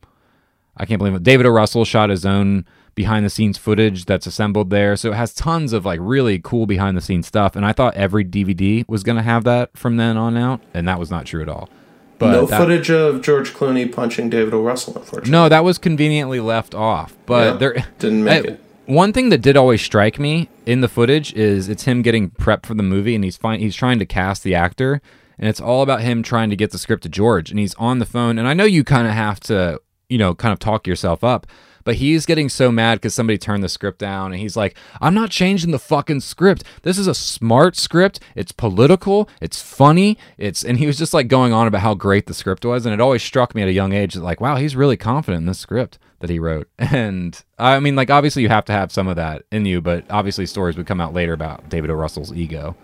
I 0.78 0.86
can't 0.86 1.00
believe 1.00 1.14
it. 1.16 1.24
David 1.24 1.46
O. 1.46 1.50
Russell 1.50 1.86
shot 1.86 2.10
his 2.10 2.26
own 2.26 2.66
behind 2.96 3.26
the 3.26 3.30
scenes 3.30 3.58
footage 3.58 4.06
that's 4.06 4.26
assembled 4.28 4.70
there, 4.70 4.96
so 4.96 5.12
it 5.12 5.16
has 5.16 5.34
tons 5.34 5.74
of 5.74 5.84
like 5.86 6.00
really 6.02 6.40
cool 6.40 6.66
behind 6.68 6.96
the 6.96 7.02
scenes 7.02 7.28
stuff. 7.28 7.56
And 7.56 7.66
I 7.66 7.72
thought 7.74 7.96
every 7.96 8.24
DVD 8.24 8.86
was 8.88 9.04
gonna 9.04 9.24
have 9.24 9.44
that 9.46 9.76
from 9.76 9.98
then 9.98 10.16
on 10.18 10.38
out, 10.38 10.62
and 10.74 10.88
that 10.88 11.00
was 11.00 11.10
not 11.12 11.26
true 11.26 11.42
at 11.42 11.50
all. 11.50 11.70
But 12.20 12.32
no 12.32 12.46
that- 12.46 12.60
footage 12.60 12.90
of 12.92 13.22
George 13.22 13.54
Clooney 13.54 13.92
punching 13.92 14.30
David 14.30 14.54
O. 14.54 14.62
Russell, 14.62 14.96
unfortunately. 14.96 15.32
no, 15.32 15.50
that 15.50 15.64
was 15.64 15.78
conveniently 15.78 16.40
left 16.40 16.74
off. 16.76 17.14
But 17.26 17.46
Yeah, 17.54 17.58
there 17.58 17.86
didn't 18.00 18.24
make 18.24 18.46
I- 18.46 18.48
it. 18.50 18.60
One 18.86 19.14
thing 19.14 19.30
that 19.30 19.38
did 19.42 19.56
always 19.56 19.82
strike 19.82 20.20
me 20.20 20.50
in 20.66 20.82
the 20.82 20.90
footage 20.90 21.34
is 21.34 21.70
it's 21.70 21.84
him 21.86 22.02
getting 22.02 22.32
prepped 22.32 22.66
for 22.66 22.74
the 22.74 22.84
movie, 22.84 23.16
and 23.16 23.24
he's 23.24 23.38
fine. 23.38 23.60
He's 23.62 23.76
trying 23.78 23.98
to 24.00 24.06
cast 24.06 24.44
the 24.44 24.56
actor, 24.56 25.02
and 25.40 25.48
it's 25.48 25.62
all 25.62 25.82
about 25.84 26.02
him 26.02 26.22
trying 26.22 26.50
to 26.50 26.58
get 26.58 26.72
the 26.72 26.78
script 26.78 27.04
to 27.04 27.10
George, 27.10 27.50
and 27.50 27.58
he's 27.60 27.74
on 27.76 28.00
the 28.00 28.06
phone. 28.06 28.38
And 28.38 28.46
I 28.46 28.54
know 28.54 28.66
you 28.66 28.84
kind 28.84 29.08
of 29.08 29.14
have 29.14 29.40
to, 29.42 29.80
you 30.10 30.18
know, 30.18 30.36
kind 30.36 30.52
of 30.52 30.60
talk 30.60 30.86
yourself 30.86 31.24
up. 31.24 31.48
But 31.84 31.96
he's 31.96 32.26
getting 32.26 32.50
so 32.50 32.72
mad 32.72 32.96
because 32.96 33.14
somebody 33.14 33.38
turned 33.38 33.64
the 33.64 33.70
script 33.70 34.00
down, 34.00 34.32
and 34.32 34.42
he's 34.42 34.56
like, 34.56 34.76
"I'm 35.02 35.14
not 35.14 35.30
changing 35.30 35.72
the 35.72 35.80
fucking 35.80 36.22
script. 36.22 36.64
This 36.84 36.98
is 36.98 37.08
a 37.08 37.14
smart 37.16 37.76
script. 37.76 38.20
It's 38.36 38.52
political. 38.52 39.30
It's 39.42 39.62
funny. 39.62 40.18
It's." 40.38 40.64
And 40.64 40.78
he 40.78 40.88
was 40.88 40.98
just 40.98 41.14
like 41.14 41.28
going 41.28 41.54
on 41.54 41.68
about 41.68 41.82
how 41.82 41.94
great 41.94 42.28
the 42.28 42.34
script 42.34 42.66
was, 42.66 42.86
and 42.86 42.94
it 42.94 43.02
always 43.02 43.24
struck 43.24 43.54
me 43.56 43.62
at 43.62 43.68
a 43.68 43.74
young 43.74 43.94
age 43.94 44.14
that 44.14 44.24
like, 44.24 44.40
wow, 44.42 44.56
he's 44.56 44.76
really 44.76 44.98
confident 44.98 45.42
in 45.42 45.46
this 45.48 45.60
script 45.60 46.00
that 46.20 46.30
he 46.30 46.40
wrote. 46.40 46.68
And 46.80 47.42
I 47.60 47.80
mean, 47.80 47.96
like, 47.96 48.10
obviously 48.10 48.44
you 48.44 48.50
have 48.50 48.66
to 48.66 48.72
have 48.74 48.92
some 48.92 49.08
of 49.08 49.16
that 49.18 49.44
in 49.52 49.66
you, 49.66 49.82
but 49.82 50.06
obviously 50.10 50.46
stories 50.46 50.78
would 50.78 50.88
come 50.88 51.02
out 51.02 51.14
later 51.14 51.34
about 51.34 51.70
David 51.70 51.90
O. 51.90 51.94
Russell's 51.96 52.32
ego 52.34 52.76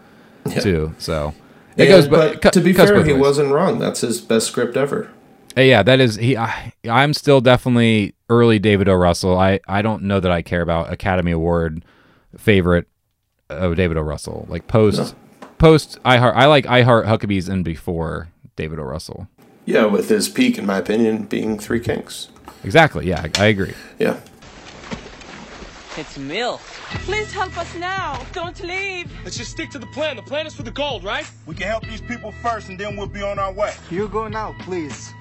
too. 0.61 0.93
So 0.97 1.33
it 1.77 1.85
Yeah, 1.85 1.95
goes, 1.95 2.07
but 2.07 2.41
cu- 2.41 2.49
to 2.51 2.59
be 2.61 2.73
fair, 2.73 3.03
he 3.05 3.13
ways. 3.13 3.21
wasn't 3.21 3.51
wrong. 3.53 3.79
That's 3.79 4.01
his 4.01 4.19
best 4.19 4.47
script 4.47 4.75
ever. 4.75 5.09
Uh, 5.59 5.63
Yeah, 5.63 5.83
that 5.83 5.99
is 5.99 6.15
he. 6.15 6.37
I, 6.37 6.73
I'm 6.89 7.13
still 7.13 7.41
definitely 7.41 8.15
early 8.29 8.59
David 8.59 8.87
O. 8.87 8.93
Russell. 8.93 9.37
I 9.37 9.59
I 9.67 9.81
don't 9.81 10.03
know 10.03 10.19
that 10.19 10.31
I 10.31 10.41
care 10.41 10.61
about 10.61 10.91
Academy 10.91 11.31
Award 11.31 11.83
favorite 12.37 12.87
of 13.49 13.75
David 13.75 13.97
O. 13.97 14.01
Russell. 14.01 14.45
Like 14.49 14.67
post 14.67 15.15
post 15.57 15.99
I 16.05 16.17
heart. 16.17 16.35
I 16.35 16.45
like 16.45 16.65
I 16.67 16.83
heart 16.83 17.05
Huckabees 17.05 17.49
and 17.49 17.65
before 17.65 18.29
David 18.55 18.79
O. 18.79 18.83
Russell. 18.83 19.27
Yeah, 19.65 19.85
with 19.85 20.09
his 20.09 20.29
peak, 20.29 20.57
in 20.57 20.65
my 20.65 20.77
opinion, 20.77 21.25
being 21.25 21.59
Three 21.59 21.79
Kings. 21.79 22.29
Exactly. 22.63 23.07
Yeah, 23.07 23.27
I, 23.37 23.43
I 23.43 23.47
agree. 23.47 23.73
Yeah. 23.99 24.19
It's 25.97 26.17
Mill. 26.17 26.59
Please 27.05 27.31
help 27.31 27.57
us 27.57 27.75
now. 27.75 28.23
Don't 28.31 28.57
leave. 28.63 29.11
Let's 29.23 29.37
just 29.37 29.51
stick 29.51 29.69
to 29.71 29.79
the 29.79 29.87
plan. 29.87 30.15
The 30.15 30.21
plan 30.23 30.47
is 30.47 30.55
for 30.55 30.63
the 30.63 30.71
gold, 30.71 31.03
right? 31.03 31.29
We 31.45 31.55
can 31.55 31.67
help 31.67 31.85
these 31.85 32.01
people 32.01 32.31
first, 32.41 32.69
and 32.69 32.79
then 32.79 32.95
we'll 32.95 33.07
be 33.07 33.21
on 33.21 33.37
our 33.37 33.51
way. 33.51 33.73
You 33.91 34.07
go 34.07 34.27
now, 34.27 34.55
please. 34.61 35.11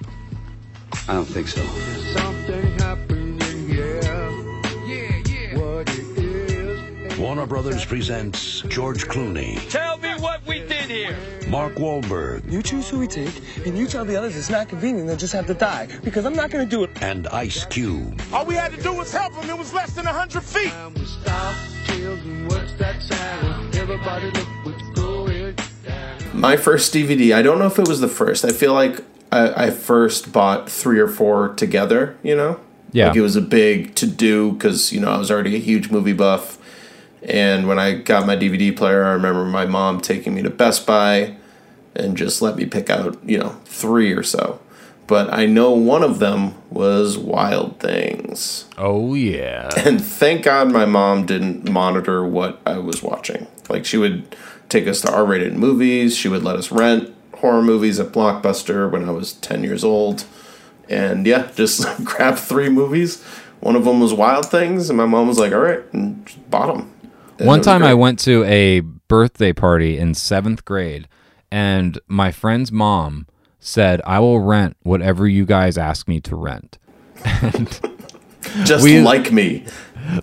I 1.07 1.13
don't 1.13 1.25
think 1.25 1.47
so. 1.47 1.61
Something 2.13 2.71
happening 2.79 3.67
here. 3.67 4.01
Yeah, 4.85 5.21
yeah. 5.25 5.57
What 5.57 5.89
it 5.89 5.99
is. 6.17 7.17
Warner 7.17 7.45
Brothers 7.47 7.83
presents 7.85 8.61
George 8.61 9.05
Clooney, 9.07 9.67
Tell 9.69 9.97
me 9.97 10.09
what 10.19 10.45
we 10.47 10.59
did 10.59 10.89
here. 10.89 11.17
Mark 11.49 11.75
Wahlberg, 11.75 12.49
You 12.51 12.61
choose 12.61 12.87
who 12.89 12.99
we 12.99 13.07
take, 13.07 13.33
and 13.65 13.77
you 13.77 13.87
tell 13.87 14.05
the 14.05 14.15
others 14.15 14.35
it's 14.37 14.49
not 14.51 14.69
convenient. 14.69 15.07
They'll 15.07 15.17
just 15.17 15.33
have 15.33 15.47
to 15.47 15.53
die 15.55 15.87
because 16.03 16.25
I'm 16.25 16.35
not 16.35 16.51
going 16.51 16.63
to 16.63 16.69
do 16.69 16.83
it. 16.83 16.91
and 17.01 17.27
Ice 17.29 17.65
Cube. 17.65 18.21
All 18.31 18.45
we 18.45 18.53
had 18.55 18.71
to 18.73 18.81
do 18.81 18.93
was 18.93 19.11
help 19.11 19.33
him. 19.33 19.49
It 19.49 19.57
was 19.57 19.73
less 19.73 19.91
than 19.93 20.05
100 20.05 20.43
feet. 20.43 20.71
And 20.71 20.97
we 20.97 21.05
stop, 21.05 21.55
children, 21.85 22.47
what's 22.47 22.73
that 22.73 23.01
sound? 23.01 23.75
Everybody 23.75 24.27
look 24.31 24.47
what's 24.65 24.89
going 24.99 25.55
down. 25.85 26.19
My 26.39 26.55
first 26.55 26.93
DVD, 26.93 27.33
I 27.35 27.41
don't 27.41 27.57
know 27.57 27.65
if 27.67 27.79
it 27.79 27.87
was 27.87 27.99
the 27.99 28.07
first. 28.07 28.45
I 28.45 28.51
feel 28.51 28.73
like 28.73 29.03
I, 29.31 29.65
I 29.65 29.69
first 29.69 30.31
bought 30.31 30.69
three 30.69 30.99
or 30.99 31.07
four 31.07 31.49
together, 31.49 32.17
you 32.23 32.35
know? 32.35 32.59
Yeah. 32.91 33.07
Like 33.07 33.17
it 33.17 33.21
was 33.21 33.35
a 33.35 33.41
big 33.41 33.95
to 33.95 34.07
do 34.07 34.53
because, 34.53 34.91
you 34.91 34.99
know, 34.99 35.11
I 35.11 35.17
was 35.17 35.29
already 35.29 35.55
a 35.55 35.59
huge 35.59 35.91
movie 35.91 36.13
buff. 36.13 36.57
And 37.21 37.67
when 37.67 37.77
I 37.77 37.95
got 37.95 38.25
my 38.25 38.35
DVD 38.35 38.75
player, 38.75 39.05
I 39.05 39.11
remember 39.11 39.45
my 39.45 39.65
mom 39.65 40.01
taking 40.01 40.33
me 40.33 40.41
to 40.41 40.49
Best 40.49 40.87
Buy 40.87 41.35
and 41.95 42.17
just 42.17 42.41
let 42.41 42.55
me 42.55 42.65
pick 42.65 42.89
out, 42.89 43.17
you 43.23 43.37
know, 43.37 43.59
three 43.65 44.13
or 44.13 44.23
so. 44.23 44.59
But 45.05 45.33
I 45.33 45.47
know 45.47 45.71
one 45.71 46.03
of 46.03 46.19
them 46.19 46.53
was 46.69 47.17
Wild 47.17 47.79
Things. 47.79 48.65
Oh 48.77 49.15
yeah. 49.15 49.69
And 49.77 50.03
thank 50.03 50.43
God 50.43 50.71
my 50.71 50.85
mom 50.85 51.25
didn't 51.25 51.69
monitor 51.69 52.23
what 52.23 52.61
I 52.65 52.77
was 52.77 53.01
watching. 53.01 53.47
Like 53.69 53.85
she 53.85 53.97
would 53.97 54.35
take 54.69 54.87
us 54.87 55.01
to 55.01 55.11
R-rated 55.11 55.55
movies. 55.55 56.15
She 56.15 56.27
would 56.27 56.43
let 56.43 56.55
us 56.55 56.71
rent 56.71 57.13
horror 57.39 57.61
movies 57.61 57.99
at 57.99 58.07
Blockbuster 58.07 58.89
when 58.89 59.07
I 59.07 59.11
was 59.11 59.33
10 59.33 59.63
years 59.63 59.83
old. 59.83 60.25
And 60.89 61.25
yeah, 61.25 61.49
just 61.55 61.85
grab 62.05 62.35
three 62.37 62.69
movies. 62.69 63.23
One 63.59 63.75
of 63.75 63.83
them 63.85 63.99
was 63.99 64.13
Wild 64.13 64.45
Things, 64.45 64.89
and 64.89 64.95
my 64.97 65.05
mom 65.05 65.27
was 65.27 65.37
like, 65.37 65.51
"All 65.51 65.59
right," 65.59 65.81
and 65.91 66.25
just 66.25 66.49
bought 66.49 66.73
them. 66.73 66.93
One 67.45 67.61
time 67.61 67.83
I 67.83 67.93
went 67.93 68.17
to 68.19 68.43
a 68.45 68.79
birthday 68.79 69.51
party 69.51 69.97
in 69.97 70.13
seventh 70.13 70.63
grade, 70.63 71.07
and 71.51 71.99
my 72.07 72.31
friend's 72.31 72.71
mom 72.71 73.27
said, 73.59 74.01
I 74.05 74.19
will 74.19 74.39
rent 74.39 74.77
whatever 74.83 75.27
you 75.27 75.45
guys 75.45 75.77
ask 75.77 76.07
me 76.07 76.19
to 76.21 76.35
rent. 76.35 76.77
And 78.41 78.65
Just 78.65 78.83
We- 78.85 79.01
like 79.01 79.31
me. 79.33 79.65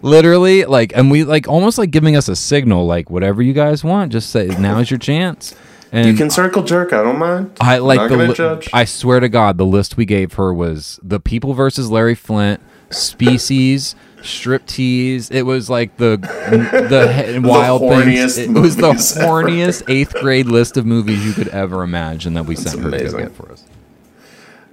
Literally, 0.03 0.65
like, 0.65 0.97
and 0.97 1.11
we 1.11 1.23
like 1.25 1.47
almost 1.47 1.77
like 1.79 1.91
giving 1.91 2.17
us 2.17 2.29
a 2.29 2.35
signal, 2.37 2.87
like 2.87 3.11
whatever 3.11 3.43
you 3.43 3.53
guys 3.53 3.85
want, 3.85 4.11
just 4.13 4.31
say 4.31 4.47
now's 4.59 4.91
your 4.91 4.99
chance. 4.99 5.55
And 5.93 6.09
You 6.09 6.15
can 6.15 6.31
circle 6.31 6.63
jerk. 6.63 6.93
I 6.93 7.03
don't 7.03 7.19
mind. 7.19 7.57
I 7.61 7.79
like 7.79 7.99
not 7.99 8.11
the. 8.11 8.17
li- 8.17 8.35
judge. 8.35 8.69
I 8.73 8.85
swear 8.85 9.21
to 9.21 9.29
God, 9.29 9.57
the 9.59 9.67
list 9.67 9.97
we 9.97 10.05
gave 10.05 10.35
her 10.35 10.53
was 10.53 10.99
the 11.03 11.21
people 11.21 11.55
versus 11.55 11.91
Larry 11.91 12.15
Flynt, 12.17 12.61
species, 12.91 13.95
striptease. 14.19 15.31
It 15.33 15.43
was 15.45 15.71
like 15.71 15.97
the 15.99 16.17
the, 16.19 17.13
he- 17.33 17.39
wild 17.49 17.83
horniest 17.83 18.35
things. 18.37 18.57
It 18.57 18.61
was 18.61 18.77
the 18.77 18.89
movies 18.89 19.17
ever. 19.17 19.27
horniest 19.29 19.89
eighth 19.89 20.15
grade 20.15 20.47
list 20.47 20.77
of 20.77 20.87
movies 20.87 21.25
you 21.25 21.33
could 21.33 21.49
ever 21.49 21.83
imagine 21.83 22.35
that 22.35 22.45
we 22.45 22.57
sent 22.57 22.81
her 22.83 22.91
to 22.91 22.97
amazing. 22.97 23.19
get 23.21 23.33
for 23.35 23.53
us. 23.53 23.65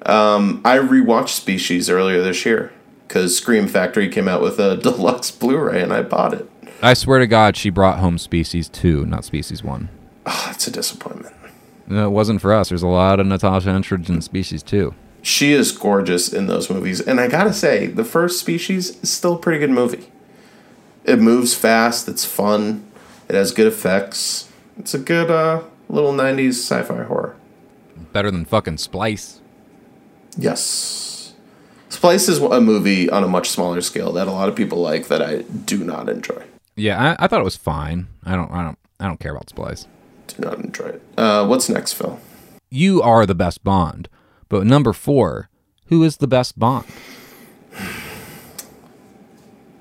Um, 0.06 0.61
I 0.65 0.80
rewatched 0.80 1.30
Species 1.30 1.90
earlier 1.90 2.22
this 2.22 2.45
year 2.45 2.73
because 3.07 3.38
Scream 3.38 3.68
Factory 3.68 4.10
came 4.10 4.27
out 4.27 4.41
with 4.41 4.60
a 4.60 4.76
deluxe 4.81 5.31
Blu-ray, 5.31 5.81
and 5.81 5.94
I 5.94 6.02
bought 6.02 6.34
it. 6.34 6.49
I 6.81 6.94
swear 6.95 7.19
to 7.19 7.27
God, 7.27 7.56
she 7.56 7.69
brought 7.69 7.99
home 7.99 8.18
Species 8.18 8.68
two, 8.68 9.06
not 9.06 9.23
Species 9.23 9.64
one. 9.64 9.90
Oh, 10.26 10.48
it's 10.52 10.68
a 10.68 10.72
disappointment. 10.72 11.36
No, 11.88 12.08
it 12.08 12.12
wasn't 12.12 12.41
for 12.41 12.54
us. 12.54 12.70
There's 12.70 12.84
a 12.84 12.88
lot 12.88 13.20
of 13.20 13.28
Natasha 13.28 13.70
Henstridge 13.70 14.10
in 14.10 14.22
Species 14.22 14.64
too. 14.64 14.94
She 15.22 15.54
is 15.54 15.72
gorgeous 15.72 16.32
in 16.32 16.48
those 16.48 16.70
movies, 16.70 17.00
and 17.00 17.20
I 17.20 17.28
gotta 17.28 17.54
say, 17.54 17.88
the 17.88 18.04
first 18.04 18.40
Species 18.40 19.02
is 19.02 19.12
still 19.12 19.36
a 19.36 19.40
pretty 19.40 19.60
good 19.60 19.70
movie. 19.70 20.12
It 21.06 21.20
moves 21.20 21.54
fast. 21.54 22.08
It's 22.08 22.26
fun. 22.26 22.86
It 23.30 23.36
has 23.36 23.52
good 23.52 23.68
effects. 23.68 24.50
It's 24.78 24.94
a 24.94 25.00
good 25.00 25.30
uh, 25.30 25.64
little 25.90 26.14
'90s 26.14 26.52
sci-fi 26.52 27.04
horror. 27.04 27.36
Better 28.12 28.32
than 28.32 28.45
fucking 28.45 28.78
Splice. 28.78 29.41
Yes. 30.38 31.34
Splice 31.90 32.28
is 32.28 32.40
a 32.40 32.60
movie 32.60 33.10
on 33.10 33.24
a 33.24 33.28
much 33.28 33.50
smaller 33.50 33.82
scale 33.82 34.12
that 34.14 34.28
a 34.28 34.32
lot 34.32 34.50
of 34.50 34.56
people 34.56 34.80
like 34.80 35.08
that 35.08 35.22
I 35.22 35.44
do 35.44 35.84
not 35.84 36.10
enjoy. 36.10 36.44
Yeah, 36.76 37.16
I, 37.20 37.26
I 37.26 37.28
thought 37.28 37.40
it 37.41 37.45
was 37.45 37.56
fine. 37.56 38.08
I 38.26 38.36
don't. 38.36 38.52
I 38.52 38.64
don't. 38.64 38.78
I 39.00 39.08
don't 39.08 39.20
care 39.20 39.32
about 39.32 39.50
Splice. 39.50 39.88
Do 40.28 40.41
not 40.44 40.60
enjoy 40.60 40.86
it. 40.86 41.02
Uh, 41.18 41.45
what's 41.45 41.70
next, 41.70 41.94
Phil? 41.94 42.20
You 42.70 43.02
are 43.02 43.26
the 43.26 43.36
best 43.36 43.64
Bond, 43.64 44.10
but 44.50 44.66
number 44.66 44.94
four, 44.94 45.50
who 45.88 46.04
is 46.04 46.18
the 46.18 46.28
best 46.28 46.58
Bond? 46.58 46.86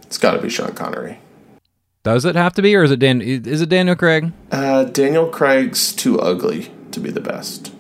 It's 0.02 0.19
got 0.19 0.32
to 0.32 0.43
be 0.43 0.51
Sean 0.51 0.74
Connery. 0.74 1.19
Does 2.02 2.24
it 2.24 2.35
have 2.35 2.52
to 2.55 2.62
be, 2.62 2.74
or 2.74 2.82
is 2.82 2.90
it 2.90 2.98
Dan? 2.98 3.23
Is 3.23 3.60
it 3.60 3.69
Daniel 3.69 3.97
Craig? 3.97 4.32
Uh, 4.51 4.85
Daniel 4.85 5.28
Craig's 5.28 5.93
too 5.93 6.19
ugly 6.19 6.70
to 6.90 7.01
be 7.01 7.10
the 7.10 7.20
best. 7.20 7.73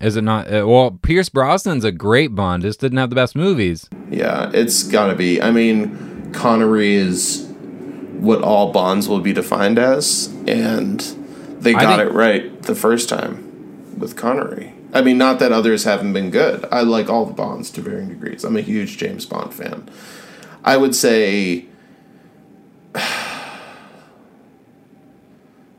Is 0.00 0.16
it 0.16 0.22
not? 0.22 0.52
Uh, 0.52 0.66
well, 0.66 0.90
Pierce 1.02 1.28
Brosnan's 1.28 1.84
a 1.84 1.92
great 1.92 2.34
Bond. 2.34 2.62
Just 2.62 2.80
didn't 2.80 2.98
have 2.98 3.10
the 3.10 3.16
best 3.16 3.34
movies. 3.36 3.88
Yeah, 4.10 4.50
it's 4.52 4.82
got 4.82 5.06
to 5.06 5.14
be. 5.14 5.40
I 5.40 5.50
mean, 5.50 6.32
Connery 6.32 6.94
is 6.94 7.46
what 8.18 8.42
all 8.42 8.72
Bonds 8.72 9.08
will 9.08 9.20
be 9.20 9.32
defined 9.32 9.78
as, 9.78 10.26
and 10.46 11.00
they 11.60 11.74
I 11.74 11.80
got 11.82 11.98
think- 11.98 12.10
it 12.10 12.14
right 12.14 12.62
the 12.62 12.74
first 12.74 13.08
time 13.08 13.94
with 13.98 14.16
Connery. 14.16 14.74
I 14.92 15.02
mean, 15.02 15.18
not 15.18 15.38
that 15.40 15.52
others 15.52 15.84
haven't 15.84 16.12
been 16.14 16.30
good. 16.30 16.64
I 16.72 16.80
like 16.80 17.10
all 17.10 17.26
the 17.26 17.34
Bonds 17.34 17.70
to 17.72 17.80
varying 17.82 18.08
degrees. 18.08 18.42
I'm 18.44 18.56
a 18.56 18.62
huge 18.62 18.96
James 18.96 19.26
Bond 19.26 19.52
fan. 19.52 19.88
I 20.64 20.76
would 20.78 20.94
say 20.94 21.66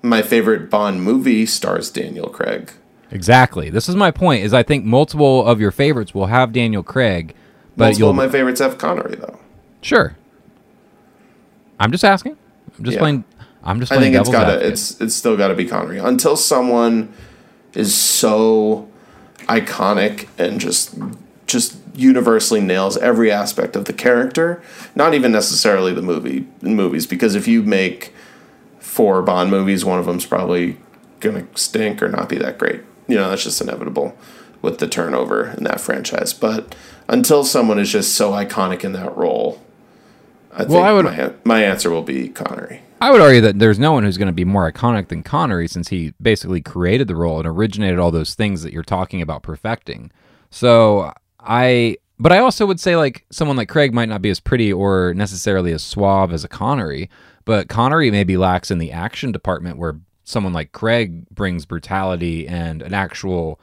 my 0.01 0.21
favorite 0.21 0.69
Bond 0.69 1.03
movie 1.03 1.45
stars 1.45 1.89
Daniel 1.89 2.29
Craig. 2.29 2.71
Exactly. 3.11 3.69
This 3.69 3.89
is 3.89 3.95
my 3.95 4.11
point. 4.11 4.43
Is 4.43 4.53
I 4.53 4.63
think 4.63 4.85
multiple 4.85 5.45
of 5.45 5.59
your 5.59 5.71
favorites 5.71 6.13
will 6.13 6.27
have 6.27 6.53
Daniel 6.53 6.83
Craig, 6.83 7.33
but 7.75 7.85
Multiple 7.85 7.99
you'll 7.99 8.09
of 8.11 8.15
my 8.15 8.29
favorites 8.29 8.59
have 8.61 8.77
Connery 8.77 9.15
though. 9.15 9.39
sure. 9.81 10.15
I'm 11.79 11.91
just 11.91 12.03
asking. 12.03 12.37
I'm 12.77 12.83
just 12.83 12.95
Yeah. 12.95 12.99
playing. 12.99 13.23
I'm 13.63 13.79
just 13.79 13.91
I 13.91 13.99
think 13.99 14.15
it's 14.15 14.29
gotta 14.29 14.53
advocate. 14.53 14.71
it's 14.71 15.01
it's 15.01 15.15
still 15.15 15.35
gotta 15.37 15.55
be 15.55 15.65
Connery 15.65 15.99
until 15.99 16.35
someone 16.35 17.13
is 17.73 17.93
so 17.93 18.89
iconic 19.41 20.27
and 20.37 20.59
just 20.59 20.95
just 21.47 21.77
universally 21.95 22.61
nails 22.61 22.95
every 22.97 23.31
aspect 23.31 23.75
of 23.75 23.85
the 23.85 23.93
character. 23.93 24.61
Not 24.95 25.13
even 25.13 25.31
necessarily 25.31 25.93
the 25.93 26.01
movie 26.01 26.47
movies 26.61 27.05
because 27.05 27.35
if 27.35 27.47
you 27.47 27.63
make 27.63 28.13
four 28.79 29.21
Bond 29.21 29.51
movies, 29.51 29.83
one 29.83 29.99
of 29.99 30.05
them's 30.05 30.25
probably 30.25 30.77
gonna 31.19 31.45
stink 31.55 32.01
or 32.01 32.09
not 32.09 32.29
be 32.29 32.37
that 32.37 32.57
great. 32.57 32.81
You 33.07 33.15
know 33.15 33.29
that's 33.29 33.43
just 33.43 33.61
inevitable 33.61 34.17
with 34.61 34.79
the 34.79 34.87
turnover 34.87 35.49
in 35.57 35.63
that 35.63 35.81
franchise. 35.81 36.33
But 36.33 36.75
until 37.07 37.43
someone 37.43 37.79
is 37.79 37.91
just 37.91 38.13
so 38.13 38.31
iconic 38.31 38.83
in 38.83 38.93
that 38.93 39.15
role, 39.17 39.61
I 40.51 40.57
think 40.59 40.69
Well, 40.69 40.83
I 40.83 40.93
would- 40.93 41.05
my, 41.05 41.33
my 41.43 41.63
answer 41.63 41.89
will 41.89 42.01
be 42.03 42.29
Connery. 42.29 42.81
I 43.01 43.11
would 43.11 43.21
argue 43.21 43.39
that 43.41 43.59
there's 43.59 43.79
no 43.79 43.93
one 43.93 44.03
who's 44.03 44.17
going 44.17 44.27
to 44.27 44.33
be 44.33 44.43
more 44.43 44.69
iconic 44.69 45.07
than 45.07 45.23
Connery 45.23 45.67
since 45.69 45.87
he 45.87 46.13
basically 46.21 46.59
created 46.61 47.07
the 47.07 47.15
role 47.15 47.37
and 47.39 47.47
originated 47.47 47.97
all 47.97 48.11
those 48.11 48.33
things 48.35 48.61
that 48.63 48.73
you're 48.73 48.83
talking 48.83 49.21
about 49.21 49.41
perfecting. 49.41 50.11
So 50.51 51.13
I, 51.39 51.95
but 52.19 52.33
I 52.33 52.39
also 52.39 52.65
would 52.65 52.79
say 52.79 52.97
like 52.97 53.25
someone 53.31 53.55
like 53.55 53.69
Craig 53.69 53.93
might 53.93 54.09
not 54.09 54.21
be 54.21 54.29
as 54.29 54.41
pretty 54.41 54.73
or 54.73 55.13
necessarily 55.13 55.71
as 55.71 55.81
suave 55.81 56.33
as 56.33 56.43
a 56.43 56.49
Connery, 56.49 57.09
but 57.45 57.69
Connery 57.69 58.11
maybe 58.11 58.35
lacks 58.35 58.69
in 58.69 58.79
the 58.79 58.91
action 58.91 59.31
department 59.31 59.77
where 59.77 59.97
someone 60.25 60.51
like 60.51 60.73
Craig 60.73 61.29
brings 61.29 61.65
brutality 61.65 62.47
and 62.49 62.81
an 62.81 62.93
actual 62.93 63.61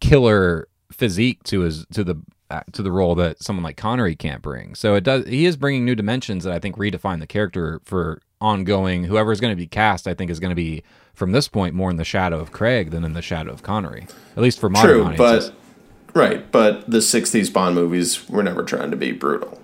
killer 0.00 0.66
physique 0.90 1.42
to 1.44 1.60
his 1.60 1.86
to 1.92 2.04
the 2.04 2.16
Uh, 2.54 2.62
to 2.72 2.82
the 2.82 2.92
role 2.92 3.16
that 3.16 3.42
someone 3.42 3.64
like 3.64 3.76
Connery 3.76 4.14
can't 4.14 4.40
bring. 4.40 4.76
So 4.76 4.94
it 4.94 5.02
does 5.02 5.26
he 5.26 5.44
is 5.44 5.56
bringing 5.56 5.84
new 5.84 5.96
dimensions 5.96 6.44
that 6.44 6.52
I 6.52 6.60
think 6.60 6.76
redefine 6.76 7.18
the 7.18 7.26
character 7.26 7.80
for 7.84 8.20
ongoing 8.40 9.04
whoever 9.04 9.32
is 9.32 9.40
going 9.40 9.50
to 9.50 9.56
be 9.56 9.66
cast 9.66 10.06
I 10.06 10.14
think 10.14 10.30
is 10.30 10.38
going 10.38 10.50
to 10.50 10.54
be 10.54 10.84
from 11.14 11.32
this 11.32 11.48
point 11.48 11.74
more 11.74 11.90
in 11.90 11.96
the 11.96 12.04
shadow 12.04 12.38
of 12.38 12.52
Craig 12.52 12.90
than 12.90 13.02
in 13.02 13.12
the 13.12 13.22
shadow 13.22 13.52
of 13.52 13.62
Connery. 13.62 14.06
At 14.36 14.42
least 14.42 14.60
for 14.60 14.68
modern 14.68 14.90
True, 14.90 15.04
audiences. 15.04 15.50
but 15.50 16.16
right, 16.16 16.52
but 16.52 16.88
the 16.88 16.98
'60s 16.98 17.52
Bond 17.52 17.74
movies 17.74 18.28
were 18.28 18.42
never 18.42 18.62
trying 18.62 18.90
to 18.92 18.96
be 18.96 19.10
brutal. 19.10 19.60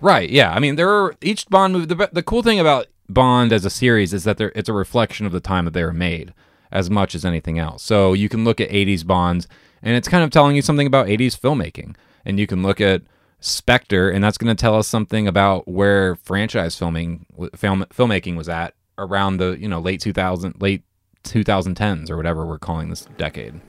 Right. 0.00 0.28
Yeah. 0.28 0.52
I 0.52 0.58
mean, 0.58 0.76
there 0.76 0.90
are 0.90 1.14
each 1.22 1.48
Bond 1.48 1.72
movie. 1.74 1.86
The, 1.86 2.10
the 2.12 2.22
cool 2.22 2.42
thing 2.42 2.58
about 2.60 2.88
Bond 3.08 3.52
as 3.52 3.64
a 3.64 3.70
series 3.70 4.12
is 4.12 4.24
that 4.24 4.40
it's 4.40 4.68
a 4.68 4.72
reflection 4.72 5.26
of 5.26 5.32
the 5.32 5.40
time 5.40 5.64
that 5.64 5.72
they 5.74 5.84
were 5.84 5.92
made 5.92 6.34
as 6.72 6.90
much 6.90 7.14
as 7.14 7.24
anything 7.24 7.58
else. 7.58 7.82
So 7.82 8.12
you 8.12 8.28
can 8.28 8.44
look 8.44 8.60
at 8.60 8.68
80s 8.68 9.06
Bonds 9.06 9.46
and 9.84 9.94
it's 9.94 10.08
kind 10.08 10.24
of 10.24 10.30
telling 10.30 10.56
you 10.56 10.62
something 10.62 10.86
about 10.86 11.06
80s 11.06 11.38
filmmaking. 11.38 11.94
And 12.24 12.40
you 12.40 12.46
can 12.46 12.62
look 12.62 12.80
at 12.80 13.02
Spectre 13.40 14.10
and 14.10 14.24
that's 14.24 14.38
going 14.38 14.54
to 14.54 14.60
tell 14.60 14.76
us 14.76 14.88
something 14.88 15.28
about 15.28 15.68
where 15.68 16.16
franchise 16.16 16.76
filming 16.76 17.26
film 17.54 17.84
filmmaking 17.90 18.36
was 18.36 18.48
at 18.48 18.74
around 18.96 19.36
the, 19.36 19.58
you 19.60 19.68
know, 19.68 19.78
late 19.80 20.00
2000 20.00 20.60
late 20.60 20.82
2010s 21.24 22.10
or 22.10 22.16
whatever 22.16 22.46
we're 22.46 22.58
calling 22.58 22.88
this 22.88 23.06
decade. 23.18 23.60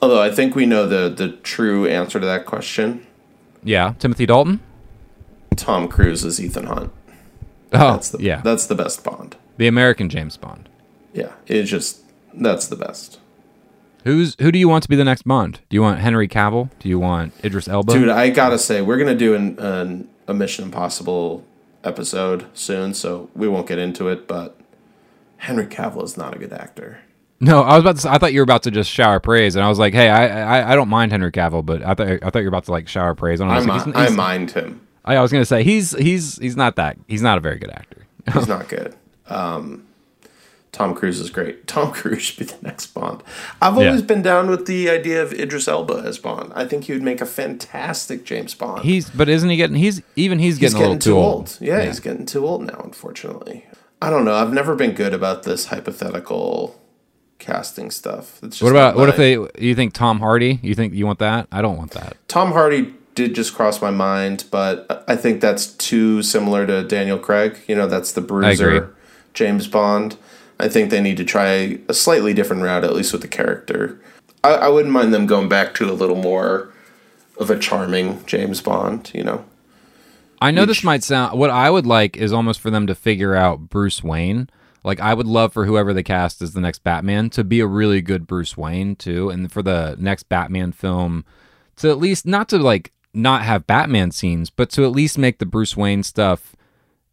Although 0.00 0.22
I 0.22 0.30
think 0.30 0.54
we 0.54 0.66
know 0.66 0.86
the 0.86 1.08
the 1.08 1.32
true 1.38 1.86
answer 1.86 2.20
to 2.20 2.26
that 2.26 2.46
question. 2.46 3.04
Yeah, 3.64 3.94
Timothy 3.98 4.26
Dalton? 4.26 4.60
Tom 5.56 5.88
Cruise 5.88 6.24
is 6.24 6.40
Ethan 6.40 6.66
Hunt. 6.66 6.92
Oh, 7.72 7.92
That's 7.92 8.10
the, 8.10 8.22
yeah. 8.22 8.40
that's 8.42 8.66
the 8.66 8.76
best 8.76 9.02
Bond. 9.02 9.36
The 9.56 9.66
American 9.66 10.08
James 10.08 10.36
Bond. 10.36 10.68
Yeah, 11.12 11.32
it's 11.48 11.68
just 11.68 12.02
that's 12.32 12.68
the 12.68 12.76
best. 12.76 13.18
Who's 14.04 14.36
who 14.40 14.50
do 14.52 14.58
you 14.58 14.68
want 14.68 14.82
to 14.84 14.88
be 14.88 14.96
the 14.96 15.04
next 15.04 15.22
Bond? 15.22 15.60
Do 15.68 15.74
you 15.76 15.82
want 15.82 15.98
Henry 16.00 16.28
Cavill? 16.28 16.70
Do 16.78 16.88
you 16.88 16.98
want 16.98 17.32
Idris 17.44 17.68
Elba? 17.68 17.92
Dude, 17.92 18.08
I 18.08 18.30
gotta 18.30 18.58
say, 18.58 18.80
we're 18.80 18.96
gonna 18.98 19.14
do 19.16 19.34
an, 19.34 19.58
an 19.58 20.08
a 20.26 20.34
Mission 20.34 20.64
Impossible 20.64 21.44
episode 21.84 22.46
soon, 22.54 22.94
so 22.94 23.28
we 23.34 23.48
won't 23.48 23.66
get 23.66 23.78
into 23.78 24.08
it. 24.08 24.26
But 24.28 24.58
Henry 25.38 25.66
Cavill 25.66 26.04
is 26.04 26.16
not 26.16 26.34
a 26.34 26.38
good 26.38 26.52
actor. 26.52 27.00
no, 27.40 27.62
I 27.62 27.74
was 27.74 27.82
about 27.84 27.96
to. 27.96 28.02
Say, 28.02 28.08
I 28.08 28.18
thought 28.18 28.32
you 28.32 28.40
were 28.40 28.44
about 28.44 28.62
to 28.64 28.70
just 28.70 28.90
shower 28.90 29.20
praise, 29.20 29.56
and 29.56 29.64
I 29.64 29.68
was 29.68 29.78
like, 29.78 29.94
hey, 29.94 30.08
I 30.08 30.60
I, 30.60 30.72
I 30.72 30.74
don't 30.74 30.88
mind 30.88 31.12
Henry 31.12 31.32
Cavill, 31.32 31.64
but 31.66 31.82
I 31.82 31.94
thought 31.94 32.08
I 32.08 32.30
thought 32.30 32.38
you 32.38 32.44
were 32.44 32.48
about 32.48 32.64
to 32.64 32.72
like 32.72 32.88
shower 32.88 33.14
praise 33.14 33.40
on. 33.40 33.48
him. 33.48 33.52
I, 33.52 33.56
I, 33.56 33.58
like, 33.60 33.66
mi- 33.86 33.92
he's- 33.92 33.96
he's- 33.96 34.12
I 34.12 34.14
mind 34.14 34.50
him. 34.52 34.80
I, 35.04 35.16
I 35.16 35.22
was 35.22 35.32
gonna 35.32 35.44
say 35.44 35.64
he's 35.64 35.90
he's 35.98 36.36
he's 36.38 36.56
not 36.56 36.76
that. 36.76 36.98
He's 37.08 37.22
not 37.22 37.36
a 37.38 37.40
very 37.40 37.58
good 37.58 37.70
actor. 37.70 38.06
He's 38.32 38.46
not 38.56 38.68
good. 38.68 38.94
Um, 39.26 39.86
Tom 40.78 40.94
Cruise 40.94 41.18
is 41.18 41.28
great. 41.28 41.66
Tom 41.66 41.90
Cruise 41.92 42.22
should 42.22 42.38
be 42.38 42.44
the 42.44 42.56
next 42.62 42.86
Bond. 42.94 43.20
I've 43.60 43.74
Yeah. 43.76 43.86
always 43.88 44.02
been 44.02 44.22
down 44.22 44.48
with 44.48 44.66
the 44.66 44.88
idea 44.88 45.20
of 45.20 45.32
Idris 45.32 45.66
Elba 45.66 46.04
as 46.06 46.18
Bond. 46.18 46.52
I 46.54 46.66
think 46.66 46.84
he 46.84 46.92
would 46.92 47.02
make 47.02 47.20
a 47.20 47.26
fantastic 47.26 48.24
James 48.24 48.54
Bond. 48.54 48.84
He's 48.84 49.10
but 49.10 49.28
isn't 49.28 49.50
he 49.50 49.56
getting? 49.56 49.74
He's 49.76 50.02
even 50.14 50.38
he's 50.38 50.56
getting, 50.56 50.66
he's 50.66 50.74
a 50.74 50.78
little 50.78 50.94
getting 50.94 51.12
too 51.12 51.16
old. 51.18 51.58
Yeah, 51.60 51.82
he's 51.84 51.98
getting 51.98 52.26
too 52.26 52.46
old 52.46 52.62
now, 52.64 52.80
unfortunately. 52.84 53.66
I 54.00 54.08
don't 54.10 54.24
know. 54.24 54.34
I've 54.34 54.52
never 54.52 54.76
been 54.76 54.92
good 54.92 55.12
about 55.12 55.42
this 55.42 55.66
hypothetical 55.66 56.80
casting 57.40 57.90
stuff. 57.90 58.38
It's 58.42 58.58
just 58.58 58.62
What 58.62 58.70
about 58.70 58.94
what 58.94 59.08
if 59.08 59.16
they? 59.16 59.32
You 59.58 59.74
think 59.74 59.94
Tom 59.94 60.20
Hardy? 60.20 60.60
You 60.62 60.74
think 60.76 60.94
you 60.94 61.06
want 61.06 61.18
that? 61.18 61.48
I 61.50 61.60
don't 61.60 61.76
want 61.76 61.90
that. 61.92 62.16
Tom 62.28 62.52
Hardy 62.52 62.94
did 63.16 63.34
just 63.34 63.52
cross 63.54 63.82
my 63.82 63.90
mind, 63.90 64.44
but 64.52 65.04
I 65.08 65.16
think 65.16 65.40
that's 65.40 65.66
too 65.66 66.22
similar 66.22 66.66
to 66.68 66.84
Daniel 66.84 67.18
Craig. 67.18 67.58
You 67.66 67.74
know, 67.74 67.88
that's 67.88 68.12
the 68.12 68.20
bruiser 68.20 68.94
James 69.34 69.66
Bond. 69.66 70.16
I 70.60 70.68
think 70.68 70.90
they 70.90 71.00
need 71.00 71.16
to 71.18 71.24
try 71.24 71.78
a 71.88 71.94
slightly 71.94 72.34
different 72.34 72.62
route, 72.62 72.84
at 72.84 72.94
least 72.94 73.12
with 73.12 73.22
the 73.22 73.28
character. 73.28 74.00
I, 74.42 74.50
I 74.50 74.68
wouldn't 74.68 74.92
mind 74.92 75.14
them 75.14 75.26
going 75.26 75.48
back 75.48 75.74
to 75.74 75.90
a 75.90 75.92
little 75.92 76.16
more 76.16 76.72
of 77.38 77.50
a 77.50 77.58
charming 77.58 78.24
James 78.26 78.60
Bond, 78.60 79.10
you 79.14 79.22
know? 79.22 79.44
I 80.40 80.50
know 80.50 80.64
this 80.64 80.84
might 80.84 81.02
sound 81.02 81.38
what 81.38 81.50
I 81.50 81.70
would 81.70 81.86
like 81.86 82.16
is 82.16 82.32
almost 82.32 82.60
for 82.60 82.70
them 82.70 82.86
to 82.86 82.94
figure 82.94 83.34
out 83.34 83.68
Bruce 83.68 84.02
Wayne. 84.02 84.48
Like 84.84 85.00
I 85.00 85.14
would 85.14 85.26
love 85.26 85.52
for 85.52 85.66
whoever 85.66 85.92
they 85.92 86.04
cast 86.04 86.40
as 86.40 86.52
the 86.52 86.60
next 86.60 86.84
Batman 86.84 87.30
to 87.30 87.42
be 87.42 87.60
a 87.60 87.66
really 87.66 88.00
good 88.00 88.26
Bruce 88.26 88.56
Wayne 88.56 88.94
too, 88.94 89.28
and 89.30 89.50
for 89.50 89.62
the 89.62 89.96
next 89.98 90.28
Batman 90.28 90.70
film 90.72 91.24
to 91.76 91.90
at 91.90 91.98
least 91.98 92.24
not 92.24 92.48
to 92.50 92.58
like 92.58 92.92
not 93.12 93.42
have 93.42 93.66
Batman 93.66 94.12
scenes, 94.12 94.50
but 94.50 94.70
to 94.70 94.84
at 94.84 94.92
least 94.92 95.18
make 95.18 95.38
the 95.38 95.46
Bruce 95.46 95.76
Wayne 95.76 96.04
stuff 96.04 96.54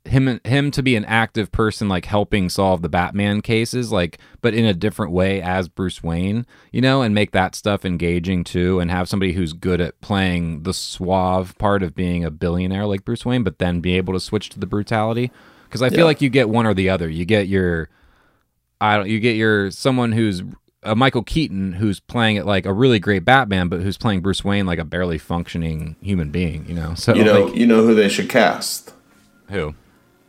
him 0.07 0.40
him 0.44 0.72
to 0.72 0.84
be 0.84 0.95
an 0.95 1.06
active 1.06 1.52
person 1.52 1.88
like 1.90 2.06
helping 2.06 2.49
solve 2.49 2.82
the 2.82 2.90
Batman 2.90 3.41
cases 3.41 3.91
like 3.91 4.19
but 4.41 4.53
in 4.53 4.64
a 4.65 4.73
different 4.73 5.11
way 5.11 5.41
as 5.41 5.68
Bruce 5.68 6.03
Wayne, 6.03 6.45
you 6.72 6.82
know, 6.82 7.02
and 7.02 7.15
make 7.15 7.32
that 7.32 7.56
stuff 7.56 7.84
engaging 7.86 8.44
too 8.44 8.80
and 8.80 8.91
have 8.91 9.10
somebody 9.10 9.34
who's 9.34 9.53
good 9.53 9.82
at 9.82 9.99
playing 10.02 10.64
the 10.64 10.73
suave 10.73 11.57
part 11.57 11.82
of 11.84 11.95
being 11.95 12.23
a 12.23 12.30
billionaire 12.32 12.86
like 12.86 13.03
Bruce 13.06 13.26
Wayne 13.26 13.44
but 13.44 13.60
then 13.60 13.82
be 13.82 13.95
able 13.98 14.14
to 14.14 14.19
switch 14.19 14.49
to 14.49 14.60
the 14.60 14.68
brutality 14.68 15.32
because 15.68 15.82
I 15.82 15.90
feel 15.90 15.99
Yeah. 15.99 16.06
like 16.06 16.22
you 16.22 16.30
get 16.30 16.49
one 16.49 16.65
or 16.68 16.73
the 16.73 16.90
other. 16.90 17.10
You 17.10 17.26
get 17.26 17.48
your 17.48 17.90
I 18.80 18.98
don't 18.98 19.07
you 19.10 19.19
get 19.19 19.36
your 19.36 19.72
someone 19.72 20.11
who's 20.11 20.44
a 20.84 20.95
Michael 20.95 21.23
Keaton 21.23 21.73
who's 21.73 21.99
playing 21.99 22.36
it 22.36 22.45
like 22.45 22.68
a 22.68 22.73
really 22.73 22.99
great 22.99 23.26
Batman 23.26 23.69
but 23.69 23.82
who's 23.82 23.98
playing 23.98 24.22
Bruce 24.22 24.44
Wayne 24.44 24.68
like 24.68 24.77
a 24.77 24.86
barely 24.86 25.18
functioning 25.18 25.95
human 26.02 26.30
being, 26.30 26.64
you 26.68 26.76
know. 26.76 26.94
So 26.94 27.15
You 27.15 27.23
know, 27.23 27.45
like, 27.45 27.56
you 27.56 27.65
know 27.65 27.82
who 27.84 27.95
they 27.95 28.10
should 28.10 28.30
cast? 28.30 28.94
who? 29.49 29.73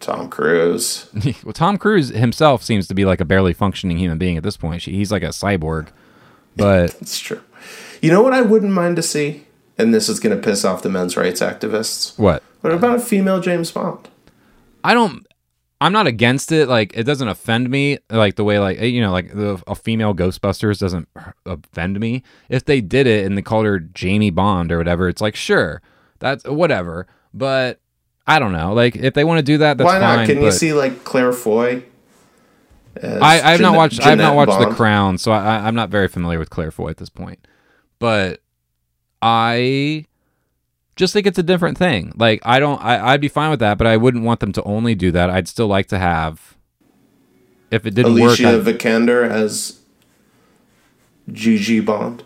Tom 0.06 0.28
Cruise. 0.28 1.10
well, 1.44 1.52
Tom 1.52 1.76
Cruise 1.76 2.10
himself 2.10 2.62
seems 2.62 2.86
to 2.86 2.94
be 2.94 3.04
like 3.04 3.20
a 3.20 3.24
barely 3.24 3.52
functioning 3.52 3.98
human 3.98 4.18
being 4.18 4.36
at 4.36 4.44
this 4.44 4.56
point. 4.56 4.82
He's 4.82 5.10
like 5.10 5.24
a 5.24 5.28
cyborg. 5.28 5.88
But 6.56 6.94
It's 7.00 7.18
true. 7.18 7.42
You 8.00 8.12
know 8.12 8.22
what 8.22 8.32
I 8.32 8.42
wouldn't 8.42 8.72
mind 8.72 8.96
to 8.96 9.02
see? 9.02 9.46
And 9.76 9.92
this 9.92 10.08
is 10.08 10.20
going 10.20 10.34
to 10.34 10.42
piss 10.42 10.64
off 10.64 10.82
the 10.82 10.88
men's 10.88 11.16
rights 11.16 11.40
activists. 11.40 12.16
what? 12.18 12.42
What 12.60 12.72
about 12.72 12.96
a 12.96 13.00
female 13.00 13.40
James 13.40 13.70
Bond? 13.72 14.08
I 14.82 14.94
don't. 14.94 15.26
I'm 15.80 15.92
not 15.92 16.06
against 16.06 16.52
it. 16.52 16.68
Like 16.68 16.96
it 16.96 17.02
doesn't 17.04 17.28
offend 17.28 17.68
me. 17.68 17.98
Like 18.08 18.36
the 18.36 18.44
way 18.44 18.58
like 18.58 18.80
you 18.80 19.00
know 19.00 19.10
like 19.12 19.34
the, 19.34 19.62
a 19.66 19.74
female 19.74 20.14
Ghostbusters 20.14 20.78
doesn't 20.78 21.08
offend 21.46 22.00
me. 22.00 22.22
If 22.48 22.64
they 22.64 22.80
did 22.80 23.06
it 23.06 23.26
and 23.26 23.36
they 23.36 23.42
called 23.42 23.66
her 23.66 23.80
Jamie 23.80 24.30
Bond 24.30 24.72
or 24.72 24.78
whatever, 24.78 25.08
it's 25.08 25.20
like 25.20 25.36
sure, 25.36 25.82
that's 26.18 26.44
whatever. 26.44 27.06
But 27.34 27.80
I 28.26 28.38
don't 28.38 28.52
know. 28.52 28.72
Like 28.72 28.96
if 28.96 29.14
they 29.14 29.24
want 29.24 29.38
to 29.38 29.42
do 29.42 29.58
that, 29.58 29.78
that's 29.78 29.88
fine. 29.88 30.00
Why 30.00 30.06
not? 30.08 30.16
fine. 30.16 30.26
Can 30.26 30.42
you 30.42 30.50
see 30.52 30.72
like 30.72 31.04
Claire 31.04 31.32
Foy? 31.32 31.84
I, 33.02 33.08
I 33.20 33.50
have 33.50 33.60
not 33.60 33.68
Jeanette- 33.68 33.76
watched. 33.76 34.00
I 34.00 34.08
have 34.10 34.18
not 34.18 34.24
Jeanette 34.32 34.36
watched 34.48 34.68
The 34.68 34.74
Crown, 34.74 35.18
so 35.18 35.30
I, 35.32 35.66
I'm 35.66 35.74
not 35.74 35.90
very 35.90 36.08
familiar 36.08 36.38
with 36.38 36.50
Claire 36.50 36.70
Foy 36.70 36.88
at 36.88 36.96
this 36.96 37.10
point. 37.10 37.46
But 37.98 38.40
I 39.20 40.06
just 40.96 41.12
think 41.12 41.26
it's 41.26 41.38
a 41.38 41.42
different 41.42 41.76
thing. 41.78 42.12
Like 42.16 42.40
I 42.44 42.58
don't. 42.58 42.82
I, 42.82 43.12
I'd 43.12 43.20
be 43.20 43.28
fine 43.28 43.50
with 43.50 43.60
that, 43.60 43.78
but 43.78 43.86
I 43.86 43.96
wouldn't 43.96 44.24
want 44.24 44.40
them 44.40 44.52
to 44.52 44.62
only 44.64 44.94
do 44.94 45.10
that. 45.12 45.30
I'd 45.30 45.46
still 45.46 45.66
like 45.66 45.86
to 45.88 45.98
have. 45.98 46.56
If 47.70 47.84
it 47.84 47.94
didn't 47.94 48.12
Alicia 48.12 48.42
work, 48.58 48.66
I- 48.66 48.72
Vikander 48.72 49.28
as 49.28 49.80
Gigi 51.30 51.80
Bond. 51.80 52.24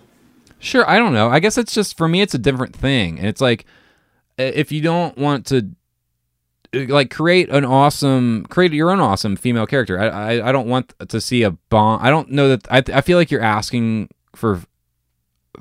Sure, 0.59 0.89
I 0.89 0.99
don't 0.99 1.15
know. 1.15 1.29
I 1.31 1.41
guess 1.41 1.57
it's 1.57 1.75
just 1.75 1.97
for 1.97 2.07
me 2.07 2.21
it's 2.21 2.35
a 2.35 2.39
different 2.39 2.77
thing. 2.77 3.19
And 3.19 3.27
it's 3.27 3.41
like 3.41 3.65
if 4.37 4.71
you 4.71 4.83
don't 4.83 5.17
want 5.17 5.47
to 5.47 5.71
like 6.73 7.11
create 7.11 7.49
an 7.51 7.65
awesome 7.65 8.47
create 8.49 8.73
your 8.73 8.91
own 8.91 9.01
awesome 9.01 9.37
female 9.37 9.67
character. 9.67 9.99
I 9.99 10.07
I, 10.09 10.49
I 10.49 10.53
don't 10.53 10.69
want 10.69 10.95
to 11.09 11.21
see 11.21 11.43
a 11.43 11.51
bond. 11.51 12.07
I 12.07 12.11
don't 12.11 12.31
know 12.31 12.49
that 12.49 12.67
I 12.71 12.83
I 12.97 13.01
feel 13.01 13.19
like 13.19 13.31
you're 13.31 13.43
asking 13.43 14.09
for 14.35 14.61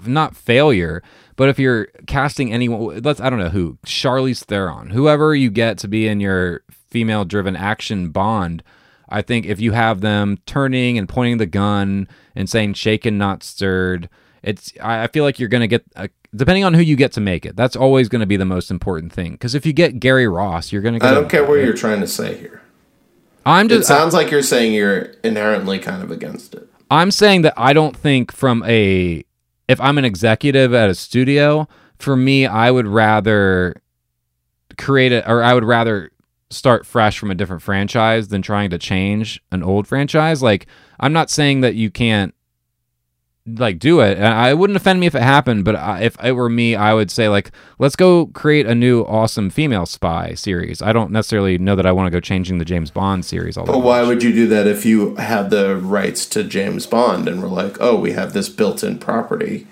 not 0.06 0.36
failure, 0.36 1.02
but 1.36 1.50
if 1.50 1.60
you're 1.60 1.88
casting 2.08 2.54
anyone 2.54 3.02
let's 3.02 3.20
I 3.20 3.30
don't 3.30 3.40
know 3.40 3.50
who, 3.50 3.78
Charlize 3.86 4.44
Theron, 4.44 4.92
whoever 4.92 5.34
you 5.36 5.50
get 5.50 5.78
to 5.80 5.88
be 5.88 6.08
in 6.08 6.20
your 6.20 6.62
female 6.90 7.26
driven 7.26 7.56
action 7.56 8.10
bond, 8.10 8.64
I 9.10 9.22
think 9.22 9.46
if 9.46 9.60
you 9.60 9.72
have 9.72 10.02
them 10.02 10.38
turning 10.46 10.98
and 10.98 11.10
pointing 11.10 11.38
the 11.38 11.46
gun 11.46 12.08
and 12.36 12.50
saying 12.50 12.76
shaken 12.76 13.18
not 13.18 13.44
stirred, 13.44 14.10
it's 14.44 14.74
I 14.82 15.04
I 15.04 15.08
feel 15.08 15.24
like 15.24 15.40
you're 15.40 15.50
going 15.50 15.62
to 15.62 15.68
get 15.68 15.84
a, 15.96 16.10
depending 16.36 16.64
on 16.64 16.74
who 16.74 16.82
you 16.82 16.96
get 16.96 17.12
to 17.14 17.22
make 17.22 17.46
it. 17.46 17.56
That's 17.56 17.76
always 17.76 18.10
going 18.10 18.22
to 18.22 18.26
be 18.26 18.38
the 18.38 18.46
most 18.46 18.72
important 18.72 19.14
thing 19.14 19.38
cuz 19.38 19.56
if 19.56 19.66
you 19.66 19.74
get 19.74 20.00
Gary 20.00 20.28
Ross, 20.28 20.72
you're 20.72 20.82
going 20.82 20.94
to 20.94 21.00
get 21.00 21.12
I 21.12 21.14
don't 21.14 21.30
care 21.30 21.46
what 21.46 21.56
you're 21.56 21.74
trying 21.74 22.02
to 22.02 22.08
say 22.08 22.38
here. 22.38 22.62
I'm 23.46 23.66
It 23.66 23.70
just 23.70 23.88
sounds 23.88 24.14
like 24.14 24.32
you're 24.32 24.44
saying 24.44 24.74
you're 24.74 25.14
inherently 25.24 25.80
kind 25.80 26.04
of 26.04 26.12
against 26.12 26.54
it. 26.54 26.68
I'm 26.92 27.12
saying 27.12 27.44
that 27.44 27.54
I 27.58 27.74
don't 27.74 27.96
think 27.96 28.32
from 28.32 28.64
a 28.66 29.24
if 29.68 29.80
I'm 29.80 29.98
an 29.98 30.06
executive 30.06 30.74
at 30.74 30.90
a 30.90 30.96
studio, 30.96 31.68
for 31.98 32.16
me 32.16 32.46
I 32.46 32.72
would 32.72 32.88
rather 32.88 33.82
create 34.78 35.12
it 35.12 35.26
or 35.28 35.44
I 35.44 35.54
would 35.54 35.64
rather 35.66 36.12
start 36.50 36.86
fresh 36.86 37.20
from 37.20 37.30
a 37.30 37.36
different 37.36 37.62
franchise 37.62 38.30
than 38.30 38.42
trying 38.42 38.72
to 38.72 38.78
change 38.78 39.42
an 39.52 39.64
old 39.64 39.88
franchise. 39.88 40.42
Like 40.42 40.68
I'm 41.00 41.14
not 41.14 41.30
saying 41.30 41.62
that 41.62 41.76
you 41.76 41.92
can't 41.92 42.34
like 43.46 43.80
do 43.80 44.00
it. 44.02 44.18
And 44.18 44.28
I 44.28 44.54
wouldn't 44.54 44.78
offend 44.78 45.00
me 45.00 45.08
if 45.08 45.16
it 45.16 45.22
happened, 45.22 45.66
but 45.66 45.76
I, 45.76 46.02
if 46.02 46.24
it 46.24 46.34
were 46.34 46.50
me, 46.50 46.76
I 46.76 46.94
would 46.94 47.10
say 47.10 47.30
like 47.30 47.52
let's 47.80 47.96
go 47.96 48.28
create 48.28 48.66
a 48.66 48.76
new 48.76 49.02
awesome 49.04 49.50
female 49.50 49.86
spy 49.86 50.34
series. 50.34 50.82
I 50.82 50.94
don't 50.94 51.12
necessarily 51.12 51.58
know 51.58 51.76
that 51.76 51.86
I 51.86 51.92
want 51.92 52.08
to 52.08 52.12
go 52.12 52.20
changing 52.20 52.58
the 52.58 52.66
James 52.66 52.92
Bond 52.92 53.26
series 53.26 53.58
all 53.58 53.66
the 53.66 53.72
But 53.72 53.80
why 53.80 54.04
would 54.04 54.24
you 54.24 54.34
do 54.34 54.48
that 54.48 54.68
if 54.68 54.86
you 54.86 55.16
had 55.16 55.50
the 55.50 55.76
rights 55.78 56.26
to 56.28 56.44
James 56.44 56.86
Bond 56.86 57.28
and 57.28 57.42
we're 57.42 57.50
like, 57.50 57.78
oh, 57.80 57.98
we 57.98 58.12
have 58.12 58.34
this 58.34 58.50
built-in 58.50 59.00
property, 59.00 59.68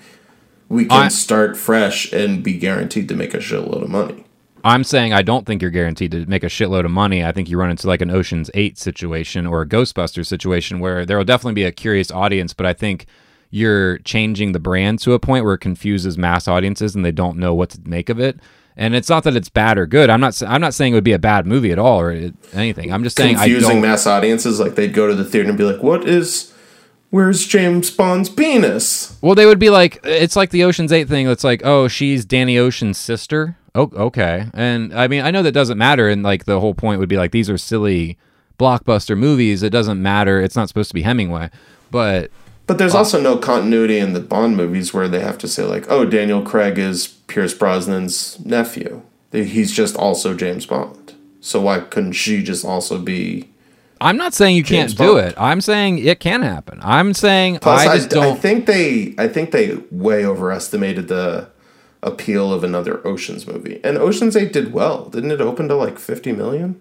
we 0.68 0.86
can 0.86 1.04
I- 1.04 1.08
start 1.08 1.56
fresh 1.56 2.12
and 2.12 2.42
be 2.42 2.54
guaranteed 2.58 3.08
to 3.08 3.14
make 3.14 3.34
a 3.34 3.38
shitload 3.38 3.82
of 3.82 3.90
money. 3.90 4.24
I'm 4.64 4.82
saying 4.82 5.12
I 5.12 5.22
don't 5.22 5.46
think 5.46 5.62
you're 5.62 5.70
guaranteed 5.70 6.10
to 6.10 6.26
make 6.26 6.42
a 6.42 6.48
shitload 6.48 6.84
of 6.84 6.90
money. 6.90 7.24
I 7.24 7.30
think 7.30 7.48
you 7.48 7.56
run 7.56 7.70
into 7.70 7.86
like 7.86 8.02
an 8.02 8.10
Ocean's 8.10 8.50
8 8.54 8.76
situation 8.76 9.46
or 9.46 9.62
a 9.62 9.66
Ghostbusters 9.66 10.26
situation 10.26 10.80
where 10.80 11.06
there 11.06 11.16
will 11.16 11.24
definitely 11.24 11.54
be 11.54 11.64
a 11.64 11.70
curious 11.70 12.10
audience, 12.10 12.52
but 12.54 12.66
I 12.66 12.72
think 12.72 13.06
you're 13.50 13.98
changing 13.98 14.52
the 14.52 14.60
brand 14.60 14.98
to 15.00 15.12
a 15.14 15.18
point 15.18 15.44
where 15.44 15.54
it 15.54 15.58
confuses 15.58 16.18
mass 16.18 16.46
audiences 16.46 16.94
and 16.94 17.04
they 17.04 17.12
don't 17.12 17.38
know 17.38 17.54
what 17.54 17.70
to 17.70 17.80
make 17.84 18.08
of 18.08 18.20
it. 18.20 18.38
And 18.76 18.94
it's 18.94 19.08
not 19.08 19.24
that 19.24 19.34
it's 19.34 19.48
bad 19.48 19.76
or 19.76 19.86
good. 19.86 20.08
I'm 20.08 20.20
not. 20.20 20.40
I'm 20.42 20.60
not 20.60 20.72
saying 20.72 20.92
it 20.92 20.94
would 20.94 21.02
be 21.02 21.12
a 21.12 21.18
bad 21.18 21.46
movie 21.46 21.72
at 21.72 21.80
all 21.80 22.00
or 22.00 22.12
it, 22.12 22.34
anything. 22.52 22.92
I'm 22.92 23.02
just 23.02 23.16
saying 23.16 23.36
I 23.36 23.48
Confusing 23.48 23.80
mass 23.80 24.06
audiences, 24.06 24.60
like 24.60 24.76
they'd 24.76 24.94
go 24.94 25.08
to 25.08 25.16
the 25.16 25.24
theater 25.24 25.48
and 25.48 25.58
be 25.58 25.64
like, 25.64 25.82
what 25.82 26.08
is, 26.08 26.54
where's 27.10 27.44
James 27.44 27.90
Bond's 27.90 28.28
penis? 28.28 29.18
Well, 29.20 29.34
they 29.34 29.46
would 29.46 29.58
be 29.58 29.70
like, 29.70 29.98
it's 30.04 30.36
like 30.36 30.50
the 30.50 30.62
Ocean's 30.62 30.92
Eight 30.92 31.08
thing. 31.08 31.26
It's 31.26 31.42
like, 31.42 31.62
oh, 31.64 31.88
she's 31.88 32.24
Danny 32.24 32.56
Ocean's 32.56 32.98
sister. 32.98 33.56
Oh, 33.74 33.90
okay. 33.94 34.46
And 34.54 34.94
I 34.94 35.08
mean, 35.08 35.22
I 35.22 35.32
know 35.32 35.42
that 35.42 35.52
doesn't 35.52 35.78
matter. 35.78 36.08
And 36.08 36.22
like, 36.22 36.44
the 36.44 36.60
whole 36.60 36.74
point 36.74 37.00
would 37.00 37.08
be 37.08 37.16
like, 37.16 37.32
these 37.32 37.50
are 37.50 37.58
silly 37.58 38.16
blockbuster 38.60 39.18
movies. 39.18 39.64
It 39.64 39.70
doesn't 39.70 40.00
matter. 40.00 40.40
It's 40.40 40.54
not 40.54 40.68
supposed 40.68 40.90
to 40.90 40.94
be 40.94 41.02
Hemingway. 41.02 41.50
But 41.90 42.30
But 42.68 42.76
there's 42.76 42.94
also 42.94 43.18
no 43.18 43.38
continuity 43.38 43.98
in 43.98 44.12
the 44.12 44.20
Bond 44.20 44.54
movies 44.54 44.92
where 44.92 45.08
they 45.08 45.20
have 45.20 45.38
to 45.38 45.48
say 45.48 45.64
like, 45.64 45.86
"Oh, 45.88 46.04
Daniel 46.04 46.42
Craig 46.42 46.78
is 46.78 47.08
Pierce 47.26 47.54
Brosnan's 47.54 48.38
nephew. 48.44 49.02
He's 49.32 49.72
just 49.72 49.96
also 49.96 50.34
James 50.34 50.66
Bond." 50.66 51.14
So 51.40 51.62
why 51.62 51.80
couldn't 51.80 52.12
she 52.12 52.42
just 52.42 52.66
also 52.66 52.98
be? 52.98 53.48
I'm 54.02 54.18
not 54.18 54.34
saying 54.34 54.54
you 54.54 54.62
James 54.62 54.92
can't 54.92 54.98
do 54.98 55.16
it. 55.16 55.34
I'm 55.38 55.62
saying 55.62 55.98
it 55.98 56.20
can 56.20 56.42
happen. 56.42 56.78
I'm 56.82 57.14
saying 57.14 57.60
Plus, 57.60 57.86
I 57.86 57.92
I, 57.92 57.96
just 57.96 58.12
I 58.12 58.20
don't. 58.20 58.38
think 58.38 58.66
they, 58.66 59.14
I 59.16 59.28
think 59.28 59.50
they 59.50 59.76
way 59.90 60.26
overestimated 60.26 61.08
the 61.08 61.48
appeal 62.02 62.52
of 62.52 62.62
another 62.64 63.04
Ocean's 63.06 63.46
movie. 63.46 63.80
And 63.82 63.96
Ocean's 63.96 64.36
Eight 64.36 64.52
did 64.52 64.74
well, 64.74 65.06
didn't 65.06 65.30
it? 65.30 65.40
Open 65.40 65.68
to 65.68 65.74
like 65.74 65.98
fifty 65.98 66.32
million. 66.32 66.80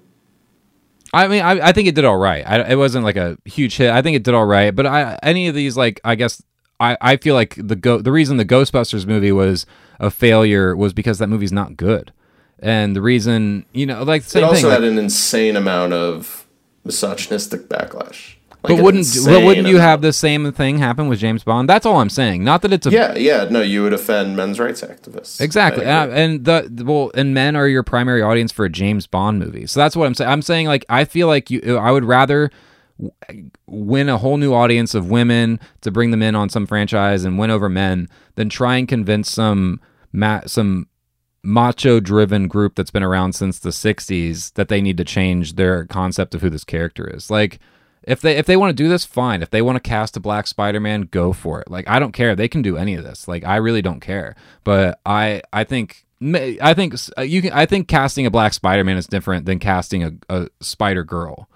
I 1.13 1.27
mean, 1.27 1.41
I, 1.41 1.69
I 1.69 1.71
think 1.71 1.87
it 1.87 1.95
did 1.95 2.05
all 2.05 2.17
right. 2.17 2.43
I, 2.45 2.71
it 2.71 2.75
wasn't 2.75 3.05
like 3.05 3.15
a 3.17 3.37
huge 3.45 3.77
hit. 3.77 3.89
I 3.91 4.01
think 4.01 4.15
it 4.15 4.23
did 4.23 4.33
all 4.33 4.45
right. 4.45 4.75
But 4.75 4.85
I, 4.85 5.17
any 5.23 5.47
of 5.47 5.55
these, 5.55 5.77
like, 5.77 6.01
I 6.03 6.15
guess 6.15 6.41
I, 6.79 6.97
I 7.01 7.17
feel 7.17 7.33
like 7.33 7.55
the 7.57 7.75
go 7.75 7.99
the 7.99 8.11
reason 8.11 8.37
the 8.37 8.45
Ghostbusters 8.45 9.05
movie 9.05 9.31
was 9.31 9.65
a 9.99 10.11
failure 10.11 10.75
was 10.75 10.93
because 10.93 11.17
that 11.19 11.27
movie's 11.27 11.51
not 11.51 11.75
good, 11.77 12.11
and 12.59 12.95
the 12.95 13.01
reason 13.01 13.65
you 13.73 13.85
know, 13.85 14.03
like 14.03 14.23
the 14.23 14.39
It 14.39 14.43
also 14.43 14.61
thing. 14.61 14.69
had 14.71 14.81
like- 14.83 14.91
an 14.91 14.97
insane 14.99 15.55
amount 15.55 15.93
of 15.93 16.45
misogynistic 16.83 17.67
backlash. 17.69 18.35
Like 18.63 18.77
but 18.77 18.83
wouldn't 18.83 19.07
but 19.25 19.43
wouldn't 19.43 19.67
you 19.67 19.77
have 19.77 20.01
the 20.01 20.11
same 20.11 20.51
thing 20.51 20.79
happen 20.79 21.07
with 21.07 21.19
James 21.19 21.43
Bond? 21.43 21.69
That's 21.69 21.85
all 21.85 21.99
I'm 21.99 22.09
saying. 22.09 22.43
Not 22.43 22.63
that 22.63 22.73
it's 22.73 22.87
a 22.87 22.91
Yeah, 22.91 23.15
yeah. 23.15 23.47
No, 23.49 23.61
you 23.61 23.83
would 23.83 23.93
offend 23.93 24.35
men's 24.35 24.59
rights 24.59 24.81
activists. 24.81 25.39
Exactly, 25.39 25.85
I 25.85 26.01
uh, 26.01 26.07
and, 26.07 26.47
and 26.47 26.75
the 26.77 26.85
well, 26.85 27.11
and 27.13 27.33
men 27.33 27.55
are 27.55 27.67
your 27.67 27.83
primary 27.83 28.21
audience 28.21 28.51
for 28.51 28.65
a 28.65 28.69
James 28.69 29.05
Bond 29.05 29.39
movie. 29.39 29.67
So 29.67 29.79
that's 29.79 29.95
what 29.95 30.07
I'm 30.07 30.15
saying. 30.15 30.29
I'm 30.29 30.41
saying 30.41 30.67
like 30.67 30.85
I 30.89 31.05
feel 31.05 31.27
like 31.27 31.51
you, 31.51 31.77
I 31.77 31.91
would 31.91 32.03
rather 32.03 32.49
win 33.67 34.09
a 34.09 34.17
whole 34.17 34.37
new 34.37 34.53
audience 34.53 34.95
of 34.95 35.09
women 35.09 35.59
to 35.81 35.91
bring 35.91 36.11
them 36.11 36.23
in 36.23 36.35
on 36.35 36.49
some 36.49 36.65
franchise 36.65 37.25
and 37.25 37.37
win 37.37 37.51
over 37.51 37.69
men 37.69 38.09
than 38.35 38.49
try 38.49 38.77
and 38.77 38.87
convince 38.87 39.29
some 39.29 39.79
ma- 40.11 40.41
some 40.45 40.87
macho 41.43 41.99
driven 41.99 42.47
group 42.47 42.75
that's 42.75 42.91
been 42.91 43.03
around 43.03 43.33
since 43.33 43.59
the 43.59 43.69
60s 43.69 44.53
that 44.53 44.67
they 44.67 44.81
need 44.81 44.97
to 44.97 45.05
change 45.05 45.53
their 45.53 45.85
concept 45.85 46.35
of 46.35 46.41
who 46.41 46.49
this 46.49 46.63
character 46.63 47.07
is. 47.07 47.29
Like 47.29 47.59
if 48.07 48.21
they 48.21 48.37
if 48.37 48.45
they 48.45 48.57
want 48.57 48.75
to 48.75 48.83
do 48.83 48.89
this 48.89 49.05
fine. 49.05 49.41
If 49.43 49.51
they 49.51 49.61
want 49.61 49.75
to 49.75 49.89
cast 49.89 50.17
a 50.17 50.19
black 50.19 50.47
Spider-Man, 50.47 51.09
go 51.11 51.33
for 51.33 51.61
it. 51.61 51.69
Like 51.69 51.87
I 51.87 51.99
don't 51.99 52.13
care. 52.13 52.35
They 52.35 52.47
can 52.47 52.61
do 52.61 52.77
any 52.77 52.95
of 52.95 53.03
this. 53.03 53.27
Like 53.27 53.43
I 53.43 53.57
really 53.57 53.81
don't 53.81 53.99
care. 53.99 54.35
But 54.63 54.99
I 55.05 55.41
I 55.51 55.65
think 55.65 56.05
I 56.21 56.73
think 56.73 56.95
uh, 57.17 57.21
you 57.21 57.41
can. 57.41 57.51
I 57.51 57.65
think 57.65 57.87
casting 57.87 58.25
a 58.25 58.31
black 58.31 58.53
Spider-Man 58.53 58.97
is 58.97 59.05
different 59.05 59.45
than 59.45 59.59
casting 59.59 60.03
a, 60.03 60.11
a 60.29 60.47
Spider 60.61 61.03
Girl. 61.03 61.49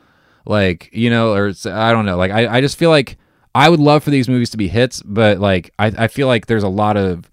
Like 0.46 0.90
you 0.92 1.10
know, 1.10 1.34
or 1.34 1.54
I 1.66 1.92
don't 1.94 2.06
know. 2.06 2.18
Like 2.18 2.32
I, 2.32 2.58
I 2.58 2.62
just 2.62 2.78
feel 2.78 2.90
like 2.90 3.18
I 3.56 3.70
would 3.70 3.80
love 3.80 4.04
for 4.04 4.12
these 4.12 4.30
movies 4.30 4.50
to 4.52 4.58
be 4.58 4.68
hits, 4.68 5.02
but 5.02 5.40
like 5.40 5.74
I, 5.80 5.88
I 5.98 6.08
feel 6.08 6.28
like 6.28 6.46
there's 6.48 6.64
a 6.64 6.70
lot 6.70 6.98
of 6.98 7.30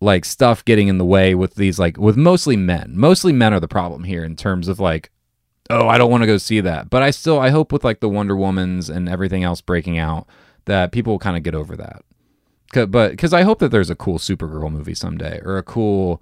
like 0.00 0.24
stuff 0.24 0.64
getting 0.64 0.88
in 0.88 0.98
the 0.98 1.04
way 1.04 1.34
with 1.34 1.56
these 1.56 1.78
like 1.78 1.96
with 1.96 2.16
mostly 2.16 2.56
men. 2.56 2.92
Mostly 2.94 3.32
men 3.32 3.52
are 3.52 3.60
the 3.60 3.68
problem 3.68 4.04
here 4.04 4.24
in 4.24 4.36
terms 4.36 4.68
of 4.68 4.78
like, 4.78 5.10
oh, 5.70 5.88
I 5.88 5.98
don't 5.98 6.10
want 6.10 6.22
to 6.22 6.26
go 6.26 6.38
see 6.38 6.60
that. 6.60 6.90
But 6.90 7.02
I 7.02 7.10
still 7.10 7.38
I 7.38 7.50
hope 7.50 7.72
with 7.72 7.84
like 7.84 8.00
the 8.00 8.08
Wonder 8.08 8.34
Womans 8.34 8.88
and 8.94 9.08
everything 9.08 9.44
else 9.44 9.60
breaking 9.60 9.98
out 9.98 10.26
that 10.64 10.92
people 10.92 11.14
will 11.14 11.18
kind 11.18 11.36
of 11.36 11.42
get 11.42 11.54
over 11.54 11.76
that. 11.76 12.04
But 12.72 13.10
because 13.12 13.32
I 13.32 13.42
hope 13.42 13.60
that 13.60 13.70
there's 13.70 13.90
a 13.90 13.96
cool 13.96 14.18
Supergirl 14.18 14.70
movie 14.70 14.94
someday 14.94 15.40
or 15.42 15.56
a 15.56 15.62
cool 15.62 16.20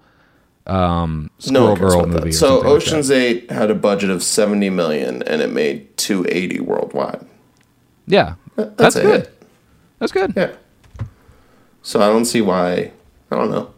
um 0.65 1.29
No 1.49 1.75
Squirrel 1.75 1.75
cares 1.77 1.93
Girl 1.93 2.07
movie. 2.07 2.31
So 2.31 2.47
something 2.47 2.67
like. 2.67 2.75
Ocean's 2.75 3.11
Eight 3.11 3.51
had 3.51 3.71
a 3.71 3.75
budget 3.75 4.09
of 4.09 4.23
seventy 4.23 4.69
million, 4.69 5.21
and 5.23 5.41
it 5.41 5.51
made 5.51 5.97
two 5.97 6.25
eighty 6.29 6.59
worldwide. 6.59 7.25
Yeah, 8.05 8.35
That's 8.55 8.75
that's, 8.75 8.95
good. 8.95 9.21
hit. 9.21 9.43
That's 9.99 10.11
good. 10.11 10.33
Yeah. 10.35 10.51
So 11.81 12.01
I 12.01 12.07
don't 12.07 12.25
see 12.25 12.41
why. 12.41 12.91
I 13.31 13.35
don't 13.35 13.51
know. 13.51 13.73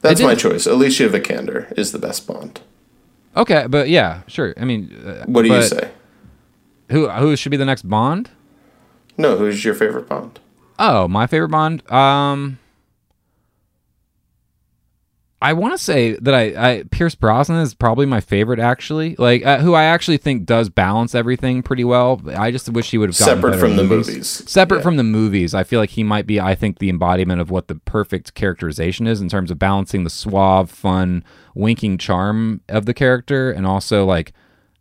That's 0.00 0.20
my 0.20 0.36
choice. 0.36 0.66
Alicia 0.66 1.08
Vikander 1.08 1.76
is 1.76 1.90
the 1.90 1.98
best 1.98 2.26
Bond. 2.26 2.60
Okay, 3.38 3.66
but 3.68 3.88
yeah, 3.88 4.22
sure. 4.26 4.52
I 4.60 4.64
mean, 4.64 4.92
uh, 5.06 5.24
What 5.26 5.42
do 5.42 5.48
you 5.48 5.62
say? 5.62 5.90
Who 6.90 7.08
who 7.08 7.36
should 7.36 7.50
be 7.50 7.56
the 7.56 7.64
next 7.64 7.88
Bond? 7.88 8.30
No, 9.16 9.36
who's 9.36 9.64
your 9.64 9.74
favorite 9.74 10.08
Bond? 10.08 10.40
Oh, 10.78 11.08
my 11.08 11.26
favorite 11.26 11.50
Bond. 11.50 11.88
Um, 11.90 12.58
I 15.40 15.52
want 15.52 15.72
to 15.72 15.78
say 15.78 16.14
that 16.14 16.34
I, 16.34 16.70
I 16.78 16.82
Pierce 16.90 17.14
Brosnan 17.14 17.60
is 17.60 17.72
probably 17.72 18.06
my 18.06 18.20
favorite 18.20 18.58
actually. 18.58 19.14
Like 19.16 19.46
uh, 19.46 19.58
who 19.60 19.72
I 19.74 19.84
actually 19.84 20.16
think 20.16 20.46
does 20.46 20.68
balance 20.68 21.14
everything 21.14 21.62
pretty 21.62 21.84
well. 21.84 22.20
I 22.36 22.50
just 22.50 22.68
wish 22.70 22.90
he 22.90 22.98
would 22.98 23.08
have 23.10 23.18
gotten 23.18 23.36
Separate 23.36 23.58
from 23.60 23.76
the 23.76 23.84
movies. 23.84 24.08
movies. 24.08 24.28
Separate 24.50 24.78
Yeah. 24.78 24.82
from 24.82 24.96
the 24.96 25.04
movies, 25.04 25.54
I 25.54 25.62
feel 25.62 25.78
like 25.78 25.90
he 25.90 26.02
might 26.02 26.26
be. 26.26 26.40
I 26.40 26.56
think 26.56 26.78
the 26.80 26.88
embodiment 26.88 27.40
of 27.40 27.50
what 27.52 27.68
the 27.68 27.76
perfect 27.76 28.34
characterization 28.34 29.06
is 29.06 29.20
in 29.20 29.28
terms 29.28 29.52
of 29.52 29.60
balancing 29.60 30.02
the 30.02 30.10
suave, 30.10 30.70
fun, 30.70 31.22
winking 31.54 31.98
charm 31.98 32.60
of 32.68 32.86
the 32.86 32.94
character, 32.94 33.52
and 33.52 33.64
also 33.64 34.04
like 34.04 34.32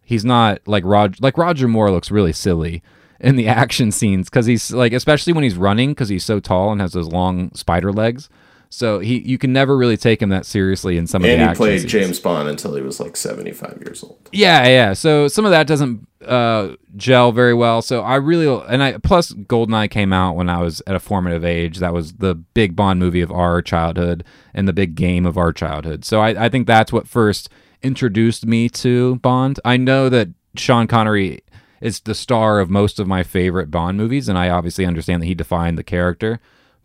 he's 0.01 0.25
not 0.25 0.59
like 0.67 0.83
Roger. 0.85 1.17
Like 1.21 1.37
Roger 1.37 1.67
Moore 1.67 1.91
looks 1.91 2.09
really 2.09 2.33
silly 2.33 2.81
in 3.19 3.35
the 3.35 3.47
action 3.63 3.91
scenes 3.91 4.27
because 4.27 4.47
he's 4.47 4.71
like, 4.71 4.91
especially 4.91 5.33
when 5.33 5.43
he's 5.43 5.55
running 5.55 5.91
because 5.91 6.09
he's 6.09 6.25
so 6.25 6.39
tall 6.39 6.71
and 6.71 6.81
has 6.81 6.93
those 6.93 7.09
long 7.09 7.53
spider 7.53 7.93
legs. 7.93 8.27
So 8.69 8.99
he, 8.99 9.19
you 9.19 9.37
can 9.37 9.53
never 9.53 9.77
really 9.77 9.97
take 9.97 10.21
him 10.21 10.29
that 10.29 10.45
seriously 10.45 10.97
in 10.97 11.07
some 11.07 11.23
of 11.23 11.27
the. 11.27 11.35
And 11.35 11.49
he 11.49 11.55
played 11.55 11.79
scenes. 11.81 11.91
James 11.91 12.19
Bond 12.19 12.49
until 12.49 12.75
he 12.75 12.81
was 12.81 12.99
like 12.99 13.15
seventy-five 13.15 13.81
years 13.85 14.03
old. 14.03 14.29
Yeah, 14.31 14.67
yeah. 14.67 14.93
So 14.93 15.27
some 15.27 15.45
of 15.45 15.51
that 15.51 15.67
doesn't 15.67 16.07
uh, 16.25 16.75
gel 16.95 17.31
very 17.31 17.53
well. 17.53 17.81
So 17.81 18.01
I 18.01 18.15
really 18.15 18.47
and 18.67 18.83
I 18.83 18.97
plus 18.97 19.31
Goldeneye 19.31 19.89
came 19.89 20.11
out 20.11 20.35
when 20.35 20.49
I 20.49 20.61
was 20.61 20.81
at 20.85 20.95
a 20.95 20.99
formative 20.99 21.45
age. 21.45 21.79
That 21.79 21.93
was 21.93 22.13
the 22.13 22.35
big 22.35 22.75
Bond 22.75 22.99
movie 22.99 23.21
of 23.21 23.31
our 23.31 23.61
childhood 23.61 24.23
and 24.53 24.67
the 24.67 24.73
big 24.73 24.95
game 24.95 25.25
of 25.25 25.37
our 25.37 25.53
childhood. 25.53 26.03
So 26.03 26.19
I, 26.19 26.45
I 26.45 26.49
think 26.49 26.67
that's 26.67 26.91
what 26.91 27.07
first 27.07 27.49
introduced 27.81 28.45
me 28.45 28.67
to 28.69 29.15
Bond. 29.17 29.59
I 29.63 29.77
know 29.77 30.09
that 30.09 30.29
Sean 30.55 30.87
Connery 30.87 31.41
is 31.79 31.99
the 32.01 32.15
star 32.15 32.59
of 32.59 32.69
most 32.69 32.99
of 32.99 33.07
my 33.07 33.21
favorite 33.23 33.69
Bond 33.69 33.97
movies, 33.97 34.27
and 34.27 34.37
I 34.37 34.49
obviously 34.49 34.85
understand 34.85 35.21
that 35.21 35.27
he 35.27 35.35
defined 35.35 35.77
the 35.77 35.83
character. 35.83 36.39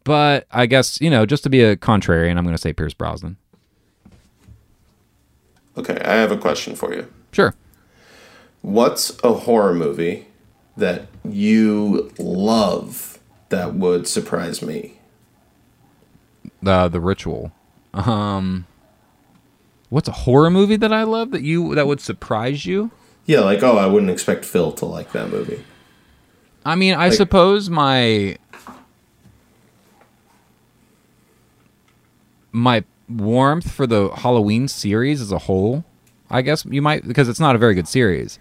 But 0.05 0.47
I 0.51 0.67
guess 0.67 1.01
you 1.01 1.11
know, 1.11 1.27
just 1.27 1.43
to 1.45 1.51
be 1.51 1.63
a 1.63 1.77
contrarian, 1.77 2.37
I'm 2.37 2.45
going 2.45 2.55
to 2.57 2.61
say 2.61 2.73
Pierce 2.73 2.95
Brosnan. 2.95 3.37
Okay, 5.77 5.99
I 6.05 6.15
have 6.15 6.33
a 6.33 6.37
question 6.37 6.75
for 6.77 6.93
you. 6.93 7.07
Sure. 7.33 7.55
What's 8.61 9.17
a 9.25 9.33
horror 9.33 9.75
movie 9.75 10.27
that 10.77 11.07
you 11.25 12.13
love 12.19 13.19
that 13.49 13.75
would 13.75 14.07
surprise 14.09 14.63
me? 14.63 14.99
the 16.65 16.89
the 16.89 17.01
ritual. 17.01 17.51
Um, 17.93 18.67
what's 19.89 20.09
a 20.09 20.13
horror 20.13 20.49
movie 20.51 20.77
that 20.77 20.93
I 20.93 21.03
love 21.03 21.33
that 21.33 21.43
you 21.43 21.75
that 21.75 21.87
would 21.89 22.01
surprise 22.01 22.67
you? 22.67 22.91
Yeah, 23.27 23.41
like 23.41 23.63
oh, 23.63 23.77
I 23.79 23.87
wouldn't 23.87 24.11
expect 24.13 24.45
Phil 24.45 24.71
to 24.73 24.85
like 24.85 25.11
that 25.13 25.29
movie. 25.31 25.65
I 26.65 26.77
mean, 26.77 26.95
I 26.95 27.07
Like- 27.09 27.15
suppose 27.15 27.69
my 27.69 28.37
my 32.53 32.85
warmth 33.09 33.71
for 33.73 33.87
the 33.87 34.09
Halloween 34.11 34.69
series 34.69 35.21
as 35.21 35.33
a 35.33 35.39
whole. 35.39 35.85
I 36.31 36.41
guess 36.43 36.65
you 36.65 36.81
might 36.81 37.07
because 37.07 37.29
it's 37.29 37.41
not 37.41 37.55
a 37.55 37.59
very 37.59 37.75
good 37.75 37.89
series, 37.89 38.39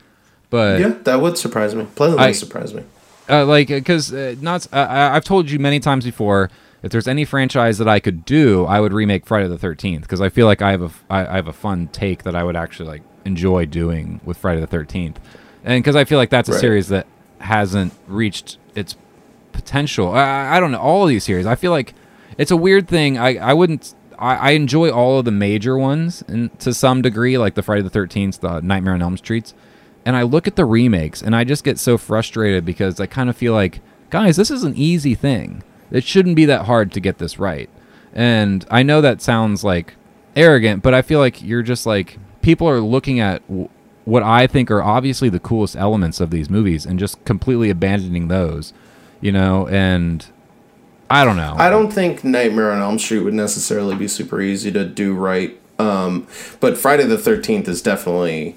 but 0.49 0.79
yeah, 0.79 0.89
that 1.03 1.21
would 1.21 1.37
surprise 1.37 1.75
me. 1.75 1.85
Pleasantly 1.95 2.25
I- 2.27 2.31
surprise 2.31 2.73
me. 2.73 2.83
uh, 3.29 3.45
like 3.45 3.67
because 3.67 4.13
uh, 4.13 4.35
not 4.41 4.67
uh, 4.71 4.77
I- 4.77 5.15
I've 5.15 5.25
told 5.25 5.49
you 5.51 5.59
many 5.59 5.79
times 5.79 6.05
before 6.05 6.49
if 6.83 6.91
there's 6.91 7.07
any 7.07 7.25
franchise 7.25 7.77
that 7.79 7.87
I 7.89 7.99
could 7.99 8.23
do 8.25 8.65
I 8.65 8.79
would 8.79 8.93
remake 8.93 9.25
Friday 9.25 9.47
the 9.47 9.57
13th 9.57 10.01
because 10.01 10.21
I 10.21 10.29
feel 10.29 10.45
like 10.47 10.61
I 10.61 10.71
have 10.71 10.81
a 10.81 10.91
I, 11.13 11.25
I 11.27 11.35
have 11.35 11.47
a 11.47 11.53
fun 11.53 11.87
take 11.89 12.23
that 12.23 12.35
I 12.35 12.43
would 12.43 12.55
actually 12.55 12.87
like 12.89 13.03
enjoy 13.25 13.65
doing 13.65 14.19
with 14.23 14.37
Friday 14.37 14.61
the 14.61 14.67
13th 14.67 15.17
and 15.63 15.83
because 15.83 15.95
I 15.95 16.05
feel 16.05 16.17
like 16.17 16.29
that's 16.31 16.49
a 16.49 16.53
Right. 16.53 16.61
series 16.61 16.87
that 16.87 17.05
hasn't 17.39 17.93
reached 18.07 18.57
its 18.73 18.95
potential 19.51 20.13
I, 20.13 20.55
I 20.57 20.59
don't 20.59 20.71
know 20.71 20.79
all 20.79 21.03
of 21.03 21.09
these 21.09 21.23
series 21.23 21.45
I 21.45 21.55
feel 21.55 21.71
like 21.71 21.93
it's 22.37 22.51
a 22.51 22.57
weird 22.57 22.87
thing 22.87 23.17
I, 23.17 23.35
I 23.37 23.53
wouldn't 23.53 23.93
I, 24.21 24.35
I 24.35 24.49
enjoy 24.51 24.91
all 24.91 25.19
of 25.19 25.25
the 25.25 25.31
major 25.31 25.77
ones 25.77 26.23
and 26.27 26.57
to 26.59 26.73
some 26.73 27.01
degree 27.01 27.37
like 27.37 27.55
the 27.55 27.63
Friday 27.63 27.81
the 27.81 27.89
13th 27.89 28.39
the 28.39 28.61
Nightmare 28.61 28.93
on 28.93 29.01
Elm 29.01 29.17
Streets 29.17 29.53
and 30.05 30.15
I 30.15 30.23
look 30.23 30.47
at 30.47 30.55
the 30.55 30.65
remakes 30.65 31.21
and 31.21 31.35
I 31.35 31.43
just 31.43 31.63
get 31.63 31.77
so 31.77 31.97
frustrated 31.97 32.65
because 32.65 32.99
I 32.99 33.05
kind 33.05 33.29
of 33.29 33.37
feel 33.37 33.53
like, 33.53 33.81
guys, 34.09 34.35
this 34.35 34.51
is 34.51 34.63
an 34.63 34.75
easy 34.75 35.15
thing. 35.15 35.63
It 35.91 36.03
shouldn't 36.03 36.35
be 36.35 36.45
that 36.45 36.65
hard 36.65 36.91
to 36.93 36.99
get 36.99 37.17
this 37.17 37.37
right. 37.37 37.69
And 38.13 38.65
I 38.69 38.83
know 38.83 39.01
that 39.01 39.21
sounds 39.21 39.63
like 39.63 39.95
arrogant, 40.35 40.83
but 40.83 40.93
I 40.93 41.01
feel 41.01 41.19
like 41.19 41.41
you're 41.41 41.63
just 41.63 41.85
like 41.85 42.17
people 42.41 42.67
are 42.67 42.81
looking 42.81 43.19
at 43.19 43.47
w- 43.47 43.69
what 44.05 44.23
I 44.23 44.47
think 44.47 44.71
are 44.71 44.81
obviously 44.81 45.29
the 45.29 45.39
coolest 45.39 45.75
elements 45.75 46.19
of 46.19 46.31
these 46.31 46.49
movies 46.49 46.85
and 46.85 46.97
just 46.97 47.23
completely 47.23 47.69
abandoning 47.69 48.27
those, 48.27 48.73
you 49.21 49.31
know, 49.31 49.67
and 49.67 50.25
I 51.11 51.23
don't 51.25 51.37
know. 51.37 51.55
I 51.57 51.69
don't 51.69 51.91
think 51.91 52.23
Nightmare 52.23 52.71
on 52.71 52.81
Elm 52.81 52.99
Street 52.99 53.19
would 53.19 53.33
necessarily 53.33 53.95
be 53.95 54.07
super 54.07 54.41
easy 54.41 54.71
to 54.71 54.85
do 54.85 55.13
right. 55.13 55.59
Um, 55.79 56.27
but 56.59 56.77
Friday 56.77 57.03
the 57.05 57.17
13th 57.17 57.67
is 57.67 57.81
definitely, 57.81 58.55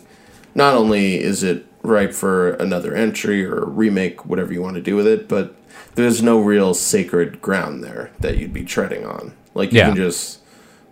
not 0.55 0.75
only 0.75 1.21
is 1.21 1.43
it 1.43 1.67
ripe 1.83 2.13
for 2.13 2.51
another 2.55 2.95
entry 2.95 3.45
or 3.45 3.65
remake, 3.65 4.25
whatever 4.27 4.53
you 4.53 4.63
want 4.63 4.77
to 4.77 4.83
do 4.83 4.97
with 4.97 5.07
it, 5.07 5.29
but 5.29 5.55
there's 5.95 6.23
no 6.23 6.41
real 6.41 6.75
sacred 6.75 7.41
ground 7.41 7.83
there 7.85 8.11
that 8.21 8.39
you'd 8.39 8.53
be 8.53 8.65
treading 8.65 9.05
on. 9.07 9.33
Like, 9.55 9.73
you 9.73 9.79
Yeah. 9.79 9.87
can 9.89 9.97
just, 9.97 10.41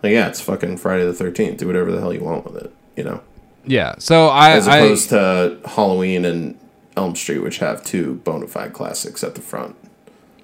like, 0.01 0.11
yeah, 0.13 0.27
it's 0.27 0.41
fucking 0.41 0.77
Friday 0.77 1.05
the 1.05 1.13
13th. 1.13 1.57
Do 1.57 1.67
whatever 1.67 1.91
the 1.91 1.99
hell 1.99 2.13
you 2.13 2.23
want 2.23 2.45
with 2.45 2.63
it, 2.63 2.71
you 2.95 3.03
know? 3.03 3.21
yeah. 3.65 3.95
So 3.99 4.27
I, 4.27 4.51
As 4.51 4.67
I 4.67 4.77
opposed 4.77 5.09
to 5.09 5.57
Halloween 5.65 6.25
and 6.25 6.57
Elm 6.97 7.15
Street, 7.15 7.39
which 7.39 7.57
have 7.59 7.83
two 7.83 8.15
bona 8.23 8.47
fide 8.47 8.73
classics 8.73 9.23
at 9.23 9.35
the 9.35 9.41
front. 9.41 9.75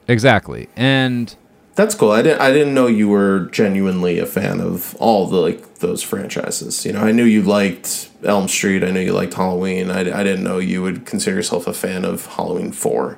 Exactly. 0.10 0.68
And 0.76 1.34
That's 1.76 1.96
cool. 1.96 2.12
I 2.12 2.22
didn't. 2.22 2.42
I 2.42 2.52
didn't 2.52 2.74
know 2.74 2.88
you 2.88 3.08
were 3.08 3.48
genuinely 3.52 4.20
a 4.20 4.26
fan 4.26 4.60
of 4.60 4.96
all 4.96 5.28
the 5.28 5.38
like 5.38 5.76
those 5.76 6.04
franchises. 6.04 6.86
You 6.86 6.94
know, 6.94 7.02
I 7.02 7.12
knew 7.14 7.24
you 7.24 7.42
liked 7.42 8.10
Elm 8.24 8.48
Street. 8.50 8.84
I 8.84 8.92
knew 8.92 9.00
you 9.00 9.14
liked 9.14 9.34
Halloween. 9.36 9.90
I, 9.90 10.00
I 10.02 10.24
didn't 10.24 10.44
know 10.44 10.58
you 10.58 10.82
would 10.82 11.06
consider 11.06 11.38
yourself 11.38 11.68
a 11.68 11.74
fan 11.74 12.04
of 12.04 12.26
Halloween 12.26 12.72
Four. 12.74 13.18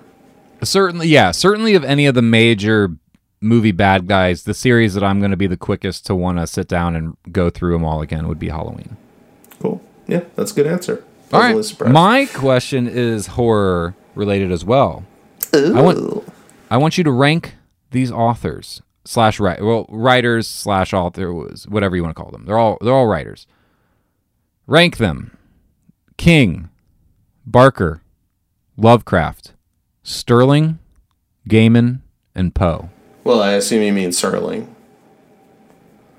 Certainly, 0.63 1.07
yeah, 1.07 1.31
certainly 1.31 1.73
of 1.73 1.84
any 1.84 2.05
of 2.05 2.13
the 2.13 2.22
major 2.22 2.95
movie 3.41 3.72
bad 3.72 4.07
guys, 4.07 4.43
the 4.43 4.53
series 4.53 4.93
that 4.93 5.03
I'm 5.03 5.19
going 5.19 5.31
to 5.31 5.38
be 5.38 5.47
the 5.47 5.57
quickest 5.57 6.05
to 6.05 6.15
want 6.15 6.38
to 6.38 6.45
sit 6.45 6.68
down 6.68 6.95
and 6.95 7.18
go 7.31 7.49
through 7.49 7.73
them 7.73 7.84
all 7.84 8.01
again 8.01 8.27
would 8.27 8.38
be 8.38 8.49
Halloween. 8.49 8.95
Cool. 9.59 9.81
Yeah, 10.07 10.22
that's 10.35 10.51
a 10.51 10.55
good 10.55 10.68
answer. 10.68 11.03
All 11.34 11.39
right, 11.39 11.65
surprised. 11.65 11.93
my 11.93 12.26
question 12.27 12.88
is 12.88 13.27
horror 13.27 13.95
related 14.13 14.51
as 14.51 14.63
well. 14.63 15.05
I 15.53 15.81
want 15.81 16.23
I 16.72 16.77
want 16.77 16.98
you 16.98 17.03
to 17.03 17.11
rank 17.11 17.56
these 17.91 18.14
authors 18.14 18.81
slash 19.03 19.41
write 19.41 19.61
well 19.61 19.85
writers 19.89 20.48
slash 20.48 20.93
authors 20.93 21.68
whatever 21.68 21.98
you 21.98 22.02
want 22.02 22.15
to 22.15 22.22
call 22.22 22.31
them. 22.31 22.45
They're 22.45 22.57
all 22.57 22.77
they're 22.80 22.93
all 22.93 23.07
writers. 23.07 23.45
Rank 24.68 24.95
them: 24.95 25.38
King, 26.15 26.69
Barker, 27.45 28.02
Lovecraft, 28.77 29.53
Sterling, 30.02 30.80
Gaiman, 31.49 31.99
and 32.34 32.56
Poe. 32.56 32.89
Well, 33.26 33.41
I 33.41 33.52
assume 33.52 33.84
you 33.84 33.91
mean 33.91 34.11
Serling. 34.11 34.68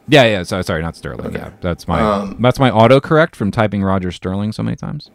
Yeah, 0.06 0.24
yeah. 0.24 0.42
Sorry, 0.42 0.64
sorry, 0.64 0.82
not 0.82 0.96
Sterling. 0.96 1.32
Yeah, 1.32 1.52
that's 1.62 1.88
my 1.88 1.98
Um, 1.98 2.36
that's 2.40 2.58
my 2.58 2.70
autocorrect 2.70 3.36
from 3.36 3.50
typing 3.50 3.82
Roger 3.82 4.12
Sterling 4.12 4.52
so 4.52 4.62
many 4.62 4.76
times. 4.76 5.10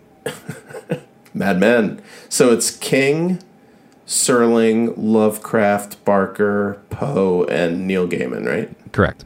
Mad 1.35 1.59
Men. 1.59 2.01
So 2.27 2.51
it's 2.51 2.71
King, 2.75 3.39
Serling, 4.07 4.93
Lovecraft, 4.95 6.03
Barker, 6.05 6.81
Poe, 6.89 7.43
and 7.45 7.85
Neil 7.85 8.07
Gaiman, 8.07 8.47
right? 8.47 8.91
Correct. 8.93 9.25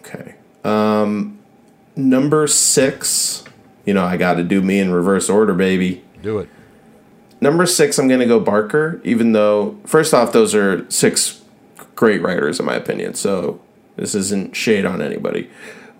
Okay. 0.00 0.34
Um, 0.62 1.02
Um, 1.02 1.38
number 1.96 2.46
six. 2.46 3.44
You 3.84 3.94
know, 3.94 4.04
I 4.04 4.16
got 4.16 4.34
to 4.34 4.44
do 4.44 4.62
me 4.62 4.78
in 4.78 4.92
reverse 4.92 5.28
order, 5.28 5.54
baby. 5.54 6.04
Do 6.22 6.38
it. 6.38 6.48
Number 7.40 7.66
six, 7.66 7.98
I'm 7.98 8.06
going 8.06 8.20
to 8.20 8.26
go 8.26 8.38
Barker, 8.38 9.00
even 9.02 9.32
though, 9.32 9.76
first 9.84 10.14
off, 10.14 10.32
those 10.32 10.54
are 10.54 10.88
six 10.88 11.42
great 11.96 12.22
writers, 12.22 12.60
in 12.60 12.66
my 12.66 12.76
opinion. 12.76 13.14
So 13.14 13.60
this 13.96 14.14
isn't 14.14 14.54
shade 14.54 14.84
on 14.84 15.02
anybody. 15.02 15.50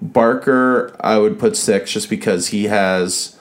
Barker, 0.01 0.95
I 1.01 1.19
would 1.19 1.39
put 1.41 1.57
six 1.57 1.91
just 1.93 2.09
because 2.09 2.49
he 2.49 2.65
has 2.65 3.37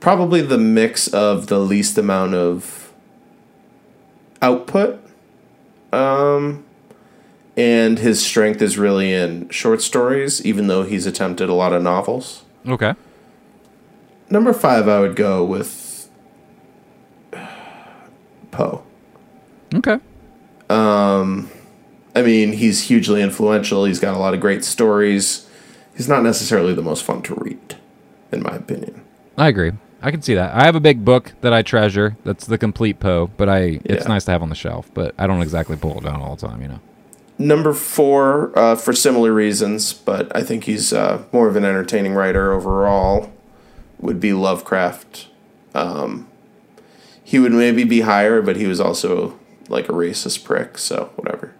probably 0.00 0.40
the 0.40 0.58
mix 0.58 1.08
of 1.08 1.48
the 1.48 1.58
least 1.58 1.98
amount 1.98 2.34
of 2.34 2.75
output. 4.42 5.00
Um, 5.92 6.64
and 7.56 7.98
his 7.98 8.24
strength 8.24 8.60
is 8.60 8.76
really 8.76 9.12
in 9.12 9.48
short 9.48 9.80
stories, 9.80 10.44
even 10.44 10.66
though 10.66 10.82
he's 10.82 11.06
attempted 11.06 11.48
a 11.48 11.54
lot 11.54 11.72
of 11.72 11.82
novels. 11.82 12.44
Okay. 12.66 12.94
Number 14.28 14.52
five, 14.52 14.88
I 14.88 15.00
would 15.00 15.16
go 15.16 15.44
with 15.44 16.10
Poe. 18.50 18.82
Okay. 19.74 19.98
Um, 20.68 21.50
I 22.14 22.22
mean, 22.22 22.52
he's 22.52 22.82
hugely 22.82 23.22
influential. 23.22 23.84
He's 23.84 24.00
got 24.00 24.14
a 24.14 24.18
lot 24.18 24.34
of 24.34 24.40
great 24.40 24.64
stories. 24.64 25.48
He's 25.96 26.08
not 26.08 26.22
necessarily 26.22 26.74
the 26.74 26.82
most 26.82 27.04
fun 27.04 27.22
to 27.22 27.34
read, 27.36 27.76
in 28.32 28.42
my 28.42 28.56
opinion. 28.56 29.02
I 29.38 29.48
agree. 29.48 29.72
I 30.02 30.10
can 30.10 30.22
see 30.22 30.34
that. 30.34 30.54
I 30.54 30.64
have 30.64 30.76
a 30.76 30.80
big 30.80 31.04
book 31.04 31.32
that 31.40 31.52
I 31.52 31.62
treasure. 31.62 32.16
That's 32.24 32.46
the 32.46 32.58
complete 32.58 33.00
Poe, 33.00 33.30
but 33.36 33.48
I 33.48 33.80
it's 33.84 34.04
Yeah. 34.04 34.08
nice 34.08 34.24
to 34.26 34.30
have 34.32 34.42
on 34.42 34.48
the 34.50 34.54
shelf. 34.54 34.90
But 34.94 35.14
I 35.18 35.26
don't 35.26 35.42
exactly 35.42 35.76
pull 35.76 35.98
it 35.98 36.04
down 36.04 36.20
all 36.20 36.36
the 36.36 36.46
time. 36.46 36.62
You 36.62 36.68
know. 36.68 36.80
Number 37.38 37.72
four, 37.74 38.52
uh, 38.58 38.76
for 38.76 38.92
similar 38.94 39.32
reasons, 39.32 39.92
but 39.92 40.34
I 40.34 40.42
think 40.42 40.64
he's 40.64 40.92
uh, 40.92 41.22
more 41.32 41.48
of 41.48 41.56
an 41.56 41.64
entertaining 41.64 42.14
writer 42.14 42.52
overall, 42.52 43.30
would 43.98 44.20
be 44.20 44.32
Lovecraft. 44.32 45.28
Um, 45.74 46.28
he 47.22 47.38
would 47.38 47.52
maybe 47.52 47.84
be 47.84 48.02
higher, 48.02 48.40
but 48.40 48.56
he 48.56 48.66
was 48.66 48.80
also 48.80 49.38
like 49.68 49.88
a 49.88 49.92
racist 49.92 50.44
prick, 50.44 50.78
so 50.78 51.10
whatever. 51.16 51.52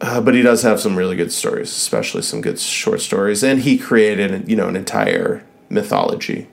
Uh, 0.00 0.20
but 0.20 0.34
he 0.34 0.42
does 0.42 0.62
have 0.62 0.80
some 0.80 0.96
really 0.96 1.16
good 1.16 1.32
stories, 1.32 1.70
especially 1.70 2.20
some 2.20 2.40
good 2.42 2.58
short 2.58 3.00
stories, 3.00 3.42
and 3.42 3.60
he 3.62 3.78
created, 3.78 4.46
you 4.48 4.56
know, 4.56 4.68
an 4.68 4.76
entire 4.76 5.42
mythology, 5.74 6.48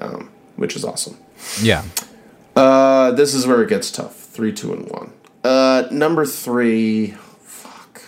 um, 0.00 0.30
which 0.56 0.76
is 0.76 0.84
awesome. 0.84 1.16
Yeah. 1.60 1.84
Uh, 2.56 3.10
this 3.12 3.34
is 3.34 3.46
where 3.46 3.62
it 3.62 3.68
gets 3.68 3.90
tough. 3.90 4.16
Three, 4.16 4.52
two, 4.52 4.72
and 4.72 4.88
one. 4.88 5.12
Uh, 5.44 5.88
number 5.90 6.24
three. 6.24 7.08
Fuck. 7.40 8.02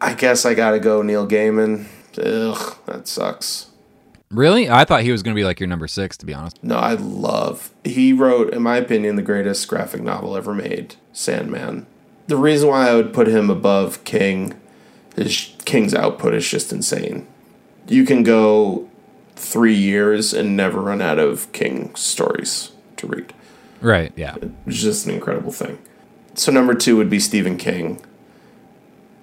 I 0.00 0.14
guess 0.14 0.44
I 0.44 0.54
gotta 0.54 0.80
go 0.80 1.00
Neil 1.02 1.26
Gaiman. 1.26 1.86
Ugh, 2.18 2.76
that 2.86 3.08
sucks. 3.08 3.70
Really? 4.30 4.68
I 4.68 4.84
thought 4.84 5.02
he 5.02 5.12
was 5.12 5.22
going 5.22 5.34
to 5.34 5.38
be 5.38 5.44
like 5.44 5.60
your 5.60 5.68
number 5.68 5.86
six. 5.86 6.16
To 6.18 6.26
be 6.26 6.34
honest. 6.34 6.62
No, 6.62 6.76
I 6.76 6.94
love. 6.94 7.70
He 7.84 8.12
wrote, 8.12 8.52
in 8.52 8.62
my 8.62 8.76
opinion, 8.76 9.16
the 9.16 9.22
greatest 9.22 9.68
graphic 9.68 10.02
novel 10.02 10.36
ever 10.36 10.54
made, 10.54 10.96
Sandman. 11.12 11.86
The 12.26 12.36
reason 12.36 12.68
why 12.68 12.88
I 12.88 12.94
would 12.94 13.12
put 13.12 13.28
him 13.28 13.48
above 13.50 14.02
King 14.04 14.54
is 15.16 15.54
King's 15.64 15.94
output 15.94 16.34
is 16.34 16.48
just 16.48 16.72
insane. 16.72 17.28
You 17.86 18.04
can 18.04 18.22
go 18.22 18.88
three 19.44 19.74
years 19.74 20.32
and 20.32 20.56
never 20.56 20.80
run 20.80 21.00
out 21.00 21.18
of 21.18 21.50
King 21.52 21.94
stories 21.94 22.72
to 22.96 23.06
read. 23.06 23.32
Right. 23.80 24.12
Yeah. 24.16 24.36
It's 24.66 24.80
just 24.80 25.06
an 25.06 25.12
incredible 25.12 25.52
thing. 25.52 25.78
So 26.34 26.50
number 26.50 26.74
two 26.74 26.96
would 26.96 27.10
be 27.10 27.20
Stephen 27.20 27.56
King, 27.56 28.04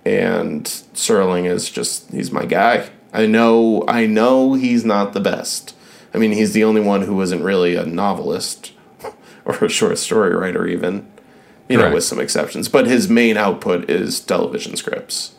and 0.06 0.65
Serling 0.93 1.45
is 1.45 1.69
just 1.69 2.11
he's 2.11 2.31
my 2.31 2.45
guy. 2.45 2.89
I 3.11 3.26
know 3.26 3.84
I 3.88 4.06
know 4.06 4.53
he's 4.53 4.85
not 4.85 5.14
the 5.14 5.19
best. 5.19 5.76
I 6.14 6.18
mean, 6.18 6.31
he's 6.31 6.53
the 6.53 6.64
only 6.64 6.81
one 6.81 7.02
who 7.02 7.15
wasn't 7.15 7.43
really 7.43 7.76
a 7.76 7.85
novelist 7.85 8.73
or 9.45 9.56
a 9.56 9.69
short 9.69 9.98
story 9.98 10.34
writer, 10.35 10.68
even 10.68 11.11
you 11.68 11.77
know, 11.77 11.93
with 11.93 12.03
some 12.03 12.19
exceptions. 12.19 12.68
But 12.68 12.88
his 12.88 13.10
main 13.10 13.38
output 13.38 13.89
is 13.89 14.19
television 14.19 14.76
scripts. 14.76 15.34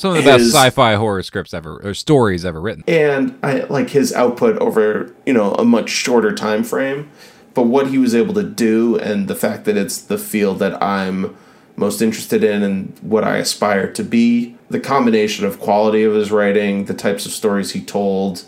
Some 0.00 0.16
of 0.16 0.16
the 0.16 0.22
best 0.22 0.46
sci-fi 0.46 0.94
horror 0.94 1.22
scripts 1.22 1.52
ever 1.52 1.78
or 1.84 1.92
stories 1.92 2.46
ever 2.46 2.58
written. 2.58 2.84
and 2.88 3.38
I 3.42 3.64
like 3.64 3.90
his 3.90 4.14
output 4.14 4.56
over 4.56 5.14
you 5.26 5.34
know 5.34 5.52
a 5.56 5.64
much 5.64 5.90
shorter 5.90 6.34
time 6.34 6.64
frame 6.64 7.10
but 7.52 7.64
what 7.64 7.88
he 7.88 7.98
was 7.98 8.14
able 8.14 8.32
to 8.32 8.42
do 8.42 8.98
and 8.98 9.28
the 9.28 9.34
fact 9.34 9.66
that 9.66 9.76
it's 9.76 9.98
the 10.00 10.16
field 10.16 10.58
that 10.60 10.82
I'm 10.82 11.36
most 11.76 12.00
interested 12.00 12.42
in 12.42 12.62
and 12.62 12.98
what 13.02 13.24
I 13.24 13.36
aspire 13.36 13.92
to 13.92 14.02
be 14.02 14.56
the 14.70 14.80
combination 14.80 15.44
of 15.44 15.60
quality 15.60 16.02
of 16.02 16.14
his 16.14 16.30
writing 16.32 16.86
the 16.86 16.94
types 16.94 17.26
of 17.26 17.32
stories 17.32 17.72
he 17.72 17.82
told 17.82 18.44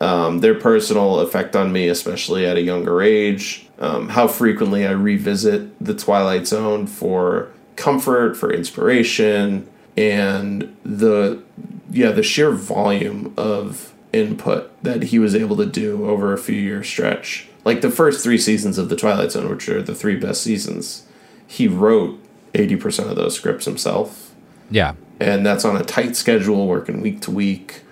um, 0.00 0.38
their 0.40 0.54
personal 0.54 1.20
effect 1.20 1.54
on 1.54 1.70
me 1.70 1.88
especially 1.88 2.46
at 2.46 2.56
a 2.56 2.62
younger 2.62 3.02
age 3.02 3.68
um, 3.78 4.08
how 4.08 4.26
frequently 4.26 4.86
I 4.86 4.92
revisit 4.92 5.78
the 5.84 5.92
Twilight 5.92 6.46
Zone 6.46 6.86
for 6.86 7.50
comfort 7.76 8.38
for 8.38 8.50
inspiration 8.50 9.68
and 9.98 10.74
the 10.84 11.42
yeah 11.90 12.12
the 12.12 12.22
sheer 12.22 12.52
volume 12.52 13.34
of 13.36 13.92
input 14.12 14.70
that 14.82 15.02
he 15.04 15.18
was 15.18 15.34
able 15.34 15.56
to 15.56 15.66
do 15.66 16.08
over 16.08 16.32
a 16.32 16.38
few 16.38 16.54
year 16.54 16.84
stretch 16.84 17.48
like 17.64 17.80
the 17.80 17.90
first 17.90 18.22
three 18.22 18.38
seasons 18.38 18.78
of 18.78 18.88
the 18.88 18.96
twilight 18.96 19.32
zone 19.32 19.48
which 19.50 19.68
are 19.68 19.82
the 19.82 19.94
three 19.94 20.14
best 20.16 20.40
seasons 20.42 21.04
he 21.48 21.66
wrote 21.66 22.18
80% 22.54 23.10
of 23.10 23.16
those 23.16 23.34
scripts 23.34 23.64
himself 23.64 24.32
Yeah. 24.70 24.94
and 25.20 25.44
that's 25.44 25.64
on 25.64 25.76
a 25.76 25.82
tight 25.84 26.14
schedule 26.14 26.66
working 26.68 27.00
week 27.00 27.20
to 27.22 27.30
week 27.32 27.82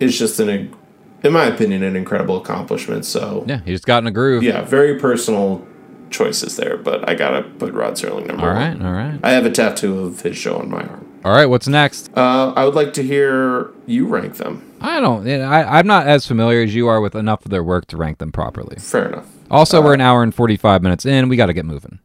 it's 0.00 0.16
just 0.18 0.40
an 0.40 0.74
in 1.22 1.32
my 1.32 1.44
opinion 1.44 1.82
an 1.82 1.94
incredible 1.94 2.38
accomplishment 2.38 3.04
so 3.04 3.44
Yeah. 3.46 3.60
he's 3.66 3.82
gotten 3.82 4.06
a 4.06 4.10
groove. 4.10 4.42
yeah 4.42 4.62
very 4.62 4.98
personal 4.98 5.64
choices 6.12 6.56
there 6.56 6.76
but 6.76 7.08
i 7.08 7.14
gotta 7.14 7.42
put 7.42 7.72
rod 7.74 7.94
serling 7.94 8.26
number 8.26 8.46
All 8.48 8.54
one 8.54 8.78
right. 8.80 8.86
All 8.86 8.92
right. 8.92 9.18
i 9.24 9.30
have 9.32 9.46
a 9.46 9.50
tattoo 9.50 9.98
of 10.00 10.20
his 10.22 10.36
show 10.36 10.56
on 10.58 10.68
my 10.70 10.82
arm 10.82 11.06
All 11.24 11.32
right. 11.32 11.46
What's 11.46 11.68
next? 11.68 12.10
uh, 12.16 12.52
I 12.56 12.64
would 12.64 12.74
like 12.74 12.92
to 12.94 13.02
hear 13.02 13.70
you 13.86 14.06
rank 14.06 14.36
them. 14.38 14.60
I 14.80 14.98
don't. 14.98 15.24
I, 15.28 15.78
I'm 15.78 15.86
not 15.86 16.08
as 16.08 16.26
familiar 16.26 16.62
as 16.62 16.74
you 16.74 16.88
are 16.88 17.00
with 17.00 17.14
enough 17.14 17.44
of 17.44 17.52
their 17.52 17.62
work 17.62 17.86
to 17.88 17.96
rank 17.96 18.18
them 18.18 18.32
properly. 18.32 18.76
Fair 18.80 19.06
enough. 19.06 19.26
Also, 19.48 19.80
we're 19.80 19.94
an 19.94 20.00
hour 20.00 20.24
and 20.24 20.34
45 20.34 20.82
minutes 20.82 21.06
in. 21.06 21.28
We 21.28 21.36
got 21.36 21.46
to 21.46 21.52
get 21.52 21.64
moving. 21.64 22.00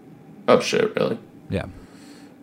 Oh 0.48 0.60
shit, 0.60 0.96
really? 0.96 1.18
Yeah. 1.50 1.66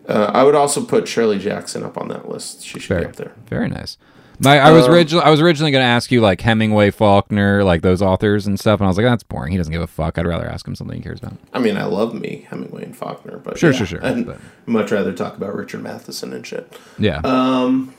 Uh, 0.05 0.31
I 0.33 0.43
would 0.43 0.53
also 0.55 0.83
put 0.83 1.07
Shirley 1.07 1.39
Jackson 1.39 1.83
up 1.83 1.97
on 1.97 2.09
that 2.09 2.27
list. 2.29 2.63
She 2.65 2.79
should 2.81 2.99
be 2.99 3.05
up 3.05 3.15
there. 3.15 3.31
very 3.47 3.69
nice. 3.69 3.97
My, 4.39 4.59
I 4.59 4.71
was 4.71 4.85
Um, 4.87 4.93
originally 4.93 5.23
I 5.23 5.29
was 5.29 5.39
originally 5.41 5.71
going 5.71 5.81
to 5.83 5.87
ask 5.87 6.11
you 6.11 6.21
like 6.21 6.41
Hemingway, 6.41 6.91
Faulkner, 6.91 7.63
like 7.63 7.81
those 7.81 8.01
authors 8.01 8.47
and 8.47 8.59
stuff, 8.59 8.79
and 8.79 8.85
I 8.85 8.89
was 8.89 8.97
like, 8.97 9.05
that's 9.05 9.23
boring. 9.23 9.51
He 9.51 9.57
doesn't 9.57 9.71
give 9.71 9.81
a 9.81 9.87
fuck. 9.87 10.17
I'd 10.17 10.25
rather 10.27 10.45
ask 10.47 10.67
him 10.67 10.75
something 10.75 10.97
he 10.97 11.03
cares 11.03 11.19
about. 11.19 11.33
I 11.53 11.59
mean, 11.59 11.77
I 11.77 11.85
love 11.85 12.13
me 12.13 12.45
Hemingway 12.49 12.83
and 12.83 12.95
Faulkner, 12.95 13.37
but 13.37 13.57
Sure, 13.57 13.71
yeah, 13.71 13.77
sure, 13.77 13.87
sure, 13.87 14.05
I'd 14.05 14.25
but- 14.25 14.39
much 14.65 14.91
rather 14.91 15.13
talk 15.13 15.37
about 15.37 15.55
Richard 15.55 15.81
Matheson 15.83 16.33
and 16.33 16.45
shit. 16.45 16.77
Yeah. 16.99 17.21
Um, 17.23 17.93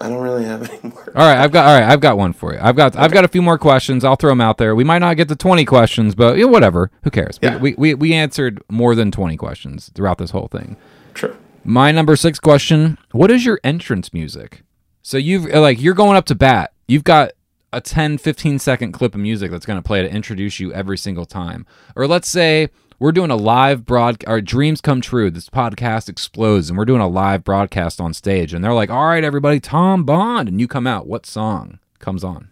I 0.00 0.08
don't 0.08 0.22
really 0.22 0.44
have 0.44 0.68
any 0.70 0.78
more. 0.82 1.12
all 1.16 1.26
right, 1.26 1.38
I've 1.38 1.50
got 1.52 1.66
all 1.66 1.78
right. 1.80 1.90
I've 1.90 2.00
got 2.00 2.16
one 2.16 2.32
for 2.32 2.52
you. 2.54 2.58
I've 2.62 2.76
got 2.76 2.96
I've 2.96 3.12
got 3.12 3.24
a 3.24 3.28
few 3.28 3.42
more 3.42 3.58
questions. 3.58 4.04
I'll 4.04 4.16
throw 4.16 4.30
them 4.30 4.40
out 4.40 4.56
there. 4.58 4.74
We 4.76 4.84
might 4.84 5.00
not 5.00 5.16
get 5.16 5.28
to 5.28 5.36
20 5.36 5.64
questions, 5.64 6.14
but 6.14 6.38
yeah, 6.38 6.44
whatever. 6.44 6.90
Who 7.02 7.10
cares? 7.10 7.38
We- 7.42 7.48
Yeah. 7.48 7.56
We, 7.58 7.74
we 7.76 7.94
we 7.94 8.14
answered 8.14 8.62
more 8.70 8.94
than 8.94 9.10
20 9.10 9.36
questions 9.36 9.90
throughout 9.94 10.18
this 10.18 10.30
whole 10.30 10.46
thing. 10.48 10.76
True. 11.14 11.36
My 11.64 11.90
number 11.90 12.14
six 12.14 12.38
question: 12.38 12.96
What 13.10 13.30
is 13.32 13.44
your 13.44 13.58
entrance 13.64 14.12
music? 14.14 14.62
So 15.08 15.16
you've 15.16 15.46
like 15.46 15.80
you're 15.80 15.94
going 15.94 16.18
up 16.18 16.26
to 16.26 16.34
bat. 16.34 16.74
You've 16.86 17.02
got 17.02 17.32
a 17.72 17.80
10, 17.80 18.18
15 18.18 18.58
second 18.58 18.92
clip 18.92 19.14
of 19.14 19.20
music 19.22 19.50
that's 19.50 19.64
going 19.64 19.78
to 19.78 19.82
play 19.82 20.02
to 20.02 20.10
introduce 20.10 20.60
you 20.60 20.70
every 20.74 20.98
single 20.98 21.24
time. 21.24 21.64
Or 21.96 22.06
let's 22.06 22.28
say 22.28 22.68
we're 22.98 23.12
doing 23.12 23.30
a 23.30 23.36
live 23.36 23.86
broad. 23.86 24.22
Our 24.26 24.42
dreams 24.42 24.82
come 24.82 25.00
true. 25.00 25.30
This 25.30 25.48
podcast 25.48 26.10
explodes, 26.10 26.68
and 26.68 26.76
we're 26.76 26.84
doing 26.84 27.00
a 27.00 27.08
live 27.08 27.42
broadcast 27.42 28.02
on 28.02 28.12
stage. 28.12 28.52
And 28.52 28.62
they're 28.62 28.74
like, 28.74 28.90
"All 28.90 29.06
right, 29.06 29.24
everybody, 29.24 29.60
Tom 29.60 30.04
Bond," 30.04 30.46
and 30.46 30.60
you 30.60 30.68
come 30.68 30.86
out. 30.86 31.06
What 31.06 31.24
song 31.24 31.78
comes 32.00 32.22
on? 32.22 32.50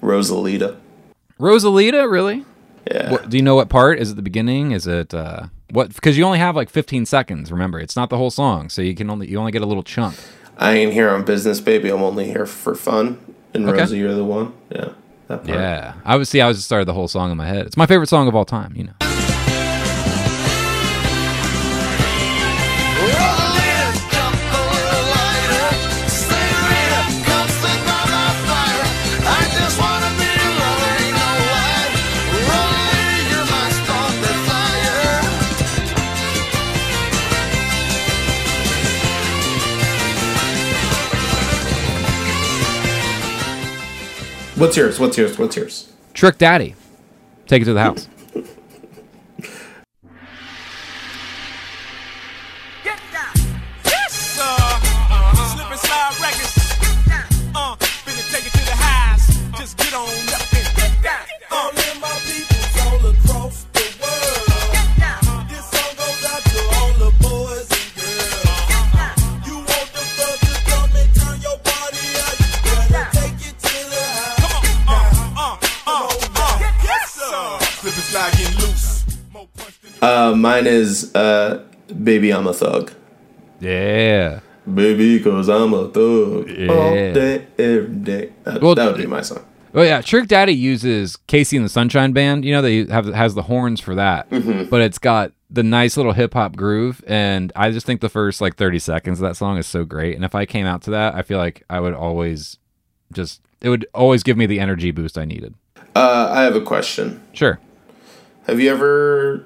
Rosalita. 0.00 0.76
Rosalita, 1.40 2.08
really? 2.08 2.44
Yeah. 2.88 3.10
What, 3.10 3.28
do 3.28 3.36
you 3.36 3.42
know 3.42 3.56
what 3.56 3.70
part? 3.70 3.98
Is 3.98 4.12
it 4.12 4.14
the 4.14 4.22
beginning? 4.22 4.70
Is 4.70 4.86
it 4.86 5.12
uh, 5.12 5.46
what? 5.72 5.92
Because 5.92 6.16
you 6.16 6.22
only 6.22 6.38
have 6.38 6.54
like 6.54 6.70
15 6.70 7.06
seconds. 7.06 7.50
Remember, 7.50 7.80
it's 7.80 7.96
not 7.96 8.08
the 8.08 8.18
whole 8.18 8.30
song, 8.30 8.68
so 8.68 8.82
you 8.82 8.94
can 8.94 9.10
only 9.10 9.28
you 9.28 9.36
only 9.36 9.50
get 9.50 9.62
a 9.62 9.66
little 9.66 9.82
chunk. 9.82 10.14
I 10.58 10.74
ain't 10.74 10.92
here 10.92 11.08
on 11.10 11.24
business, 11.24 11.60
baby. 11.60 11.88
I'm 11.88 12.02
only 12.02 12.26
here 12.26 12.46
for 12.46 12.74
fun. 12.74 13.18
And 13.54 13.68
Okay. 13.68 13.80
Rosie, 13.80 13.98
you're 13.98 14.14
the 14.14 14.24
one. 14.24 14.52
Yeah. 14.70 14.90
That 15.28 15.44
part. 15.44 15.58
Yeah, 15.58 15.94
I 16.04 16.16
was 16.16 16.28
see. 16.28 16.40
I 16.40 16.48
was 16.48 16.56
just 16.56 16.66
started 16.66 16.86
the 16.86 16.94
whole 16.94 17.08
song 17.08 17.30
in 17.30 17.36
my 17.36 17.46
head. 17.46 17.66
It's 17.66 17.76
my 17.76 17.86
favorite 17.86 18.08
song 18.08 18.28
of 18.28 18.34
all 18.34 18.44
time. 18.46 18.72
You 18.74 18.84
know. 18.84 19.07
What's 44.58 44.76
yours? 44.76 44.98
What's 44.98 45.16
yours? 45.16 45.38
What's 45.38 45.56
yours? 45.56 45.92
Trick 46.14 46.36
Daddy. 46.36 46.74
Take 47.46 47.62
it 47.62 47.66
to 47.66 47.74
the 47.74 47.80
house. 47.80 48.08
Uh, 80.00 80.34
mine 80.34 80.66
is 80.66 81.14
uh, 81.14 81.64
"Baby, 82.02 82.32
I'm 82.32 82.46
a 82.46 82.52
Thug." 82.52 82.92
Yeah. 83.60 84.40
Baby, 84.72 85.20
cause 85.20 85.48
I'm 85.48 85.72
a 85.72 85.88
thug 85.88 86.50
yeah. 86.50 86.68
all 86.70 86.92
day, 86.92 87.46
every 87.58 87.86
day. 87.88 88.32
That, 88.44 88.60
Well, 88.60 88.74
that 88.74 88.86
would 88.86 88.98
be 88.98 89.06
my 89.06 89.22
song. 89.22 89.44
Oh 89.74 89.82
yeah, 89.82 90.00
Trick 90.00 90.28
Daddy 90.28 90.54
uses 90.54 91.16
KC 91.28 91.56
and 91.56 91.64
the 91.64 91.70
Sunshine 91.70 92.12
Band. 92.12 92.44
You 92.44 92.52
know 92.52 92.62
they 92.62 92.84
have 92.86 93.06
has 93.06 93.34
the 93.34 93.42
horns 93.42 93.80
for 93.80 93.94
that, 93.94 94.28
mm-hmm. 94.30 94.68
but 94.68 94.80
it's 94.80 94.98
got 94.98 95.32
the 95.50 95.62
nice 95.62 95.96
little 95.96 96.12
hip 96.12 96.34
hop 96.34 96.56
groove. 96.56 97.02
And 97.06 97.52
I 97.56 97.70
just 97.70 97.86
think 97.86 98.00
the 98.00 98.08
first 98.08 98.40
like 98.40 98.56
thirty 98.56 98.78
seconds 98.78 99.20
of 99.20 99.28
that 99.28 99.36
song 99.36 99.56
is 99.56 99.66
so 99.66 99.84
great. 99.84 100.16
And 100.16 100.24
if 100.24 100.34
I 100.34 100.44
came 100.44 100.66
out 100.66 100.82
to 100.82 100.90
that, 100.90 101.14
I 101.14 101.22
feel 101.22 101.38
like 101.38 101.64
I 101.70 101.80
would 101.80 101.94
always 101.94 102.58
just 103.12 103.40
it 103.60 103.70
would 103.70 103.86
always 103.94 104.22
give 104.22 104.36
me 104.36 104.46
the 104.46 104.60
energy 104.60 104.90
boost 104.90 105.16
I 105.16 105.24
needed. 105.24 105.54
Uh, 105.94 106.28
I 106.30 106.42
have 106.42 106.56
a 106.56 106.60
question. 106.60 107.22
Sure. 107.32 107.58
Have 108.46 108.60
you 108.60 108.70
ever 108.70 109.44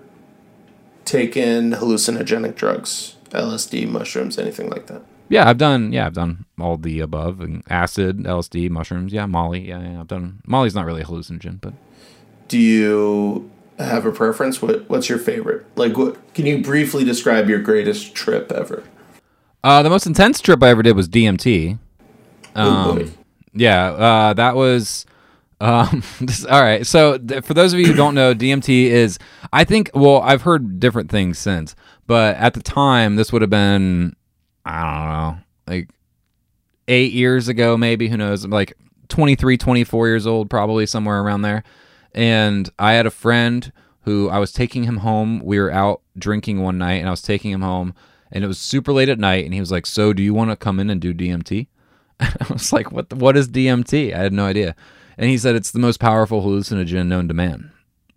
taken 1.05 1.73
hallucinogenic 1.73 2.55
drugs, 2.55 3.17
LSD, 3.31 3.89
mushrooms, 3.89 4.39
anything 4.39 4.69
like 4.71 4.87
that? 4.87 5.03
Yeah, 5.29 5.49
I've 5.49 5.59
done. 5.59 5.93
Yeah, 5.93 6.07
I've 6.07 6.15
done 6.15 6.45
all 6.61 6.77
the 6.77 7.01
above: 7.01 7.41
and 7.41 7.63
acid, 7.71 8.19
LSD, 8.19 8.69
mushrooms. 8.71 9.13
Yeah, 9.13 9.27
Molly. 9.27 9.69
Yeah, 9.69 9.81
yeah, 9.81 10.01
I've 10.01 10.09
done. 10.09 10.43
Molly's 10.47 10.75
not 10.75 10.85
really 10.85 11.01
a 11.03 11.05
hallucinogen, 11.05 11.61
but 11.61 11.73
Do 12.49 12.59
you 12.59 13.51
have 13.79 14.05
a 14.05 14.13
preference? 14.13 14.61
What 14.61 14.89
What's 14.91 15.09
your 15.09 15.19
favorite? 15.19 15.65
Like, 15.77 15.97
what 15.97 16.35
can 16.35 16.45
you 16.47 16.63
briefly 16.63 17.05
describe 17.05 17.49
your 17.49 17.61
greatest 17.61 18.15
trip 18.15 18.53
ever? 18.53 18.85
Uh, 19.65 19.83
the 19.83 19.91
most 19.91 20.07
intense 20.07 20.41
trip 20.41 20.63
I 20.63 20.69
ever 20.69 20.83
did 20.83 20.97
was 20.97 21.09
DMT. 21.09 21.79
Oh, 22.57 22.95
boy. 22.97 23.03
Um, 23.03 23.15
yeah, 23.55 23.93
uh, 23.93 24.35
that 24.35 24.55
was. 24.57 25.07
Um, 25.63 26.03
this, 26.21 26.45
all 26.45 26.61
right. 26.61 26.85
So, 26.85 27.17
th- 27.17 27.45
for 27.45 27.55
those 27.55 27.73
of 27.73 27.79
you 27.79 27.87
who 27.87 27.95
don't 27.95 28.15
know, 28.17 28.35
DMT 28.35 28.87
is, 28.87 29.19
I 29.53 29.65
think, 29.65 29.91
well, 29.95 30.21
I've 30.21 30.43
heard 30.43 30.81
different 30.81 31.09
things 31.11 31.39
since, 31.39 31.77
but 32.07 32.37
at 32.37 32.55
the 32.55 32.63
time, 32.63 33.15
this 33.17 33.33
would 33.33 33.43
have 33.43 33.51
been, 33.51 34.17
I 34.65 34.83
don't 34.83 35.09
know, 35.09 35.39
like 35.69 35.91
eight 36.89 37.13
years 37.13 37.47
ago, 37.47 37.77
maybe, 37.77 38.09
who 38.09 38.17
knows, 38.17 38.45
like 38.45 38.75
23, 39.09 39.57
24 39.57 40.09
years 40.09 40.27
old, 40.27 40.51
probably 40.51 40.85
somewhere 40.85 41.23
around 41.23 41.43
there. 41.43 41.63
And 42.13 42.69
I 42.79 42.95
had 42.95 43.07
a 43.07 43.11
friend 43.11 43.73
who 44.01 44.29
I 44.29 44.39
was 44.39 44.53
taking 44.53 44.83
him 44.83 44.99
home. 44.99 45.41
We 45.45 45.61
were 45.61 45.71
out 45.71 46.03
drinking 46.19 46.61
one 46.61 46.77
night, 46.77 46.95
and 46.95 47.07
I 47.07 47.13
was 47.13 47.23
taking 47.23 47.53
him 47.53 47.63
home, 47.63 47.95
and 48.33 48.43
it 48.43 48.49
was 48.49 48.59
super 48.59 48.93
late 48.93 49.09
at 49.09 49.19
night. 49.19 49.45
And 49.45 49.55
he 49.55 49.61
was 49.61 49.71
like, 49.71 49.87
"So, 49.87 50.13
do 50.13 50.25
you 50.25 50.35
want 50.35 50.51
to 50.51 50.57
come 50.57 50.81
in 50.81 50.91
and 50.91 51.01
do 51.01 51.15
DMT?" 51.15 51.69
And 52.19 52.37
I 52.51 52.53
was 52.53 52.73
like, 52.73 52.91
"What? 52.91 53.11
The, 53.11 53.17
what 53.17 53.37
is 53.37 53.49
DMT?" 53.49 54.13
I 54.13 54.19
had 54.19 54.33
no 54.33 54.45
idea. 54.45 54.75
And 55.19 55.29
he 55.31 55.39
said 55.39 55.55
it's 55.55 55.71
the 55.71 55.79
most 55.79 56.01
powerful 56.01 56.43
hallucinogen 56.43 57.07
known 57.07 57.29
to 57.29 57.35
man. 57.35 57.73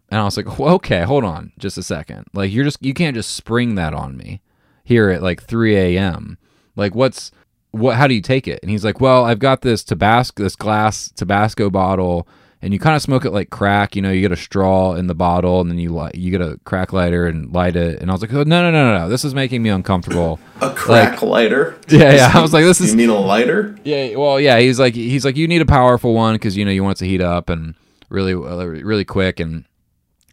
And 0.09 0.21
I 0.21 0.23
was 0.23 0.37
like, 0.37 0.59
well, 0.59 0.75
"Okay, 0.75 1.01
hold 1.01 1.23
on, 1.23 1.51
just 1.57 1.77
a 1.77 1.83
second. 1.83 2.25
Like, 2.33 2.51
you're 2.51 2.63
just 2.63 2.83
you 2.83 2.93
can't 2.93 3.15
just 3.15 3.35
spring 3.35 3.75
that 3.75 3.93
on 3.93 4.17
me 4.17 4.41
here 4.83 5.09
at 5.09 5.23
like 5.23 5.43
3 5.43 5.75
a.m. 5.75 6.37
Like, 6.75 6.95
what's 6.95 7.31
what? 7.71 7.95
How 7.95 8.07
do 8.07 8.13
you 8.13 8.21
take 8.21 8.47
it?" 8.47 8.59
And 8.61 8.69
he's 8.71 8.85
like, 8.85 9.01
"Well, 9.01 9.25
I've 9.25 9.39
got 9.39 9.61
this 9.61 9.83
Tabasco, 9.83 10.43
this 10.43 10.55
glass 10.55 11.11
Tabasco 11.15 11.69
bottle." 11.69 12.27
And 12.65 12.73
you 12.73 12.79
kind 12.79 12.95
of 12.95 13.01
smoke 13.01 13.23
it 13.25 13.31
like 13.31 13.51
crack. 13.51 13.95
You 13.95 14.01
know, 14.01 14.11
you 14.11 14.19
get 14.21 14.31
a 14.33 14.35
straw 14.35 14.95
in 14.95 15.07
the 15.07 15.15
bottle, 15.15 15.61
and 15.61 15.69
then 15.69 15.77
you 15.77 15.89
light, 15.89 16.15
you 16.15 16.31
get 16.31 16.41
a 16.41 16.59
crack 16.65 16.91
lighter 16.91 17.27
and 17.27 17.53
light 17.53 17.75
it. 17.75 18.01
And 18.01 18.09
I 18.09 18.13
was 18.13 18.21
like, 18.21 18.33
oh, 18.33 18.43
no, 18.43 18.61
no, 18.63 18.71
no, 18.71 18.91
no, 18.91 18.97
no, 18.99 19.09
this 19.09 19.23
is 19.23 19.33
making 19.35 19.61
me 19.63 19.69
uncomfortable. 19.69 20.39
A 20.61 20.71
crack 20.73 21.13
Like- 21.13 21.21
lighter? 21.21 21.79
Yeah, 21.87 22.13
yeah. 22.13 22.31
I 22.33 22.41
was 22.41 22.51
like, 22.53 22.63
this 22.65 22.81
is. 22.81 22.91
You 22.91 22.97
mean 22.97 23.09
a 23.09 23.19
lighter? 23.19 23.77
Yeah, 23.83 24.15
well, 24.15 24.39
yeah. 24.39 24.59
He's 24.59 24.79
like, 24.79 24.95
he's 24.95 25.23
like, 25.23 25.37
you 25.37 25.47
need 25.47 25.61
a 25.61 25.65
powerful 25.65 26.13
one 26.13 26.35
because 26.35 26.57
you 26.57 26.65
know 26.65 26.71
you 26.71 26.83
want 26.83 26.97
it 26.97 26.99
to 26.99 27.07
heat 27.07 27.21
up 27.21 27.49
and 27.49 27.75
really, 28.09 28.33
really 28.33 29.05
quick. 29.05 29.39
And 29.39 29.65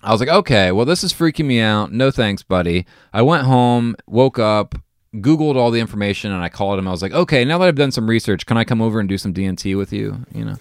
I 0.02 0.10
was 0.12 0.20
like, 0.20 0.28
okay, 0.30 0.72
well, 0.72 0.86
this 0.86 1.04
is 1.04 1.12
freaking 1.12 1.44
me 1.44 1.60
out. 1.60 1.92
No 1.92 2.10
thanks, 2.10 2.42
buddy. 2.42 2.86
I 3.12 3.22
went 3.22 3.44
home, 3.44 3.94
woke 4.06 4.38
up, 4.38 4.74
Googled 5.16 5.56
all 5.56 5.70
the 5.70 5.80
information, 5.80 6.32
and 6.32 6.42
I 6.42 6.48
called 6.48 6.78
him. 6.78 6.88
I 6.88 6.90
was 6.90 7.02
like, 7.02 7.12
okay, 7.12 7.44
now 7.44 7.58
that 7.58 7.68
I've 7.68 7.74
done 7.74 7.92
some 7.92 8.08
research, 8.08 8.46
can 8.46 8.56
I 8.56 8.64
come 8.64 8.80
over 8.80 8.98
and 8.98 9.08
do 9.08 9.18
some 9.18 9.34
DMT 9.34 9.76
with 9.76 9.92
you? 9.92 10.24
You 10.32 10.44
know. 10.46 10.56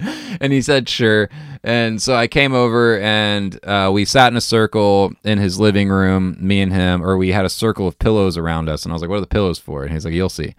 and 0.40 0.52
he 0.52 0.62
said 0.62 0.88
sure 0.88 1.28
and 1.64 2.00
so 2.00 2.14
i 2.14 2.26
came 2.26 2.54
over 2.54 2.98
and 3.00 3.58
uh, 3.64 3.90
we 3.92 4.04
sat 4.04 4.32
in 4.32 4.36
a 4.36 4.40
circle 4.40 5.12
in 5.24 5.38
his 5.38 5.58
living 5.58 5.88
room 5.88 6.36
me 6.40 6.60
and 6.60 6.72
him 6.72 7.02
or 7.02 7.16
we 7.16 7.32
had 7.32 7.44
a 7.44 7.50
circle 7.50 7.86
of 7.86 7.98
pillows 7.98 8.36
around 8.36 8.68
us 8.68 8.84
and 8.84 8.92
i 8.92 8.94
was 8.94 9.02
like 9.02 9.10
what 9.10 9.16
are 9.16 9.20
the 9.20 9.26
pillows 9.26 9.58
for 9.58 9.82
and 9.82 9.92
he's 9.92 10.04
like 10.04 10.14
you'll 10.14 10.28
see 10.28 10.54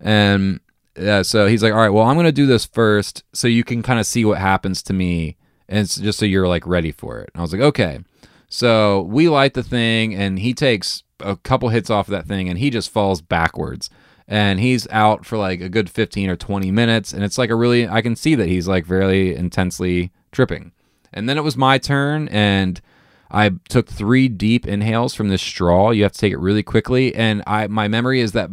and 0.00 0.60
yeah, 0.98 1.22
so 1.22 1.46
he's 1.46 1.62
like 1.62 1.72
all 1.72 1.80
right 1.80 1.90
well 1.90 2.04
i'm 2.04 2.16
going 2.16 2.26
to 2.26 2.32
do 2.32 2.46
this 2.46 2.64
first 2.64 3.24
so 3.32 3.48
you 3.48 3.64
can 3.64 3.82
kind 3.82 3.98
of 3.98 4.06
see 4.06 4.24
what 4.24 4.38
happens 4.38 4.82
to 4.82 4.92
me 4.92 5.36
and 5.68 5.80
it's 5.80 5.96
just 5.96 6.18
so 6.18 6.24
you're 6.24 6.48
like 6.48 6.66
ready 6.66 6.92
for 6.92 7.18
it 7.20 7.30
and 7.34 7.40
i 7.40 7.42
was 7.42 7.52
like 7.52 7.62
okay 7.62 7.98
so 8.48 9.02
we 9.02 9.28
light 9.28 9.54
the 9.54 9.62
thing 9.62 10.14
and 10.14 10.38
he 10.38 10.54
takes 10.54 11.02
a 11.20 11.36
couple 11.36 11.68
hits 11.68 11.90
off 11.90 12.08
of 12.08 12.12
that 12.12 12.26
thing 12.26 12.48
and 12.48 12.58
he 12.58 12.70
just 12.70 12.90
falls 12.90 13.20
backwards. 13.20 13.90
And 14.28 14.58
he's 14.58 14.88
out 14.88 15.24
for 15.24 15.38
like 15.38 15.60
a 15.60 15.68
good 15.68 15.88
15 15.88 16.28
or 16.28 16.36
20 16.36 16.70
minutes 16.70 17.12
and 17.12 17.22
it's 17.22 17.38
like 17.38 17.50
a 17.50 17.54
really 17.54 17.88
i 17.88 18.02
can 18.02 18.16
see 18.16 18.34
that 18.34 18.48
he's 18.48 18.66
like 18.66 18.84
very 18.84 19.34
intensely 19.34 20.12
tripping. 20.32 20.72
And 21.12 21.28
then 21.28 21.38
it 21.38 21.44
was 21.44 21.56
my 21.56 21.78
turn 21.78 22.28
and 22.28 22.80
i 23.30 23.50
took 23.68 23.88
three 23.88 24.28
deep 24.28 24.66
inhales 24.66 25.14
from 25.14 25.28
this 25.28 25.42
straw. 25.42 25.90
You 25.90 26.02
have 26.02 26.12
to 26.12 26.18
take 26.18 26.32
it 26.32 26.38
really 26.38 26.62
quickly. 26.62 27.14
And 27.14 27.42
i 27.46 27.66
my 27.68 27.88
memory 27.88 28.20
is 28.20 28.32
that 28.32 28.50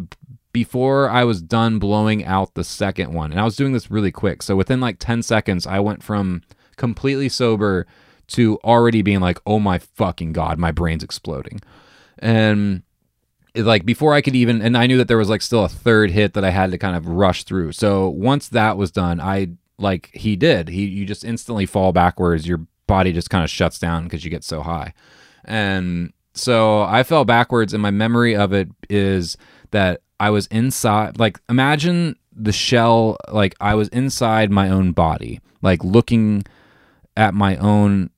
before 0.51 1.09
i 1.09 1.23
was 1.23 1.41
done 1.41 1.79
blowing 1.79 2.23
out 2.23 2.53
the 2.53 2.63
second 2.63 3.11
one 3.11 3.31
and 3.31 3.41
i 3.41 3.43
was 3.43 3.55
doing 3.55 3.73
this 3.73 3.89
really 3.89 4.11
quick. 4.11 4.43
So 4.43 4.55
within 4.55 4.79
like 4.79 4.97
10 4.99 5.23
seconds 5.23 5.65
i 5.65 5.79
went 5.79 6.03
from 6.03 6.43
completely 6.77 7.29
sober 7.29 7.87
to 8.33 8.57
already 8.63 9.01
being 9.01 9.19
like 9.19 9.39
oh 9.45 9.59
my 9.59 9.77
fucking 9.77 10.33
god 10.33 10.57
my 10.57 10.71
brain's 10.71 11.03
exploding 11.03 11.59
and 12.19 12.83
like 13.55 13.85
before 13.85 14.13
I 14.13 14.21
could 14.21 14.35
even 14.35 14.61
and 14.61 14.77
I 14.77 14.87
knew 14.87 14.97
that 14.97 15.07
there 15.07 15.17
was 15.17 15.29
like 15.29 15.41
still 15.41 15.63
a 15.63 15.69
third 15.69 16.11
hit 16.11 16.33
that 16.33 16.43
I 16.43 16.49
had 16.49 16.71
to 16.71 16.77
kind 16.77 16.95
of 16.95 17.07
rush 17.07 17.43
through. 17.43 17.73
So 17.73 18.09
once 18.09 18.49
that 18.49 18.77
was 18.77 18.91
done, 18.91 19.21
I 19.21 19.49
like 19.77 20.09
he 20.13 20.35
did. 20.35 20.69
He 20.69 20.85
you 20.85 21.05
just 21.05 21.23
instantly 21.23 21.65
fall 21.65 21.91
backwards. 21.91 22.47
Your 22.47 22.65
body 22.87 23.11
just 23.13 23.29
kind 23.29 23.43
of 23.43 23.49
shuts 23.49 23.79
down 23.79 24.05
because 24.05 24.23
you 24.23 24.31
get 24.31 24.43
so 24.43 24.61
high. 24.61 24.93
And 25.45 26.13
so 26.33 26.81
I 26.81 27.03
fell 27.03 27.25
backwards 27.25 27.73
and 27.73 27.81
my 27.81 27.91
memory 27.91 28.35
of 28.35 28.53
it 28.53 28.69
is 28.89 29.37
that 29.71 30.01
I 30.19 30.31
was 30.31 30.47
inside 30.47 31.19
like 31.19 31.39
imagine 31.47 32.15
the 32.35 32.51
shell 32.51 33.17
like 33.31 33.55
I 33.61 33.75
was 33.75 33.87
inside 33.89 34.49
my 34.49 34.69
own 34.69 34.93
body, 34.93 35.41
like 35.61 35.83
looking 35.83 36.43
at 37.15 37.35
my 37.35 37.55
own 37.57 38.09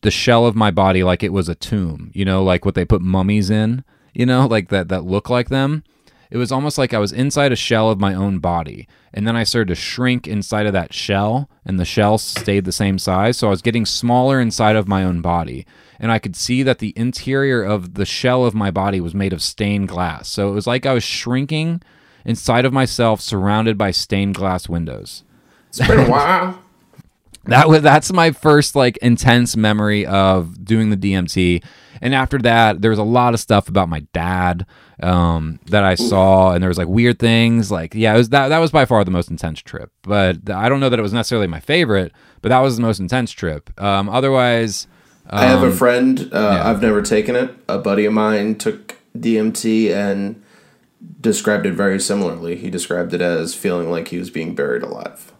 the 0.00 0.10
shell 0.10 0.46
of 0.46 0.56
my 0.56 0.70
body 0.70 1.04
like 1.04 1.22
it 1.22 1.32
was 1.32 1.48
a 1.48 1.54
tomb, 1.54 2.10
you 2.14 2.24
know, 2.24 2.42
like 2.42 2.64
what 2.64 2.74
they 2.74 2.84
put 2.84 3.02
mummies 3.02 3.50
in, 3.50 3.84
you 4.14 4.26
know, 4.26 4.46
like 4.50 4.68
that 4.68 4.88
that 4.88 5.04
look 5.04 5.28
like 5.30 5.48
them. 5.48 5.84
It 6.30 6.38
was 6.38 6.50
almost 6.50 6.78
like 6.78 6.94
I 6.94 6.98
was 6.98 7.12
inside 7.12 7.52
a 7.52 7.56
shell 7.56 7.90
of 7.90 8.00
my 8.00 8.14
own 8.14 8.38
body. 8.38 8.88
And 9.12 9.28
then 9.28 9.36
I 9.36 9.44
started 9.44 9.68
to 9.68 9.74
shrink 9.74 10.26
inside 10.26 10.64
of 10.64 10.72
that 10.72 10.94
shell, 10.94 11.50
and 11.66 11.78
the 11.78 11.84
shell 11.84 12.16
stayed 12.16 12.64
the 12.64 12.72
same 12.72 12.98
size. 12.98 13.36
So 13.36 13.48
I 13.48 13.50
was 13.50 13.60
getting 13.60 13.84
smaller 13.84 14.40
inside 14.40 14.74
of 14.74 14.88
my 14.88 15.04
own 15.04 15.20
body. 15.20 15.66
And 16.00 16.10
I 16.10 16.18
could 16.18 16.34
see 16.34 16.62
that 16.62 16.78
the 16.78 16.94
interior 16.96 17.62
of 17.62 17.94
the 17.94 18.06
shell 18.06 18.46
of 18.46 18.54
my 18.54 18.70
body 18.70 18.98
was 18.98 19.14
made 19.14 19.34
of 19.34 19.42
stained 19.42 19.88
glass. 19.88 20.26
So 20.26 20.48
it 20.48 20.54
was 20.54 20.66
like 20.66 20.86
I 20.86 20.94
was 20.94 21.04
shrinking 21.04 21.82
inside 22.24 22.64
of 22.64 22.72
myself, 22.72 23.20
surrounded 23.20 23.76
by 23.76 23.90
stained 23.90 24.34
glass 24.34 24.70
windows. 24.70 25.24
It's 25.68 25.86
been 25.86 26.00
a 26.00 26.10
while. 26.10 26.61
That 27.44 27.68
was 27.68 27.82
that's 27.82 28.12
my 28.12 28.30
first 28.30 28.76
like 28.76 28.96
intense 28.98 29.56
memory 29.56 30.06
of 30.06 30.64
doing 30.64 30.90
the 30.90 30.96
DMT. 30.96 31.64
And 32.00 32.14
after 32.14 32.38
that, 32.38 32.82
there 32.82 32.90
was 32.90 32.98
a 32.98 33.04
lot 33.04 33.34
of 33.34 33.40
stuff 33.40 33.68
about 33.68 33.88
my 33.88 34.00
dad 34.12 34.66
um, 35.02 35.60
that 35.66 35.84
I 35.84 35.94
saw, 35.94 36.52
and 36.52 36.62
there 36.62 36.68
was 36.68 36.78
like 36.78 36.88
weird 36.88 37.18
things. 37.18 37.70
Like, 37.70 37.94
yeah, 37.94 38.14
it 38.14 38.16
was 38.16 38.28
that 38.30 38.48
that 38.48 38.58
was 38.58 38.70
by 38.70 38.84
far 38.84 39.04
the 39.04 39.10
most 39.10 39.30
intense 39.30 39.60
trip. 39.60 39.92
But 40.02 40.50
I 40.50 40.68
don't 40.68 40.80
know 40.80 40.88
that 40.88 40.98
it 40.98 41.02
was 41.02 41.12
necessarily 41.12 41.46
my 41.46 41.60
favorite, 41.60 42.12
but 42.40 42.48
that 42.48 42.60
was 42.60 42.76
the 42.76 42.82
most 42.82 42.98
intense 42.98 43.30
trip. 43.30 43.70
Um, 43.80 44.08
otherwise, 44.08 44.86
I 45.28 45.46
have 45.46 45.62
a 45.62 45.66
um, 45.66 45.72
friend. 45.72 46.28
Uh, 46.32 46.62
I've 46.64 46.82
never 46.82 47.02
taken 47.02 47.36
it. 47.36 47.54
A 47.68 47.78
buddy 47.78 48.04
of 48.04 48.12
mine 48.12 48.56
took 48.56 48.98
DMT, 49.16 49.92
and 49.92 50.42
described 51.20 51.66
it 51.66 51.74
very 51.74 52.00
similarly. 52.00 52.56
He 52.56 52.70
described 52.70 53.14
it 53.14 53.20
as 53.20 53.54
feeling 53.54 53.90
like 53.90 54.08
he 54.08 54.18
was 54.18 54.30
being 54.30 54.54
buried 54.54 54.82
alive. 54.82 55.31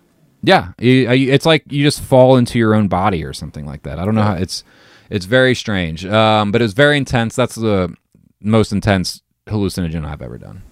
Yeah, 0.43 0.73
it's 0.79 1.47
like 1.47 1.65
you 1.71 1.83
just 1.85 2.01
fall 2.03 2.37
into 2.37 2.59
your 2.59 2.75
own 2.75 2.89
body 2.89 3.23
or 3.25 3.33
something 3.33 3.65
like 3.65 3.83
that. 3.85 3.99
I 3.99 4.05
don't 4.05 4.15
know 4.15 4.23
how 4.23 4.35
it's 4.35 4.65
it's 5.11 5.25
very 5.27 5.55
strange, 5.55 6.05
um, 6.07 6.51
but 6.53 6.61
it's 6.63 6.73
very 6.73 6.97
intense. 6.97 7.37
That's 7.37 7.55
the 7.55 7.95
most 8.41 8.73
intense 8.73 9.23
hallucinogen 9.47 10.05
I've 10.05 10.23
ever 10.23 10.39
done. 10.39 10.63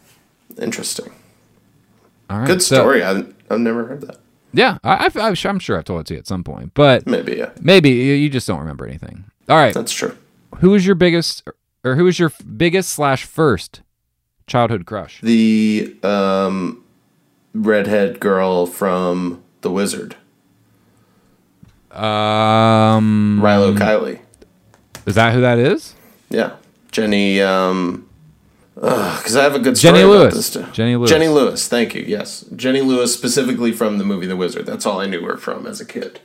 Interesting. 0.61 1.13
All 2.29 2.39
right, 2.39 2.47
Good 2.47 2.63
so- 2.63 2.77
story. 2.77 3.03
I, 3.05 3.25
I've 3.51 3.61
never 3.61 3.87
heard 3.87 4.01
that. 4.03 4.19
yeah, 4.53 4.79
I, 4.85 5.05
I've, 5.07 5.17
I've, 5.17 5.47
I'm 5.47 5.59
sure 5.59 5.79
I've 5.79 5.85
told 5.85 6.01
it 6.01 6.07
to 6.07 6.15
you 6.15 6.19
at 6.21 6.27
some 6.27 6.43
point, 6.45 6.73
but 6.75 7.07
Maybe, 7.07 7.37
yeah. 7.37 7.51
maybe 7.61 7.91
you 7.91 8.15
you 8.15 8.29
just 8.31 8.47
don't 8.47 8.61
remember 8.61 8.87
anything. 8.87 9.25
All 9.49 9.57
right, 9.57 9.75
That's 9.75 9.93
true. 9.93 10.17
who 10.59 10.71
was 10.71 10.85
your 10.87 10.95
biggest 10.97 11.43
or 11.85 11.95
who 11.97 12.05
was 12.05 12.19
your 12.19 12.33
biggest 12.57 12.91
slash 12.91 13.25
first 13.25 13.83
childhood 14.47 14.87
crush? 14.87 15.21
The 15.23 15.97
um, 16.03 16.85
redhead 17.55 18.21
girl 18.21 18.67
from 18.67 19.43
The 19.63 19.71
Wizard, 19.71 20.17
Um, 21.91 23.41
Rilo 23.43 23.77
Kiley. 23.77 24.21
Is 25.07 25.15
that 25.17 25.35
who 25.35 25.41
that 25.41 25.59
is? 25.59 25.95
Yeah, 26.29 26.57
Jenny. 26.93 27.41
Um, 27.43 28.07
because 28.75 29.37
I 29.37 29.43
have 29.43 29.55
a 29.55 29.59
good 29.59 29.77
story 29.77 29.99
Jenny 29.99 30.05
about 30.05 30.21
Lewis. 30.33 30.35
this 30.35 30.51
too. 30.51 30.65
Jenny 30.73 30.97
Lewis. 30.97 31.11
Jenny 31.11 31.29
Lewis. 31.29 31.69
Thank 31.69 31.95
you. 31.95 32.03
Yes, 32.07 32.45
Jenny 32.57 32.81
Lewis 32.81 33.13
specifically 33.13 33.73
from 33.73 33.99
the 33.99 34.05
movie 34.05 34.27
The 34.27 34.37
Wizard. 34.37 34.65
That's 34.67 34.87
all 34.87 35.01
I 35.01 35.07
knew 35.07 35.23
her 35.27 35.37
from 35.37 35.67
as 35.67 35.81
a 35.81 35.85
kid, 35.85 36.21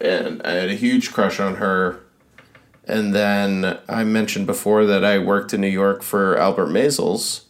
and 0.00 0.40
I 0.42 0.52
had 0.52 0.70
a 0.70 0.74
huge 0.74 1.12
crush 1.12 1.40
on 1.40 1.56
her. 1.56 2.00
And 2.86 3.14
then 3.14 3.78
I 3.88 4.04
mentioned 4.04 4.46
before 4.46 4.84
that 4.86 5.04
I 5.04 5.18
worked 5.18 5.52
in 5.52 5.60
New 5.60 5.68
York 5.68 6.02
for 6.02 6.36
Albert 6.38 6.68
Maysles, 6.68 7.42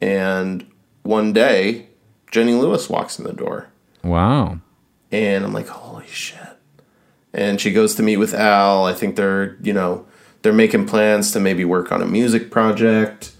and 0.00 0.66
one 1.02 1.32
day 1.32 1.88
Jenny 2.30 2.54
Lewis 2.54 2.88
walks 2.88 3.18
in 3.18 3.24
the 3.24 3.32
door. 3.32 3.68
Wow. 4.06 4.60
And 5.10 5.44
I'm 5.44 5.52
like, 5.52 5.68
holy 5.68 6.06
shit. 6.06 6.38
And 7.32 7.60
she 7.60 7.72
goes 7.72 7.94
to 7.96 8.02
meet 8.02 8.16
with 8.16 8.34
Al. 8.34 8.86
I 8.86 8.94
think 8.94 9.16
they're, 9.16 9.56
you 9.62 9.72
know, 9.72 10.06
they're 10.42 10.52
making 10.52 10.86
plans 10.86 11.32
to 11.32 11.40
maybe 11.40 11.64
work 11.64 11.92
on 11.92 12.02
a 12.02 12.06
music 12.06 12.50
project. 12.50 13.32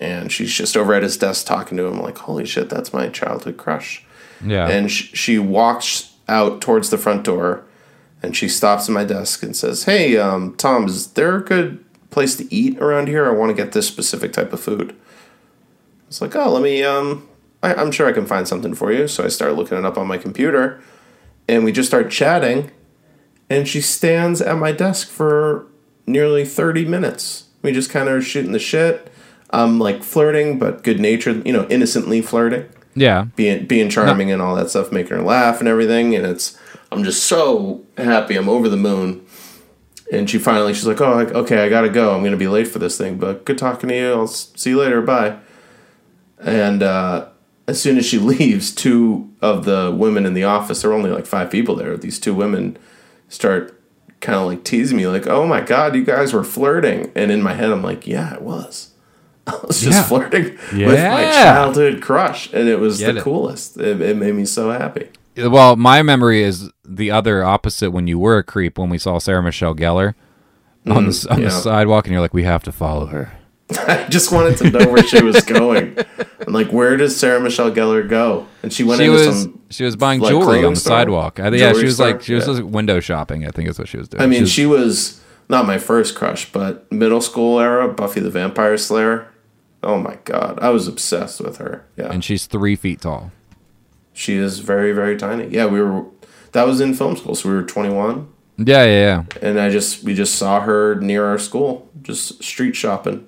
And 0.00 0.30
she's 0.30 0.52
just 0.52 0.76
over 0.76 0.94
at 0.94 1.02
his 1.02 1.16
desk 1.16 1.46
talking 1.46 1.76
to 1.78 1.86
him. 1.86 1.94
I'm 1.94 2.02
like, 2.02 2.18
holy 2.18 2.44
shit, 2.46 2.68
that's 2.68 2.92
my 2.92 3.08
childhood 3.08 3.56
crush. 3.56 4.04
Yeah. 4.44 4.68
And 4.68 4.90
sh- 4.90 5.10
she 5.14 5.38
walks 5.38 6.14
out 6.28 6.60
towards 6.60 6.90
the 6.90 6.98
front 6.98 7.24
door 7.24 7.64
and 8.22 8.36
she 8.36 8.48
stops 8.48 8.88
at 8.88 8.92
my 8.92 9.04
desk 9.04 9.42
and 9.42 9.56
says, 9.56 9.84
Hey, 9.84 10.16
um, 10.16 10.54
Tom, 10.56 10.86
is 10.86 11.08
there 11.12 11.36
a 11.36 11.44
good 11.44 11.84
place 12.10 12.36
to 12.36 12.54
eat 12.54 12.78
around 12.78 13.08
here? 13.08 13.26
I 13.26 13.30
want 13.30 13.50
to 13.50 13.62
get 13.62 13.72
this 13.72 13.86
specific 13.88 14.32
type 14.32 14.52
of 14.52 14.60
food. 14.60 14.94
It's 16.08 16.20
like, 16.20 16.34
oh, 16.36 16.50
let 16.52 16.62
me, 16.62 16.82
um, 16.82 17.28
I, 17.62 17.74
I'm 17.74 17.90
sure 17.90 18.06
I 18.06 18.12
can 18.12 18.26
find 18.26 18.46
something 18.46 18.74
for 18.74 18.92
you. 18.92 19.08
So 19.08 19.24
I 19.24 19.28
start 19.28 19.54
looking 19.56 19.78
it 19.78 19.84
up 19.84 19.98
on 19.98 20.06
my 20.06 20.18
computer 20.18 20.80
and 21.48 21.64
we 21.64 21.72
just 21.72 21.88
start 21.88 22.10
chatting. 22.10 22.70
And 23.50 23.66
she 23.66 23.80
stands 23.80 24.40
at 24.42 24.58
my 24.58 24.72
desk 24.72 25.08
for 25.08 25.66
nearly 26.06 26.44
30 26.44 26.84
minutes. 26.84 27.46
We 27.62 27.72
just 27.72 27.90
kind 27.90 28.08
of 28.08 28.14
are 28.16 28.22
shooting 28.22 28.52
the 28.52 28.58
shit. 28.58 29.10
I'm 29.50 29.78
like 29.78 30.02
flirting, 30.04 30.58
but 30.58 30.84
good 30.84 31.00
natured, 31.00 31.46
you 31.46 31.52
know, 31.54 31.66
innocently 31.70 32.20
flirting 32.20 32.66
Yeah. 32.94 33.24
being 33.36 33.64
being 33.66 33.88
charming 33.88 34.30
and 34.30 34.42
all 34.42 34.54
that 34.56 34.68
stuff, 34.70 34.92
making 34.92 35.16
her 35.16 35.22
laugh 35.22 35.58
and 35.60 35.68
everything. 35.68 36.14
And 36.14 36.26
it's 36.26 36.58
I'm 36.92 37.02
just 37.04 37.24
so 37.24 37.84
happy. 37.96 38.36
I'm 38.36 38.48
over 38.48 38.68
the 38.68 38.76
moon. 38.76 39.24
And 40.12 40.28
she 40.28 40.38
finally 40.38 40.74
she's 40.74 40.86
like, 40.86 41.00
oh, 41.00 41.18
okay, 41.20 41.64
I 41.64 41.68
gotta 41.70 41.88
go. 41.88 42.14
I'm 42.14 42.22
gonna 42.22 42.36
be 42.36 42.48
late 42.48 42.68
for 42.68 42.78
this 42.78 42.96
thing, 42.98 43.16
but 43.18 43.44
good 43.46 43.56
talking 43.58 43.88
to 43.88 43.96
you. 43.96 44.12
I'll 44.12 44.26
see 44.26 44.70
you 44.70 44.78
later. 44.80 45.00
Bye. 45.00 45.38
And 46.38 46.82
uh, 46.82 47.28
as 47.68 47.80
soon 47.80 47.96
as 47.98 48.04
she 48.06 48.18
leaves, 48.32 48.74
two 48.74 49.30
of 49.40 49.64
the 49.64 49.94
women 49.96 50.26
in 50.26 50.34
the 50.34 50.42
office, 50.44 50.82
there 50.82 50.90
were 50.90 50.96
only 50.96 51.10
like 51.10 51.26
five 51.26 51.50
people 51.50 51.76
there. 51.76 51.96
These 51.96 52.18
two 52.18 52.34
women 52.34 52.76
start 53.28 53.80
kind 54.20 54.36
of 54.38 54.46
like 54.46 54.64
teasing 54.64 54.96
me, 54.96 55.06
like, 55.06 55.28
"Oh 55.28 55.46
my 55.46 55.60
god, 55.60 55.94
you 55.94 56.04
guys 56.04 56.32
were 56.32 56.42
flirting." 56.44 57.12
And 57.14 57.30
in 57.30 57.40
my 57.42 57.54
head, 57.54 57.70
I'm 57.70 57.82
like, 57.82 58.06
"Yeah, 58.06 58.34
it 58.34 58.42
was." 58.42 58.90
I 59.46 59.54
was 59.66 59.80
just 59.80 59.96
Yeah. 59.98 60.02
flirting 60.02 60.44
with 60.72 60.98
my 60.98 61.22
childhood 61.32 62.02
crush, 62.02 62.52
and 62.52 62.68
it 62.68 62.80
was 62.80 62.98
Get 62.98 63.12
the 63.12 63.20
it. 63.20 63.22
coolest. 63.22 63.76
It, 63.78 64.00
it 64.02 64.16
made 64.16 64.34
me 64.34 64.44
so 64.44 64.70
happy. 64.70 65.08
Well, 65.36 65.76
my 65.76 66.02
memory 66.02 66.42
is 66.42 66.68
the 66.84 67.12
other 67.12 67.44
opposite 67.44 67.92
when 67.92 68.08
you 68.08 68.18
were 68.18 68.38
a 68.38 68.42
creep 68.42 68.76
when 68.76 68.88
we 68.90 68.98
saw 68.98 69.18
Sarah 69.18 69.42
Michelle 69.42 69.74
Gellar 69.74 70.14
on 70.86 71.04
the 71.06 71.10
Mm, 71.12 71.30
on 71.30 71.38
yeah. 71.42 71.44
the 71.44 71.50
sidewalk, 71.52 72.06
and 72.06 72.12
you're 72.12 72.20
like, 72.20 72.34
we 72.34 72.42
have 72.42 72.62
to 72.64 72.72
follow 72.72 73.06
her. 73.06 73.37
I 73.86 74.06
just 74.08 74.32
wanted 74.32 74.56
to 74.58 74.70
know 74.70 74.90
where 74.90 75.02
she 75.02 75.22
was 75.22 75.42
going. 75.44 75.96
I'm 76.46 76.52
like, 76.52 76.72
where 76.72 76.96
does 76.96 77.16
Sarah 77.18 77.40
Michelle 77.40 77.70
Gellar 77.70 78.08
go? 78.08 78.46
And 78.62 78.72
she 78.72 78.82
went 78.84 78.98
she 79.00 79.06
into 79.06 79.16
was 79.26 79.42
some. 79.42 79.60
she 79.70 79.84
was 79.84 79.94
buying 79.96 80.20
like, 80.20 80.30
jewelry 80.30 80.64
on 80.64 80.74
the 80.74 80.80
store? 80.80 80.90
sidewalk. 80.98 81.38
I, 81.38 81.48
yeah, 81.50 81.72
she 81.74 81.84
was 81.84 81.96
store? 81.96 82.12
like 82.12 82.22
she 82.22 82.34
was 82.34 82.46
Yeah. 82.46 82.54
just 82.54 82.64
window 82.64 83.00
shopping. 83.00 83.46
I 83.46 83.50
think 83.50 83.68
is 83.68 83.78
what 83.78 83.88
she 83.88 83.98
was 83.98 84.08
doing. 84.08 84.22
I 84.22 84.26
mean, 84.26 84.42
was- 84.42 84.50
she 84.50 84.64
was 84.66 85.20
not 85.50 85.66
my 85.66 85.78
first 85.78 86.14
crush, 86.14 86.50
but 86.50 86.90
middle 86.90 87.20
school 87.20 87.60
era 87.60 87.88
Buffy 87.92 88.20
the 88.20 88.30
Vampire 88.30 88.76
Slayer. 88.78 89.28
Oh 89.82 89.98
my 89.98 90.18
god, 90.24 90.58
I 90.60 90.70
was 90.70 90.88
obsessed 90.88 91.40
with 91.40 91.58
her. 91.58 91.84
Yeah, 91.96 92.10
and 92.10 92.24
she's 92.24 92.46
three 92.46 92.74
feet 92.74 93.00
tall. 93.02 93.30
she 94.12 94.34
is 94.34 94.58
very 94.60 94.92
very 94.92 95.16
tiny. 95.16 95.48
Yeah, 95.48 95.66
we 95.66 95.80
were. 95.80 96.04
That 96.52 96.66
was 96.66 96.80
in 96.80 96.94
film 96.94 97.16
school, 97.16 97.34
so 97.34 97.48
we 97.50 97.54
were 97.54 97.62
21, 97.62 98.26
Yeah, 98.56 98.82
yeah, 98.84 98.86
yeah. 98.86 99.24
and 99.42 99.60
I 99.60 99.68
just 99.68 100.02
we 100.02 100.14
just 100.14 100.34
saw 100.36 100.60
her 100.60 100.94
near 100.96 101.26
our 101.26 101.38
school, 101.38 101.88
just 102.02 102.42
street 102.42 102.74
shopping, 102.74 103.26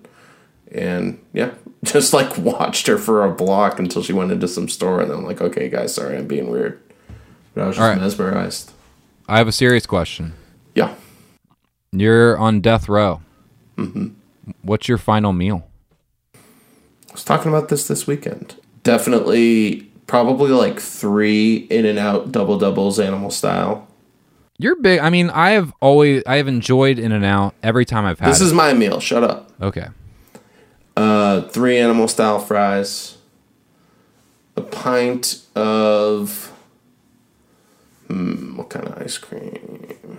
and 0.72 1.18
yeah, 1.32 1.52
just 1.84 2.12
like 2.12 2.36
watched 2.38 2.86
her 2.86 2.98
for 2.98 3.24
a 3.24 3.30
block 3.30 3.78
until 3.78 4.02
she 4.02 4.12
went 4.12 4.32
into 4.32 4.48
some 4.48 4.68
store, 4.68 5.00
and 5.00 5.10
I'm 5.10 5.24
like, 5.24 5.40
okay, 5.40 5.68
guys, 5.68 5.94
sorry, 5.94 6.16
I'm 6.16 6.26
being 6.26 6.50
weird, 6.50 6.80
but 7.54 7.64
I 7.64 7.66
was 7.66 7.76
just 7.76 7.86
right. 7.88 7.98
mesmerized. 8.00 8.72
I 9.28 9.38
have 9.38 9.48
a 9.48 9.52
serious 9.52 9.86
question. 9.86 10.32
Yeah. 10.74 10.94
You're 11.92 12.36
on 12.38 12.60
death 12.60 12.88
row. 12.88 13.20
hmm 13.76 14.08
What's 14.62 14.88
your 14.88 14.98
final 14.98 15.32
meal? 15.32 15.68
I 16.34 17.12
was 17.12 17.24
talking 17.24 17.52
about 17.52 17.68
this 17.68 17.86
this 17.86 18.06
weekend. 18.06 18.56
Definitely, 18.82 19.88
probably 20.06 20.50
like 20.50 20.80
three 20.80 21.56
in 21.70 21.84
and 21.86 21.98
out 21.98 22.32
double 22.32 22.58
doubles 22.58 22.98
animal 22.98 23.30
style. 23.30 23.86
You're 24.58 24.76
big. 24.76 25.00
I 25.00 25.08
mean, 25.10 25.30
I 25.30 25.50
have 25.50 25.72
always 25.80 26.22
I 26.26 26.36
have 26.36 26.46
enjoyed 26.48 26.98
In 26.98 27.12
and 27.12 27.24
Out 27.24 27.54
every 27.62 27.84
time 27.84 28.04
I've 28.04 28.18
had. 28.20 28.28
This 28.30 28.40
it. 28.40 28.44
is 28.44 28.52
my 28.52 28.72
meal. 28.74 29.00
Shut 29.00 29.24
up. 29.24 29.50
okay. 29.62 29.86
Uh, 30.96 31.42
three 31.42 31.78
animal 31.78 32.08
style 32.08 32.38
fries, 32.38 33.18
a 34.56 34.60
pint 34.60 35.42
of 35.54 36.52
hmm, 38.08 38.56
what 38.56 38.68
kind 38.70 38.86
of 38.86 39.00
ice 39.00 39.16
cream? 39.16 40.18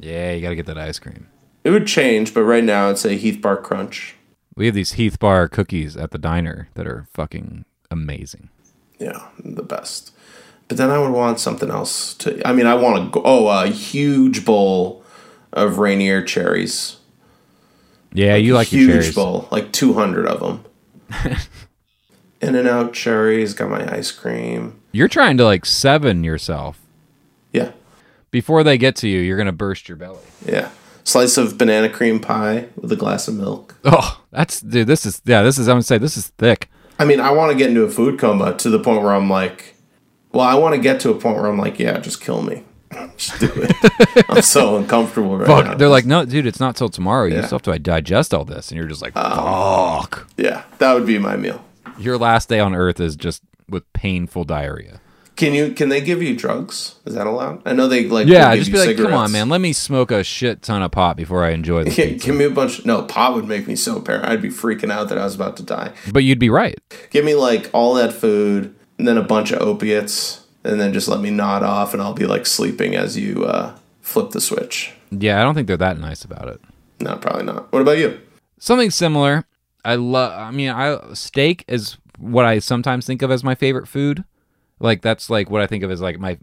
Yeah, 0.00 0.32
you 0.32 0.42
got 0.42 0.50
to 0.50 0.56
get 0.56 0.66
that 0.66 0.78
ice 0.78 0.98
cream. 0.98 1.28
It 1.64 1.70
would 1.70 1.86
change, 1.86 2.34
but 2.34 2.42
right 2.42 2.62
now 2.62 2.90
I'd 2.90 2.98
say 2.98 3.16
Heath 3.16 3.40
Bar 3.40 3.56
Crunch. 3.56 4.16
We 4.54 4.66
have 4.66 4.74
these 4.74 4.92
Heath 4.92 5.18
Bar 5.18 5.48
cookies 5.48 5.96
at 5.96 6.10
the 6.10 6.18
diner 6.18 6.68
that 6.74 6.86
are 6.86 7.08
fucking 7.14 7.64
amazing. 7.90 8.50
Yeah, 8.98 9.28
the 9.42 9.62
best. 9.62 10.12
But 10.68 10.76
then 10.76 10.90
I 10.90 10.98
would 10.98 11.10
want 11.10 11.40
something 11.40 11.70
else 11.70 12.14
to. 12.14 12.46
I 12.46 12.52
mean, 12.52 12.66
I 12.66 12.74
want 12.74 13.04
to 13.04 13.10
go. 13.10 13.22
Oh, 13.24 13.48
a 13.48 13.66
huge 13.68 14.44
bowl 14.44 15.02
of 15.52 15.78
Rainier 15.78 16.22
cherries. 16.22 16.98
Yeah, 18.14 18.36
you 18.36 18.54
like 18.54 18.68
huge 18.68 18.88
your 18.88 19.00
cherries. 19.00 19.14
bowl, 19.14 19.48
like 19.50 19.72
two 19.72 19.92
hundred 19.92 20.26
of 20.26 20.40
them. 20.40 20.64
In 22.40 22.54
and 22.54 22.68
out 22.68 22.92
cherries. 22.92 23.54
Got 23.54 23.70
my 23.70 23.92
ice 23.92 24.10
cream. 24.12 24.80
You're 24.92 25.08
trying 25.08 25.36
to 25.38 25.44
like 25.44 25.66
seven 25.66 26.24
yourself. 26.24 26.80
Yeah, 27.52 27.72
Before 28.30 28.62
they 28.64 28.76
get 28.78 28.96
to 28.96 29.08
you, 29.08 29.20
you're 29.20 29.38
gonna 29.38 29.52
burst 29.52 29.88
your 29.88 29.96
belly. 29.96 30.18
yeah. 30.44 30.70
Slice 31.06 31.36
of 31.36 31.58
banana 31.58 31.90
cream 31.90 32.18
pie 32.18 32.68
with 32.76 32.90
a 32.90 32.96
glass 32.96 33.28
of 33.28 33.34
milk. 33.34 33.76
Oh, 33.84 34.22
that's 34.30 34.60
dude. 34.62 34.86
This 34.86 35.04
is 35.04 35.20
yeah. 35.26 35.42
This 35.42 35.58
is 35.58 35.68
I'm 35.68 35.74
gonna 35.74 35.82
say 35.82 35.98
this 35.98 36.16
is 36.16 36.28
thick. 36.38 36.70
I 36.98 37.04
mean, 37.04 37.20
I 37.20 37.30
want 37.32 37.52
to 37.52 37.58
get 37.58 37.68
into 37.68 37.82
a 37.82 37.90
food 37.90 38.18
coma 38.18 38.54
to 38.56 38.70
the 38.70 38.78
point 38.78 39.02
where 39.02 39.12
I'm 39.12 39.28
like, 39.28 39.74
well, 40.32 40.46
I 40.46 40.54
want 40.54 40.74
to 40.76 40.80
get 40.80 41.00
to 41.00 41.10
a 41.10 41.14
point 41.14 41.36
where 41.36 41.46
I'm 41.46 41.58
like, 41.58 41.78
yeah, 41.78 41.98
just 41.98 42.20
kill 42.20 42.40
me. 42.42 42.62
Just 43.16 43.40
do 43.40 43.50
it. 43.54 44.24
I'm 44.30 44.42
so 44.42 44.76
uncomfortable 44.76 45.36
right 45.38 45.46
Fuck. 45.46 45.64
now. 45.66 45.74
They're 45.74 45.88
like, 45.88 46.06
no, 46.06 46.24
dude, 46.24 46.46
it's 46.46 46.60
not 46.60 46.76
till 46.76 46.88
tomorrow. 46.88 47.26
You 47.26 47.36
Yeah. 47.36 47.46
still 47.46 47.56
have 47.56 47.62
to 47.62 47.78
digest 47.78 48.32
all 48.34 48.44
this, 48.44 48.70
and 48.70 48.78
you're 48.78 48.88
just 48.88 49.02
like, 49.02 49.12
oh. 49.16 50.00
fuck. 50.02 50.28
yeah, 50.36 50.62
that 50.78 50.94
would 50.94 51.06
be 51.06 51.18
my 51.18 51.36
meal. 51.36 51.64
Your 51.98 52.18
last 52.18 52.48
day 52.48 52.60
on 52.60 52.74
Earth 52.74 53.00
is 53.00 53.16
just 53.16 53.42
with 53.68 53.90
painful 53.92 54.44
diarrhea. 54.44 55.00
Can 55.36 55.52
you? 55.52 55.72
Can 55.72 55.88
they 55.88 56.00
give 56.00 56.22
you 56.22 56.36
drugs? 56.36 56.94
Is 57.06 57.14
that 57.14 57.26
allowed? 57.26 57.60
I 57.66 57.72
know 57.72 57.88
they 57.88 58.06
like. 58.08 58.28
Yeah, 58.28 58.50
will 58.50 58.56
give 58.56 58.66
just 58.66 58.70
you 58.70 58.82
be 58.82 58.86
like, 58.86 58.96
come 58.96 59.06
on, 59.06 59.26
cigarettes. 59.26 59.32
man, 59.32 59.48
let 59.48 59.60
me 59.60 59.72
smoke 59.72 60.12
a 60.12 60.22
shit 60.22 60.62
ton 60.62 60.80
of 60.80 60.92
pot 60.92 61.16
before 61.16 61.44
I 61.44 61.50
enjoy 61.50 61.82
the 61.82 61.90
Yeah, 61.98 62.04
pizza. 62.10 62.26
give 62.26 62.36
me 62.36 62.44
a 62.44 62.50
bunch. 62.50 62.84
No, 62.86 63.02
pot 63.02 63.34
would 63.34 63.48
make 63.48 63.66
me 63.66 63.74
so 63.74 64.00
paranoid. 64.00 64.28
I'd 64.28 64.42
be 64.42 64.48
freaking 64.48 64.92
out 64.92 65.08
that 65.08 65.18
I 65.18 65.24
was 65.24 65.34
about 65.34 65.56
to 65.56 65.64
die. 65.64 65.90
But 66.12 66.22
you'd 66.22 66.38
be 66.38 66.50
right. 66.50 66.78
Give 67.10 67.24
me 67.24 67.34
like 67.34 67.68
all 67.72 67.94
that 67.94 68.12
food 68.12 68.76
and 68.96 69.08
then 69.08 69.18
a 69.18 69.24
bunch 69.24 69.50
of 69.50 69.60
opiates, 69.60 70.43
and 70.64 70.80
then 70.80 70.92
just 70.92 71.08
let 71.08 71.20
me 71.20 71.30
nod 71.30 71.62
off, 71.62 71.92
and 71.92 72.02
I'll 72.02 72.14
be 72.14 72.26
like 72.26 72.46
sleeping 72.46 72.94
as 72.94 73.16
you 73.16 73.44
uh, 73.44 73.76
flip 74.00 74.30
the 74.30 74.40
switch. 74.40 74.92
Yeah, 75.10 75.40
I 75.40 75.44
don't 75.44 75.54
think 75.54 75.66
they're 75.66 75.76
that 75.76 75.98
nice 75.98 76.24
about 76.24 76.48
it. 76.48 76.60
No, 77.00 77.16
probably 77.16 77.44
not. 77.44 77.72
What 77.72 77.82
about 77.82 77.98
you? 77.98 78.20
Something 78.58 78.90
similar. 78.90 79.44
I 79.84 79.96
love. 79.96 80.32
I 80.32 80.50
mean, 80.50 80.70
I 80.70 80.98
steak 81.12 81.64
is 81.68 81.98
what 82.18 82.44
I 82.44 82.58
sometimes 82.58 83.06
think 83.06 83.22
of 83.22 83.30
as 83.30 83.44
my 83.44 83.54
favorite 83.54 83.88
food. 83.88 84.24
Like 84.80 85.02
that's 85.02 85.30
like 85.30 85.50
what 85.50 85.60
I 85.60 85.66
think 85.66 85.84
of 85.84 85.90
as 85.90 86.00
like 86.00 86.18
my 86.18 86.38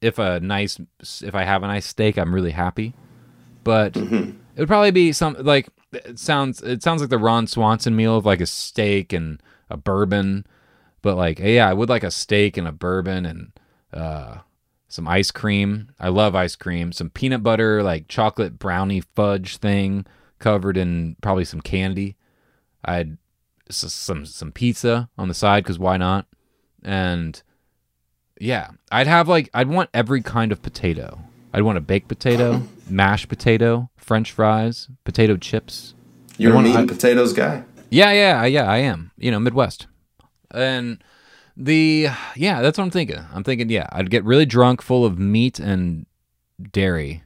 if 0.00 0.18
a 0.18 0.40
nice 0.40 0.80
if 1.00 1.34
I 1.34 1.44
have 1.44 1.62
a 1.62 1.66
nice 1.66 1.86
steak, 1.86 2.16
I'm 2.16 2.34
really 2.34 2.52
happy. 2.52 2.94
But 3.64 3.96
it 3.96 4.34
would 4.56 4.68
probably 4.68 4.90
be 4.90 5.12
some 5.12 5.36
like 5.40 5.68
it 5.92 6.18
sounds 6.18 6.62
it 6.62 6.82
sounds 6.82 7.00
like 7.00 7.10
the 7.10 7.18
Ron 7.18 7.46
Swanson 7.46 7.94
meal 7.96 8.16
of 8.16 8.26
like 8.26 8.40
a 8.40 8.46
steak 8.46 9.12
and 9.12 9.42
a 9.70 9.76
bourbon. 9.76 10.46
But 11.02 11.16
like 11.16 11.38
yeah, 11.38 11.68
I 11.68 11.72
would 11.72 11.88
like 11.88 12.04
a 12.04 12.10
steak 12.10 12.56
and 12.56 12.68
a 12.68 12.72
bourbon 12.72 13.26
and 13.26 13.52
uh 13.92 14.38
some 14.88 15.06
ice 15.06 15.30
cream. 15.30 15.90
I 16.00 16.08
love 16.08 16.34
ice 16.34 16.56
cream. 16.56 16.92
Some 16.92 17.10
peanut 17.10 17.42
butter, 17.42 17.82
like 17.82 18.08
chocolate 18.08 18.58
brownie 18.58 19.02
fudge 19.14 19.58
thing 19.58 20.06
covered 20.38 20.76
in 20.76 21.16
probably 21.20 21.44
some 21.44 21.60
candy. 21.60 22.16
I'd 22.84 23.18
some 23.70 24.24
some 24.24 24.52
pizza 24.52 25.10
on 25.18 25.28
the 25.28 25.34
side 25.34 25.64
because 25.64 25.78
why 25.78 25.96
not? 25.96 26.26
And 26.82 27.40
yeah, 28.40 28.70
I'd 28.90 29.06
have 29.06 29.28
like 29.28 29.50
I'd 29.52 29.68
want 29.68 29.90
every 29.92 30.22
kind 30.22 30.52
of 30.52 30.62
potato. 30.62 31.20
I'd 31.52 31.62
want 31.62 31.78
a 31.78 31.82
baked 31.82 32.08
potato, 32.08 32.62
mashed 32.88 33.28
potato, 33.28 33.90
French 33.96 34.32
fries, 34.32 34.88
potato 35.04 35.36
chips. 35.36 35.94
You're 36.36 36.54
a 36.54 36.62
meat 36.62 36.76
and 36.76 36.88
potatoes 36.88 37.32
guy. 37.32 37.64
yeah, 37.90 38.12
yeah, 38.12 38.44
yeah. 38.44 38.70
I 38.70 38.78
am. 38.78 39.10
You 39.18 39.30
know, 39.30 39.40
Midwest, 39.40 39.86
and 40.50 41.02
the 41.56 42.08
yeah, 42.36 42.60
that's 42.62 42.78
what 42.78 42.84
I'm 42.84 42.90
thinking. 42.90 43.18
I'm 43.32 43.44
thinking, 43.44 43.68
yeah, 43.70 43.86
I'd 43.92 44.10
get 44.10 44.24
really 44.24 44.46
drunk, 44.46 44.82
full 44.82 45.04
of 45.04 45.18
meat 45.18 45.58
and 45.58 46.06
dairy, 46.72 47.22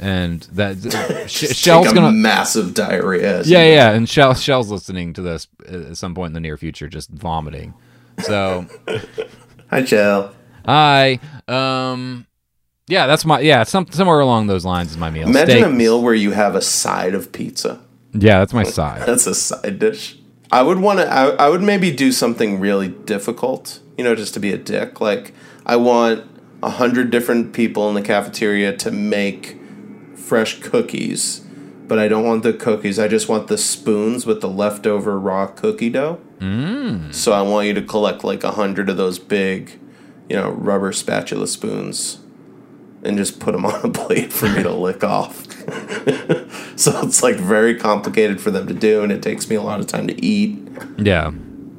and 0.00 0.42
that 0.52 1.24
Sh- 1.28 1.56
Shell's 1.56 1.92
gonna 1.92 2.12
massive 2.12 2.74
diarrhea. 2.74 3.42
yeah, 3.44 3.64
yeah, 3.64 3.90
and 3.92 4.08
Shell 4.08 4.34
Shell's 4.34 4.70
listening 4.70 5.12
to 5.14 5.22
this 5.22 5.48
at 5.66 5.96
some 5.96 6.14
point 6.14 6.28
in 6.30 6.34
the 6.34 6.40
near 6.40 6.56
future, 6.56 6.88
just 6.88 7.10
vomiting. 7.10 7.74
So, 8.22 8.66
Hi, 9.70 9.84
Shell. 9.84 10.34
Hi. 10.66 11.18
um, 11.48 12.26
yeah, 12.88 13.06
that's 13.06 13.24
my 13.24 13.40
yeah, 13.40 13.62
some 13.62 13.86
somewhere 13.90 14.20
along 14.20 14.48
those 14.48 14.64
lines 14.66 14.90
is 14.90 14.98
my 14.98 15.10
meal. 15.10 15.28
Imagine 15.28 15.50
Steak- 15.60 15.64
a 15.64 15.70
meal 15.70 16.02
where 16.02 16.14
you 16.14 16.32
have 16.32 16.54
a 16.54 16.60
side 16.62 17.14
of 17.14 17.32
pizza. 17.32 17.80
Yeah, 18.12 18.40
that's 18.40 18.52
my 18.52 18.64
side. 18.64 19.02
That's 19.06 19.26
a 19.26 19.34
side 19.34 19.78
dish. 19.78 20.18
I 20.52 20.62
would 20.62 20.78
want 20.78 21.00
to. 21.00 21.10
I, 21.10 21.30
I 21.30 21.48
would 21.48 21.62
maybe 21.62 21.90
do 21.90 22.12
something 22.12 22.60
really 22.60 22.88
difficult. 22.88 23.80
You 23.96 24.04
know, 24.04 24.14
just 24.14 24.34
to 24.34 24.40
be 24.40 24.52
a 24.52 24.58
dick. 24.58 25.00
Like 25.00 25.32
I 25.66 25.76
want 25.76 26.24
a 26.62 26.70
hundred 26.70 27.10
different 27.10 27.52
people 27.52 27.88
in 27.88 27.94
the 27.94 28.02
cafeteria 28.02 28.76
to 28.76 28.90
make 28.90 29.58
fresh 30.14 30.60
cookies, 30.60 31.40
but 31.88 31.98
I 31.98 32.06
don't 32.06 32.24
want 32.24 32.42
the 32.42 32.52
cookies. 32.52 32.98
I 32.98 33.08
just 33.08 33.28
want 33.28 33.48
the 33.48 33.58
spoons 33.58 34.26
with 34.26 34.40
the 34.40 34.48
leftover 34.48 35.18
raw 35.18 35.46
cookie 35.46 35.90
dough. 35.90 36.20
Mm. 36.38 37.12
So 37.14 37.32
I 37.32 37.42
want 37.42 37.66
you 37.66 37.74
to 37.74 37.82
collect 37.82 38.22
like 38.22 38.44
a 38.44 38.52
hundred 38.52 38.88
of 38.88 38.96
those 38.96 39.18
big, 39.18 39.78
you 40.28 40.36
know, 40.36 40.50
rubber 40.50 40.92
spatula 40.92 41.46
spoons, 41.46 42.18
and 43.02 43.16
just 43.16 43.40
put 43.40 43.52
them 43.52 43.66
on 43.66 43.84
a 43.84 43.90
plate 43.90 44.32
for 44.32 44.48
me 44.48 44.62
to 44.62 44.72
lick 44.72 45.04
off. 45.04 45.46
so 46.76 47.00
it's 47.02 47.22
like 47.22 47.36
very 47.36 47.78
complicated 47.78 48.40
for 48.40 48.50
them 48.50 48.66
to 48.66 48.74
do, 48.74 49.02
and 49.02 49.12
it 49.12 49.22
takes 49.22 49.48
me 49.48 49.56
a 49.56 49.62
lot 49.62 49.80
of 49.80 49.86
time 49.86 50.06
to 50.06 50.24
eat. 50.24 50.58
Yeah. 50.98 51.32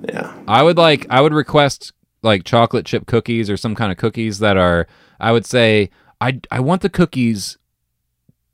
Yeah. 0.07 0.33
I 0.47 0.63
would 0.63 0.77
like 0.77 1.05
I 1.09 1.21
would 1.21 1.33
request 1.33 1.93
like 2.21 2.43
chocolate 2.43 2.85
chip 2.85 3.05
cookies 3.05 3.49
or 3.49 3.57
some 3.57 3.75
kind 3.75 3.91
of 3.91 3.97
cookies 3.97 4.39
that 4.39 4.57
are 4.57 4.87
I 5.19 5.31
would 5.31 5.45
say 5.45 5.89
I 6.19 6.39
I 6.51 6.59
want 6.59 6.81
the 6.81 6.89
cookies 6.89 7.57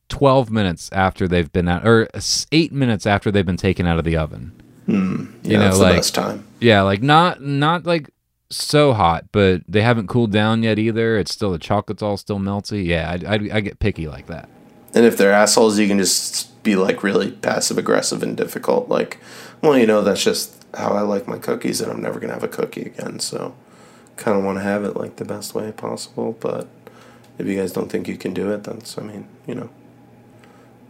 12 0.10 0.52
minutes 0.52 0.90
after 0.92 1.28
they've 1.28 1.52
been 1.52 1.68
out 1.68 1.88
or 1.88 2.08
8 2.52 2.72
minutes 2.72 3.06
after 3.06 3.32
they've 3.32 3.46
been 3.46 3.58
taken 3.58 3.86
out 3.86 4.00
of 4.00 4.06
the 4.06 4.18
oven. 4.18 4.60
Hmm. 4.86 5.26
Yeah, 5.44 5.60
that's 5.60 5.78
the 5.78 5.86
best 5.86 6.16
time. 6.16 6.48
Yeah, 6.60 6.82
like 6.82 7.02
not 7.02 7.42
not 7.42 7.86
like 7.86 8.10
so 8.50 8.94
hot, 8.94 9.26
but 9.32 9.62
they 9.68 9.82
haven't 9.82 10.08
cooled 10.08 10.32
down 10.32 10.64
yet 10.64 10.80
either. 10.80 11.18
It's 11.18 11.32
still 11.32 11.52
the 11.52 11.60
chocolate's 11.60 12.02
all 12.02 12.18
still 12.18 12.40
melty. 12.40 12.86
Yeah, 12.86 13.10
I, 13.10 13.36
I, 13.36 13.58
I 13.58 13.60
get 13.62 13.80
picky 13.80 14.08
like 14.08 14.28
that. 14.28 14.50
And 14.94 15.06
if 15.06 15.18
they're 15.18 15.32
assholes, 15.32 15.78
you 15.78 15.88
can 15.88 16.00
just 16.00 16.62
be 16.64 16.76
like 16.76 17.04
really 17.04 17.32
passive 17.32 17.78
aggressive 17.78 18.24
and 18.24 18.36
difficult. 18.36 18.90
Like, 18.90 19.20
well, 19.62 19.78
you 19.78 19.86
know, 19.86 20.02
that's 20.02 20.24
just 20.24 20.56
how 20.74 20.94
I 20.94 21.02
like 21.02 21.28
my 21.28 21.38
cookies, 21.38 21.82
and 21.82 21.92
I'm 21.92 22.02
never 22.02 22.20
gonna 22.20 22.34
have 22.34 22.44
a 22.44 22.48
cookie 22.48 22.84
again. 22.84 23.20
So, 23.20 23.56
kind 24.18 24.38
of 24.38 24.44
want 24.44 24.58
to 24.58 24.64
have 24.64 24.84
it 24.84 24.96
like 24.96 25.18
the 25.18 25.26
best 25.26 25.54
way 25.54 25.72
possible. 25.72 26.36
But 26.40 26.68
if 27.38 27.46
you 27.46 27.56
guys 27.56 27.72
don't 27.72 27.90
think 27.90 28.08
you 28.08 28.18
can 28.18 28.34
do 28.34 28.52
it, 28.52 28.64
that's 28.64 28.98
I 28.98 29.04
mean, 29.04 29.28
you 29.46 29.56
know, 29.56 29.70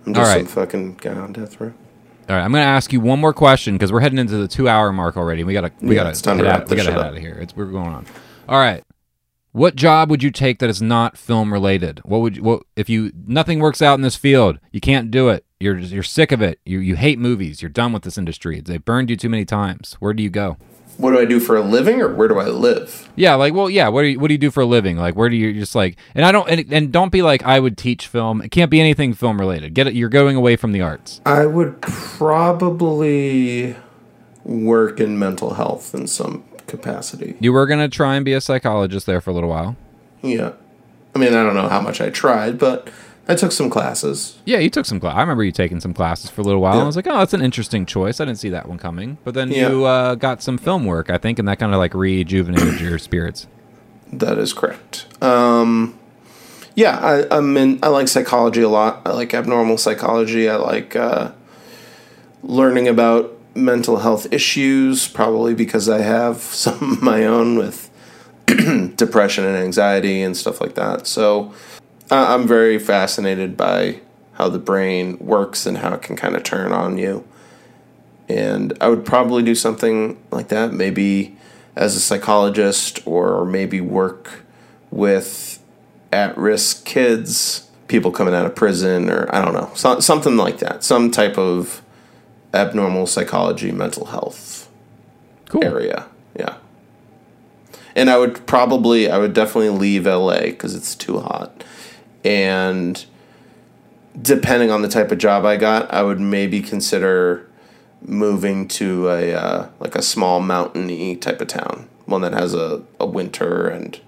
I'm 0.06 0.14
just 0.14 0.30
right. 0.30 0.46
some 0.46 0.48
fucking 0.48 0.96
guy 0.96 1.16
on 1.16 1.34
death 1.34 1.60
row. 1.60 1.74
All 2.30 2.36
right, 2.36 2.44
I'm 2.44 2.52
going 2.52 2.62
to 2.62 2.68
ask 2.68 2.94
you 2.94 3.00
one 3.00 3.20
more 3.20 3.34
question 3.34 3.74
because 3.74 3.92
we're 3.92 4.02
heading 4.02 4.20
into 4.20 4.38
the 4.38 4.48
two 4.48 4.70
hour 4.70 4.94
mark 4.94 5.18
already. 5.18 5.44
We 5.44 5.54
gotta 5.54 5.72
we 5.82 5.96
Yeah, 5.96 6.04
head 6.04 6.46
out, 6.46 6.70
we 6.70 6.76
gotta 6.76 6.92
head 6.92 7.00
out 7.00 7.16
of 7.16 7.20
here. 7.20 7.36
It's 7.42 7.56
we're 7.56 7.66
going 7.66 7.88
on. 7.88 8.06
All 8.48 8.60
right, 8.60 8.84
what 9.52 9.76
job 9.76 10.12
would 10.12 10.22
you 10.22 10.30
take 10.30 10.60
that 10.60 10.70
is 10.70 10.80
not 10.80 11.18
film 11.18 11.52
related? 11.52 12.02
What 12.06 12.22
would 12.22 12.38
you, 12.38 12.44
what 12.44 12.64
if 12.76 12.88
you 12.88 13.12
nothing 13.26 13.60
works 13.60 13.82
out 13.82 13.96
in 13.96 14.02
this 14.02 14.16
field? 14.16 14.60
You 14.72 14.80
can't 14.80 15.10
do 15.10 15.30
it. 15.30 15.44
You're 15.60 15.80
you're 15.80 16.04
sick 16.04 16.32
of 16.32 16.40
it. 16.40 16.60
You 16.66 16.78
you 16.80 16.96
hate 16.96 17.18
movies. 17.18 17.64
You're 17.64 17.70
done 17.70 17.94
with 17.94 18.04
this 18.04 18.18
industry. 18.18 18.62
They 18.62 18.78
burned 18.78 19.10
you 19.10 19.16
too 19.16 19.30
many 19.30 19.44
times. 19.44 19.94
Where 20.00 20.14
do 20.14 20.22
you 20.22 20.30
go? 20.30 20.58
What 21.00 21.12
do 21.12 21.20
I 21.20 21.24
do 21.24 21.40
for 21.40 21.56
a 21.56 21.62
living, 21.62 22.02
or 22.02 22.14
where 22.14 22.28
do 22.28 22.40
I 22.40 22.48
live? 22.48 23.10
Yeah, 23.16 23.36
like 23.36 23.54
well, 23.54 23.70
yeah. 23.70 23.88
What 23.88 24.02
do 24.02 24.10
you 24.10 24.20
what 24.20 24.28
do 24.28 24.34
you 24.34 24.38
do 24.38 24.52
for 24.52 24.60
a 24.60 24.66
living? 24.66 24.98
Like 24.98 25.16
where 25.16 25.30
do 25.30 25.38
you 25.38 25.54
just 25.54 25.74
like? 25.74 25.98
And 26.14 26.26
I 26.26 26.34
don't 26.34 26.50
and, 26.50 26.74
and 26.74 26.92
don't 26.92 27.10
be 27.10 27.22
like 27.22 27.42
I 27.44 27.62
would 27.62 27.78
teach 27.78 28.08
film. 28.08 28.42
It 28.42 28.50
can't 28.50 28.70
be 28.70 28.82
anything 28.82 29.14
film 29.14 29.40
related. 29.40 29.74
Get 29.74 29.88
it. 29.88 29.94
You're 29.94 30.10
going 30.10 30.36
away 30.36 30.58
from 30.58 30.74
the 30.74 30.82
arts. 30.82 31.22
I 31.26 31.46
would 31.46 31.82
probably 31.82 33.78
work 34.44 35.00
in 35.00 35.18
mental 35.18 35.54
health 35.54 35.96
in 35.96 36.06
some 36.06 36.44
capacity. 36.68 37.38
You 37.40 37.54
were 37.54 37.66
gonna 37.66 37.88
try 37.88 38.18
and 38.18 38.26
be 38.26 38.34
a 38.34 38.42
psychologist 38.42 39.06
there 39.06 39.22
for 39.22 39.30
a 39.30 39.34
little 39.34 39.50
while. 39.50 39.78
Yeah. 40.22 40.52
I 41.16 41.20
mean, 41.20 41.34
I 41.34 41.44
don't 41.44 41.56
know 41.56 41.70
how 41.70 41.80
much 41.80 42.02
I 42.02 42.10
tried, 42.10 42.60
but 42.60 42.90
I 43.30 43.36
took 43.36 43.52
some 43.52 43.70
classes. 43.70 44.38
Yeah, 44.44 44.58
you 44.58 44.70
took 44.72 44.86
some 44.86 45.00
class. 45.00 45.16
I 45.16 45.22
remember 45.22 45.44
you 45.44 45.52
taking 45.52 45.80
some 45.80 45.94
classes 45.94 46.30
for 46.32 46.42
a 46.42 46.44
little 46.44 46.60
while. 46.62 46.76
Yeah. 46.78 46.82
I 46.82 46.86
was 46.86 46.96
like, 46.96 47.06
oh, 47.08 47.20
that's 47.20 47.34
an 47.34 47.42
interesting 47.42 47.86
choice. 47.86 48.20
I 48.20 48.26
didn't 48.26 48.40
see 48.40 48.50
that 48.50 48.68
one 48.68 48.80
coming. 48.80 49.20
But 49.24 49.36
then 49.36 49.52
Yeah. 49.52 49.70
you 49.70 49.86
uh, 49.86 50.16
got 50.16 50.42
some 50.42 50.58
film 50.58 50.84
work, 50.86 51.10
I 51.12 51.18
think, 51.20 51.38
and 51.40 51.48
that 51.48 51.60
kind 51.60 51.72
of 51.74 51.78
like 51.78 51.94
rejuvenated 51.94 52.82
your 52.82 52.98
spirits. 52.98 53.46
That 54.12 54.40
is 54.40 54.52
correct. 54.52 55.06
Um, 55.24 55.98
yeah, 56.76 56.98
I, 56.98 57.38
I'm 57.38 57.56
in. 57.56 57.78
I 57.84 57.90
like 57.90 58.08
psychology 58.08 58.62
a 58.62 58.70
lot. 58.70 59.02
I 59.06 59.12
like 59.12 59.34
abnormal 59.36 59.78
psychology. 59.78 60.50
I 60.50 60.56
like 60.56 60.96
uh, 60.96 61.32
learning 62.42 62.88
about 62.88 63.32
mental 63.56 63.98
health 63.98 64.32
issues, 64.34 65.08
probably 65.08 65.54
because 65.54 65.88
I 65.90 66.00
have 66.02 66.38
some 66.66 66.94
of 66.94 67.02
my 67.04 67.26
own 67.26 67.58
with 67.58 67.92
depression 68.96 69.46
and 69.46 69.56
anxiety 69.56 70.22
and 70.24 70.36
stuff 70.36 70.60
like 70.62 70.76
that. 70.76 71.06
So 71.06 71.54
I'm 72.12 72.48
very 72.48 72.80
fascinated 72.80 73.56
by 73.56 74.02
how 74.34 74.50
the 74.50 74.60
brain 74.60 75.18
works 75.20 75.66
and 75.66 75.78
how 75.78 75.94
it 75.94 76.02
can 76.02 76.16
kind 76.16 76.36
of 76.36 76.44
turn 76.44 76.72
on 76.72 76.98
you. 76.98 77.26
And 78.28 78.78
I 78.80 78.88
would 78.88 79.06
probably 79.06 79.44
do 79.44 79.56
something 79.56 80.18
like 80.32 80.50
that, 80.50 80.72
maybe 80.72 81.38
as 81.76 81.96
a 81.96 82.00
psychologist, 82.00 83.06
or 83.06 83.46
maybe 83.46 83.82
work 83.82 84.44
with 84.92 85.62
at 86.12 86.38
risk 86.38 86.86
kids, 86.86 87.70
people 87.88 88.12
coming 88.12 88.34
out 88.34 88.46
of 88.46 88.56
prison, 88.56 89.10
or 89.10 89.34
I 89.34 89.44
don't 89.44 89.54
know, 89.54 89.72
so, 89.76 90.00
something 90.00 90.38
like 90.38 90.60
that. 90.60 90.84
Some 90.84 91.12
type 91.12 91.38
of 91.38 91.82
abnormal 92.54 93.08
psychology, 93.08 93.72
mental 93.72 94.06
health 94.06 94.70
cool. 95.50 95.64
area. 95.64 96.08
Yeah. 96.38 96.56
And 97.96 98.10
I 98.10 98.18
would 98.18 98.46
probably, 98.46 99.10
I 99.10 99.18
would 99.18 99.34
definitely 99.34 99.70
leave 99.70 100.06
LA 100.06 100.42
because 100.42 100.76
it's 100.76 100.96
too 100.96 101.20
hot. 101.20 101.64
And 102.24 103.06
depending 104.22 104.72
on 104.72 104.82
the 104.82 104.88
type 104.90 105.12
of 105.12 105.18
job 105.18 105.46
I 105.46 105.58
got, 105.58 105.92
I 105.94 106.04
would 106.04 106.20
maybe 106.20 106.62
consider 106.62 107.46
moving 108.02 108.68
to 108.68 109.10
a 109.10 109.34
uh, 109.34 109.70
like 109.80 109.96
a 109.96 110.02
small 110.02 110.40
mountainy 110.40 111.16
type 111.16 111.42
of 111.42 111.48
town, 111.48 111.88
one 112.06 112.22
that 112.22 112.34
has 112.34 112.54
a, 112.54 112.82
a 113.00 113.06
winter 113.06 113.68
and 113.68 114.00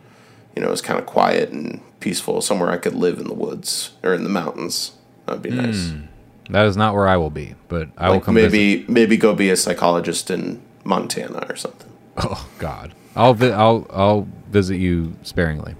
you 0.56 0.62
know 0.62 0.72
is 0.72 0.82
kind 0.82 1.00
of 1.00 1.06
quiet 1.06 1.50
and 1.50 1.82
peaceful, 2.00 2.42
somewhere 2.42 2.70
I 2.72 2.78
could 2.78 2.96
live 2.96 3.20
in 3.20 3.28
the 3.28 3.34
woods 3.34 3.92
or 4.04 4.14
in 4.14 4.24
the 4.24 4.30
mountains. 4.30 4.94
That'd 5.26 5.42
be 5.44 5.52
nice. 5.52 5.92
Hmm. 5.92 6.02
That 6.50 6.66
is 6.66 6.76
not 6.76 6.94
where 6.96 7.08
I 7.08 7.16
will 7.16 7.30
be, 7.30 7.56
but 7.70 7.90
I 7.98 8.08
will 8.10 8.16
Like 8.16 8.24
come 8.24 8.36
visit. 8.36 8.52
maybe 8.52 8.86
maybe 8.92 9.18
go 9.18 9.34
be 9.34 9.50
a 9.50 9.56
psychologist 9.56 10.30
in 10.30 10.62
Montana 10.84 11.46
or 11.48 11.56
something. 11.56 11.90
Oh 12.18 12.50
God, 12.60 12.94
I'll 13.16 13.34
vi- 13.34 13.52
I'll 13.52 13.88
I'll 13.90 14.28
visit 14.50 14.76
you 14.78 15.16
sparingly. 15.24 15.76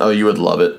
Oh, 0.00 0.10
you 0.10 0.24
would 0.26 0.38
love 0.38 0.60
it. 0.60 0.78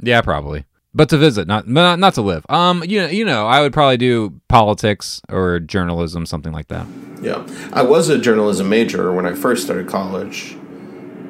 Yeah, 0.00 0.20
probably. 0.20 0.64
But 0.94 1.10
to 1.10 1.18
visit, 1.18 1.46
not 1.46 1.68
not, 1.68 1.98
not 1.98 2.14
to 2.14 2.22
live. 2.22 2.46
Um, 2.48 2.82
you 2.84 3.02
know, 3.02 3.08
you 3.08 3.24
know, 3.24 3.46
I 3.46 3.60
would 3.60 3.72
probably 3.72 3.98
do 3.98 4.40
politics 4.48 5.20
or 5.28 5.60
journalism, 5.60 6.24
something 6.24 6.52
like 6.52 6.68
that. 6.68 6.86
Yeah, 7.20 7.46
I 7.72 7.82
was 7.82 8.08
a 8.08 8.18
journalism 8.18 8.68
major 8.68 9.12
when 9.12 9.26
I 9.26 9.34
first 9.34 9.64
started 9.64 9.88
college. 9.88 10.56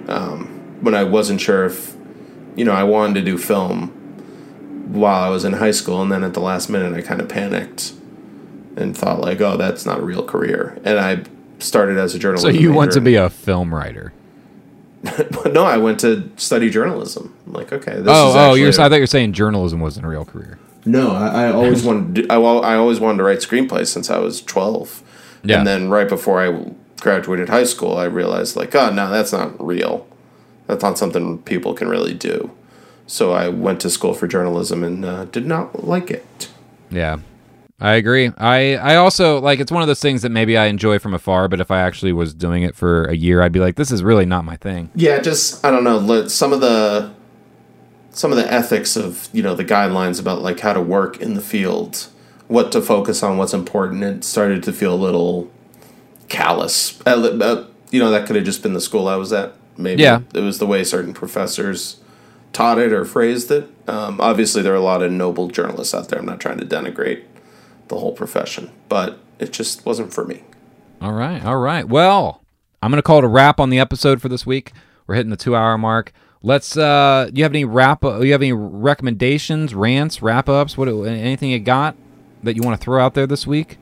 Um, 0.09 0.79
when 0.83 0.95
I 0.95 1.03
wasn't 1.03 1.41
sure 1.41 1.65
if, 1.65 1.97
you 2.55 2.65
know, 2.65 2.73
I 2.73 2.85
wanted 2.85 3.15
to 3.15 3.23
do 3.23 3.37
film 3.39 3.89
while 4.93 5.25
I 5.25 5.29
was 5.31 5.45
in 5.45 5.55
high 5.55 5.73
school, 5.73 6.01
and 6.01 6.13
then 6.13 6.23
at 6.23 6.35
the 6.35 6.41
last 6.41 6.69
minute 6.69 6.95
I 6.95 7.03
kind 7.03 7.21
of 7.21 7.29
panicked 7.29 7.93
and 8.77 8.97
thought 8.97 9.21
like, 9.21 9.41
oh, 9.41 9.57
that's 9.57 9.85
not 9.85 9.99
a 9.99 10.03
real 10.03 10.25
career. 10.25 10.81
And 10.85 11.01
I 11.01 11.25
started 11.59 11.99
as 11.99 12.15
a 12.15 12.21
journalist. 12.21 12.45
So 12.45 12.51
you 12.51 12.73
want 12.73 12.93
to 12.93 13.01
be 13.01 13.17
a 13.17 13.31
film 13.31 13.75
writer? 13.75 14.13
no, 15.53 15.65
I 15.65 15.77
went 15.77 16.01
to 16.01 16.31
study 16.37 16.71
journalism. 16.71 17.35
I'm 17.47 17.53
like, 17.53 17.73
okay, 17.73 17.95
this 17.95 18.07
oh, 18.09 18.31
is 18.31 18.37
oh, 18.37 18.55
you're. 18.55 18.69
a- 18.69 18.73
I 18.73 18.89
thought 18.89 18.95
you 18.97 19.01
were 19.01 19.07
saying 19.07 19.33
journalism 19.33 19.81
wasn't 19.81 20.07
a 20.07 20.09
real 20.09 20.25
career. 20.25 20.59
No, 20.85 21.13
I, 21.13 21.47
I 21.47 21.53
always 21.53 21.83
wanted. 21.83 22.29
To 22.29 22.33
I, 22.33 22.37
I 22.37 22.77
always 22.77 23.01
wanted 23.01 23.19
to 23.19 23.25
write 23.25 23.39
screenplays 23.39 23.89
since 23.89 24.11
I 24.11 24.19
was 24.19 24.41
twelve. 24.41 25.03
Yeah. 25.43 25.59
And 25.59 25.67
then 25.67 25.91
right 25.91 26.09
before 26.09 26.41
I 26.41 26.73
graduated 27.01 27.49
high 27.49 27.65
school, 27.65 27.97
I 27.97 28.05
realized 28.05 28.57
like, 28.57 28.75
oh 28.75 28.91
no, 28.91 29.11
that's 29.11 29.33
not 29.33 29.65
real. 29.65 30.07
That's 30.67 30.83
not 30.83 30.99
something 30.99 31.39
people 31.43 31.75
can 31.75 31.89
really 31.89 32.15
do. 32.15 32.51
So 33.07 33.33
I 33.33 33.49
went 33.49 33.81
to 33.83 33.91
school 33.91 34.15
for 34.15 34.27
journalism 34.27 34.83
and 34.83 35.05
uh, 35.05 35.25
did 35.27 35.47
not 35.47 35.85
like 35.85 36.11
it. 36.11 36.49
Yeah. 36.91 37.19
I 37.79 37.95
agree. 37.95 38.33
I 38.39 38.77
I 38.77 38.97
also 38.97 39.39
like 39.41 39.61
it's 39.61 39.71
one 39.71 39.83
of 39.83 39.89
those 39.89 40.01
things 40.01 40.23
that 40.23 40.31
maybe 40.31 40.57
I 40.57 40.67
enjoy 40.67 40.99
from 40.99 41.13
afar, 41.13 41.47
but 41.49 41.61
if 41.61 41.71
I 41.71 41.81
actually 41.81 42.13
was 42.13 42.33
doing 42.33 42.63
it 42.63 42.75
for 42.75 43.05
a 43.05 43.15
year, 43.15 43.43
I'd 43.43 43.53
be 43.53 43.61
like, 43.61 43.77
this 43.77 43.91
is 43.91 44.03
really 44.03 44.25
not 44.25 44.45
my 44.45 44.57
thing. 44.57 44.91
Yeah, 44.95 45.21
just 45.21 45.65
I 45.65 45.71
don't 45.71 45.85
know. 45.85 46.27
Some 46.29 46.53
of 46.55 46.61
the 46.61 47.13
some 48.13 48.31
of 48.33 48.39
the 48.39 48.51
ethics 48.51 48.97
of 48.97 49.29
you 49.33 49.43
know 49.43 49.55
the 49.55 49.65
guidelines 49.65 50.19
about 50.19 50.41
like 50.41 50.61
how 50.61 50.73
to 50.73 50.81
work 50.81 51.19
in 51.21 51.35
the 51.35 51.43
field, 51.43 52.07
what 52.49 52.73
to 52.73 52.81
focus 52.81 53.23
on, 53.23 53.37
what's 53.37 53.53
important. 53.53 54.03
It 54.03 54.25
started 54.25 54.63
to 54.63 54.73
feel 54.73 54.95
a 54.95 54.97
little 54.97 55.51
callous. 56.29 56.99
Uh, 57.07 57.65
you 57.91 58.01
know, 58.01 58.11
that 58.11 58.27
could 58.27 58.37
have 58.37 58.45
just 58.47 58.63
been 58.63 58.73
the 58.73 58.81
school 58.81 59.07
I 59.07 59.17
was 59.17 59.33
at. 59.35 59.53
Maybe 59.77 60.03
Yeah. 60.03 60.21
it 60.35 60.41
was 60.41 60.59
the 60.59 60.67
way 60.67 60.83
certain 60.83 61.13
professors 61.13 61.97
taught 62.55 62.79
it 62.79 62.91
or 62.91 63.05
phrased 63.05 63.51
it. 63.51 63.69
Um, 63.87 64.19
obviously, 64.21 64.63
there 64.63 64.73
are 64.73 64.77
a 64.77 64.81
lot 64.81 65.03
of 65.03 65.13
noble 65.13 65.49
journalists 65.49 65.95
out 65.95 66.09
there. 66.09 66.19
I'm 66.19 66.25
not 66.25 66.41
trying 66.41 66.57
to 66.59 66.65
denigrate 66.65 67.23
the 67.89 67.99
whole 67.99 68.13
profession, 68.13 68.71
but 68.89 69.19
it 69.39 69.53
just 69.53 69.85
wasn't 69.87 70.13
for 70.13 70.25
me. 70.25 70.43
All 71.01 71.13
right, 71.13 71.45
all 71.45 71.59
right. 71.59 71.87
Well, 71.89 72.43
I'm 72.83 72.91
gonna 72.91 73.03
call 73.03 73.19
it 73.19 73.25
a 73.25 73.29
wrap 73.29 73.61
on 73.61 73.71
the 73.71 73.79
episode 73.79 74.21
for 74.23 74.29
this 74.29 74.47
week. 74.47 74.73
We're 75.07 75.15
hitting 75.17 75.31
the 75.31 75.37
two 75.37 75.55
hour 75.57 75.77
mark. 75.79 76.13
Let's. 76.43 76.77
uh 76.77 77.31
You 77.33 77.43
have 77.43 77.53
any 77.53 77.65
wrap? 77.65 78.03
You 78.05 78.33
have 78.33 78.43
any 78.43 78.53
recommendations, 78.53 79.75
rants, 79.75 80.23
wrap 80.23 80.49
ups? 80.49 80.77
What? 80.77 80.89
Anything 80.89 81.51
you 81.51 81.59
got 81.59 81.97
that 82.43 82.57
you 82.57 82.63
want 82.63 82.81
to 82.81 82.85
throw 82.85 83.03
out 83.05 83.15
there 83.15 83.27
this 83.27 83.47
week? 83.47 83.79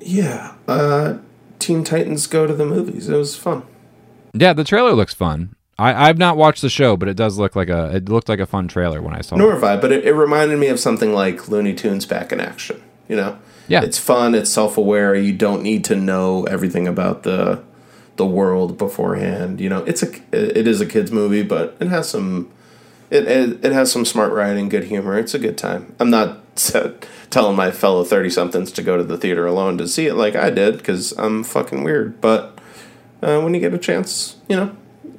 Yeah, 0.00 0.54
uh, 0.66 1.18
Teen 1.58 1.84
Titans 1.84 2.26
Go 2.26 2.46
to 2.46 2.54
the 2.54 2.66
movies. 2.66 3.08
It 3.08 3.16
was 3.16 3.36
fun. 3.36 3.62
Yeah, 4.34 4.52
the 4.52 4.64
trailer 4.64 4.92
looks 4.92 5.14
fun. 5.14 5.54
I, 5.78 6.08
I've 6.08 6.18
not 6.18 6.36
watched 6.36 6.62
the 6.62 6.68
show, 6.68 6.96
but 6.96 7.08
it 7.08 7.16
does 7.16 7.38
look 7.38 7.56
like 7.56 7.68
a. 7.68 7.96
It 7.96 8.08
looked 8.08 8.28
like 8.28 8.40
a 8.40 8.46
fun 8.46 8.68
trailer 8.68 9.00
when 9.00 9.14
I 9.14 9.20
saw 9.20 9.36
Nor 9.36 9.50
it. 9.52 9.54
have 9.54 9.64
I, 9.64 9.76
but 9.76 9.90
it, 9.92 10.04
it 10.04 10.12
reminded 10.12 10.58
me 10.58 10.68
of 10.68 10.78
something 10.80 11.12
like 11.12 11.48
Looney 11.48 11.74
Tunes 11.74 12.04
back 12.06 12.30
in 12.32 12.40
action. 12.40 12.82
You 13.08 13.16
know, 13.16 13.38
Yeah. 13.68 13.82
it's 13.82 13.98
fun. 13.98 14.34
It's 14.34 14.50
self 14.50 14.76
aware. 14.76 15.14
You 15.14 15.32
don't 15.32 15.62
need 15.62 15.84
to 15.84 15.96
know 15.96 16.44
everything 16.44 16.86
about 16.88 17.22
the 17.22 17.60
the 18.16 18.26
world 18.26 18.76
beforehand. 18.78 19.60
You 19.60 19.68
know, 19.68 19.84
it's 19.84 20.02
a 20.02 20.08
it 20.32 20.66
is 20.66 20.80
a 20.80 20.86
kids 20.86 21.10
movie, 21.12 21.42
but 21.42 21.76
it 21.80 21.88
has 21.88 22.08
some 22.08 22.48
it 23.10 23.26
it, 23.26 23.64
it 23.64 23.72
has 23.72 23.90
some 23.92 24.04
smart 24.04 24.32
writing, 24.32 24.68
good 24.68 24.84
humor. 24.84 25.18
It's 25.18 25.34
a 25.34 25.38
good 25.38 25.58
time. 25.58 25.94
I'm 26.00 26.10
not 26.10 26.40
telling 27.30 27.56
my 27.56 27.70
fellow 27.70 28.04
thirty 28.04 28.30
somethings 28.30 28.72
to 28.72 28.82
go 28.82 28.96
to 28.96 29.04
the 29.04 29.16
theater 29.18 29.46
alone 29.46 29.78
to 29.78 29.86
see 29.88 30.06
it 30.06 30.14
like 30.14 30.34
I 30.36 30.50
did 30.50 30.78
because 30.78 31.12
I'm 31.18 31.44
fucking 31.44 31.84
weird. 31.84 32.20
But 32.20 32.58
uh, 33.22 33.40
when 33.40 33.54
you 33.54 33.60
get 33.60 33.72
a 33.74 33.78
chance, 33.78 34.36
you 34.48 34.56
know, 34.56 34.76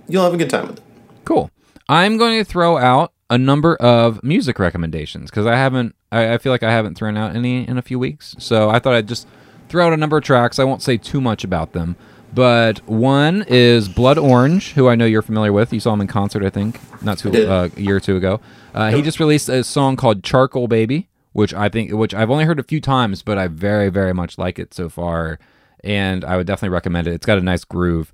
you'll 0.07 0.23
have 0.23 0.33
a 0.33 0.37
good 0.37 0.49
time 0.49 0.67
with 0.67 0.77
it. 0.77 0.83
Cool. 1.25 1.49
I'm 1.89 2.17
going 2.17 2.37
to 2.39 2.43
throw 2.43 2.77
out 2.77 3.12
a 3.29 3.37
number 3.37 3.75
of 3.77 4.23
music 4.23 4.59
recommendations 4.59 5.29
because 5.29 5.45
I 5.45 5.55
haven't. 5.55 5.95
I, 6.11 6.33
I 6.33 6.37
feel 6.37 6.51
like 6.51 6.63
I 6.63 6.71
haven't 6.71 6.95
thrown 6.95 7.17
out 7.17 7.35
any 7.35 7.67
in 7.67 7.77
a 7.77 7.81
few 7.81 7.97
weeks. 7.99 8.35
So 8.39 8.69
I 8.69 8.79
thought 8.79 8.93
I'd 8.93 9.07
just 9.07 9.27
throw 9.69 9.87
out 9.87 9.93
a 9.93 9.97
number 9.97 10.17
of 10.17 10.23
tracks. 10.23 10.59
I 10.59 10.63
won't 10.63 10.81
say 10.81 10.97
too 10.97 11.21
much 11.21 11.43
about 11.43 11.73
them. 11.73 11.95
But 12.33 12.79
one 12.89 13.45
is 13.47 13.87
Blood 13.87 14.17
Orange, 14.17 14.73
who 14.73 14.87
I 14.87 14.95
know 14.95 15.05
you're 15.05 15.21
familiar 15.21 15.53
with. 15.53 15.71
You 15.71 15.79
saw 15.79 15.93
him 15.93 16.01
in 16.01 16.07
concert, 16.07 16.43
I 16.43 16.49
think, 16.49 16.79
not 17.03 17.19
too 17.19 17.31
uh, 17.31 17.69
a 17.75 17.79
year 17.79 17.97
or 17.97 17.99
two 17.99 18.15
ago. 18.15 18.41
Uh, 18.73 18.89
He 18.91 19.03
just 19.03 19.19
released 19.19 19.49
a 19.49 19.63
song 19.63 19.95
called 19.95 20.23
"Charcoal 20.23 20.67
Baby," 20.67 21.09
which 21.33 21.53
I 21.53 21.69
think, 21.69 21.91
which 21.91 22.13
I've 22.13 22.31
only 22.31 22.45
heard 22.45 22.59
a 22.59 22.63
few 22.63 22.81
times, 22.81 23.21
but 23.21 23.37
I 23.37 23.47
very, 23.47 23.89
very 23.89 24.13
much 24.13 24.39
like 24.39 24.57
it 24.57 24.73
so 24.73 24.89
far, 24.89 25.37
and 25.83 26.25
I 26.25 26.37
would 26.37 26.47
definitely 26.47 26.73
recommend 26.73 27.07
it. 27.07 27.13
It's 27.13 27.25
got 27.27 27.37
a 27.37 27.41
nice 27.41 27.63
groove. 27.65 28.11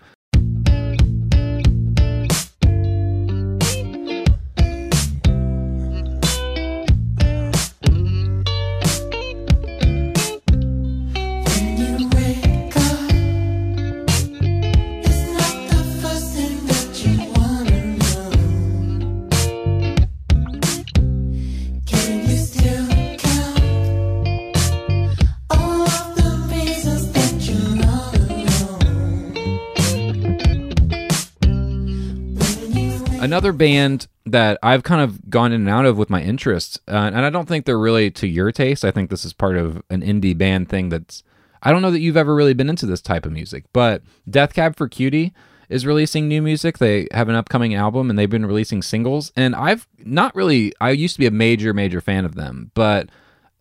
Another 33.30 33.54
band 33.54 34.08
that 34.26 34.58
I've 34.64 34.82
kind 34.82 35.02
of 35.02 35.30
gone 35.30 35.52
in 35.52 35.62
and 35.62 35.70
out 35.70 35.86
of 35.86 36.00
with 36.00 36.10
my 36.10 36.20
interests, 36.24 36.80
uh, 36.88 37.12
and 37.14 37.24
I 37.24 37.30
don't 37.30 37.48
think 37.48 37.66
they're 37.66 37.78
really 37.78 38.10
to 38.10 38.28
your 38.28 38.52
taste. 38.52 38.84
I 38.84 38.90
think 38.90 39.12
this 39.12 39.24
is 39.24 39.34
part 39.34 39.56
of 39.56 39.84
an 39.92 40.02
indie 40.02 40.36
band 40.36 40.68
thing 40.68 40.90
that's. 40.90 41.22
I 41.62 41.72
don't 41.72 41.84
know 41.84 41.92
that 41.92 42.00
you've 42.00 42.18
ever 42.18 42.34
really 42.34 42.56
been 42.56 42.72
into 42.72 42.88
this 42.88 43.02
type 43.02 43.28
of 43.28 43.32
music, 43.32 43.66
but 43.72 44.02
Death 44.28 44.54
Cab 44.54 44.76
for 44.76 44.88
Cutie 44.88 45.32
is 45.70 45.86
releasing 45.86 46.28
new 46.28 46.42
music. 46.42 46.80
They 46.80 47.08
have 47.12 47.30
an 47.30 47.36
upcoming 47.36 47.76
album 47.76 48.10
and 48.10 48.18
they've 48.18 48.30
been 48.30 48.48
releasing 48.48 48.82
singles. 48.82 49.32
And 49.36 49.56
I've 49.56 49.88
not 50.00 50.34
really, 50.36 50.74
I 50.82 50.90
used 50.90 51.14
to 51.16 51.20
be 51.20 51.28
a 51.28 51.32
major, 51.32 51.74
major 51.74 52.02
fan 52.02 52.26
of 52.26 52.34
them, 52.34 52.72
but 52.74 53.10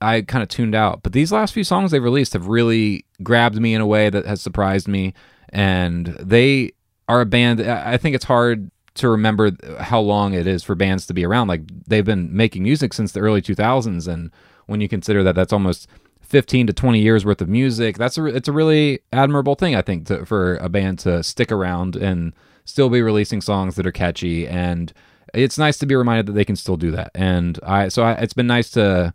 I 0.01 0.23
kind 0.23 0.43
of 0.43 0.49
tuned 0.49 0.75
out. 0.75 1.03
But 1.03 1.13
these 1.13 1.31
last 1.31 1.53
few 1.53 1.65
songs 1.65 1.91
they've 1.91 2.03
released 2.03 2.33
have 2.33 2.47
really 2.47 3.05
grabbed 3.23 3.61
me 3.61 3.75
in 3.75 3.83
a 3.83 3.87
way 3.87 4.09
that 4.09 4.25
has 4.25 4.41
surprised 4.41 4.89
me. 4.89 5.13
And 5.51 6.07
they 6.19 6.73
are 7.09 7.21
a 7.21 7.27
band, 7.27 7.61
I 7.61 7.95
I 7.95 7.97
think 7.99 8.15
it's 8.15 8.25
hard 8.25 8.71
to 8.99 9.09
remember 9.09 9.53
how 9.81 10.01
long 10.01 10.35
it 10.35 10.47
is 10.47 10.63
for 10.63 10.75
bands 10.75 11.07
to 11.07 11.15
be 11.15 11.25
around. 11.25 11.49
Like 11.49 11.63
they've 11.87 12.05
been 12.05 12.35
making 12.35 12.63
music 12.63 12.93
since 12.93 13.13
the 13.13 13.21
early 13.21 13.43
2000s. 13.43 14.07
And 14.07 14.31
when 14.67 14.81
you 14.81 14.89
consider 14.89 15.23
that 15.25 15.35
that's 15.35 15.53
almost 15.53 15.89
15 16.21 16.67
to 16.69 16.73
20 16.73 17.01
years 17.01 17.25
worth 17.25 17.41
of 17.41 17.49
music, 17.49 17.97
that's 17.97 18.19
a, 18.19 18.27
it's 18.27 18.49
a 18.49 18.53
really 18.53 19.01
admirable 19.13 19.55
thing, 19.55 19.75
I 19.75 19.83
think, 19.83 20.07
to, 20.07 20.27
for 20.27 20.57
a 20.57 20.69
band 20.69 20.99
to 21.01 21.23
stick 21.23 21.51
around 21.51 21.97
and 21.97 22.35
still 22.65 22.91
be 22.91 23.01
releasing 23.01 23.41
songs 23.41 23.77
that 23.77 23.87
are 23.87 23.93
catchy. 23.93 24.47
And 24.47 24.93
it's 25.35 25.59
nice 25.59 25.79
to 25.79 25.87
be 25.87 25.95
reminded 25.97 26.27
that 26.27 26.33
they 26.33 26.45
can 26.45 26.57
still 26.57 26.77
do 26.77 26.91
that. 26.93 27.11
And 27.15 27.59
I, 27.63 27.89
so 27.89 28.03
I, 28.03 28.13
it's 28.13 28.35
been 28.35 28.47
nice 28.47 28.71
to 28.73 29.15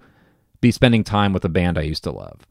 be 0.61 0.71
spending 0.71 1.03
time 1.03 1.33
with 1.33 1.45
a 1.45 1.49
band 1.49 1.77
I 1.77 1.81
used 1.81 2.03
to 2.05 2.11
love. 2.11 2.47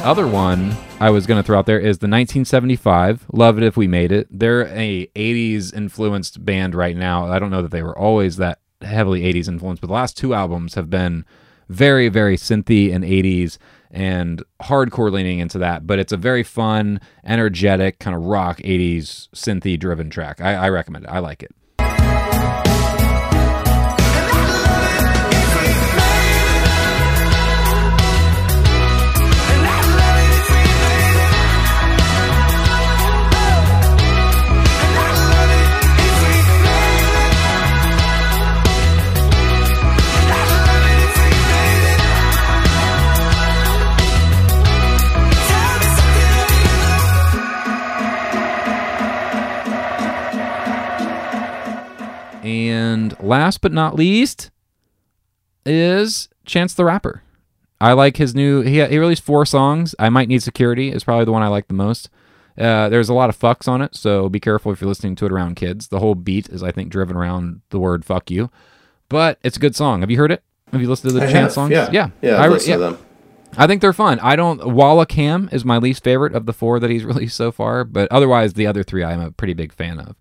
The 0.00 0.06
other 0.06 0.26
one 0.26 0.74
I 0.98 1.10
was 1.10 1.26
going 1.26 1.42
to 1.42 1.46
throw 1.46 1.58
out 1.58 1.66
there 1.66 1.78
is 1.78 1.98
the 1.98 2.06
1975 2.06 3.26
Love 3.34 3.58
It 3.58 3.64
If 3.64 3.76
We 3.76 3.86
Made 3.86 4.10
It. 4.10 4.28
They're 4.30 4.66
a 4.68 5.06
80s 5.14 5.74
influenced 5.74 6.42
band 6.42 6.74
right 6.74 6.96
now. 6.96 7.26
I 7.26 7.38
don't 7.38 7.50
know 7.50 7.60
that 7.60 7.70
they 7.70 7.82
were 7.82 7.96
always 7.96 8.38
that 8.38 8.60
heavily 8.80 9.20
80s 9.30 9.46
influenced, 9.46 9.82
but 9.82 9.88
the 9.88 9.92
last 9.92 10.16
two 10.16 10.32
albums 10.32 10.74
have 10.74 10.88
been 10.88 11.26
very, 11.68 12.08
very 12.08 12.38
synthy 12.38 12.94
and 12.94 13.04
80s 13.04 13.58
and 13.90 14.42
hardcore 14.62 15.12
leaning 15.12 15.38
into 15.38 15.58
that. 15.58 15.86
But 15.86 15.98
it's 15.98 16.12
a 16.12 16.16
very 16.16 16.44
fun, 16.44 16.98
energetic, 17.22 17.98
kind 17.98 18.16
of 18.16 18.22
rock 18.22 18.56
80s 18.60 19.28
synthy 19.34 19.78
driven 19.78 20.08
track. 20.08 20.40
I, 20.40 20.54
I 20.54 20.68
recommend 20.70 21.04
it. 21.04 21.10
I 21.10 21.18
like 21.18 21.42
it. 21.42 21.54
And 52.50 53.14
last 53.20 53.60
but 53.60 53.72
not 53.72 53.94
least 53.94 54.50
is 55.64 56.28
Chance 56.44 56.74
the 56.74 56.84
Rapper. 56.84 57.22
I 57.80 57.92
like 57.92 58.16
his 58.16 58.34
new. 58.34 58.60
He 58.62 58.84
he 58.84 58.98
released 58.98 59.22
four 59.22 59.46
songs. 59.46 59.94
I 59.98 60.08
might 60.10 60.28
need 60.28 60.42
security 60.42 60.90
is 60.90 61.04
probably 61.04 61.24
the 61.24 61.32
one 61.32 61.42
I 61.42 61.48
like 61.48 61.68
the 61.68 61.74
most. 61.74 62.10
Uh, 62.58 62.88
there's 62.90 63.08
a 63.08 63.14
lot 63.14 63.30
of 63.30 63.38
fucks 63.38 63.68
on 63.68 63.80
it, 63.80 63.94
so 63.94 64.28
be 64.28 64.40
careful 64.40 64.70
if 64.72 64.80
you're 64.80 64.88
listening 64.88 65.16
to 65.16 65.26
it 65.26 65.32
around 65.32 65.54
kids. 65.54 65.88
The 65.88 66.00
whole 66.00 66.14
beat 66.14 66.48
is, 66.50 66.62
I 66.62 66.72
think, 66.72 66.90
driven 66.90 67.16
around 67.16 67.62
the 67.70 67.78
word 67.78 68.04
"fuck 68.04 68.30
you," 68.30 68.50
but 69.08 69.38
it's 69.42 69.56
a 69.56 69.60
good 69.60 69.74
song. 69.76 70.00
Have 70.00 70.10
you 70.10 70.18
heard 70.18 70.32
it? 70.32 70.42
Have 70.72 70.82
you 70.82 70.88
listened 70.88 71.14
to 71.14 71.18
the 71.20 71.26
I 71.26 71.32
Chance 71.32 71.36
have, 71.46 71.52
songs? 71.52 71.70
yeah. 71.72 71.88
yeah, 71.92 72.10
Yeah, 72.20 72.34
I 72.36 72.40
I've 72.44 72.48
re- 72.48 72.54
listened 72.54 72.74
to 72.74 72.78
them. 72.80 72.98
I 73.56 73.66
think 73.66 73.80
they're 73.80 73.92
fun. 73.94 74.20
I 74.20 74.36
don't. 74.36 74.74
Wala 74.74 75.06
Cam 75.06 75.48
is 75.50 75.64
my 75.64 75.78
least 75.78 76.04
favorite 76.04 76.34
of 76.34 76.44
the 76.46 76.52
four 76.52 76.78
that 76.80 76.90
he's 76.90 77.04
released 77.12 77.36
so 77.36 77.50
far, 77.50 77.84
but 77.84 78.10
otherwise, 78.12 78.52
the 78.54 78.66
other 78.66 78.82
three 78.82 79.02
I'm 79.04 79.20
a 79.20 79.30
pretty 79.30 79.54
big 79.54 79.72
fan 79.72 79.98
of. 79.98 80.16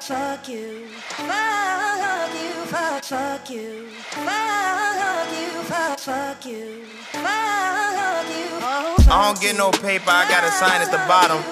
Fuck 0.00 0.16
fuck, 0.16 0.48
you, 0.48 0.86
fuck 0.88 2.32
you, 2.32 2.50
fuck, 2.72 3.04
fuck 3.04 3.50
you, 3.50 3.86
fuck 4.00 5.28
you, 5.30 5.62
fuck, 5.68 5.98
fuck 6.00 6.46
you, 6.46 6.84
fuck 7.12 8.24
you. 8.32 9.12
I 9.12 9.26
don't 9.26 9.40
get 9.42 9.58
no 9.58 9.70
paper, 9.70 10.08
I 10.08 10.24
got 10.26 10.42
a 10.42 10.50
sign 10.56 10.80
at 10.80 10.90
the 10.90 11.04
bottom. 11.04 11.44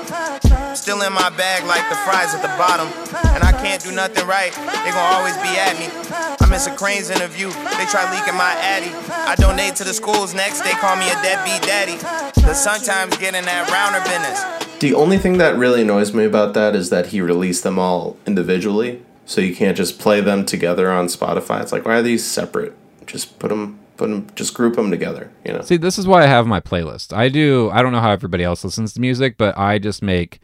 Still 0.75 1.03
in 1.03 1.13
my 1.13 1.29
bag 1.37 1.65
like 1.69 1.87
the 1.91 1.97
fries 2.09 2.35
at 2.35 2.41
the 2.41 2.49
bottom. 2.57 2.89
And 3.37 3.45
I 3.45 3.53
can't 3.53 3.85
do 3.85 3.93
nothing 3.93 4.27
right, 4.27 4.51
they 4.51 4.91
gon' 4.97 5.13
always 5.13 5.37
be 5.45 5.53
at 5.61 5.77
me. 5.77 5.93
I 6.41 6.49
miss 6.49 6.67
a 6.67 6.75
Crane's 6.75 7.11
interview, 7.11 7.51
they 7.51 7.85
try 7.93 8.09
leaking 8.11 8.35
my 8.35 8.57
addy. 8.65 8.91
I 9.13 9.35
donate 9.37 9.77
to 9.77 9.85
the 9.85 9.93
schools 9.93 10.33
next, 10.33 10.63
they 10.63 10.73
call 10.73 10.97
me 10.97 11.05
a 11.11 11.15
deadbeat 11.21 11.69
daddy. 11.69 12.01
But 12.41 12.55
sometimes 12.55 13.15
getting 13.19 13.45
that 13.45 13.69
rounder 13.69 14.01
business. 14.09 14.68
The 14.81 14.95
only 14.95 15.19
thing 15.19 15.39
that 15.39 15.57
really 15.57 15.83
annoys 15.83 16.15
me 16.15 16.25
about 16.25 16.55
that 16.55 16.77
is 16.77 16.91
that 16.91 17.07
he 17.07 17.21
released 17.21 17.65
them 17.65 17.79
all 17.81 18.17
individually, 18.27 19.03
so 19.27 19.41
you 19.41 19.55
can't 19.55 19.77
just 19.77 19.99
play 19.99 20.21
them 20.21 20.47
together 20.47 20.91
on 20.91 21.07
Spotify. 21.07 21.63
It's 21.63 21.73
like, 21.73 21.85
why 21.85 21.97
are 21.97 22.03
these 22.03 22.25
separate? 22.25 22.75
Just 23.05 23.41
put 23.41 23.49
them, 23.49 23.81
put 23.97 24.09
them, 24.09 24.29
just 24.37 24.55
group 24.55 24.77
them 24.77 24.91
together. 24.91 25.33
You 25.45 25.55
know? 25.55 25.63
See, 25.63 25.79
this 25.79 25.99
is 25.99 26.07
why 26.07 26.23
I 26.23 26.27
have 26.27 26.47
my 26.47 26.61
playlist. 26.61 27.13
I 27.13 27.29
do. 27.29 27.71
I 27.71 27.83
don't 27.83 27.93
know 27.93 28.01
how 28.01 28.13
everybody 28.13 28.45
else 28.45 28.63
listens 28.63 28.93
to 28.93 29.01
music, 29.01 29.37
but 29.37 29.59
I 29.59 29.79
just 29.79 30.01
make 30.01 30.39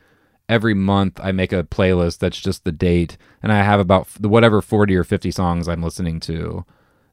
every 0.48 0.74
month. 0.74 1.20
I 1.22 1.30
make 1.30 1.52
a 1.52 1.62
playlist 1.62 2.18
that's 2.18 2.40
just 2.40 2.64
the 2.64 2.72
date, 2.72 3.16
and 3.40 3.52
I 3.52 3.62
have 3.62 3.78
about 3.78 4.08
whatever 4.20 4.60
forty 4.60 4.96
or 4.96 5.04
fifty 5.04 5.30
songs 5.30 5.68
I'm 5.68 5.82
listening 5.82 6.18
to 6.20 6.64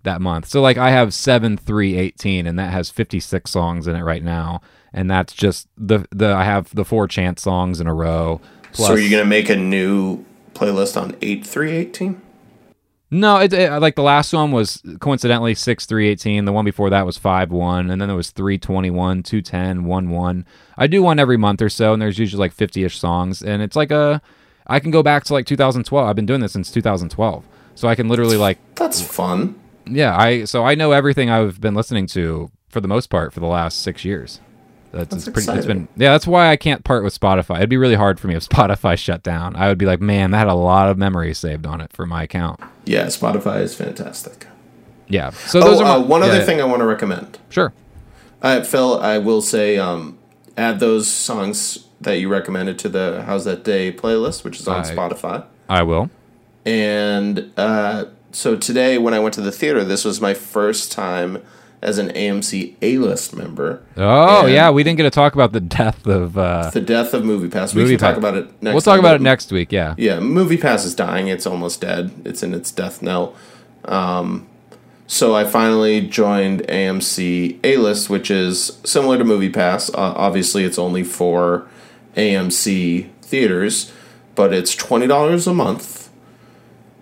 that 0.04 0.22
month. 0.22 0.48
So 0.48 0.60
like 0.60 0.80
I 0.80 0.90
have 0.90 1.14
seven 1.14 1.56
three 1.56 1.98
eighteen, 1.98 2.48
and 2.48 2.58
that 2.58 2.72
has 2.72 2.90
fifty 2.90 3.20
six 3.20 3.52
songs 3.52 3.86
in 3.86 3.96
it 3.96 4.02
right 4.02 4.24
now, 4.24 4.62
and 4.94 5.10
that's 5.10 5.34
just 5.34 5.68
the 5.78 6.06
the 6.12 6.34
I 6.34 6.44
have 6.44 6.74
the 6.76 6.86
four 6.86 7.08
Chance 7.08 7.42
songs 7.42 7.80
in 7.80 7.88
a 7.88 7.94
row. 7.94 8.42
so 8.72 8.94
are 8.94 8.98
you 8.98 9.10
gonna 9.10 9.26
make 9.26 9.50
a 9.50 9.56
new 9.56 10.26
playlist 10.54 11.02
on 11.02 11.16
eight 11.22 11.46
three 11.46 11.72
eighteen? 11.72 12.22
No, 13.14 13.40
it, 13.42 13.52
it, 13.52 13.70
like 13.82 13.96
the 13.96 14.04
last 14.04 14.32
one 14.32 14.54
was 14.54 14.82
coincidentally 15.02 15.54
six 15.54 15.86
three 15.86 16.08
eighteen. 16.08 16.46
The 16.46 16.54
one 16.54 16.64
before 16.64 16.90
that 16.90 17.06
was 17.06 17.18
five 17.18 17.52
one, 17.52 17.90
and 17.90 18.02
then 18.02 18.08
there 18.08 18.16
was 18.16 18.32
three 18.32 18.58
twenty 18.58 18.90
one, 18.90 19.22
two 19.22 19.42
ten, 19.42 19.84
one 19.84 20.10
one. 20.10 20.46
I 20.78 20.88
do 20.88 21.04
one 21.04 21.20
every 21.20 21.38
month 21.38 21.62
or 21.62 21.70
so, 21.70 21.94
and 21.94 22.02
there's 22.02 22.18
usually 22.18 22.40
like 22.40 22.54
fifty 22.54 22.84
ish 22.84 22.98
songs, 22.98 23.42
and 23.42 23.62
it's 23.62 23.76
like 23.76 23.92
a. 23.92 24.22
I 24.68 24.80
can 24.80 24.92
go 24.92 25.04
back 25.04 25.26
to 25.26 25.34
like 25.34 25.48
2012. 25.48 26.08
I've 26.08 26.16
been 26.16 26.28
doing 26.28 26.40
this 26.40 26.54
since 26.54 26.72
2012, 26.72 27.46
so 27.76 27.88
I 27.90 27.96
can 27.96 28.08
literally 28.08 28.38
like. 28.38 28.60
That's 28.76 29.02
fun. 29.02 29.60
Yeah, 29.86 30.16
I 30.16 30.46
so 30.46 30.64
I 30.64 30.76
know 30.76 30.92
everything 30.92 31.30
I've 31.30 31.60
been 31.60 31.74
listening 31.74 32.08
to 32.08 32.52
for 32.70 32.80
the 32.80 32.88
most 32.88 33.10
part 33.10 33.34
for 33.34 33.42
the 33.42 33.48
last 33.48 33.82
six 33.82 34.06
years. 34.06 34.40
That's, 34.92 35.26
That's 35.26 35.30
pretty. 35.30 35.58
It's 35.58 35.66
been 35.66 35.88
yeah. 35.96 36.12
That's 36.12 36.28
why 36.28 36.50
I 36.50 36.58
can't 36.58 36.84
part 36.84 37.04
with 37.04 37.18
Spotify. 37.18 37.58
It'd 37.58 37.70
be 37.70 37.78
really 37.78 37.96
hard 37.96 38.20
for 38.20 38.28
me 38.28 38.36
if 38.36 38.48
Spotify 38.50 38.98
shut 38.98 39.24
down. 39.24 39.56
I 39.56 39.68
would 39.70 39.78
be 39.78 39.86
like, 39.86 40.02
man, 40.02 40.32
that 40.32 40.38
had 40.38 40.48
a 40.48 40.54
lot 40.54 40.90
of 40.90 40.98
memory 40.98 41.34
saved 41.34 41.66
on 41.66 41.80
it 41.82 41.94
for 41.94 42.06
my 42.06 42.24
account. 42.24 42.60
Yeah, 42.86 43.06
Spotify 43.06 43.62
is 43.62 43.74
fantastic. 43.74 44.48
Yeah. 45.08 45.30
So 45.32 45.60
oh, 45.60 45.64
those 45.64 45.82
are 45.82 45.84
my, 45.84 45.96
uh, 45.96 46.02
one 46.02 46.22
yeah, 46.22 46.28
other 46.28 46.40
yeah. 46.40 46.46
thing 46.46 46.62
I 46.62 46.66
want 46.66 46.82
to 46.82 46.86
recommend. 46.86 47.40
Sure. 47.50 47.74
Uh, 48.42 48.64
Phil, 48.64 49.00
I 49.00 49.18
will 49.18 49.42
say, 49.42 49.78
um, 49.78 50.18
add 50.58 50.80
those 50.80 51.08
songs 51.08 51.88
that 52.02 52.18
you 52.18 52.28
recommended 52.28 52.80
to 52.80 52.90
the 52.90 53.24
"How's 53.26 53.46
That 53.46 53.64
Day" 53.64 53.92
playlist, 53.92 54.44
which 54.44 54.60
is 54.60 54.68
on 54.68 54.82
I- 54.82 54.96
Spotify. 54.96 55.46
I 55.70 55.84
will. 55.84 56.10
And 56.66 57.52
uh, 57.58 58.06
so 58.32 58.56
today, 58.56 58.98
when 58.98 59.14
I 59.14 59.20
went 59.20 59.34
to 59.36 59.42
the 59.42 59.52
theater, 59.52 59.84
this 59.84 60.06
was 60.06 60.22
my 60.22 60.34
first 60.34 60.92
time 60.92 61.42
as 61.82 61.98
an 61.98 62.10
AMC 62.10 62.76
A 62.82 62.98
list 62.98 63.36
member. 63.36 63.82
Oh 63.98 64.46
And 64.46 64.54
yeah, 64.54 64.70
we 64.70 64.84
didn't 64.84 64.98
get 64.98 65.04
to 65.04 65.10
talk 65.10 65.34
about 65.34 65.52
the 65.52 65.60
death 65.60 66.06
of 66.06 66.38
uh, 66.38 66.70
the 66.70 66.82
death 66.82 67.14
of 67.14 67.26
Movie 67.26 67.50
Pass. 67.50 67.74
We 67.74 67.82
Movie 67.82 67.98
can 67.98 68.00
talk 68.00 68.18
about 68.18 68.36
it 68.36 68.62
next. 68.62 68.74
We'll 68.74 68.82
talk 68.82 68.98
time, 68.98 69.00
about 69.00 69.16
it 69.16 69.22
next 69.22 69.52
week. 69.52 69.72
Yeah. 69.72 69.96
Yeah, 69.98 70.20
Movie 70.20 70.58
Pass 70.58 70.86
is 70.86 70.94
dying. 70.96 71.28
It's 71.28 71.48
almost 71.48 71.82
dead. 71.82 72.12
It's 72.24 72.44
in 72.44 72.54
its 72.54 72.72
death 72.72 73.02
knell. 73.02 73.36
Um, 73.86 74.48
so 75.08 75.36
I 75.36 75.44
finally 75.44 76.08
joined 76.08 76.62
AMC 76.68 77.60
A 77.66 77.78
List, 77.78 78.10
which 78.10 78.32
is 78.32 78.80
similar 78.86 79.18
to 79.18 79.24
Movie 79.26 79.50
Pass. 79.50 79.90
Uh, 79.90 80.14
obviously, 80.16 80.64
it's 80.64 80.80
only 80.80 81.04
for 81.04 81.68
AMC 82.16 83.10
theaters, 83.22 83.92
but 84.36 84.54
it's 84.54 84.76
twenty 84.76 85.08
dollars 85.08 85.48
a 85.48 85.54
month, 85.54 86.01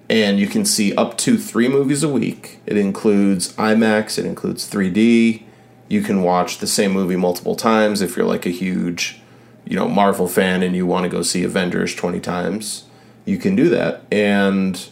and 0.09 0.39
you 0.39 0.47
can 0.47 0.65
see 0.65 0.95
up 0.95 1.17
to 1.19 1.37
three 1.37 1.67
movies 1.67 2.01
a 2.01 2.09
week. 2.09 2.59
It 2.65 2.77
includes 2.77 3.53
IMAX. 3.53 4.17
It 4.17 4.25
includes 4.25 4.69
3D. 4.69 5.43
You 5.87 6.01
can 6.01 6.23
watch 6.23 6.57
the 6.57 6.67
same 6.67 6.91
movie 6.91 7.15
multiple 7.15 7.55
times 7.55 8.01
if 8.01 8.17
you're 8.17 8.25
like 8.25 8.45
a 8.45 8.51
huge, 8.51 9.21
you 9.65 9.75
know, 9.75 9.87
Marvel 9.87 10.27
fan 10.27 10.63
and 10.63 10.75
you 10.75 10.85
want 10.85 11.03
to 11.03 11.09
go 11.09 11.21
see 11.21 11.43
Avengers 11.43 11.93
20 11.93 12.19
times. 12.19 12.85
You 13.25 13.37
can 13.37 13.55
do 13.55 13.69
that. 13.69 14.03
And 14.11 14.89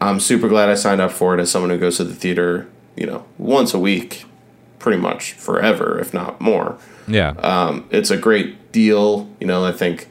I'm 0.00 0.18
super 0.18 0.48
glad 0.48 0.68
I 0.68 0.74
signed 0.74 1.00
up 1.00 1.12
for 1.12 1.34
it 1.34 1.40
as 1.40 1.50
someone 1.50 1.70
who 1.70 1.78
goes 1.78 1.98
to 1.98 2.04
the 2.04 2.14
theater, 2.14 2.68
you 2.96 3.06
know, 3.06 3.24
once 3.38 3.72
a 3.72 3.78
week, 3.78 4.24
pretty 4.80 5.00
much 5.00 5.32
forever, 5.32 5.98
if 6.00 6.12
not 6.12 6.40
more. 6.40 6.76
Yeah. 7.06 7.30
Um, 7.38 7.88
it's 7.90 8.10
a 8.10 8.16
great 8.16 8.72
deal. 8.72 9.28
You 9.38 9.46
know, 9.46 9.64
I 9.64 9.72
think 9.72 10.08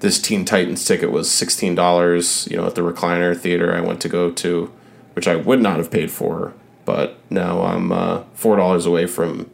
this 0.00 0.20
Teen 0.20 0.44
Titans 0.44 0.84
ticket 0.84 1.10
was 1.10 1.30
sixteen 1.30 1.74
dollars. 1.74 2.46
You 2.50 2.56
know, 2.56 2.66
at 2.66 2.74
the 2.74 2.82
recliner 2.82 3.36
theater 3.36 3.74
I 3.74 3.80
went 3.80 4.00
to 4.02 4.08
go 4.08 4.30
to, 4.30 4.72
which 5.14 5.28
I 5.28 5.36
would 5.36 5.60
not 5.60 5.78
have 5.78 5.90
paid 5.90 6.10
for, 6.10 6.54
but 6.84 7.18
now 7.30 7.62
I'm 7.62 7.92
uh, 7.92 8.24
four 8.34 8.56
dollars 8.56 8.86
away 8.86 9.06
from 9.06 9.50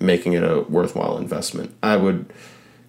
making 0.00 0.34
it 0.34 0.42
a 0.42 0.60
worthwhile 0.62 1.16
investment. 1.16 1.74
I 1.82 1.96
would, 1.96 2.32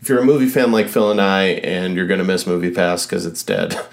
if 0.01 0.09
you're 0.09 0.19
a 0.19 0.25
movie 0.25 0.49
fan 0.49 0.71
like 0.71 0.89
Phil 0.89 1.11
and 1.11 1.21
I, 1.21 1.43
and 1.43 1.95
you're 1.95 2.07
gonna 2.07 2.23
miss 2.23 2.47
Movie 2.47 2.71
Pass 2.71 3.05
because 3.05 3.25
it's 3.25 3.43
dead. 3.43 3.79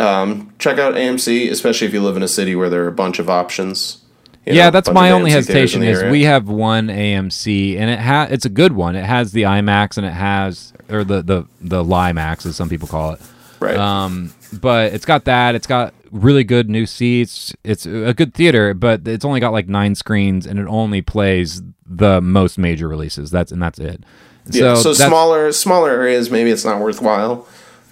Um, 0.00 0.54
check 0.58 0.78
out 0.78 0.94
AMC, 0.94 1.50
especially 1.50 1.86
if 1.86 1.92
you 1.92 2.00
live 2.00 2.16
in 2.16 2.22
a 2.22 2.28
city 2.28 2.56
where 2.56 2.70
there 2.70 2.84
are 2.84 2.88
a 2.88 2.92
bunch 2.92 3.18
of 3.18 3.28
options. 3.28 3.99
Yeah, 4.46 4.64
know, 4.66 4.70
that's 4.70 4.90
my 4.90 5.10
only 5.10 5.30
AMC 5.30 5.34
hesitation 5.34 5.82
is 5.82 5.98
area. 5.98 6.10
we 6.10 6.22
have 6.24 6.48
one 6.48 6.88
AMC 6.88 7.76
and 7.78 7.90
it 7.90 7.98
ha- 7.98 8.28
it's 8.30 8.44
a 8.46 8.48
good 8.50 8.72
one. 8.72 8.96
It 8.96 9.04
has 9.04 9.32
the 9.32 9.42
IMAX 9.42 9.96
and 9.98 10.06
it 10.06 10.12
has 10.12 10.72
or 10.88 11.04
the 11.04 11.22
the 11.22 11.46
the 11.60 11.84
LIEMAX 11.84 12.46
as 12.46 12.56
some 12.56 12.68
people 12.68 12.88
call 12.88 13.12
it. 13.12 13.20
Right. 13.60 13.76
Um, 13.76 14.32
but 14.60 14.92
it's 14.94 15.04
got 15.04 15.26
that. 15.26 15.54
It's 15.54 15.66
got 15.66 15.92
really 16.10 16.42
good 16.44 16.68
new 16.70 16.86
seats. 16.86 17.54
It's 17.62 17.86
a 17.86 18.14
good 18.14 18.34
theater, 18.34 18.74
but 18.74 19.06
it's 19.06 19.24
only 19.24 19.40
got 19.40 19.52
like 19.52 19.68
nine 19.68 19.94
screens 19.94 20.46
and 20.46 20.58
it 20.58 20.66
only 20.66 21.02
plays 21.02 21.62
the 21.86 22.20
most 22.20 22.56
major 22.58 22.88
releases. 22.88 23.30
That's 23.30 23.52
and 23.52 23.62
that's 23.62 23.78
it. 23.78 24.02
Yeah, 24.46 24.74
so, 24.74 24.92
that's- 24.92 25.06
smaller 25.06 25.52
smaller 25.52 25.90
areas 25.90 26.30
maybe 26.30 26.50
it's 26.50 26.64
not 26.64 26.80
worthwhile, 26.80 27.46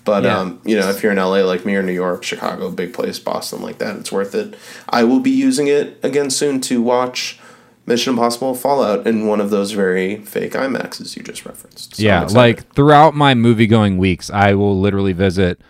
but 0.08 0.24
Yeah. 0.24 0.38
um, 0.38 0.58
you 0.64 0.74
know 0.74 0.88
if 0.88 1.02
you're 1.02 1.12
in 1.12 1.18
LA 1.18 1.42
like 1.52 1.66
me 1.66 1.76
or 1.76 1.82
New 1.82 1.92
York, 1.92 2.24
Chicago, 2.24 2.70
big 2.70 2.94
place, 2.94 3.18
Boston 3.18 3.60
like 3.60 3.76
that, 3.78 3.94
it's 3.96 4.10
worth 4.10 4.34
it. 4.34 4.54
I 4.88 5.04
will 5.04 5.20
be 5.20 5.30
using 5.30 5.66
it 5.66 6.00
again 6.02 6.30
soon 6.30 6.62
to 6.62 6.80
watch 6.80 7.38
Mission 7.84 8.14
Impossible 8.14 8.54
Fallout 8.54 9.06
in 9.06 9.26
one 9.26 9.38
of 9.38 9.50
those 9.50 9.72
very 9.72 10.16
fake 10.24 10.52
IMAXs 10.52 11.14
you 11.14 11.22
just 11.22 11.44
referenced. 11.44 11.96
So 11.96 12.02
yeah, 12.02 12.22
like 12.24 12.72
throughout 12.72 13.14
my 13.14 13.34
movie 13.34 13.66
going 13.66 13.98
weeks, 13.98 14.30
I 14.30 14.54
will 14.54 14.80
literally 14.80 15.12
visit. 15.12 15.60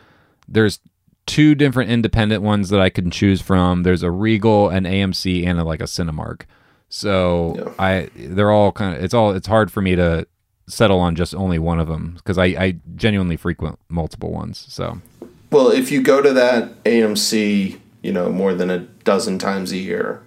There's 0.46 0.78
two 1.26 1.56
different 1.56 1.90
independent 1.90 2.42
ones 2.42 2.68
that 2.70 2.80
I 2.80 2.90
can 2.90 3.10
choose 3.10 3.40
from. 3.40 3.82
There's 3.82 4.04
a 4.04 4.10
Regal, 4.12 4.68
an 4.68 4.84
AMC, 4.84 5.44
and 5.46 5.58
a, 5.58 5.64
like 5.64 5.80
a 5.80 5.84
Cinemark. 5.84 6.42
So 6.88 7.74
I, 7.78 8.08
they're 8.16 8.52
all 8.52 8.70
kind 8.72 8.96
of. 8.96 9.02
It's 9.02 9.14
all. 9.14 9.32
It's 9.32 9.48
hard 9.48 9.70
for 9.72 9.82
me 9.82 9.96
to 9.96 10.26
settle 10.68 11.00
on 11.00 11.16
just 11.16 11.34
only 11.34 11.58
one 11.58 11.80
of 11.80 11.88
them 11.88 12.14
because 12.16 12.38
I, 12.38 12.46
I 12.46 12.76
genuinely 12.96 13.36
frequent 13.36 13.78
multiple 13.88 14.30
ones. 14.30 14.66
So 14.68 15.00
well, 15.50 15.70
if 15.70 15.90
you 15.90 16.02
go 16.02 16.20
to 16.20 16.32
that 16.34 16.82
AMC, 16.84 17.78
you 18.02 18.12
know 18.12 18.30
more 18.30 18.54
than 18.54 18.70
a 18.70 18.78
dozen 18.78 19.38
times 19.38 19.72
a 19.72 19.78
year. 19.78 20.22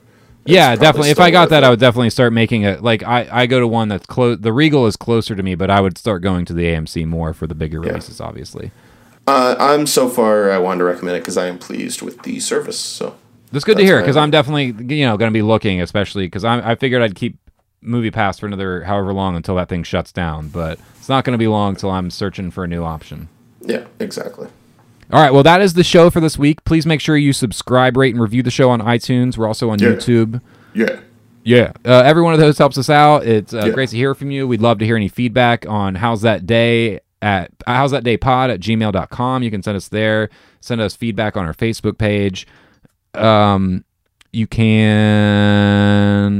yeah, 0.45 0.75
definitely. 0.75 1.11
If 1.11 1.19
I 1.19 1.29
got 1.31 1.49
that, 1.49 1.63
it. 1.63 1.67
I 1.67 1.69
would 1.69 1.79
definitely 1.79 2.09
start 2.09 2.33
making 2.33 2.63
it. 2.63 2.81
Like 2.81 3.03
I, 3.03 3.27
I 3.31 3.45
go 3.45 3.59
to 3.59 3.67
one 3.67 3.87
that's 3.87 4.05
close. 4.05 4.39
The 4.39 4.51
Regal 4.51 4.87
is 4.87 4.95
closer 4.95 5.35
to 5.35 5.43
me, 5.43 5.55
but 5.55 5.69
I 5.69 5.81
would 5.81 5.97
start 5.97 6.21
going 6.21 6.45
to 6.45 6.53
the 6.53 6.63
AMC 6.63 7.05
more 7.05 7.33
for 7.33 7.47
the 7.47 7.55
bigger 7.55 7.79
releases, 7.79 8.19
obviously. 8.19 8.71
Uh, 9.27 9.55
I'm 9.59 9.85
so 9.85 10.09
far 10.09 10.51
I 10.51 10.57
wanted 10.57 10.79
to 10.79 10.85
recommend 10.85 11.17
it 11.17 11.19
because 11.19 11.37
I 11.37 11.47
am 11.47 11.59
pleased 11.59 12.01
with 12.01 12.23
the 12.23 12.39
service. 12.39 12.79
So 12.79 13.15
That's 13.51 13.63
good 13.63 13.77
to 13.77 13.83
hear 13.83 14.01
because 14.01 14.17
I'm 14.17 14.31
definitely 14.31 14.95
you 14.95 15.05
know 15.05 15.17
going 15.17 15.31
to 15.31 15.37
be 15.37 15.43
looking, 15.43 15.81
especially 15.81 16.25
because 16.25 16.43
I 16.43 16.71
I 16.71 16.75
figured 16.75 17.03
I'd 17.03 17.15
keep 17.15 17.37
Movie 17.81 18.11
Pass 18.11 18.39
for 18.39 18.45
another 18.45 18.83
however 18.83 19.13
long 19.13 19.35
until 19.35 19.55
that 19.55 19.69
thing 19.69 19.83
shuts 19.83 20.11
down, 20.11 20.49
but 20.49 20.79
it's 20.97 21.09
not 21.09 21.23
going 21.23 21.33
to 21.33 21.37
be 21.37 21.47
long 21.47 21.69
until 21.75 21.89
I'm 21.91 22.09
searching 22.11 22.51
for 22.51 22.63
a 22.63 22.67
new 22.67 22.83
option. 22.83 23.27
yeah, 23.61 23.85
exactly. 23.99 24.47
All 25.11 25.19
right, 25.21 25.33
well, 25.33 25.43
that 25.43 25.61
is 25.61 25.73
the 25.73 25.83
show 25.83 26.09
for 26.09 26.19
this 26.21 26.37
week. 26.37 26.63
Please 26.63 26.85
make 26.85 27.01
sure 27.01 27.17
you 27.17 27.33
subscribe, 27.33 27.97
rate, 27.97 28.13
and 28.13 28.21
review 28.21 28.41
the 28.43 28.51
show 28.51 28.69
on 28.69 28.79
iTunes. 28.81 29.37
We're 29.37 29.47
also 29.47 29.69
on 29.69 29.77
Yeah. 29.79 29.89
YouTube. 29.89 30.41
Yeah. 30.73 30.99
Yeah, 31.43 31.71
uh, 31.83 32.01
every 32.05 32.21
one 32.21 32.33
of 32.33 32.39
those 32.39 32.57
helps 32.59 32.77
us 32.77 32.89
out. 32.89 33.25
It's 33.25 33.53
uh, 33.53 33.63
Yeah. 33.65 33.73
great 33.73 33.89
to 33.89 33.97
hear 33.97 34.13
from 34.15 34.29
you. 34.31 34.47
We'd 34.47 34.61
love 34.61 34.77
to 34.79 34.85
hear 34.85 34.95
any 34.95 35.07
feedback 35.09 35.65
on 35.67 35.95
how's 35.95 36.21
that 36.21 36.45
day 36.45 36.99
at 37.21 37.51
how's 37.67 37.91
that 37.91 38.03
day 38.03 38.15
pod 38.15 38.51
at 38.51 38.59
gmail.com. 38.59 39.41
You 39.43 39.49
can 39.51 39.63
send 39.63 39.75
us 39.75 39.87
there. 39.87 40.29
Send 40.61 40.79
us 40.81 40.95
feedback 40.95 41.35
on 41.35 41.45
our 41.45 41.53
Facebook 41.53 41.97
page. 41.97 42.45
Um, 43.15 43.83
you 44.33 44.47
can 44.47 45.51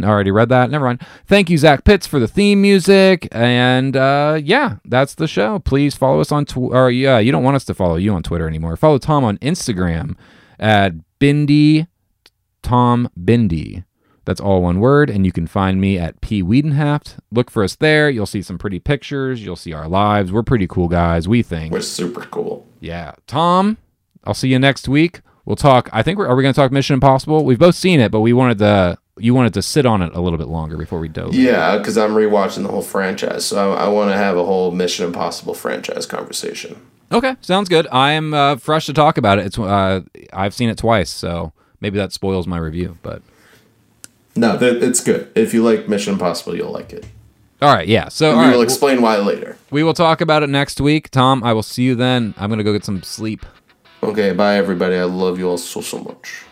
I 0.03 0.07
already 0.07 0.31
read 0.31 0.49
that. 0.49 0.69
Never 0.69 0.85
mind. 0.85 1.01
Thank 1.25 1.49
you, 1.49 1.57
Zach 1.57 1.83
Pitts, 1.83 2.07
for 2.07 2.19
the 2.19 2.27
theme 2.27 2.61
music. 2.61 3.27
And 3.31 3.95
uh, 3.95 4.39
yeah, 4.41 4.77
that's 4.85 5.15
the 5.15 5.27
show. 5.27 5.59
Please 5.59 5.95
follow 5.95 6.19
us 6.21 6.31
on 6.31 6.45
Twitter. 6.45 6.75
Or 6.75 6.89
yeah, 6.89 7.19
you 7.19 7.31
don't 7.31 7.43
want 7.43 7.55
us 7.55 7.65
to 7.65 7.73
follow 7.73 7.95
you 7.95 8.13
on 8.13 8.23
Twitter 8.23 8.47
anymore. 8.47 8.77
Follow 8.77 8.97
Tom 8.97 9.23
on 9.23 9.37
Instagram 9.39 10.15
at 10.59 10.93
Bindi 11.19 11.87
Tom 12.61 13.09
Bindi. 13.19 13.83
That's 14.23 14.39
all 14.39 14.61
one 14.61 14.79
word, 14.79 15.09
and 15.09 15.25
you 15.25 15.31
can 15.31 15.47
find 15.47 15.81
me 15.81 15.97
at 15.97 16.21
P 16.21 16.43
Wiedenhaft. 16.43 17.17
Look 17.31 17.49
for 17.49 17.63
us 17.63 17.75
there. 17.75 18.09
You'll 18.09 18.27
see 18.27 18.43
some 18.43 18.59
pretty 18.59 18.79
pictures. 18.79 19.43
You'll 19.43 19.55
see 19.55 19.73
our 19.73 19.87
lives. 19.87 20.31
We're 20.31 20.43
pretty 20.43 20.67
cool 20.67 20.87
guys. 20.87 21.27
We 21.27 21.41
think. 21.41 21.73
We're 21.73 21.81
super 21.81 22.21
cool. 22.21 22.67
Yeah, 22.79 23.13
Tom. 23.25 23.77
I'll 24.23 24.35
see 24.35 24.49
you 24.49 24.59
next 24.59 24.87
week. 24.87 25.21
We'll 25.45 25.55
talk. 25.55 25.89
I 25.91 26.03
think 26.03 26.17
we're 26.19 26.27
are 26.27 26.35
we 26.35 26.43
going 26.43 26.53
to 26.53 26.59
talk 26.59 26.71
Mission 26.71 26.93
Impossible? 26.95 27.43
We've 27.45 27.59
both 27.59 27.75
seen 27.75 27.99
it, 27.99 28.11
but 28.11 28.21
we 28.21 28.33
wanted 28.33 28.59
to. 28.59 28.97
You 29.17 29.33
wanted 29.35 29.53
to 29.55 29.61
sit 29.61 29.85
on 29.85 30.01
it 30.01 30.13
a 30.15 30.21
little 30.21 30.37
bit 30.39 30.47
longer 30.47 30.77
before 30.77 30.99
we 30.99 31.07
dove. 31.07 31.33
Yeah, 31.35 31.77
because 31.77 31.97
I'm 31.97 32.11
rewatching 32.11 32.63
the 32.63 32.69
whole 32.69 32.81
franchise, 32.81 33.45
so 33.45 33.73
I, 33.73 33.85
I 33.85 33.87
want 33.89 34.09
to 34.11 34.17
have 34.17 34.37
a 34.37 34.43
whole 34.45 34.71
Mission 34.71 35.05
Impossible 35.05 35.53
franchise 35.53 36.05
conversation. 36.05 36.81
Okay, 37.11 37.35
sounds 37.41 37.67
good. 37.69 37.87
I 37.91 38.13
am 38.13 38.33
uh, 38.33 38.55
fresh 38.55 38.85
to 38.85 38.93
talk 38.93 39.17
about 39.17 39.37
it. 39.37 39.45
It's 39.47 39.59
uh, 39.59 40.01
I've 40.31 40.53
seen 40.53 40.69
it 40.69 40.77
twice, 40.77 41.09
so 41.09 41.51
maybe 41.81 41.97
that 41.97 42.13
spoils 42.13 42.47
my 42.47 42.57
review. 42.57 42.97
But 43.03 43.21
No, 44.35 44.57
it's 44.61 45.03
good. 45.03 45.29
If 45.35 45.53
you 45.53 45.61
like 45.63 45.89
Mission 45.89 46.13
Impossible, 46.13 46.55
you'll 46.55 46.71
like 46.71 46.93
it. 46.93 47.05
all 47.61 47.73
right, 47.73 47.87
yeah. 47.87 48.07
So 48.07 48.31
And 48.31 48.39
all 48.39 48.49
we'll, 48.51 48.61
explain 48.61 49.01
why 49.01 49.17
later. 49.17 49.57
we 49.71 49.83
will 49.83 49.93
talk 49.93 50.21
about 50.21 50.41
it 50.41 50.47
next 50.49 50.79
week. 50.79 51.09
Tom, 51.11 51.43
I 51.43 51.51
will 51.53 51.63
see 51.63 51.83
you 51.83 51.95
then. 51.95 52.33
I'm 52.37 52.49
gonna 52.49 52.63
go 52.63 52.71
get 52.73 52.85
some 52.85 53.03
sleep. 53.03 53.45
Okay, 54.03 54.33
bye 54.33 54.57
everybody. 54.57 54.95
I 54.95 55.03
love 55.03 55.37
you 55.37 55.47
all 55.47 55.59
so 55.59 55.79
so 55.81 55.99
much. 55.99 56.50